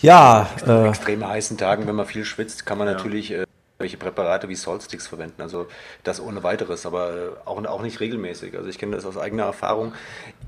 Ja, 0.00 0.48
äh, 0.66 0.88
extrem 0.88 1.26
heißen 1.26 1.56
Tagen, 1.56 1.86
wenn 1.86 1.96
man 1.96 2.06
viel 2.06 2.24
schwitzt, 2.24 2.66
kann 2.66 2.78
man 2.78 2.86
ja. 2.86 2.94
natürlich 2.94 3.32
äh, 3.32 3.44
welche 3.78 3.96
Präparate 3.96 4.48
wie 4.48 4.56
Saltsticks 4.56 5.06
verwenden. 5.06 5.40
Also 5.40 5.68
das 6.02 6.20
ohne 6.20 6.42
weiteres, 6.42 6.84
aber 6.84 7.10
äh, 7.16 7.28
auch, 7.44 7.64
auch 7.64 7.82
nicht 7.82 8.00
regelmäßig. 8.00 8.56
Also 8.56 8.68
ich 8.68 8.76
kenne 8.76 8.96
das 8.96 9.06
aus 9.06 9.16
eigener 9.16 9.44
Erfahrung. 9.44 9.94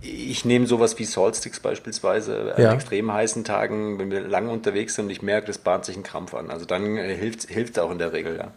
Ich 0.02 0.44
nehme 0.44 0.66
sowas 0.66 0.98
wie 0.98 1.04
Saltsticks 1.04 1.60
beispielsweise 1.60 2.54
ja. 2.58 2.70
an 2.70 2.74
extrem 2.74 3.12
heißen 3.12 3.44
Tagen, 3.44 4.00
wenn 4.00 4.10
wir 4.10 4.22
lange 4.22 4.50
unterwegs 4.50 4.96
sind 4.96 5.04
und 5.04 5.10
ich 5.12 5.22
merke, 5.22 5.46
das 5.46 5.58
bahnt 5.58 5.84
sich 5.84 5.96
ein 5.96 6.02
Krampf 6.02 6.34
an. 6.34 6.50
Also 6.50 6.64
dann 6.64 6.96
äh, 6.96 7.14
hilft 7.14 7.48
es 7.48 7.78
auch 7.78 7.92
in 7.92 7.98
der 7.98 8.12
Regel, 8.12 8.36
ja. 8.36 8.50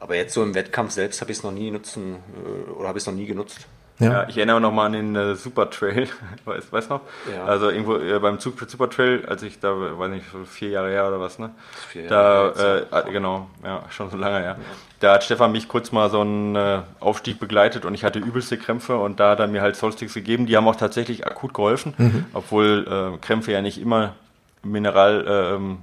Aber 0.00 0.16
jetzt 0.16 0.34
so 0.34 0.42
im 0.42 0.54
Wettkampf 0.54 0.92
selbst 0.92 1.20
habe 1.20 1.30
ich 1.30 1.38
es 1.38 1.44
noch 1.44 1.52
nie 1.52 1.70
nutzen 1.70 2.16
äh, 2.44 2.70
oder 2.72 2.88
habe 2.88 2.98
ich 2.98 3.02
es 3.02 3.06
noch 3.06 3.14
nie 3.14 3.26
genutzt. 3.26 3.68
Ja. 3.98 4.12
ja. 4.12 4.28
ich 4.28 4.36
erinnere 4.36 4.60
noch 4.60 4.72
mal 4.72 4.86
an 4.86 4.92
den 4.92 5.16
äh, 5.16 5.34
Super 5.34 5.70
Trail, 5.70 6.08
weißt, 6.44 6.72
weißt 6.72 6.90
noch? 6.90 7.00
Ja. 7.32 7.44
Also 7.44 7.70
irgendwo 7.70 7.96
äh, 7.96 8.18
beim 8.18 8.38
Zug 8.38 8.58
für 8.58 8.68
Super 8.68 8.88
Trail, 8.90 9.24
als 9.26 9.42
ich 9.42 9.58
da, 9.60 9.74
weiß 9.98 10.10
nicht, 10.10 10.24
vier 10.46 10.70
Jahre 10.70 10.90
her 10.90 11.08
oder 11.08 11.20
was, 11.20 11.38
ne? 11.38 11.50
Vier 11.88 12.04
Jahre 12.04 12.52
da, 12.56 12.76
äh, 12.76 12.86
ah, 12.90 13.00
genau, 13.02 13.48
ja, 13.64 13.82
schon 13.90 14.10
so 14.10 14.16
lange, 14.16 14.40
ja. 14.40 14.50
ja. 14.52 14.56
Da 15.00 15.14
hat 15.14 15.24
Stefan 15.24 15.52
mich 15.52 15.68
kurz 15.68 15.92
mal 15.92 16.10
so 16.10 16.20
einen 16.20 16.56
äh, 16.56 16.80
Aufstieg 17.00 17.38
begleitet 17.38 17.84
und 17.84 17.94
ich 17.94 18.04
hatte 18.04 18.18
übelste 18.18 18.58
Krämpfe 18.58 18.96
und 18.96 19.20
da 19.20 19.30
hat 19.30 19.40
er 19.40 19.46
mir 19.46 19.62
halt 19.62 19.76
Solsticks 19.76 20.14
gegeben, 20.14 20.46
die 20.46 20.56
haben 20.56 20.66
auch 20.66 20.76
tatsächlich 20.76 21.26
akut 21.26 21.54
geholfen, 21.54 21.94
mhm. 21.98 22.24
obwohl 22.32 22.86
äh, 22.88 23.18
Krämpfe 23.18 23.52
ja 23.52 23.62
nicht 23.62 23.80
immer 23.80 24.14
Mineral 24.62 25.24
ähm, 25.56 25.78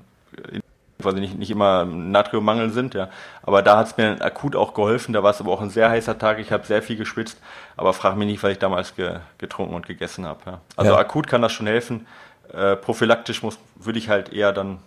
quasi 1.01 1.19
nicht, 1.19 1.37
nicht 1.37 1.51
immer 1.51 1.85
Natriummangel 1.85 2.71
sind, 2.71 2.93
ja. 2.93 3.09
Aber 3.43 3.61
da 3.61 3.77
hat 3.77 3.87
es 3.87 3.97
mir 3.97 4.21
akut 4.21 4.55
auch 4.55 4.73
geholfen. 4.73 5.13
Da 5.13 5.23
war 5.23 5.31
es 5.31 5.41
aber 5.41 5.51
auch 5.51 5.61
ein 5.61 5.69
sehr 5.69 5.89
heißer 5.89 6.17
Tag. 6.17 6.39
Ich 6.39 6.51
habe 6.51 6.65
sehr 6.65 6.81
viel 6.81 6.95
geschwitzt, 6.95 7.39
aber 7.77 7.93
frag 7.93 8.15
mich 8.15 8.27
nicht, 8.27 8.41
weil 8.43 8.53
ich 8.53 8.59
damals 8.59 8.95
ge, 8.95 9.19
getrunken 9.37 9.75
und 9.75 9.87
gegessen 9.87 10.25
habe. 10.25 10.39
Ja. 10.45 10.61
Also 10.75 10.91
ja. 10.91 10.97
akut 10.97 11.27
kann 11.27 11.41
das 11.41 11.51
schon 11.51 11.67
helfen. 11.67 12.07
Äh, 12.53 12.75
prophylaktisch 12.75 13.43
muss, 13.43 13.57
würde 13.75 13.99
ich 13.99 14.09
halt 14.09 14.31
eher 14.31 14.53
dann 14.53 14.79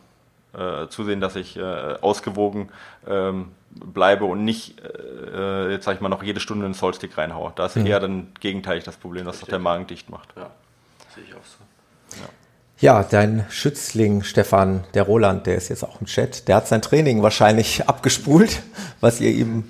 äh, 0.55 0.89
zusehen, 0.89 1.21
dass 1.21 1.37
ich 1.37 1.57
äh, 1.57 1.63
ausgewogen 2.01 2.71
ähm, 3.07 3.53
bleibe 3.71 4.25
und 4.25 4.45
nicht, 4.45 4.81
äh, 4.81 5.71
jetzt 5.71 5.85
sag 5.85 5.97
ich 5.97 6.01
mal, 6.01 6.09
noch 6.09 6.23
jede 6.23 6.41
Stunde 6.41 6.65
einen 6.65 6.75
Saltstick 6.75 7.19
reinhaue. 7.19 7.53
Da 7.55 7.67
ist 7.67 7.77
mhm. 7.77 7.87
eher 7.87 8.01
dann 8.01 8.29
gegenteilig 8.41 8.85
das 8.85 8.97
Problem, 8.97 9.27
dass 9.27 9.41
das 9.41 9.49
der 9.49 9.59
Magen 9.59 9.87
dicht 9.87 10.09
macht. 10.09 10.29
Ja, 10.37 10.51
sehe 11.15 11.25
ich 11.25 11.35
auch 11.35 11.45
so. 11.45 12.19
Ja, 12.21 12.29
dein 13.03 13.45
Schützling 13.49 14.23
Stefan, 14.23 14.85
der 14.95 15.03
Roland, 15.03 15.47
der 15.47 15.57
ist 15.57 15.69
jetzt 15.69 15.83
auch 15.83 16.01
im 16.01 16.07
Chat, 16.07 16.49
der 16.49 16.57
hat 16.57 16.69
sein 16.69 16.83
Training 16.83 17.23
wahrscheinlich 17.23 17.83
abgespult, 17.89 18.63
was 19.01 19.21
ihr 19.21 19.31
ihm. 19.31 19.65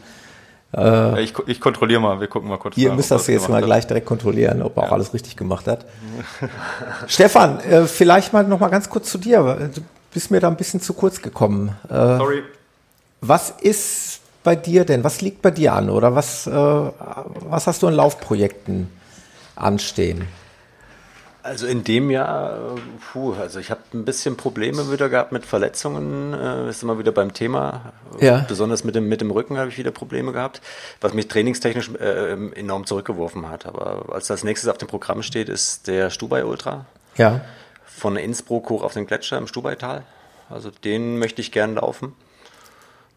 Äh, 0.76 1.22
ich, 1.22 1.32
ich 1.46 1.60
kontrolliere 1.60 2.00
mal, 2.00 2.20
wir 2.20 2.26
gucken 2.26 2.48
mal 2.50 2.58
kurz. 2.58 2.76
Ihr 2.76 2.92
müsst 2.92 3.10
das 3.10 3.26
jetzt 3.26 3.48
mal 3.48 3.58
hat. 3.58 3.64
gleich 3.64 3.86
direkt 3.86 4.06
kontrollieren, 4.06 4.60
ob 4.62 4.76
er 4.76 4.82
ja. 4.82 4.88
auch 4.88 4.92
alles 4.92 5.14
richtig 5.14 5.36
gemacht 5.36 5.66
hat. 5.66 5.86
Stefan, 7.06 7.60
äh, 7.60 7.86
vielleicht 7.86 8.34
mal 8.34 8.44
noch 8.44 8.60
mal 8.60 8.68
ganz 8.68 8.90
kurz 8.90 9.10
zu 9.10 9.16
dir. 9.16 9.70
Du 9.74 9.80
bist 10.12 10.30
mir 10.30 10.40
da 10.40 10.48
ein 10.48 10.56
bisschen 10.56 10.80
zu 10.80 10.92
kurz 10.92 11.22
gekommen. 11.22 11.74
Äh, 11.88 11.94
Sorry. 11.94 12.42
Was 13.22 13.50
ist 13.50 14.20
bei 14.44 14.54
dir 14.54 14.84
denn? 14.84 15.02
Was 15.02 15.22
liegt 15.22 15.40
bei 15.40 15.50
dir 15.50 15.72
an? 15.72 15.88
Oder 15.88 16.14
was, 16.14 16.46
äh, 16.46 16.50
was 16.52 17.66
hast 17.66 17.82
du 17.82 17.88
an 17.88 17.94
Laufprojekten 17.94 18.88
anstehen? 19.56 20.28
Also 21.48 21.66
in 21.66 21.82
dem 21.82 22.10
Jahr, 22.10 22.76
puh, 23.10 23.32
also 23.32 23.58
ich 23.58 23.70
habe 23.70 23.80
ein 23.94 24.04
bisschen 24.04 24.36
Probleme 24.36 24.92
wieder 24.92 25.08
gehabt 25.08 25.32
mit 25.32 25.46
Verletzungen, 25.46 26.34
äh, 26.34 26.68
ist 26.68 26.82
immer 26.82 26.98
wieder 26.98 27.10
beim 27.10 27.32
Thema. 27.32 27.94
Ja. 28.20 28.44
Besonders 28.46 28.84
mit 28.84 28.94
dem, 28.94 29.08
mit 29.08 29.22
dem 29.22 29.30
Rücken 29.30 29.56
habe 29.56 29.70
ich 29.70 29.78
wieder 29.78 29.90
Probleme 29.90 30.32
gehabt, 30.32 30.60
was 31.00 31.14
mich 31.14 31.26
trainingstechnisch 31.26 31.90
äh, 31.94 32.32
enorm 32.54 32.84
zurückgeworfen 32.84 33.48
hat. 33.48 33.64
Aber 33.64 34.12
als 34.12 34.26
das 34.26 34.44
nächstes 34.44 34.68
auf 34.68 34.76
dem 34.76 34.88
Programm 34.88 35.22
steht, 35.22 35.48
ist 35.48 35.86
der 35.86 36.10
Stubai 36.10 36.44
Ultra. 36.44 36.84
Ja. 37.16 37.40
Von 37.86 38.16
Innsbruck 38.16 38.68
hoch 38.68 38.82
auf 38.82 38.92
den 38.92 39.06
Gletscher 39.06 39.38
im 39.38 39.46
Stubaital. 39.46 40.04
Also 40.50 40.70
den 40.70 41.18
möchte 41.18 41.40
ich 41.40 41.50
gern 41.50 41.76
laufen. 41.76 42.14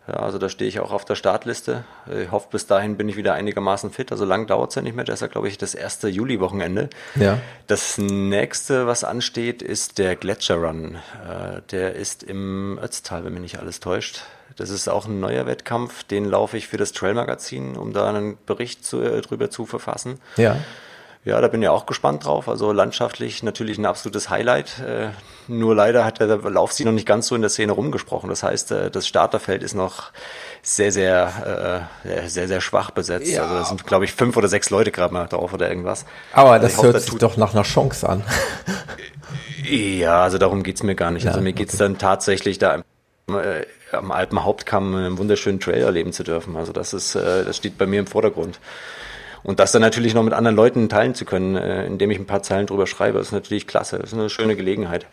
Ja, 0.07 0.15
also 0.15 0.39
da 0.39 0.49
stehe 0.49 0.67
ich 0.67 0.79
auch 0.79 0.91
auf 0.91 1.05
der 1.05 1.15
Startliste. 1.15 1.83
Ich 2.23 2.31
hoffe, 2.31 2.47
bis 2.51 2.65
dahin 2.65 2.97
bin 2.97 3.07
ich 3.07 3.17
wieder 3.17 3.33
einigermaßen 3.33 3.91
fit. 3.91 4.11
Also 4.11 4.25
lang 4.25 4.47
dauert 4.47 4.71
es 4.71 4.75
ja 4.75 4.81
nicht 4.81 4.95
mehr. 4.95 5.05
Das 5.05 5.15
ist 5.15 5.21
ja, 5.21 5.27
glaube 5.27 5.47
ich, 5.47 5.57
das 5.59 5.75
erste 5.75 6.07
Juli-Wochenende. 6.07 6.89
Ja. 7.15 7.39
Das 7.67 7.97
nächste, 7.99 8.87
was 8.87 9.03
ansteht, 9.03 9.61
ist 9.61 9.99
der 9.99 10.15
Gletscher 10.15 10.55
Run. 10.55 10.95
Äh, 10.95 11.61
der 11.69 11.95
ist 11.95 12.23
im 12.23 12.79
Ötztal, 12.81 13.23
wenn 13.23 13.33
mich 13.33 13.41
nicht 13.43 13.59
alles 13.59 13.79
täuscht. 13.79 14.23
Das 14.55 14.69
ist 14.69 14.89
auch 14.89 15.05
ein 15.05 15.19
neuer 15.19 15.45
Wettkampf. 15.45 16.03
Den 16.03 16.25
laufe 16.25 16.57
ich 16.57 16.67
für 16.67 16.77
das 16.77 16.91
Trail 16.93 17.13
Magazin, 17.13 17.77
um 17.77 17.93
da 17.93 18.09
einen 18.09 18.37
Bericht 18.45 18.83
zu, 18.83 19.01
äh, 19.01 19.21
drüber 19.21 19.49
zu 19.51 19.65
verfassen. 19.65 20.19
Ja. 20.35 20.57
Ja, 21.23 21.39
da 21.39 21.47
bin 21.49 21.61
ich 21.61 21.69
auch 21.69 21.85
gespannt 21.85 22.25
drauf. 22.25 22.49
Also 22.49 22.71
landschaftlich 22.71 23.43
natürlich 23.43 23.77
ein 23.77 23.85
absolutes 23.85 24.31
Highlight. 24.31 24.79
Äh, 24.79 25.09
nur 25.47 25.75
leider 25.75 26.03
hat 26.03 26.19
der 26.19 26.37
Lauf 26.37 26.71
sich 26.71 26.83
noch 26.83 26.93
nicht 26.93 27.05
ganz 27.05 27.27
so 27.27 27.35
in 27.35 27.41
der 27.41 27.51
Szene 27.51 27.73
rumgesprochen. 27.73 28.27
Das 28.27 28.41
heißt, 28.41 28.71
äh, 28.71 28.89
das 28.89 29.07
Starterfeld 29.07 29.61
ist 29.61 29.75
noch 29.75 30.11
sehr, 30.63 30.91
sehr, 30.91 31.87
äh, 32.03 32.27
sehr, 32.27 32.47
sehr 32.47 32.59
schwach 32.59 32.89
besetzt. 32.89 33.31
Ja. 33.31 33.43
Also 33.43 33.55
da 33.55 33.65
sind, 33.65 33.85
glaube 33.85 34.05
ich, 34.05 34.13
fünf 34.13 34.35
oder 34.35 34.47
sechs 34.47 34.71
Leute 34.71 34.91
gerade 34.91 35.13
mal 35.13 35.27
drauf 35.27 35.53
oder 35.53 35.69
irgendwas. 35.69 36.05
Aber 36.33 36.57
das 36.57 36.71
also 36.73 36.85
hört 36.85 36.95
hoffe, 36.95 37.11
sich 37.11 37.19
doch 37.19 37.37
nach 37.37 37.53
einer 37.53 37.63
Chance 37.63 38.09
an. 38.09 38.23
ja, 39.63 40.23
also 40.23 40.39
darum 40.39 40.63
geht's 40.63 40.81
mir 40.81 40.95
gar 40.95 41.11
nicht. 41.11 41.25
Ja, 41.25 41.31
also 41.31 41.41
mir 41.41 41.53
geht's 41.53 41.75
okay. 41.75 41.83
dann 41.83 41.97
tatsächlich 41.99 42.57
da 42.57 42.81
äh, 43.27 43.65
am 43.91 44.11
Alpenhauptkamm 44.11 44.95
einen 44.95 45.17
wunderschönen 45.19 45.59
Trail 45.59 45.83
erleben 45.83 46.13
zu 46.13 46.23
dürfen. 46.23 46.55
Also 46.55 46.73
das 46.73 46.93
ist, 46.93 47.13
äh, 47.13 47.45
das 47.45 47.57
steht 47.57 47.77
bei 47.77 47.85
mir 47.85 47.99
im 47.99 48.07
Vordergrund. 48.07 48.59
Und 49.43 49.59
das 49.59 49.71
dann 49.71 49.81
natürlich 49.81 50.13
noch 50.13 50.23
mit 50.23 50.33
anderen 50.33 50.55
Leuten 50.55 50.87
teilen 50.87 51.15
zu 51.15 51.25
können, 51.25 51.55
äh, 51.55 51.85
indem 51.85 52.11
ich 52.11 52.19
ein 52.19 52.25
paar 52.25 52.43
Zeilen 52.43 52.67
drüber 52.67 52.85
schreibe, 52.85 53.19
ist 53.19 53.31
natürlich 53.31 53.67
klasse. 53.67 53.97
Das 53.97 54.11
ist 54.11 54.17
eine 54.17 54.29
schöne 54.29 54.55
Gelegenheit. 54.55 55.07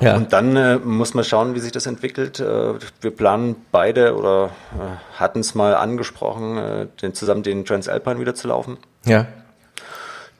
Ja. 0.00 0.16
Und 0.16 0.32
dann 0.32 0.56
äh, 0.56 0.76
muss 0.76 1.14
man 1.14 1.24
schauen, 1.24 1.54
wie 1.54 1.60
sich 1.60 1.72
das 1.72 1.86
entwickelt. 1.86 2.40
Äh, 2.40 2.74
wir 3.00 3.10
planen 3.10 3.56
beide 3.72 4.16
oder 4.16 4.50
äh, 4.72 5.18
hatten 5.18 5.40
es 5.40 5.54
mal 5.54 5.74
angesprochen, 5.74 6.56
äh, 6.56 6.86
den, 7.02 7.14
zusammen 7.14 7.42
den 7.42 7.64
Transalpine 7.64 8.20
wieder 8.20 8.34
zu 8.34 8.48
laufen. 8.48 8.78
Ja. 9.04 9.26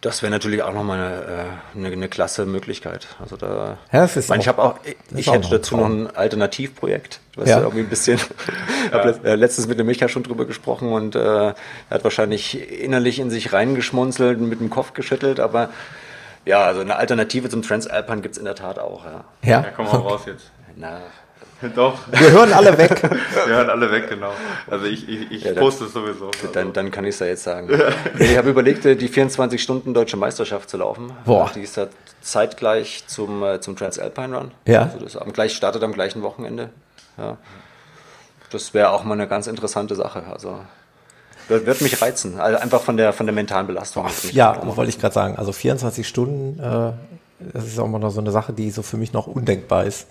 Das 0.05 0.21
wäre 0.21 0.31
natürlich 0.31 0.63
auch 0.63 0.75
nochmal 0.75 0.99
eine, 0.99 1.15
äh, 1.15 1.79
eine, 1.79 1.89
eine 1.89 2.09
klasse 2.09 2.45
Möglichkeit. 2.45 3.07
Also 3.23 3.39
da, 3.39 3.79
ja, 3.91 4.03
das 4.03 4.19
ist 4.19 4.25
ich, 4.25 4.29
mein, 4.29 4.41
ich 4.41 4.49
habe 4.49 4.63
auch, 4.63 4.79
ich 5.15 5.33
hätte 5.33 5.49
dazu 5.49 5.79
noch 5.79 5.87
ein 5.87 6.15
Alternativprojekt, 6.15 7.21
was 7.37 7.49
ja. 7.49 7.61
irgendwie 7.61 7.81
ein 7.81 7.89
bisschen. 7.89 8.19
ja. 8.93 8.99
habe 8.99 9.19
äh, 9.25 9.35
letztens 9.35 9.67
mit 9.67 9.79
dem 9.79 9.87
Micha 9.87 10.09
schon 10.09 10.23
drüber 10.23 10.45
gesprochen 10.45 10.93
und 10.93 11.15
äh, 11.15 11.19
er 11.47 11.55
hat 11.89 12.05
wahrscheinlich 12.05 12.71
innerlich 12.83 13.19
in 13.19 13.31
sich 13.31 13.55
reingeschmunzelt 13.55 14.39
und 14.39 14.51
mit 14.51 14.61
dem 14.61 14.69
Kopf 14.69 14.93
geschüttelt, 14.93 15.41
aber 15.41 15.71
ja, 16.45 16.63
also 16.65 16.83
eine 16.83 16.97
Alternative 16.97 17.49
zum 17.49 17.63
Transalpine 17.63 18.21
gibt 18.21 18.35
es 18.35 18.39
in 18.39 18.45
der 18.45 18.57
Tat 18.57 18.79
auch. 18.79 19.07
Ja, 19.07 19.25
ja? 19.43 19.63
ja 19.63 19.71
komm 19.75 19.87
mal 19.87 19.95
okay. 19.95 20.07
raus 20.13 20.21
jetzt. 20.27 20.51
Na, 20.77 21.01
Doch. 21.75 21.99
Wir 22.11 22.31
hören 22.31 22.53
alle 22.53 22.77
weg. 22.77 23.03
Wir 23.47 23.57
hören 23.57 23.71
alle 23.71 23.91
weg, 23.91 24.09
genau. 24.09 24.33
Also 24.69 24.87
ich, 24.87 25.09
ich, 25.09 25.31
ich 25.31 25.45
ja, 25.45 25.53
poste 25.53 25.85
es 25.85 25.93
sowieso. 25.93 26.31
Dann, 26.53 26.73
dann 26.73 26.91
kann 26.91 27.05
ich 27.05 27.15
es 27.15 27.21
ja 27.21 27.27
jetzt 27.27 27.45
sagen. 27.45 27.69
ich 28.19 28.37
habe 28.37 28.51
überlegt, 28.51 28.85
die 28.85 29.09
24 29.09 29.63
Stunden 29.63 29.95
Deutsche 29.95 30.17
Meisterschaft 30.17 30.69
zu 30.69 30.77
laufen. 30.77 31.13
Boah. 31.25 31.51
Die 31.55 31.61
ist 31.61 31.77
ja 31.77 31.87
zeitgleich 32.21 33.05
zum, 33.07 33.43
äh, 33.43 33.61
zum 33.61 33.77
Transalpine 33.77 34.37
Run. 34.37 34.51
Ja. 34.67 34.83
Also 34.83 34.99
das 34.99 35.17
am 35.17 35.33
gleich, 35.33 35.55
startet 35.55 35.83
am 35.83 35.93
gleichen 35.93 36.23
Wochenende. 36.23 36.71
Ja. 37.19 37.39
Das 38.51 38.75
wäre 38.75 38.91
auch 38.91 39.05
mal 39.05 39.15
eine 39.15 39.27
ganz 39.27 39.47
interessante 39.47 39.95
Sache. 39.95 40.25
Also 40.31 40.61
wird, 41.49 41.67
wird 41.67 41.81
mich 41.81 42.01
reizen. 42.01 42.41
Also 42.41 42.59
einfach 42.59 42.81
von 42.81 42.97
der, 42.97 43.13
von 43.13 43.27
der 43.27 43.35
mentalen 43.35 43.67
Belastung. 43.67 44.05
Boah, 44.05 44.31
ja, 44.33 44.77
wollte 44.77 44.91
ich 44.91 45.01
gerade 45.01 45.15
sagen. 45.15 45.37
Also 45.37 45.53
24 45.53 46.07
Stunden, 46.07 46.59
äh, 46.61 46.93
das 47.53 47.67
ist 47.67 47.79
auch 47.79 47.89
mal 47.89 47.99
noch 47.99 48.11
so 48.11 48.21
eine 48.21 48.31
Sache, 48.31 48.53
die 48.53 48.71
so 48.71 48.83
für 48.83 48.97
mich 48.97 49.13
noch 49.13 49.27
undenkbar 49.27 49.85
ist. 49.85 50.07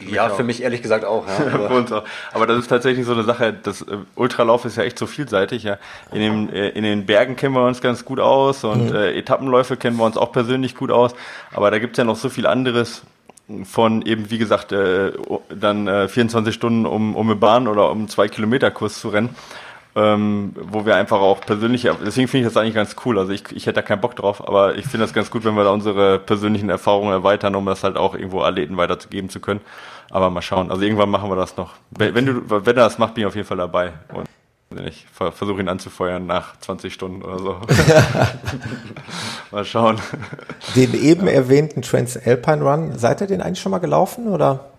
Ja, 0.00 0.28
für 0.28 0.42
mich 0.42 0.62
ehrlich 0.62 0.82
gesagt 0.82 1.04
auch. 1.04 1.26
Ja, 1.26 1.54
aber. 1.54 2.04
aber. 2.32 2.46
das 2.46 2.58
ist 2.58 2.68
tatsächlich 2.68 3.06
so 3.06 3.12
eine 3.12 3.22
Sache, 3.22 3.52
das 3.52 3.82
äh, 3.82 3.98
Ultralauf 4.16 4.64
ist 4.64 4.76
ja 4.76 4.82
echt 4.82 4.98
so 4.98 5.06
vielseitig. 5.06 5.62
Ja. 5.62 5.78
In, 6.12 6.20
den, 6.20 6.52
äh, 6.52 6.70
in 6.70 6.82
den 6.82 7.06
Bergen 7.06 7.36
kennen 7.36 7.54
wir 7.54 7.64
uns 7.64 7.80
ganz 7.80 8.04
gut 8.04 8.20
aus 8.20 8.64
und 8.64 8.90
mhm. 8.90 8.96
äh, 8.96 9.16
Etappenläufe 9.18 9.76
kennen 9.76 9.96
wir 9.96 10.04
uns 10.04 10.16
auch 10.16 10.32
persönlich 10.32 10.74
gut 10.74 10.90
aus. 10.90 11.14
Aber 11.52 11.70
da 11.70 11.78
gibt's 11.78 11.98
ja 11.98 12.04
noch 12.04 12.16
so 12.16 12.28
viel 12.28 12.46
anderes 12.46 13.02
von 13.64 14.02
eben, 14.02 14.30
wie 14.30 14.38
gesagt, 14.38 14.72
äh, 14.72 15.12
dann 15.48 15.86
äh, 15.86 16.08
24 16.08 16.54
Stunden 16.54 16.86
um, 16.86 17.14
um 17.14 17.26
eine 17.26 17.36
Bahn 17.36 17.68
oder 17.68 17.90
um 17.90 18.08
zwei 18.08 18.28
Kilometer 18.28 18.70
Kurs 18.70 19.00
zu 19.00 19.10
rennen 19.10 19.36
ähm, 19.96 20.54
wo 20.56 20.84
wir 20.86 20.96
einfach 20.96 21.20
auch 21.20 21.40
persönlich, 21.40 21.88
deswegen 22.04 22.26
finde 22.26 22.46
ich 22.46 22.52
das 22.52 22.60
eigentlich 22.60 22.74
ganz 22.74 22.96
cool. 23.04 23.18
Also 23.18 23.32
ich, 23.32 23.44
ich 23.52 23.66
hätte 23.66 23.74
da 23.74 23.82
keinen 23.82 24.00
Bock 24.00 24.16
drauf, 24.16 24.46
aber 24.46 24.76
ich 24.76 24.86
finde 24.86 25.04
das 25.04 25.14
ganz 25.14 25.30
gut, 25.30 25.44
wenn 25.44 25.54
wir 25.54 25.64
da 25.64 25.70
unsere 25.70 26.18
persönlichen 26.18 26.68
Erfahrungen 26.68 27.12
erweitern, 27.12 27.54
um 27.54 27.64
das 27.66 27.84
halt 27.84 27.96
auch 27.96 28.14
irgendwo 28.14 28.42
Athleten 28.42 28.76
weiterzugeben 28.76 29.30
zu 29.30 29.40
können. 29.40 29.60
Aber 30.10 30.30
mal 30.30 30.42
schauen. 30.42 30.70
Also 30.70 30.82
irgendwann 30.82 31.10
machen 31.10 31.30
wir 31.30 31.36
das 31.36 31.56
noch. 31.56 31.74
Wenn, 31.90 32.26
du, 32.26 32.42
wenn 32.48 32.64
er 32.66 32.84
das 32.84 32.98
macht, 32.98 33.14
bin 33.14 33.22
ich 33.22 33.26
auf 33.26 33.36
jeden 33.36 33.46
Fall 33.46 33.56
dabei. 33.56 33.92
Und 34.12 34.28
ich 34.86 35.06
versuche 35.10 35.60
ihn 35.60 35.68
anzufeuern 35.68 36.26
nach 36.26 36.58
20 36.58 36.92
Stunden 36.92 37.22
oder 37.22 37.38
so. 37.38 37.60
mal 39.52 39.64
schauen. 39.64 39.98
Den 40.74 40.94
eben 40.94 41.28
erwähnten 41.28 41.82
Transalpine 41.82 42.62
Run, 42.62 42.98
seid 42.98 43.20
ihr 43.20 43.26
den 43.28 43.40
eigentlich 43.40 43.60
schon 43.60 43.70
mal 43.70 43.78
gelaufen 43.78 44.28
oder? 44.28 44.73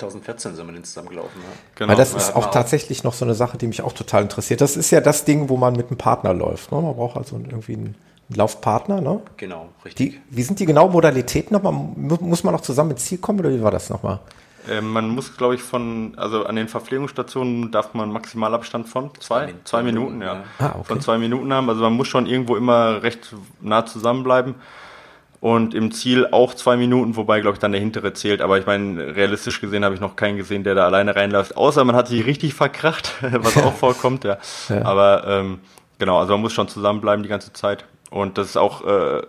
2014 0.00 0.56
sind 0.56 0.66
wir 0.66 0.72
den 0.72 0.84
zusammen 0.84 1.08
gelaufen. 1.08 1.40
Ja. 1.42 1.56
Genau. 1.76 1.90
Weil 1.90 1.96
das 1.96 2.14
ist 2.14 2.34
auch 2.34 2.50
tatsächlich 2.50 3.04
noch 3.04 3.14
so 3.14 3.24
eine 3.24 3.34
Sache, 3.34 3.58
die 3.58 3.66
mich 3.66 3.82
auch 3.82 3.92
total 3.92 4.22
interessiert. 4.22 4.60
Das 4.60 4.76
ist 4.76 4.90
ja 4.90 5.00
das 5.00 5.24
Ding, 5.24 5.48
wo 5.48 5.56
man 5.56 5.74
mit 5.74 5.88
einem 5.88 5.98
Partner 5.98 6.34
läuft. 6.34 6.72
Ne? 6.72 6.80
Man 6.80 6.94
braucht 6.94 7.16
also 7.16 7.36
irgendwie 7.36 7.74
einen 7.74 7.94
Laufpartner, 8.34 9.00
ne? 9.00 9.20
Genau, 9.36 9.68
richtig. 9.84 10.12
Die, 10.12 10.20
wie 10.36 10.42
sind 10.42 10.60
die 10.60 10.66
genau 10.66 10.88
Modalitäten 10.88 11.54
nochmal? 11.54 11.72
Muss 11.72 12.44
man 12.44 12.54
noch 12.54 12.60
zusammen 12.60 12.92
ins 12.92 13.04
Ziel 13.04 13.18
kommen 13.18 13.40
oder 13.40 13.50
wie 13.50 13.62
war 13.62 13.70
das 13.70 13.90
nochmal? 13.90 14.20
Äh, 14.68 14.80
man 14.80 15.08
muss, 15.08 15.36
glaube 15.36 15.54
ich, 15.54 15.62
von, 15.62 16.14
also 16.16 16.44
an 16.44 16.56
den 16.56 16.68
Verpflegungsstationen 16.68 17.70
darf 17.70 17.94
man 17.94 18.12
Maximalabstand 18.12 18.88
von 18.88 19.10
zwei, 19.18 19.46
zwei, 19.46 19.54
zwei 19.64 19.82
Minuten, 19.82 20.22
ja. 20.22 20.44
Ah, 20.58 20.74
okay. 20.76 20.84
Von 20.84 21.00
zwei 21.00 21.18
Minuten 21.18 21.52
haben. 21.52 21.68
Also 21.68 21.82
man 21.82 21.94
muss 21.94 22.08
schon 22.08 22.26
irgendwo 22.26 22.56
immer 22.56 23.02
recht 23.02 23.34
nah 23.60 23.84
zusammenbleiben. 23.86 24.54
Und 25.40 25.74
im 25.74 25.90
Ziel 25.90 26.26
auch 26.30 26.52
zwei 26.52 26.76
Minuten, 26.76 27.16
wobei, 27.16 27.40
glaube 27.40 27.54
ich, 27.54 27.60
dann 27.60 27.72
der 27.72 27.80
hintere 27.80 28.12
zählt. 28.12 28.42
Aber 28.42 28.58
ich 28.58 28.66
meine, 28.66 29.16
realistisch 29.16 29.60
gesehen 29.60 29.86
habe 29.86 29.94
ich 29.94 30.00
noch 30.00 30.14
keinen 30.14 30.36
gesehen, 30.36 30.64
der 30.64 30.74
da 30.74 30.84
alleine 30.84 31.16
reinläuft. 31.16 31.56
Außer 31.56 31.82
man 31.84 31.96
hat 31.96 32.08
sich 32.08 32.26
richtig 32.26 32.52
verkracht, 32.52 33.14
was 33.20 33.56
auch 33.56 33.74
vorkommt, 33.74 34.24
ja. 34.24 34.36
ja. 34.68 34.84
Aber 34.84 35.24
ähm, 35.26 35.60
genau, 35.98 36.18
also 36.18 36.34
man 36.34 36.42
muss 36.42 36.52
schon 36.52 36.68
zusammenbleiben 36.68 37.22
die 37.22 37.30
ganze 37.30 37.54
Zeit. 37.54 37.86
Und 38.10 38.36
das 38.36 38.48
ist 38.48 38.56
auch, 38.56 38.84
äh, 38.84 39.22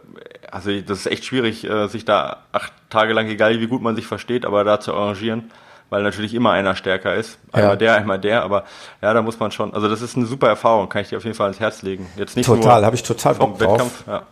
also 0.52 0.72
das 0.82 1.00
ist 1.00 1.06
echt 1.06 1.24
schwierig, 1.24 1.64
äh, 1.64 1.88
sich 1.88 2.04
da 2.04 2.38
acht 2.52 2.74
Tage 2.90 3.14
lang, 3.14 3.28
egal 3.28 3.60
wie 3.60 3.68
gut 3.68 3.82
man 3.82 3.96
sich 3.96 4.08
versteht, 4.08 4.46
aber 4.46 4.64
da 4.64 4.80
zu 4.80 4.94
arrangieren, 4.94 5.52
weil 5.90 6.04
natürlich 6.04 6.34
immer 6.34 6.52
einer 6.52 6.76
stärker 6.76 7.16
ist. 7.16 7.38
Einmal 7.52 7.72
ja. 7.72 7.76
der, 7.78 7.96
einmal 7.96 8.20
der, 8.20 8.44
aber 8.44 8.66
ja, 9.02 9.14
da 9.14 9.22
muss 9.22 9.40
man 9.40 9.52
schon, 9.52 9.74
also 9.74 9.88
das 9.88 10.02
ist 10.02 10.18
eine 10.18 10.26
super 10.26 10.48
Erfahrung, 10.48 10.90
kann 10.90 11.04
ich 11.04 11.10
dir 11.10 11.18
auf 11.18 11.24
jeden 11.24 11.36
Fall 11.36 11.46
ans 11.46 11.60
Herz 11.60 11.84
legen. 11.84 12.08
Jetzt 12.18 12.36
nicht 12.36 12.48
total, 12.48 12.84
habe 12.84 12.96
ich 12.96 13.04
total 13.04 13.36
Bock 13.36 13.60
drauf. 13.60 13.72
Wettkampf, 13.72 14.04
ja. 14.08 14.24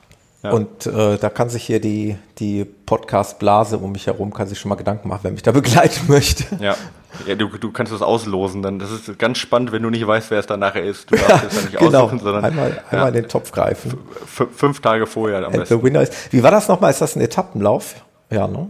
Ja. 0.41 0.51
Und 0.51 0.85
äh, 0.85 1.17
da 1.17 1.29
kann 1.29 1.49
sich 1.49 1.63
hier 1.63 1.81
die, 1.81 2.17
die 2.37 2.63
Podcast-Blase 2.63 3.77
um 3.77 3.91
mich 3.91 4.07
herum, 4.07 4.33
kann 4.33 4.47
sich 4.47 4.57
schon 4.57 4.69
mal 4.69 4.75
Gedanken 4.75 5.09
machen, 5.09 5.19
wer 5.23 5.31
mich 5.31 5.43
da 5.43 5.51
begleiten 5.53 6.05
möchte. 6.07 6.45
Ja, 6.63 6.77
ja 7.27 7.35
du, 7.35 7.49
du 7.49 7.71
kannst 7.71 7.91
das 7.91 8.01
auslosen. 8.01 8.61
Dann, 8.61 8.79
das 8.79 8.89
ist 8.89 9.19
ganz 9.19 9.37
spannend, 9.37 9.73
wenn 9.73 9.83
du 9.83 9.89
nicht 9.89 10.07
weißt, 10.07 10.31
wer 10.31 10.39
es 10.39 10.47
dann 10.47 10.61
nachher 10.61 10.83
ist. 10.83 11.11
Du 11.11 11.15
darfst 11.17 11.45
es 11.45 11.55
dann 11.55 11.65
nicht 11.65 11.77
genau. 11.79 12.03
aussuchen, 12.03 12.19
sondern 12.19 12.45
einmal, 12.45 12.81
einmal 12.89 13.09
in 13.09 13.15
den 13.15 13.27
Topf 13.27 13.51
greifen. 13.51 13.97
fünf 14.25 14.79
Tage 14.79 15.07
vorher 15.07 15.45
am 15.45 15.51
besten. 15.51 15.77
The 15.77 15.83
winner 15.83 16.03
is, 16.03 16.11
wie 16.31 16.41
war 16.41 16.51
das 16.51 16.69
nochmal? 16.69 16.91
Ist 16.91 17.01
das 17.01 17.17
ein 17.17 17.21
Etappenlauf? 17.21 17.95
Ja, 18.29 18.47
ne? 18.47 18.69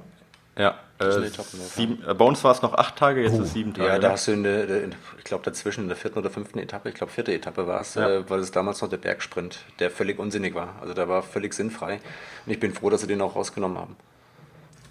Ja. 0.58 0.74
Äh, 1.00 1.30
sieben, 1.76 2.04
äh, 2.06 2.14
bei 2.14 2.26
uns 2.26 2.44
war 2.44 2.52
es 2.52 2.62
noch 2.62 2.74
acht 2.74 2.98
Tage, 2.98 3.24
jetzt 3.24 3.40
oh. 3.40 3.44
ist 3.44 3.54
sieben 3.54 3.74
Tage. 3.74 3.88
Ja, 3.88 4.00
da 4.00 4.12
hast 4.12 4.28
du 4.28 4.34
in 4.34 4.44
der, 4.44 4.84
in, 4.84 4.96
ich 5.18 5.24
glaube 5.24 5.46
dazwischen 5.46 5.84
in 5.84 5.88
der 5.88 5.96
vierten 5.96 6.20
oder 6.20 6.30
fünften 6.30 6.60
Etappe, 6.60 6.90
ich 6.90 6.96
glaube 6.96 7.12
vierte 7.12 7.34
Etappe 7.34 7.68
war 7.68 7.80
es, 7.80 7.96
ja. 7.96 8.10
äh, 8.10 8.30
weil 8.30 8.42
es 8.42 8.52
damals 8.52 8.82
noch 8.82 8.90
der 8.90 8.98
Bergsprint, 8.98 9.60
der 9.80 9.92
völlig 9.92 10.20
unsinnig 10.20 10.56
war. 10.56 10.76
Also 10.82 10.94
der 10.94 11.08
war 11.08 11.24
völlig 11.24 11.54
sinnfrei. 11.54 12.02
Und 12.46 12.52
ich 12.52 12.60
bin 12.60 12.74
froh, 12.74 12.90
dass 12.90 13.00
sie 13.02 13.08
den 13.08 13.22
auch 13.22 13.36
rausgenommen 13.36 13.78
haben. 13.78 13.96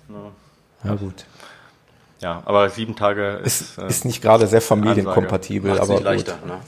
Ja, 0.08 0.88
ja 0.90 0.94
gut. 0.94 1.26
Ja, 2.20 2.42
aber 2.46 2.70
sieben 2.70 2.96
Tage 2.96 3.40
ist, 3.44 3.60
ist, 3.60 3.78
ist 3.78 4.04
nicht 4.06 4.22
gerade 4.22 4.46
sehr 4.46 4.62
familienkompatibel, 4.62 5.72
Ansage. 5.72 5.88
aber 5.88 5.92
nicht 5.92 6.04
leichter, 6.04 6.38
ne? 6.46 6.60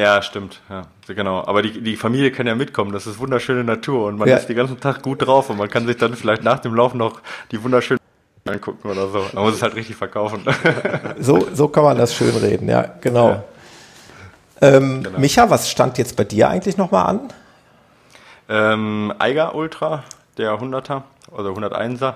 Ja, 0.00 0.22
stimmt. 0.22 0.60
Ja, 0.68 0.86
genau. 1.06 1.44
Aber 1.46 1.62
die, 1.62 1.80
die 1.80 1.96
Familie 1.96 2.32
kann 2.32 2.46
ja 2.46 2.54
mitkommen. 2.54 2.92
Das 2.92 3.06
ist 3.06 3.18
wunderschöne 3.18 3.62
Natur 3.62 4.06
und 4.06 4.18
man 4.18 4.28
ja. 4.28 4.36
ist 4.36 4.46
den 4.46 4.56
ganzen 4.56 4.80
Tag 4.80 5.02
gut 5.02 5.26
drauf 5.26 5.50
und 5.50 5.58
man 5.58 5.68
kann 5.68 5.86
sich 5.86 5.96
dann 5.96 6.14
vielleicht 6.14 6.42
nach 6.42 6.58
dem 6.58 6.74
Lauf 6.74 6.94
noch 6.94 7.20
die 7.52 7.62
wunderschönen 7.62 8.00
angucken 8.48 8.90
oder 8.90 9.08
so. 9.08 9.24
Man 9.32 9.44
muss 9.44 9.54
es 9.54 9.62
halt 9.62 9.74
richtig 9.74 9.96
verkaufen. 9.96 10.44
so, 11.18 11.46
so 11.52 11.68
kann 11.68 11.84
man 11.84 11.98
das 11.98 12.14
schön 12.14 12.36
reden, 12.36 12.68
ja, 12.68 12.94
genau. 13.00 13.28
Ja. 13.28 13.44
Ähm, 14.60 15.02
genau. 15.02 15.18
Micha, 15.18 15.50
was 15.50 15.70
stand 15.70 15.98
jetzt 15.98 16.16
bei 16.16 16.24
dir 16.24 16.48
eigentlich 16.48 16.76
nochmal 16.76 17.06
an? 17.06 17.20
Ähm, 18.48 19.12
Eiger 19.18 19.54
Ultra, 19.54 20.04
der 20.38 20.52
100er 20.52 21.02
oder 21.30 21.50
101er, 21.50 22.14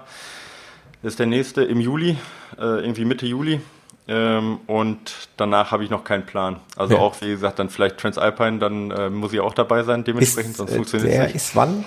ist 1.02 1.18
der 1.18 1.26
nächste 1.26 1.62
im 1.64 1.80
Juli, 1.80 2.16
äh, 2.58 2.62
irgendwie 2.62 3.04
Mitte 3.04 3.26
Juli. 3.26 3.60
Ähm, 4.08 4.58
und 4.66 5.28
danach 5.36 5.70
habe 5.70 5.84
ich 5.84 5.90
noch 5.90 6.02
keinen 6.02 6.26
Plan. 6.26 6.56
Also 6.76 6.94
ja. 6.94 7.00
auch, 7.00 7.20
wie 7.20 7.28
gesagt, 7.28 7.58
dann 7.58 7.68
vielleicht 7.68 7.98
Transalpine, 7.98 8.58
dann 8.58 8.90
äh, 8.90 9.10
muss 9.10 9.32
ich 9.32 9.40
auch 9.40 9.54
dabei 9.54 9.82
sein, 9.82 10.02
dementsprechend, 10.04 10.52
ist, 10.52 10.56
sonst 10.56 10.72
äh, 10.72 10.76
funktioniert 10.76 11.12
es 11.12 11.24
nicht. 11.26 11.36
ist 11.36 11.56
wann? 11.56 11.84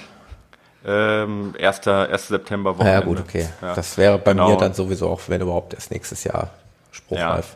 Ähm, 0.85 1.53
1. 1.59 1.87
1. 1.87 2.27
September 2.27 2.77
Wochenende. 2.77 2.99
Ja 2.99 3.05
gut, 3.05 3.19
okay. 3.19 3.47
Ja. 3.61 3.73
Das 3.73 3.97
wäre 3.97 4.17
bei 4.17 4.33
genau. 4.33 4.49
mir 4.49 4.57
dann 4.57 4.73
sowieso 4.73 5.09
auch, 5.09 5.21
wenn 5.27 5.41
überhaupt, 5.41 5.73
erst 5.73 5.91
nächstes 5.91 6.23
Jahr 6.23 6.49
spruchreif. 6.91 7.55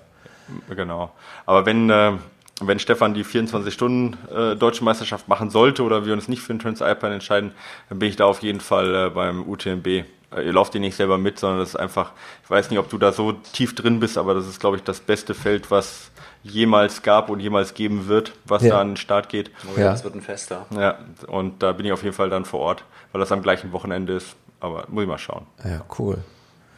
Ja, 0.70 0.76
genau. 0.76 1.12
Aber 1.46 1.66
wenn, 1.66 1.90
äh, 1.90 2.14
wenn 2.62 2.80
Stefan 2.80 3.14
die 3.14 3.24
24 3.24 3.74
Stunden 3.74 4.18
äh, 4.34 4.56
Deutsche 4.56 4.84
Meisterschaft 4.84 5.28
machen 5.28 5.50
sollte 5.50 5.84
oder 5.84 6.06
wir 6.06 6.14
uns 6.14 6.28
nicht 6.28 6.42
für 6.42 6.54
den 6.54 6.60
Transalpine 6.60 7.16
entscheiden, 7.16 7.52
dann 7.90 8.00
bin 8.00 8.10
ich 8.10 8.16
da 8.16 8.26
auf 8.26 8.42
jeden 8.42 8.62
Fall 8.62 9.08
äh, 9.08 9.10
beim 9.10 9.48
UTMB. 9.48 10.06
Äh, 10.36 10.46
ihr 10.46 10.54
lauft 10.54 10.74
die 10.74 10.80
nicht 10.80 10.96
selber 10.96 11.18
mit, 11.18 11.40
sondern 11.40 11.60
das 11.60 11.70
ist 11.70 11.76
einfach, 11.76 12.12
ich 12.44 12.50
weiß 12.50 12.70
nicht, 12.70 12.80
ob 12.80 12.90
du 12.90 12.98
da 12.98 13.12
so 13.12 13.32
tief 13.32 13.76
drin 13.76 14.00
bist, 14.00 14.18
aber 14.18 14.34
das 14.34 14.48
ist, 14.48 14.60
glaube 14.60 14.78
ich, 14.78 14.84
das 14.84 15.00
beste 15.00 15.34
Feld, 15.34 15.72
was 15.72 16.12
jemals 16.44 17.02
gab 17.02 17.30
und 17.30 17.40
jemals 17.40 17.74
geben 17.74 18.08
wird, 18.08 18.34
was 18.46 18.64
ja. 18.64 18.76
da 18.76 18.82
an 18.82 18.90
den 18.90 18.98
Start 18.98 19.30
geht. 19.30 19.52
Oh 19.66 19.80
ja, 19.80 19.92
das 19.92 20.04
wird 20.04 20.16
ein 20.16 20.22
Fester. 20.22 20.66
Ja, 20.72 20.98
und 21.28 21.62
da 21.64 21.72
bin 21.72 21.86
ich 21.86 21.92
auf 21.92 22.04
jeden 22.04 22.16
Fall 22.16 22.30
dann 22.30 22.46
vor 22.46 22.62
Ort, 22.62 22.84
weil 23.12 23.20
das 23.20 23.32
am 23.32 23.42
gleichen 23.42 23.72
Wochenende 23.72 24.14
ist. 24.14 24.36
Aber 24.60 24.86
muss 24.88 25.04
ich 25.04 25.10
mal 25.10 25.18
schauen. 25.18 25.46
Ja, 25.64 25.82
cool. 26.00 26.18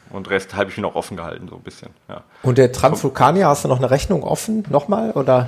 Und 0.09 0.29
Rest 0.29 0.55
habe 0.55 0.69
ich 0.69 0.77
mir 0.77 0.83
noch 0.83 0.95
offen 0.95 1.15
gehalten, 1.17 1.47
so 1.47 1.55
ein 1.55 1.61
bisschen. 1.61 1.91
Ja. 2.07 2.23
Und 2.41 2.57
der 2.57 2.71
Transvulkanier, 2.71 3.47
hast 3.47 3.63
du 3.63 3.67
noch 3.67 3.77
eine 3.77 3.91
Rechnung 3.91 4.23
offen 4.23 4.65
nochmal? 4.69 5.11
Oder? 5.11 5.47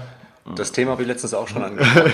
Das 0.56 0.72
Thema 0.72 0.92
habe 0.92 1.04
ich 1.04 1.08
letztens 1.08 1.34
auch 1.34 1.48
schon 1.48 1.64
angesprochen. 1.64 2.12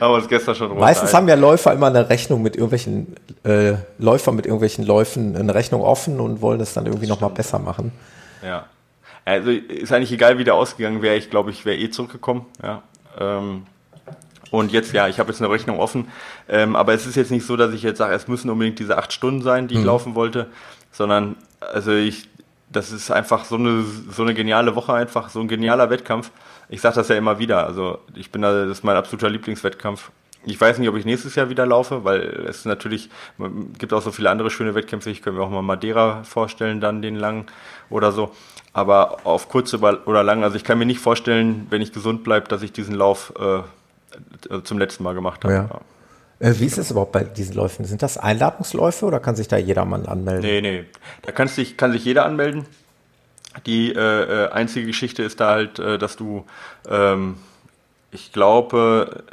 haben 0.00 0.12
wir 0.12 0.16
uns 0.16 0.28
gestern 0.28 0.54
schon 0.54 0.78
Meistens 0.78 1.14
haben 1.14 1.28
ja 1.28 1.36
Läufer 1.36 1.72
immer 1.72 1.86
eine 1.86 2.08
Rechnung 2.10 2.42
mit 2.42 2.54
irgendwelchen, 2.54 3.16
äh, 3.44 3.74
Läufer 3.98 4.32
mit 4.32 4.44
irgendwelchen 4.44 4.84
Läufen 4.84 5.36
eine 5.36 5.54
Rechnung 5.54 5.80
offen 5.82 6.20
und 6.20 6.42
wollen 6.42 6.58
das 6.58 6.74
dann 6.74 6.86
irgendwie 6.86 7.06
nochmal 7.06 7.30
besser 7.30 7.58
machen. 7.58 7.92
Ja. 8.42 8.66
Also 9.24 9.50
ist 9.50 9.92
eigentlich 9.92 10.12
egal, 10.12 10.38
wie 10.38 10.44
der 10.44 10.54
ausgegangen 10.54 11.02
wäre. 11.02 11.16
Ich 11.16 11.30
glaube, 11.30 11.50
ich 11.50 11.64
wäre 11.64 11.76
eh 11.76 11.90
zurückgekommen. 11.90 12.46
Ja. 12.62 12.82
Ähm, 13.18 13.66
und 14.50 14.72
jetzt, 14.72 14.92
ja, 14.92 15.08
ich 15.08 15.18
habe 15.18 15.30
jetzt 15.30 15.42
eine 15.42 15.50
Rechnung 15.50 15.78
offen. 15.78 16.08
Ähm, 16.48 16.76
aber 16.76 16.94
es 16.94 17.06
ist 17.06 17.16
jetzt 17.16 17.30
nicht 17.30 17.46
so, 17.46 17.56
dass 17.56 17.72
ich 17.74 17.82
jetzt 17.82 17.98
sage, 17.98 18.14
es 18.14 18.28
müssen 18.28 18.50
unbedingt 18.50 18.78
diese 18.78 18.96
acht 18.96 19.12
Stunden 19.12 19.42
sein, 19.42 19.68
die 19.68 19.74
ich 19.74 19.80
mhm. 19.80 19.86
laufen 19.86 20.14
wollte, 20.14 20.46
sondern 20.92 21.36
also 21.60 21.92
ich, 21.92 22.28
das 22.70 22.90
ist 22.90 23.10
einfach 23.10 23.44
so 23.44 23.56
eine, 23.56 23.84
so 24.10 24.22
eine 24.22 24.34
geniale 24.34 24.74
Woche 24.74 24.94
einfach, 24.94 25.28
so 25.28 25.40
ein 25.40 25.48
genialer 25.48 25.90
Wettkampf. 25.90 26.30
Ich 26.68 26.80
sage 26.80 26.96
das 26.96 27.08
ja 27.08 27.16
immer 27.16 27.38
wieder. 27.38 27.66
Also 27.66 27.98
ich 28.14 28.30
bin 28.30 28.42
da, 28.42 28.64
das 28.64 28.78
ist 28.78 28.84
mein 28.84 28.96
absoluter 28.96 29.30
Lieblingswettkampf. 29.30 30.10
Ich 30.44 30.60
weiß 30.60 30.78
nicht, 30.78 30.88
ob 30.88 30.96
ich 30.96 31.04
nächstes 31.04 31.34
Jahr 31.34 31.50
wieder 31.50 31.66
laufe, 31.66 32.04
weil 32.04 32.20
es 32.48 32.64
natürlich 32.64 33.10
gibt 33.78 33.92
auch 33.92 34.02
so 34.02 34.12
viele 34.12 34.30
andere 34.30 34.50
schöne 34.50 34.74
Wettkämpfe. 34.74 35.10
Ich 35.10 35.20
könnte 35.20 35.38
mir 35.40 35.44
auch 35.44 35.50
mal 35.50 35.62
Madeira 35.62 36.22
vorstellen, 36.22 36.80
dann 36.80 37.02
den 37.02 37.16
langen 37.16 37.46
oder 37.90 38.12
so. 38.12 38.30
Aber 38.72 39.18
auf 39.24 39.48
kurz 39.48 39.74
oder 39.74 40.22
lang, 40.22 40.44
also 40.44 40.56
ich 40.56 40.64
kann 40.64 40.78
mir 40.78 40.86
nicht 40.86 41.00
vorstellen, 41.00 41.66
wenn 41.70 41.82
ich 41.82 41.92
gesund 41.92 42.22
bleibe, 42.22 42.48
dass 42.48 42.62
ich 42.62 42.72
diesen 42.72 42.94
Lauf 42.94 43.32
äh, 43.38 44.62
zum 44.62 44.78
letzten 44.78 45.02
Mal 45.02 45.14
gemacht 45.14 45.44
habe. 45.44 45.54
Ja. 45.54 45.68
Äh, 46.38 46.54
wie 46.58 46.66
ist 46.66 46.78
es 46.78 46.90
überhaupt 46.90 47.12
bei 47.12 47.24
diesen 47.24 47.56
Läufen? 47.56 47.84
Sind 47.84 48.02
das 48.02 48.16
Einladungsläufe 48.16 49.04
oder 49.06 49.20
kann 49.20 49.34
sich 49.34 49.48
da 49.48 49.56
jedermann 49.56 50.06
anmelden? 50.06 50.48
Nee, 50.48 50.60
nee. 50.60 50.84
Da 51.22 51.32
kann 51.32 51.48
sich, 51.48 51.76
kann 51.76 51.92
sich 51.92 52.04
jeder 52.04 52.24
anmelden. 52.24 52.64
Die 53.66 53.92
äh, 53.92 53.98
äh 54.44 54.48
einzige 54.50 54.86
Geschichte 54.86 55.22
ist 55.22 55.40
da 55.40 55.50
halt, 55.50 55.78
äh, 55.78 55.98
dass 55.98 56.16
du 56.16 56.44
ähm, 56.88 57.36
ich 58.10 58.32
glaube, 58.32 59.24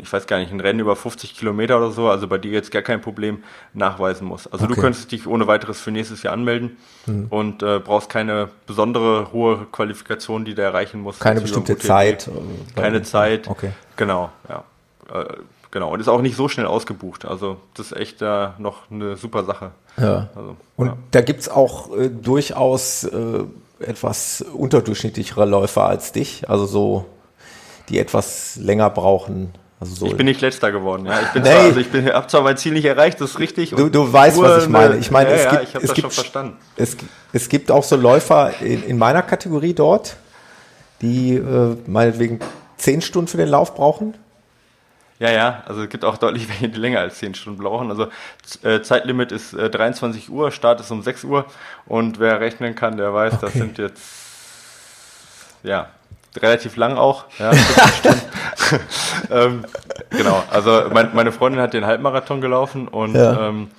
ich 0.00 0.12
weiß 0.12 0.28
gar 0.28 0.38
nicht, 0.38 0.52
ein 0.52 0.60
Rennen 0.60 0.78
über 0.78 0.94
50 0.94 1.36
Kilometer 1.36 1.78
oder 1.78 1.90
so, 1.90 2.08
also 2.08 2.28
bei 2.28 2.38
dir 2.38 2.52
jetzt 2.52 2.70
gar 2.70 2.82
kein 2.82 3.00
Problem 3.00 3.42
nachweisen 3.74 4.28
muss. 4.28 4.46
Also 4.46 4.66
okay. 4.66 4.74
du 4.74 4.80
könntest 4.80 5.10
dich 5.10 5.26
ohne 5.26 5.48
weiteres 5.48 5.80
für 5.80 5.90
nächstes 5.90 6.22
Jahr 6.22 6.32
anmelden 6.32 6.76
mhm. 7.06 7.26
und 7.30 7.62
äh, 7.64 7.80
brauchst 7.80 8.08
keine 8.08 8.48
besondere 8.66 9.32
hohe 9.32 9.66
Qualifikation, 9.72 10.44
die 10.44 10.54
du 10.54 10.62
erreichen 10.62 11.00
musst. 11.00 11.18
Keine 11.18 11.40
bestimmte 11.40 11.78
Zeit. 11.78 12.30
Keine 12.76 13.02
Zeit. 13.02 13.48
Okay. 13.48 13.72
Genau, 13.96 14.30
ja. 14.48 14.64
Genau. 15.76 15.92
Und 15.92 16.00
ist 16.00 16.08
auch 16.08 16.22
nicht 16.22 16.36
so 16.38 16.48
schnell 16.48 16.64
ausgebucht. 16.64 17.26
Also 17.26 17.58
das 17.74 17.92
ist 17.92 17.98
echt 17.98 18.22
äh, 18.22 18.48
noch 18.56 18.90
eine 18.90 19.18
super 19.18 19.44
Sache. 19.44 19.72
Ja. 19.98 20.30
Also, 20.34 20.56
und 20.76 20.86
ja. 20.86 20.96
da 21.10 21.20
gibt's 21.20 21.50
auch 21.50 21.94
äh, 21.94 22.08
durchaus 22.08 23.04
äh, 23.04 23.44
etwas 23.80 24.42
unterdurchschnittlichere 24.54 25.44
Läufer 25.44 25.84
als 25.84 26.12
dich. 26.12 26.48
Also 26.48 26.64
so 26.64 27.04
die 27.90 27.98
etwas 27.98 28.56
länger 28.56 28.88
brauchen. 28.88 29.52
Also 29.78 29.94
so 29.96 30.06
ich 30.06 30.16
bin 30.16 30.24
nicht 30.24 30.40
letzter 30.40 30.72
geworden, 30.72 31.04
ja. 31.04 31.20
Ich 31.20 31.28
bin 31.32 31.42
nee. 31.42 31.50
zwar, 31.50 31.60
also 31.64 31.80
ich 31.80 31.90
bin, 31.90 32.06
hab 32.06 32.30
zwar 32.30 32.40
mein 32.40 32.56
Ziel 32.56 32.72
nicht 32.72 32.86
erreicht, 32.86 33.20
das 33.20 33.32
ist 33.32 33.38
richtig. 33.38 33.68
Du, 33.72 33.90
du 33.90 34.10
weißt, 34.10 34.40
was 34.40 34.62
ich 34.62 34.70
meine. 34.70 34.96
Ich 34.96 35.10
meine, 35.10 35.28
ja, 35.28 35.36
es 35.36 35.44
ja, 35.44 35.50
gibt, 35.50 35.62
ich 35.74 35.74
es 35.74 35.92
gibt, 35.92 36.46
es, 36.76 36.96
es, 37.34 37.48
gibt 37.50 37.70
auch 37.70 37.84
so 37.84 37.96
Läufer 37.96 38.62
in, 38.62 38.82
in 38.82 38.96
meiner 38.96 39.20
Kategorie 39.20 39.74
dort, 39.74 40.16
die 41.02 41.34
äh, 41.34 41.76
meinetwegen 41.86 42.40
zehn 42.78 43.02
Stunden 43.02 43.28
für 43.28 43.36
den 43.36 43.48
Lauf 43.48 43.74
brauchen. 43.74 44.14
Ja, 45.18 45.30
ja, 45.30 45.62
also 45.66 45.82
es 45.82 45.88
gibt 45.88 46.04
auch 46.04 46.18
deutlich 46.18 46.48
welche, 46.48 46.68
die 46.68 46.78
länger 46.78 47.00
als 47.00 47.18
zehn 47.18 47.34
Stunden 47.34 47.62
brauchen. 47.62 47.90
Also 47.90 48.08
äh, 48.62 48.82
Zeitlimit 48.82 49.32
ist 49.32 49.54
äh, 49.54 49.70
23 49.70 50.30
Uhr, 50.30 50.50
Start 50.50 50.80
ist 50.80 50.90
um 50.90 51.02
6 51.02 51.24
Uhr 51.24 51.46
und 51.86 52.18
wer 52.18 52.40
rechnen 52.40 52.74
kann, 52.74 52.96
der 52.96 53.12
weiß, 53.14 53.34
okay. 53.34 53.42
das 53.42 53.52
sind 53.54 53.78
jetzt 53.78 54.02
ja 55.62 55.88
relativ 56.36 56.76
lang 56.76 56.96
auch. 56.96 57.24
Ja, 57.38 57.52
ähm, 59.30 59.64
genau, 60.10 60.42
also 60.50 60.84
mein, 60.92 61.14
meine 61.14 61.32
Freundin 61.32 61.60
hat 61.60 61.72
den 61.72 61.86
Halbmarathon 61.86 62.40
gelaufen 62.40 62.88
und 62.88 63.14
ja. 63.14 63.48
ähm, 63.48 63.70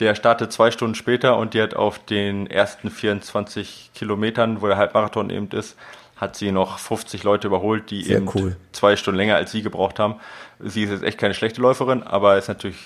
der 0.00 0.14
startet 0.14 0.52
zwei 0.52 0.70
Stunden 0.70 0.94
später 0.94 1.36
und 1.36 1.54
die 1.54 1.62
hat 1.62 1.74
auf 1.74 1.98
den 1.98 2.48
ersten 2.48 2.90
24 2.90 3.90
Kilometern, 3.94 4.60
wo 4.60 4.66
der 4.66 4.76
Halbmarathon 4.76 5.30
eben 5.30 5.48
ist, 5.50 5.76
hat 6.16 6.36
sie 6.36 6.52
noch 6.52 6.78
50 6.78 7.22
Leute 7.24 7.48
überholt, 7.48 7.90
die 7.90 8.04
Sehr 8.04 8.18
eben 8.18 8.30
cool. 8.34 8.56
zwei 8.72 8.96
Stunden 8.96 9.18
länger 9.18 9.36
als 9.36 9.52
sie 9.52 9.62
gebraucht 9.62 9.98
haben. 9.98 10.16
Sie 10.60 10.84
ist 10.84 10.90
jetzt 10.90 11.02
echt 11.02 11.18
keine 11.18 11.34
schlechte 11.34 11.60
Läuferin, 11.60 12.02
aber 12.02 12.38
ist 12.38 12.48
natürlich 12.48 12.78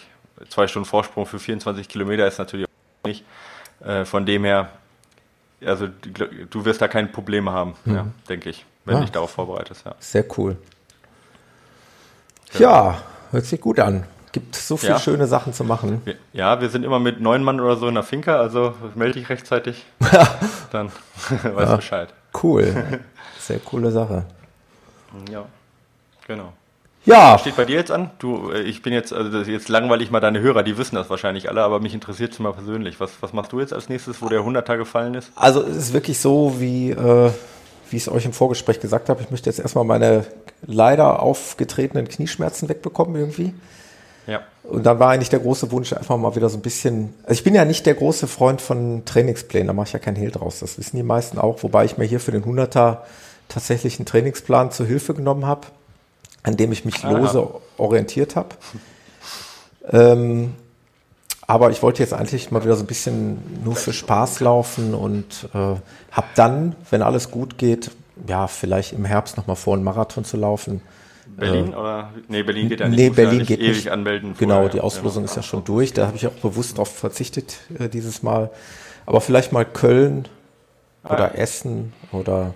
zwei 0.48 0.66
Stunden 0.66 0.88
Vorsprung 0.88 1.26
für 1.26 1.38
24 1.38 1.88
Kilometer 1.88 2.26
ist 2.26 2.38
natürlich 2.38 2.66
auch 2.66 3.08
nicht. 3.08 3.24
Äh, 3.84 4.04
von 4.04 4.26
dem 4.26 4.44
her, 4.44 4.70
also 5.64 5.88
du 6.50 6.64
wirst 6.64 6.80
da 6.80 6.88
keine 6.88 7.08
Probleme 7.08 7.52
haben, 7.52 7.74
mhm. 7.84 7.94
ja, 7.94 8.06
denke 8.28 8.50
ich, 8.50 8.64
wenn 8.84 8.94
ja. 8.94 9.00
du 9.00 9.04
dich 9.04 9.12
darauf 9.12 9.30
vorbereitest. 9.30 9.84
Ja. 9.84 9.94
Sehr 9.98 10.24
cool. 10.38 10.56
Ja, 12.58 13.02
hört 13.30 13.44
sich 13.44 13.60
gut 13.60 13.78
an. 13.78 14.04
Gibt 14.32 14.54
so 14.56 14.76
viele 14.76 14.92
ja. 14.92 14.98
schöne 14.98 15.26
Sachen 15.26 15.52
zu 15.52 15.64
machen. 15.64 16.02
Ja, 16.32 16.60
wir 16.60 16.68
sind 16.68 16.84
immer 16.84 16.98
mit 16.98 17.20
neun 17.20 17.42
Mann 17.42 17.60
oder 17.60 17.76
so 17.76 17.88
in 17.88 17.94
der 17.94 18.02
Finca, 18.02 18.38
also 18.38 18.74
melde 18.94 19.18
dich 19.18 19.28
rechtzeitig. 19.28 19.86
Dann 20.72 20.90
weißt 21.42 21.72
du 21.72 21.76
Bescheid. 21.76 22.08
Cool. 22.42 23.00
Sehr 23.38 23.58
coole 23.58 23.90
Sache. 23.90 24.24
Ja, 25.30 25.46
genau. 26.26 26.52
Ja. 27.04 27.34
Was 27.34 27.40
steht 27.40 27.56
bei 27.56 27.64
dir 27.64 27.76
jetzt 27.76 27.90
an? 27.90 28.10
Du, 28.18 28.50
äh, 28.50 28.62
ich 28.62 28.82
bin 28.82 28.92
jetzt, 28.92 29.12
also 29.12 29.38
jetzt 29.38 29.68
langweilig 29.68 30.10
mal 30.10 30.20
deine 30.20 30.40
Hörer, 30.40 30.62
die 30.62 30.76
wissen 30.76 30.96
das 30.96 31.08
wahrscheinlich 31.08 31.48
alle, 31.48 31.62
aber 31.62 31.80
mich 31.80 31.94
interessiert 31.94 32.32
es 32.32 32.38
mal 32.38 32.52
persönlich. 32.52 33.00
Was, 33.00 33.12
was 33.20 33.32
machst 33.32 33.52
du 33.52 33.60
jetzt 33.60 33.72
als 33.72 33.88
nächstes, 33.88 34.20
wo 34.20 34.28
der 34.28 34.40
100er 34.40 34.76
gefallen 34.76 35.14
ist? 35.14 35.32
Also 35.34 35.62
es 35.62 35.76
ist 35.76 35.92
wirklich 35.94 36.18
so, 36.18 36.56
wie, 36.58 36.90
äh, 36.90 37.30
wie 37.90 37.96
ich 37.96 38.02
es 38.02 38.08
euch 38.10 38.26
im 38.26 38.34
Vorgespräch 38.34 38.80
gesagt 38.80 39.08
habe, 39.08 39.22
ich 39.22 39.30
möchte 39.30 39.48
jetzt 39.48 39.58
erstmal 39.58 39.84
meine 39.84 40.26
leider 40.66 41.22
aufgetretenen 41.22 42.08
Knieschmerzen 42.08 42.68
wegbekommen 42.68 43.16
irgendwie. 43.16 43.54
Ja. 44.28 44.42
Und 44.62 44.84
dann 44.84 44.98
war 44.98 45.10
eigentlich 45.10 45.30
der 45.30 45.38
große 45.38 45.72
Wunsch 45.72 45.94
einfach 45.94 46.18
mal 46.18 46.36
wieder 46.36 46.50
so 46.50 46.58
ein 46.58 46.60
bisschen, 46.60 47.14
also 47.22 47.32
ich 47.32 47.44
bin 47.44 47.54
ja 47.54 47.64
nicht 47.64 47.86
der 47.86 47.94
große 47.94 48.26
Freund 48.26 48.60
von 48.60 49.04
Trainingsplänen, 49.06 49.68
da 49.68 49.72
mache 49.72 49.86
ich 49.86 49.92
ja 49.94 49.98
keinen 49.98 50.16
Hehl 50.16 50.30
draus, 50.30 50.60
das 50.60 50.76
wissen 50.76 50.96
die 50.96 51.02
meisten 51.02 51.38
auch, 51.38 51.62
wobei 51.62 51.86
ich 51.86 51.96
mir 51.96 52.04
hier 52.04 52.20
für 52.20 52.30
den 52.30 52.44
100er 52.44 52.98
tatsächlich 53.48 53.98
einen 53.98 54.04
Trainingsplan 54.04 54.70
zur 54.70 54.84
Hilfe 54.84 55.14
genommen 55.14 55.46
habe, 55.46 55.68
an 56.42 56.58
dem 56.58 56.70
ich 56.72 56.84
mich 56.84 57.02
Aha. 57.02 57.10
lose 57.10 57.48
orientiert 57.78 58.36
habe. 58.36 58.50
Ähm, 59.90 60.54
aber 61.46 61.70
ich 61.70 61.82
wollte 61.82 62.02
jetzt 62.02 62.12
eigentlich 62.12 62.50
mal 62.50 62.62
wieder 62.62 62.76
so 62.76 62.82
ein 62.82 62.86
bisschen 62.86 63.62
nur 63.64 63.74
für 63.74 63.94
Spaß 63.94 64.40
laufen 64.40 64.94
und 64.94 65.48
äh, 65.54 65.56
habe 65.56 66.26
dann, 66.34 66.76
wenn 66.90 67.00
alles 67.00 67.30
gut 67.30 67.56
geht, 67.56 67.90
ja, 68.26 68.46
vielleicht 68.48 68.92
im 68.92 69.06
Herbst 69.06 69.38
nochmal 69.38 69.56
vor, 69.56 69.72
einen 69.72 69.84
Marathon 69.84 70.26
zu 70.26 70.36
laufen. 70.36 70.82
Berlin 71.38 71.72
äh, 71.72 71.76
oder? 71.76 72.12
Nee, 72.28 72.42
Berlin 72.42 72.68
geht 72.68 72.80
ja 72.80 72.88
nicht. 72.88 72.98
Nee, 72.98 73.10
Berlin 73.10 73.40
ja 73.40 73.44
geht 73.44 73.60
ewig 73.60 73.76
nicht. 73.76 73.90
anmelden. 73.90 74.34
Genau, 74.38 74.54
vorher. 74.54 74.70
die 74.70 74.80
Auslosung 74.80 75.22
genau. 75.22 75.30
ist 75.30 75.36
ja 75.36 75.42
schon 75.42 75.64
durch. 75.64 75.92
Da 75.92 76.06
habe 76.06 76.16
ich 76.16 76.26
auch 76.26 76.32
bewusst 76.32 76.72
darauf 76.72 76.94
verzichtet 76.94 77.58
äh, 77.78 77.88
dieses 77.88 78.22
Mal. 78.22 78.50
Aber 79.06 79.20
vielleicht 79.20 79.52
mal 79.52 79.64
Köln 79.64 80.26
ah, 81.04 81.14
oder 81.14 81.34
ja. 81.34 81.40
Essen 81.40 81.92
oder 82.12 82.54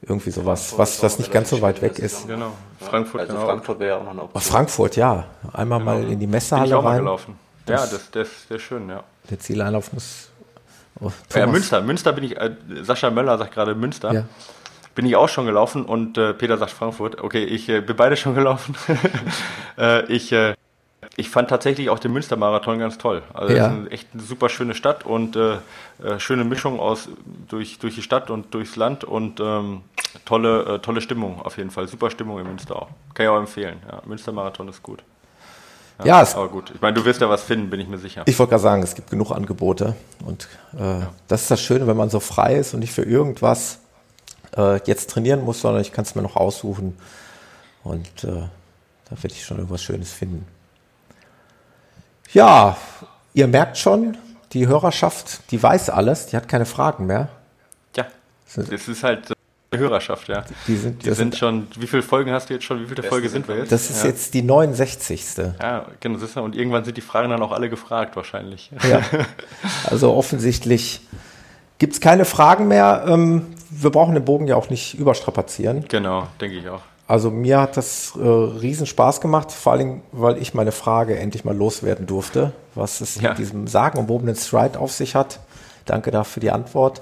irgendwie 0.00 0.30
sowas, 0.30 0.74
was, 0.78 1.02
was 1.02 1.18
nicht 1.18 1.30
ganz 1.30 1.50
so 1.50 1.60
weit 1.60 1.82
weg 1.82 1.98
ist. 1.98 2.26
Genau, 2.26 2.52
Frankfurt. 2.80 3.22
Also 3.22 3.34
genau. 3.34 3.46
Frankfurt 3.46 3.78
wäre 3.80 3.90
ja 3.90 3.96
auch 3.98 4.04
noch 4.04 4.10
eine 4.12 4.22
Option. 4.22 4.42
Frankfurt, 4.42 4.96
ja. 4.96 5.26
Einmal 5.52 5.78
genau. 5.80 5.92
mal 5.92 6.10
in 6.10 6.18
die 6.18 6.26
Messehalle 6.26 6.70
Bin 6.70 6.70
ich 6.70 6.74
auch 6.74 6.84
rein. 6.84 6.92
Mal 6.92 6.98
gelaufen. 6.98 7.38
ja, 7.68 7.76
das, 7.76 7.90
das, 7.90 8.10
das 8.12 8.28
ist 8.48 8.62
schön, 8.62 8.88
ja. 8.88 9.02
Der 9.28 9.38
Zieleinlauf 9.38 9.92
muss. 9.92 10.30
Oh, 11.00 11.12
ja, 11.34 11.46
Münster, 11.46 11.80
Münster 11.82 12.12
bin 12.12 12.24
ich, 12.24 12.36
äh, 12.36 12.56
Sascha 12.82 13.10
Möller 13.10 13.38
sagt 13.38 13.54
gerade 13.54 13.74
Münster. 13.74 14.12
Ja 14.12 14.24
bin 14.98 15.06
ich 15.06 15.14
auch 15.14 15.28
schon 15.28 15.46
gelaufen 15.46 15.84
und 15.84 16.18
äh, 16.18 16.34
Peter 16.34 16.58
sagt 16.58 16.72
Frankfurt. 16.72 17.22
Okay, 17.22 17.44
ich 17.44 17.68
äh, 17.68 17.80
bin 17.80 17.94
beide 17.94 18.16
schon 18.16 18.34
gelaufen. 18.34 18.74
äh, 19.78 20.04
ich, 20.12 20.32
äh, 20.32 20.54
ich 21.14 21.30
fand 21.30 21.48
tatsächlich 21.48 21.88
auch 21.88 22.00
den 22.00 22.12
Münstermarathon 22.12 22.80
ganz 22.80 22.98
toll. 22.98 23.22
Also 23.32 23.54
ja. 23.54 23.68
ist 23.68 23.92
echt 23.92 24.08
eine 24.12 24.22
super 24.24 24.48
schöne 24.48 24.74
Stadt 24.74 25.06
und 25.06 25.36
äh, 25.36 25.58
äh, 26.02 26.18
schöne 26.18 26.42
Mischung 26.42 26.80
aus 26.80 27.08
durch, 27.46 27.78
durch 27.78 27.94
die 27.94 28.02
Stadt 28.02 28.28
und 28.28 28.52
durchs 28.52 28.74
Land 28.74 29.04
und 29.04 29.38
ähm, 29.38 29.82
tolle, 30.24 30.80
tolle 30.82 31.00
Stimmung 31.00 31.42
auf 31.42 31.58
jeden 31.58 31.70
Fall. 31.70 31.86
Super 31.86 32.10
Stimmung 32.10 32.40
in 32.40 32.48
Münster 32.48 32.74
auch. 32.74 32.88
Kann 33.14 33.26
ich 33.26 33.30
auch 33.30 33.38
empfehlen. 33.38 33.76
Ja, 33.88 34.02
Münstermarathon 34.04 34.66
ist 34.66 34.82
gut. 34.82 35.04
Ja, 36.00 36.20
ja 36.24 36.28
aber 36.34 36.48
gut. 36.48 36.72
Ich 36.74 36.80
meine, 36.80 36.94
du 36.94 37.04
wirst 37.04 37.20
ja 37.20 37.30
was 37.30 37.44
finden, 37.44 37.70
bin 37.70 37.78
ich 37.78 37.86
mir 37.86 37.98
sicher. 37.98 38.24
Ich 38.26 38.36
wollte 38.36 38.50
gerade 38.50 38.62
sagen, 38.64 38.82
es 38.82 38.96
gibt 38.96 39.10
genug 39.10 39.30
Angebote 39.30 39.94
und 40.26 40.48
äh, 40.76 40.82
ja. 40.82 41.12
das 41.28 41.42
ist 41.42 41.52
das 41.52 41.62
Schöne, 41.62 41.86
wenn 41.86 41.96
man 41.96 42.10
so 42.10 42.18
frei 42.18 42.56
ist 42.56 42.74
und 42.74 42.80
nicht 42.80 42.92
für 42.92 43.04
irgendwas 43.04 43.78
äh, 44.56 44.80
jetzt 44.84 45.10
trainieren 45.10 45.44
muss, 45.44 45.60
sondern 45.60 45.82
ich 45.82 45.92
kann 45.92 46.04
es 46.04 46.14
mir 46.14 46.22
noch 46.22 46.36
aussuchen. 46.36 46.96
Und 47.84 48.24
äh, 48.24 48.26
da 48.26 49.10
werde 49.10 49.34
ich 49.34 49.44
schon 49.44 49.58
irgendwas 49.58 49.82
Schönes 49.82 50.12
finden. 50.12 50.46
Ja, 52.32 52.76
ihr 53.32 53.46
merkt 53.46 53.78
schon, 53.78 54.16
die 54.52 54.66
Hörerschaft, 54.66 55.50
die 55.50 55.62
weiß 55.62 55.90
alles, 55.90 56.26
die 56.26 56.36
hat 56.36 56.48
keine 56.48 56.66
Fragen 56.66 57.06
mehr. 57.06 57.28
Ja, 57.96 58.06
das 58.54 58.88
ist 58.88 59.02
halt 59.02 59.30
äh, 59.70 59.78
Hörerschaft, 59.78 60.28
ja. 60.28 60.44
Die 60.66 60.76
sind, 60.76 61.04
die 61.04 61.12
sind, 61.12 61.36
schon, 61.36 61.68
wie 61.76 61.86
viele 61.86 62.02
Folgen 62.02 62.32
hast 62.32 62.48
du 62.48 62.54
jetzt 62.54 62.64
schon? 62.64 62.80
Wie 62.80 62.86
viele 62.86 63.02
Folge 63.02 63.28
sind 63.28 63.48
wir 63.48 63.56
jetzt? 63.56 63.72
Das 63.72 63.90
ist 63.90 64.02
ja. 64.02 64.10
jetzt 64.10 64.34
die 64.34 64.42
69. 64.42 65.24
Ja, 65.60 65.86
genau. 66.00 66.18
Und 66.42 66.56
irgendwann 66.56 66.84
sind 66.84 66.96
die 66.96 67.02
Fragen 67.02 67.30
dann 67.30 67.42
auch 67.42 67.52
alle 67.52 67.68
gefragt, 67.68 68.16
wahrscheinlich. 68.16 68.70
Ja. 68.88 69.02
Also 69.84 70.14
offensichtlich 70.14 71.00
gibt 71.78 71.94
es 71.94 72.00
keine 72.00 72.24
Fragen 72.24 72.68
mehr. 72.68 73.04
Ähm, 73.06 73.54
wir 73.70 73.90
brauchen 73.90 74.14
den 74.14 74.24
Bogen 74.24 74.46
ja 74.46 74.56
auch 74.56 74.70
nicht 74.70 74.98
überstrapazieren. 74.98 75.84
Genau, 75.88 76.26
denke 76.40 76.56
ich 76.56 76.68
auch. 76.68 76.80
Also 77.08 77.30
mir 77.30 77.60
hat 77.60 77.78
das 77.78 78.14
äh, 78.16 78.22
riesen 78.22 78.86
Spaß 78.86 79.22
gemacht, 79.22 79.50
vor 79.50 79.72
allem, 79.72 80.02
weil 80.12 80.36
ich 80.36 80.52
meine 80.52 80.72
Frage 80.72 81.18
endlich 81.18 81.42
mal 81.42 81.56
loswerden 81.56 82.06
durfte, 82.06 82.52
was 82.74 83.00
es 83.00 83.18
ja. 83.18 83.30
mit 83.30 83.38
diesem 83.38 83.66
sagenumwobenen 83.66 84.36
Stride 84.36 84.78
auf 84.78 84.92
sich 84.92 85.14
hat. 85.14 85.40
Danke 85.86 86.10
dafür 86.10 86.34
für 86.34 86.40
die 86.40 86.50
Antwort. 86.50 87.00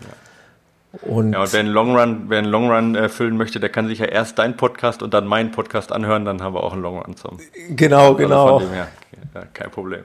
Ja. 0.00 1.10
Und, 1.10 1.32
ja, 1.32 1.40
und 1.40 1.52
wer 1.54 1.60
einen 1.60 1.70
Longrun, 1.70 2.24
wer 2.28 2.38
einen 2.40 2.48
Longrun 2.48 2.96
äh, 2.96 3.08
möchte, 3.30 3.58
der 3.58 3.70
kann 3.70 3.88
sich 3.88 4.00
ja 4.00 4.06
erst 4.06 4.38
deinen 4.38 4.58
Podcast 4.58 5.02
und 5.02 5.14
dann 5.14 5.26
meinen 5.26 5.52
Podcast 5.52 5.90
anhören, 5.90 6.26
dann 6.26 6.42
haben 6.42 6.54
wir 6.54 6.62
auch 6.62 6.74
einen 6.74 6.82
Longrun 6.82 7.16
zum. 7.16 7.38
Genau, 7.70 8.08
also 8.08 8.14
genau. 8.16 8.60
Her, 8.60 8.88
ja, 9.34 9.42
kein 9.54 9.70
Problem. 9.70 10.02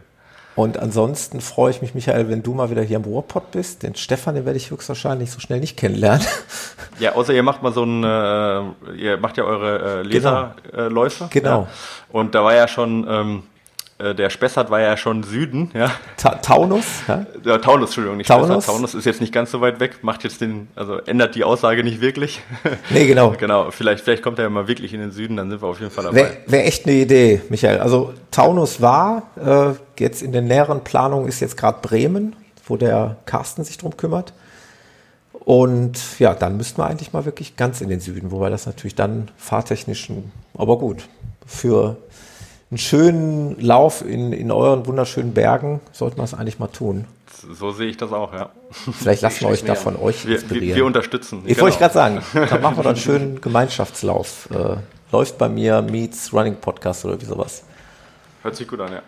Und 0.56 0.78
ansonsten 0.78 1.40
freue 1.40 1.72
ich 1.72 1.82
mich, 1.82 1.96
Michael, 1.96 2.30
wenn 2.30 2.44
du 2.44 2.54
mal 2.54 2.70
wieder 2.70 2.82
hier 2.82 2.98
im 2.98 3.04
Ruhrpott 3.04 3.52
bist. 3.52 3.84
Den 3.84 3.96
Stefan, 3.96 4.36
den 4.36 4.46
werde 4.46 4.58
ich 4.58 4.70
höchstwahrscheinlich 4.70 5.32
so 5.32 5.40
schnell 5.40 5.60
nicht 5.60 5.78
kennenlernen. 5.78 6.26
Ja, 7.00 7.16
außer 7.16 7.34
ihr 7.34 7.42
macht 7.42 7.64
mal 7.64 7.74
so 7.74 7.84
ein, 7.84 8.04
äh, 8.04 8.96
ihr 8.96 9.18
macht 9.18 9.38
ja 9.38 9.44
eure 9.44 10.02
äh, 10.02 10.04
Leserläufe. 10.04 11.30
Genau. 11.32 11.50
genau. 11.50 11.62
Ja. 11.62 11.68
Und 12.12 12.36
da 12.36 12.44
war 12.44 12.54
ja 12.54 12.68
schon, 12.68 13.08
ähm, 13.10 13.44
äh, 13.44 13.51
der 14.16 14.30
Spessart 14.30 14.70
war 14.70 14.80
ja 14.80 14.98
schon 14.98 15.24
Süden, 15.24 15.72
ja. 15.74 15.92
Ta 16.18 16.36
Taunus, 16.36 16.86
ja? 17.08 17.26
ja? 17.46 17.58
Taunus, 17.58 17.90
Entschuldigung, 17.90 18.18
nicht 18.18 18.28
Taunus. 18.28 18.48
Spessart. 18.48 18.66
Taunus 18.76 18.94
ist 18.96 19.06
jetzt 19.06 19.22
nicht 19.22 19.34
ganz 19.34 19.52
so 19.52 19.62
weit 19.62 19.80
weg, 19.80 20.00
macht 20.02 20.24
jetzt 20.24 20.42
den, 20.42 20.68
also 20.76 20.98
ändert 20.98 21.36
die 21.36 21.44
Aussage 21.44 21.84
nicht 21.84 22.02
wirklich. 22.02 22.42
Nee, 22.90 23.08
genau. 23.08 23.32
genau, 23.38 23.72
vielleicht, 23.72 24.04
vielleicht 24.04 24.24
kommt 24.24 24.40
er 24.40 24.44
ja 24.44 24.50
mal 24.50 24.68
wirklich 24.68 24.94
in 24.94 25.00
den 25.00 25.12
Süden, 25.12 25.38
dann 25.38 25.50
sind 25.50 25.62
wir 25.62 25.68
auf 25.68 25.80
jeden 25.80 25.92
Fall 25.92 26.06
dabei. 26.06 26.16
Wäre 26.16 26.38
wär 26.48 26.68
echt 26.68 26.86
eine 26.86 26.96
Idee, 26.96 27.42
Michael. 27.50 27.80
Also 27.80 28.14
Taunus 28.32 28.82
war, 28.82 29.24
äh, 29.38 29.74
jetzt 30.00 30.22
in 30.22 30.32
den 30.32 30.46
näheren 30.46 30.84
Planungen 30.84 31.28
ist 31.28 31.40
jetzt 31.40 31.58
gerade 31.58 31.80
Bremen, 31.82 32.36
wo 32.66 32.78
der 32.78 33.18
Carsten 33.26 33.64
sich 33.64 33.78
drum 33.78 33.98
kümmert. 33.98 34.34
Und 35.34 36.20
ja, 36.20 36.34
dann 36.34 36.58
müssten 36.58 36.80
wir 36.80 36.86
eigentlich 36.86 37.14
mal 37.14 37.26
wirklich 37.26 37.56
ganz 37.56 37.82
in 37.82 37.90
den 37.90 38.00
Süden, 38.00 38.32
wobei 38.32 38.50
das 38.50 38.66
natürlich 38.68 38.96
dann 38.96 39.30
fahrtechnisch, 39.38 40.10
aber 40.56 40.78
gut, 40.78 41.08
für 41.46 41.98
einen 42.72 42.78
schönen 42.78 43.60
Lauf 43.60 44.04
in, 44.04 44.32
in 44.32 44.50
euren 44.50 44.86
wunderschönen 44.86 45.34
Bergen 45.34 45.82
sollte 45.92 46.18
man 46.18 46.26
es 46.26 46.34
eigentlich 46.34 46.58
mal 46.58 46.68
tun. 46.68 47.06
So 47.54 47.72
sehe 47.72 47.90
ich 47.90 47.98
das 47.98 48.14
auch, 48.14 48.34
ja. 48.34 48.50
Vielleicht 48.72 49.22
lassen 49.22 49.42
wir 49.42 49.50
euch 49.50 49.64
da 49.64 49.76
von 49.76 49.98
euch 49.98 50.26
wir, 50.26 50.36
inspirieren. 50.36 50.68
Wir, 50.68 50.76
wir 50.78 50.86
unterstützen. 50.86 51.42
Ich 51.46 51.56
genau. 51.56 51.64
wollte 51.66 51.80
gerade 51.80 51.94
sagen, 51.94 52.22
dann 52.34 52.62
machen 52.62 52.78
wir 52.78 52.84
dann 52.84 52.94
einen 52.94 53.02
schönen 53.02 53.42
Gemeinschaftslauf. 53.42 54.48
Äh, 54.52 54.78
läuft 55.12 55.38
bei 55.38 55.50
mir 55.50 55.82
Meets 55.82 56.32
Running 56.32 56.56
Podcast 56.56 57.04
oder 57.04 57.20
wie 57.20 57.26
sowas. 57.26 57.64
Hört 58.42 58.56
sich 58.56 58.68
gut 58.68 58.80
an, 58.80 58.94
ja. 58.94 59.02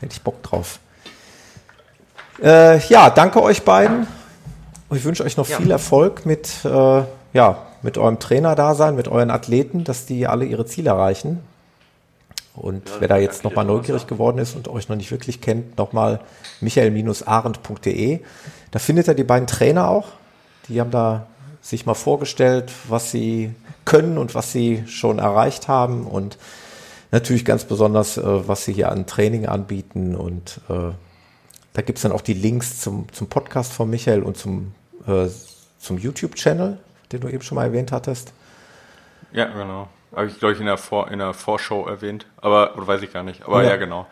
Hätte 0.00 0.12
ich 0.12 0.22
Bock 0.22 0.42
drauf. 0.42 0.78
Äh, 2.42 2.78
ja, 2.88 3.10
danke 3.10 3.42
euch 3.42 3.62
beiden. 3.62 4.06
Ich 4.90 5.04
wünsche 5.04 5.24
euch 5.24 5.36
noch 5.36 5.48
ja. 5.48 5.56
viel 5.56 5.70
Erfolg 5.70 6.26
mit, 6.26 6.64
äh, 6.64 7.02
ja, 7.32 7.66
mit 7.82 7.96
eurem 7.96 8.18
Trainerdasein, 8.18 8.96
mit 8.96 9.08
euren 9.08 9.30
Athleten, 9.30 9.84
dass 9.84 10.04
die 10.04 10.26
alle 10.26 10.44
ihre 10.44 10.66
Ziele 10.66 10.90
erreichen. 10.90 11.40
Und 12.58 12.88
ja, 12.88 12.96
wer 13.00 13.08
da 13.08 13.16
jetzt 13.16 13.44
nochmal 13.44 13.64
neugierig 13.64 14.06
geworden 14.06 14.38
ist 14.38 14.56
und 14.56 14.68
euch 14.68 14.88
noch 14.88 14.96
nicht 14.96 15.10
wirklich 15.10 15.40
kennt, 15.40 15.78
nochmal 15.78 16.20
michael-arendt.de. 16.60 18.20
Da 18.70 18.78
findet 18.78 19.08
ihr 19.08 19.14
die 19.14 19.24
beiden 19.24 19.46
Trainer 19.46 19.88
auch. 19.88 20.08
Die 20.68 20.80
haben 20.80 20.90
da 20.90 21.26
sich 21.60 21.86
mal 21.86 21.94
vorgestellt, 21.94 22.72
was 22.88 23.10
sie 23.10 23.54
können 23.84 24.18
und 24.18 24.34
was 24.34 24.52
sie 24.52 24.84
schon 24.86 25.18
erreicht 25.18 25.68
haben 25.68 26.06
und 26.06 26.38
natürlich 27.10 27.44
ganz 27.44 27.64
besonders, 27.64 28.18
äh, 28.18 28.48
was 28.48 28.64
sie 28.64 28.72
hier 28.72 28.90
an 28.90 29.06
Training 29.06 29.46
anbieten. 29.46 30.14
Und 30.14 30.60
äh, 30.68 30.92
da 31.72 31.82
gibt's 31.82 32.02
dann 32.02 32.12
auch 32.12 32.20
die 32.20 32.34
Links 32.34 32.80
zum, 32.80 33.10
zum 33.12 33.28
Podcast 33.28 33.72
von 33.72 33.88
Michael 33.88 34.22
und 34.22 34.36
zum, 34.36 34.74
äh, 35.06 35.28
zum 35.78 35.98
YouTube-Channel, 35.98 36.78
den 37.12 37.20
du 37.20 37.28
eben 37.28 37.42
schon 37.42 37.56
mal 37.56 37.64
erwähnt 37.64 37.92
hattest. 37.92 38.32
Ja, 39.32 39.46
genau. 39.46 39.88
Habe 40.14 40.26
ich, 40.26 40.38
glaube 40.38 40.54
ich, 40.54 40.60
in 40.60 40.66
der, 40.66 40.78
Vor 40.78 41.10
in 41.10 41.18
der 41.18 41.34
Vorschau 41.34 41.86
erwähnt. 41.86 42.26
Aber, 42.40 42.76
oder 42.76 42.86
weiß 42.86 43.02
ich 43.02 43.12
gar 43.12 43.22
nicht. 43.22 43.44
Aber 43.44 43.62
ja. 43.62 43.70
ja, 43.70 43.76
genau. 43.76 44.06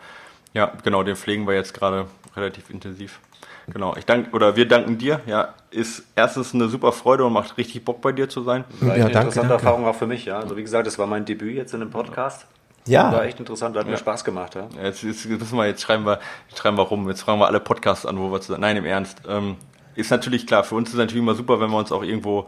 Ja, 0.53 0.71
genau, 0.83 1.03
den 1.03 1.15
pflegen 1.15 1.47
wir 1.47 1.55
jetzt 1.55 1.73
gerade 1.73 2.07
relativ 2.35 2.69
intensiv. 2.69 3.19
Genau, 3.67 3.95
ich 3.97 4.05
danke, 4.05 4.31
oder 4.31 4.55
wir 4.55 4.65
danken 4.67 4.97
dir. 4.97 5.19
Ja, 5.25 5.53
ist 5.71 6.03
erstens 6.15 6.53
eine 6.53 6.69
super 6.69 6.93
Freude 6.93 7.25
und 7.25 7.33
macht 7.33 7.57
richtig 7.57 7.83
Bock 7.83 8.01
bei 8.01 8.13
dir 8.13 8.29
zu 8.29 8.41
sein. 8.43 8.63
War 8.79 8.89
ja, 8.89 8.93
eine 8.93 9.13
danke, 9.13 9.27
interessante 9.27 9.49
danke. 9.49 9.65
Erfahrung 9.65 9.85
auch 9.85 9.95
für 9.95 10.07
mich, 10.07 10.25
ja. 10.25 10.39
Also 10.39 10.55
wie 10.55 10.63
gesagt, 10.63 10.87
das 10.87 10.97
war 10.97 11.05
mein 11.05 11.25
Debüt 11.25 11.55
jetzt 11.55 11.73
in 11.73 11.81
einem 11.81 11.91
Podcast. 11.91 12.47
Ja. 12.87 13.11
War 13.11 13.25
echt 13.25 13.39
interessant, 13.39 13.75
hat 13.75 13.85
ja. 13.85 13.91
mir 13.91 13.97
Spaß 13.97 14.23
gemacht, 14.23 14.55
ja. 14.55 14.69
Jetzt, 14.81 15.03
jetzt, 15.03 15.25
müssen 15.25 15.57
wir, 15.57 15.65
jetzt 15.65 15.81
schreiben 15.81 16.05
wir, 16.05 16.19
jetzt 16.49 16.59
schreiben 16.59 16.77
wir 16.77 16.83
rum, 16.83 17.09
jetzt 17.09 17.21
fragen 17.21 17.39
wir 17.39 17.47
alle 17.47 17.59
Podcasts 17.59 18.05
an, 18.05 18.17
wo 18.17 18.31
wir 18.31 18.39
zusammen. 18.39 18.61
Nein, 18.61 18.77
im 18.77 18.85
Ernst. 18.85 19.21
Ähm, 19.27 19.57
ist 19.95 20.11
natürlich 20.11 20.47
klar, 20.47 20.63
für 20.63 20.75
uns 20.75 20.89
ist 20.89 20.93
es 20.93 20.99
natürlich 20.99 21.21
immer 21.21 21.35
super, 21.35 21.59
wenn 21.59 21.69
wir 21.69 21.77
uns 21.77 21.91
auch 21.91 22.03
irgendwo 22.03 22.47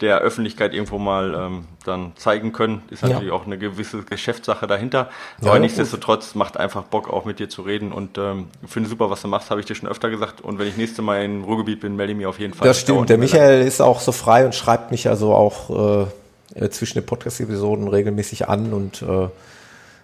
der 0.00 0.18
Öffentlichkeit 0.18 0.72
irgendwo 0.74 0.98
mal 0.98 1.34
ähm, 1.34 1.64
dann 1.84 2.12
zeigen 2.16 2.52
können. 2.52 2.82
Ist 2.90 3.02
natürlich 3.02 3.28
ja. 3.28 3.32
auch 3.32 3.46
eine 3.46 3.58
gewisse 3.58 4.02
Geschäftssache 4.02 4.66
dahinter. 4.66 5.10
Aber 5.40 5.54
ja, 5.54 5.58
nichtsdestotrotz 5.58 6.34
macht 6.36 6.56
einfach 6.56 6.84
Bock, 6.84 7.12
auch 7.12 7.24
mit 7.24 7.40
dir 7.40 7.48
zu 7.48 7.62
reden. 7.62 7.90
Und 7.90 8.16
ähm, 8.16 8.46
finde 8.66 8.88
super, 8.88 9.10
was 9.10 9.22
du 9.22 9.28
machst, 9.28 9.50
habe 9.50 9.60
ich 9.60 9.66
dir 9.66 9.74
schon 9.74 9.88
öfter 9.88 10.08
gesagt. 10.08 10.40
Und 10.40 10.58
wenn 10.58 10.68
ich 10.68 10.76
nächste 10.76 11.02
Mal 11.02 11.24
im 11.24 11.42
Ruhrgebiet 11.42 11.80
bin, 11.80 11.96
melde 11.96 12.12
ich 12.12 12.16
mich 12.16 12.26
auf 12.26 12.38
jeden 12.38 12.54
Fall. 12.54 12.68
Das 12.68 12.78
stimmt. 12.80 13.10
Der 13.10 13.18
Michael 13.18 13.66
ist 13.66 13.80
auch 13.80 14.00
so 14.00 14.12
frei 14.12 14.44
und 14.44 14.54
schreibt 14.54 14.92
mich 14.92 15.08
also 15.08 15.34
auch 15.34 16.06
äh, 16.54 16.68
zwischen 16.70 16.98
den 16.98 17.06
Podcast-Episoden 17.06 17.88
regelmäßig 17.88 18.48
an 18.48 18.72
und 18.72 19.02
äh, 19.02 19.28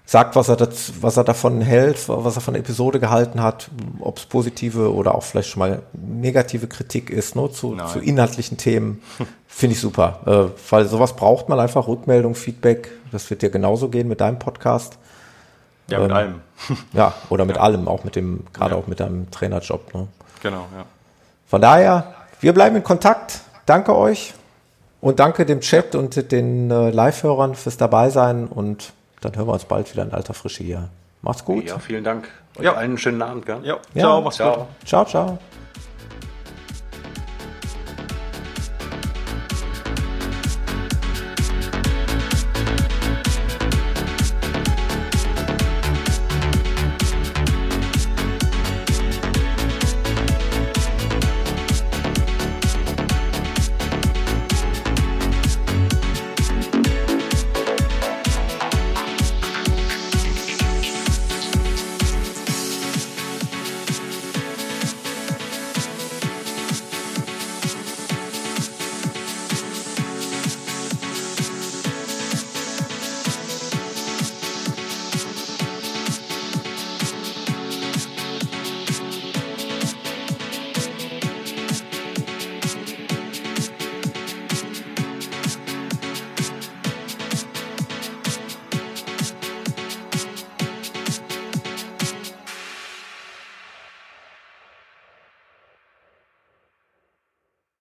sagt, 0.07 0.37
was 0.37 0.49
er, 0.49 0.57
das, 0.57 0.93
was 1.01 1.17
er 1.17 1.25
davon 1.25 1.61
hält, 1.63 2.09
was 2.09 2.37
er 2.37 2.43
von 2.43 2.55
der 2.55 2.61
Episode 2.61 3.01
gehalten 3.01 3.43
hat, 3.43 3.71
ob 4.01 4.19
es 4.19 4.27
positive 4.27 4.93
oder 4.93 5.15
auch 5.15 5.23
vielleicht 5.23 5.49
schon 5.49 5.61
mal 5.61 5.83
negative 5.93 6.67
Kritik 6.67 7.11
ist, 7.11 7.37
ne, 7.37 7.51
zu, 7.51 7.77
zu 7.91 8.01
inhaltlichen 8.01 8.59
Themen, 8.59 9.03
finde 9.47 9.75
ich 9.75 9.81
super. 9.81 10.21
Äh, 10.27 10.61
weil 10.71 10.87
sowas 10.87 11.17
braucht 11.17 11.49
man 11.49 11.59
einfach, 11.59 11.89
Rückmeldung, 11.89 12.35
Feedback, 12.35 12.91
das 13.13 13.31
wird 13.31 13.43
dir 13.43 13.51
genauso 13.51 13.89
gehen 13.89 14.09
mit 14.09 14.21
deinem 14.21 14.39
Podcast. 14.39 14.99
Ja, 15.89 16.01
mit 16.01 16.11
ähm, 16.11 16.17
allem. 16.17 16.41
ja, 16.93 17.15
oder 17.31 17.47
mit 17.47 17.57
ja. 17.57 17.63
allem, 17.63 17.89
auch 17.89 18.05
mit 18.05 18.15
dem, 18.15 18.45
gerade 18.53 18.75
ja. 18.75 18.81
auch 18.81 18.87
mit 18.87 19.01
deinem 19.01 19.31
Trainerjob. 19.31 19.95
Ne? 19.95 20.09
Genau, 20.43 20.67
ja. 20.77 20.85
Von 21.47 21.63
daher, 21.63 22.15
wir 22.41 22.53
bleiben 22.53 22.77
in 22.77 22.85
Kontakt. 22.85 23.41
Danke 23.65 23.97
euch 23.97 24.35
und 25.01 25.19
danke 25.19 25.47
dem 25.47 25.61
Chat 25.61 25.95
und 25.95 26.31
den 26.31 26.71
äh, 26.71 26.91
Live-Hörern 26.91 27.55
fürs 27.55 27.79
Dabeisein 27.79 28.47
und 28.47 28.93
dann 29.25 29.37
hören 29.37 29.47
wir 29.47 29.53
uns 29.53 29.65
bald 29.65 29.91
wieder 29.93 30.03
in 30.03 30.13
alter 30.13 30.35
Frische 30.35 30.65
hier. 30.65 30.89
Macht's 31.23 31.45
gut. 31.45 31.65
Ja, 31.65 31.79
vielen 31.79 32.05
Dank. 32.05 32.29
Euch 32.59 32.65
ja. 32.65 32.77
einen 32.77 32.99
schönen 32.99 33.23
Abend. 33.23 33.47
Gell? 33.47 33.61
Ja. 33.65 33.79
Ciao, 33.97 34.21
mach's 34.21 34.37
ciao. 34.37 34.57
gut. 34.57 34.89
Ciao, 34.89 35.05
ciao. 35.05 35.39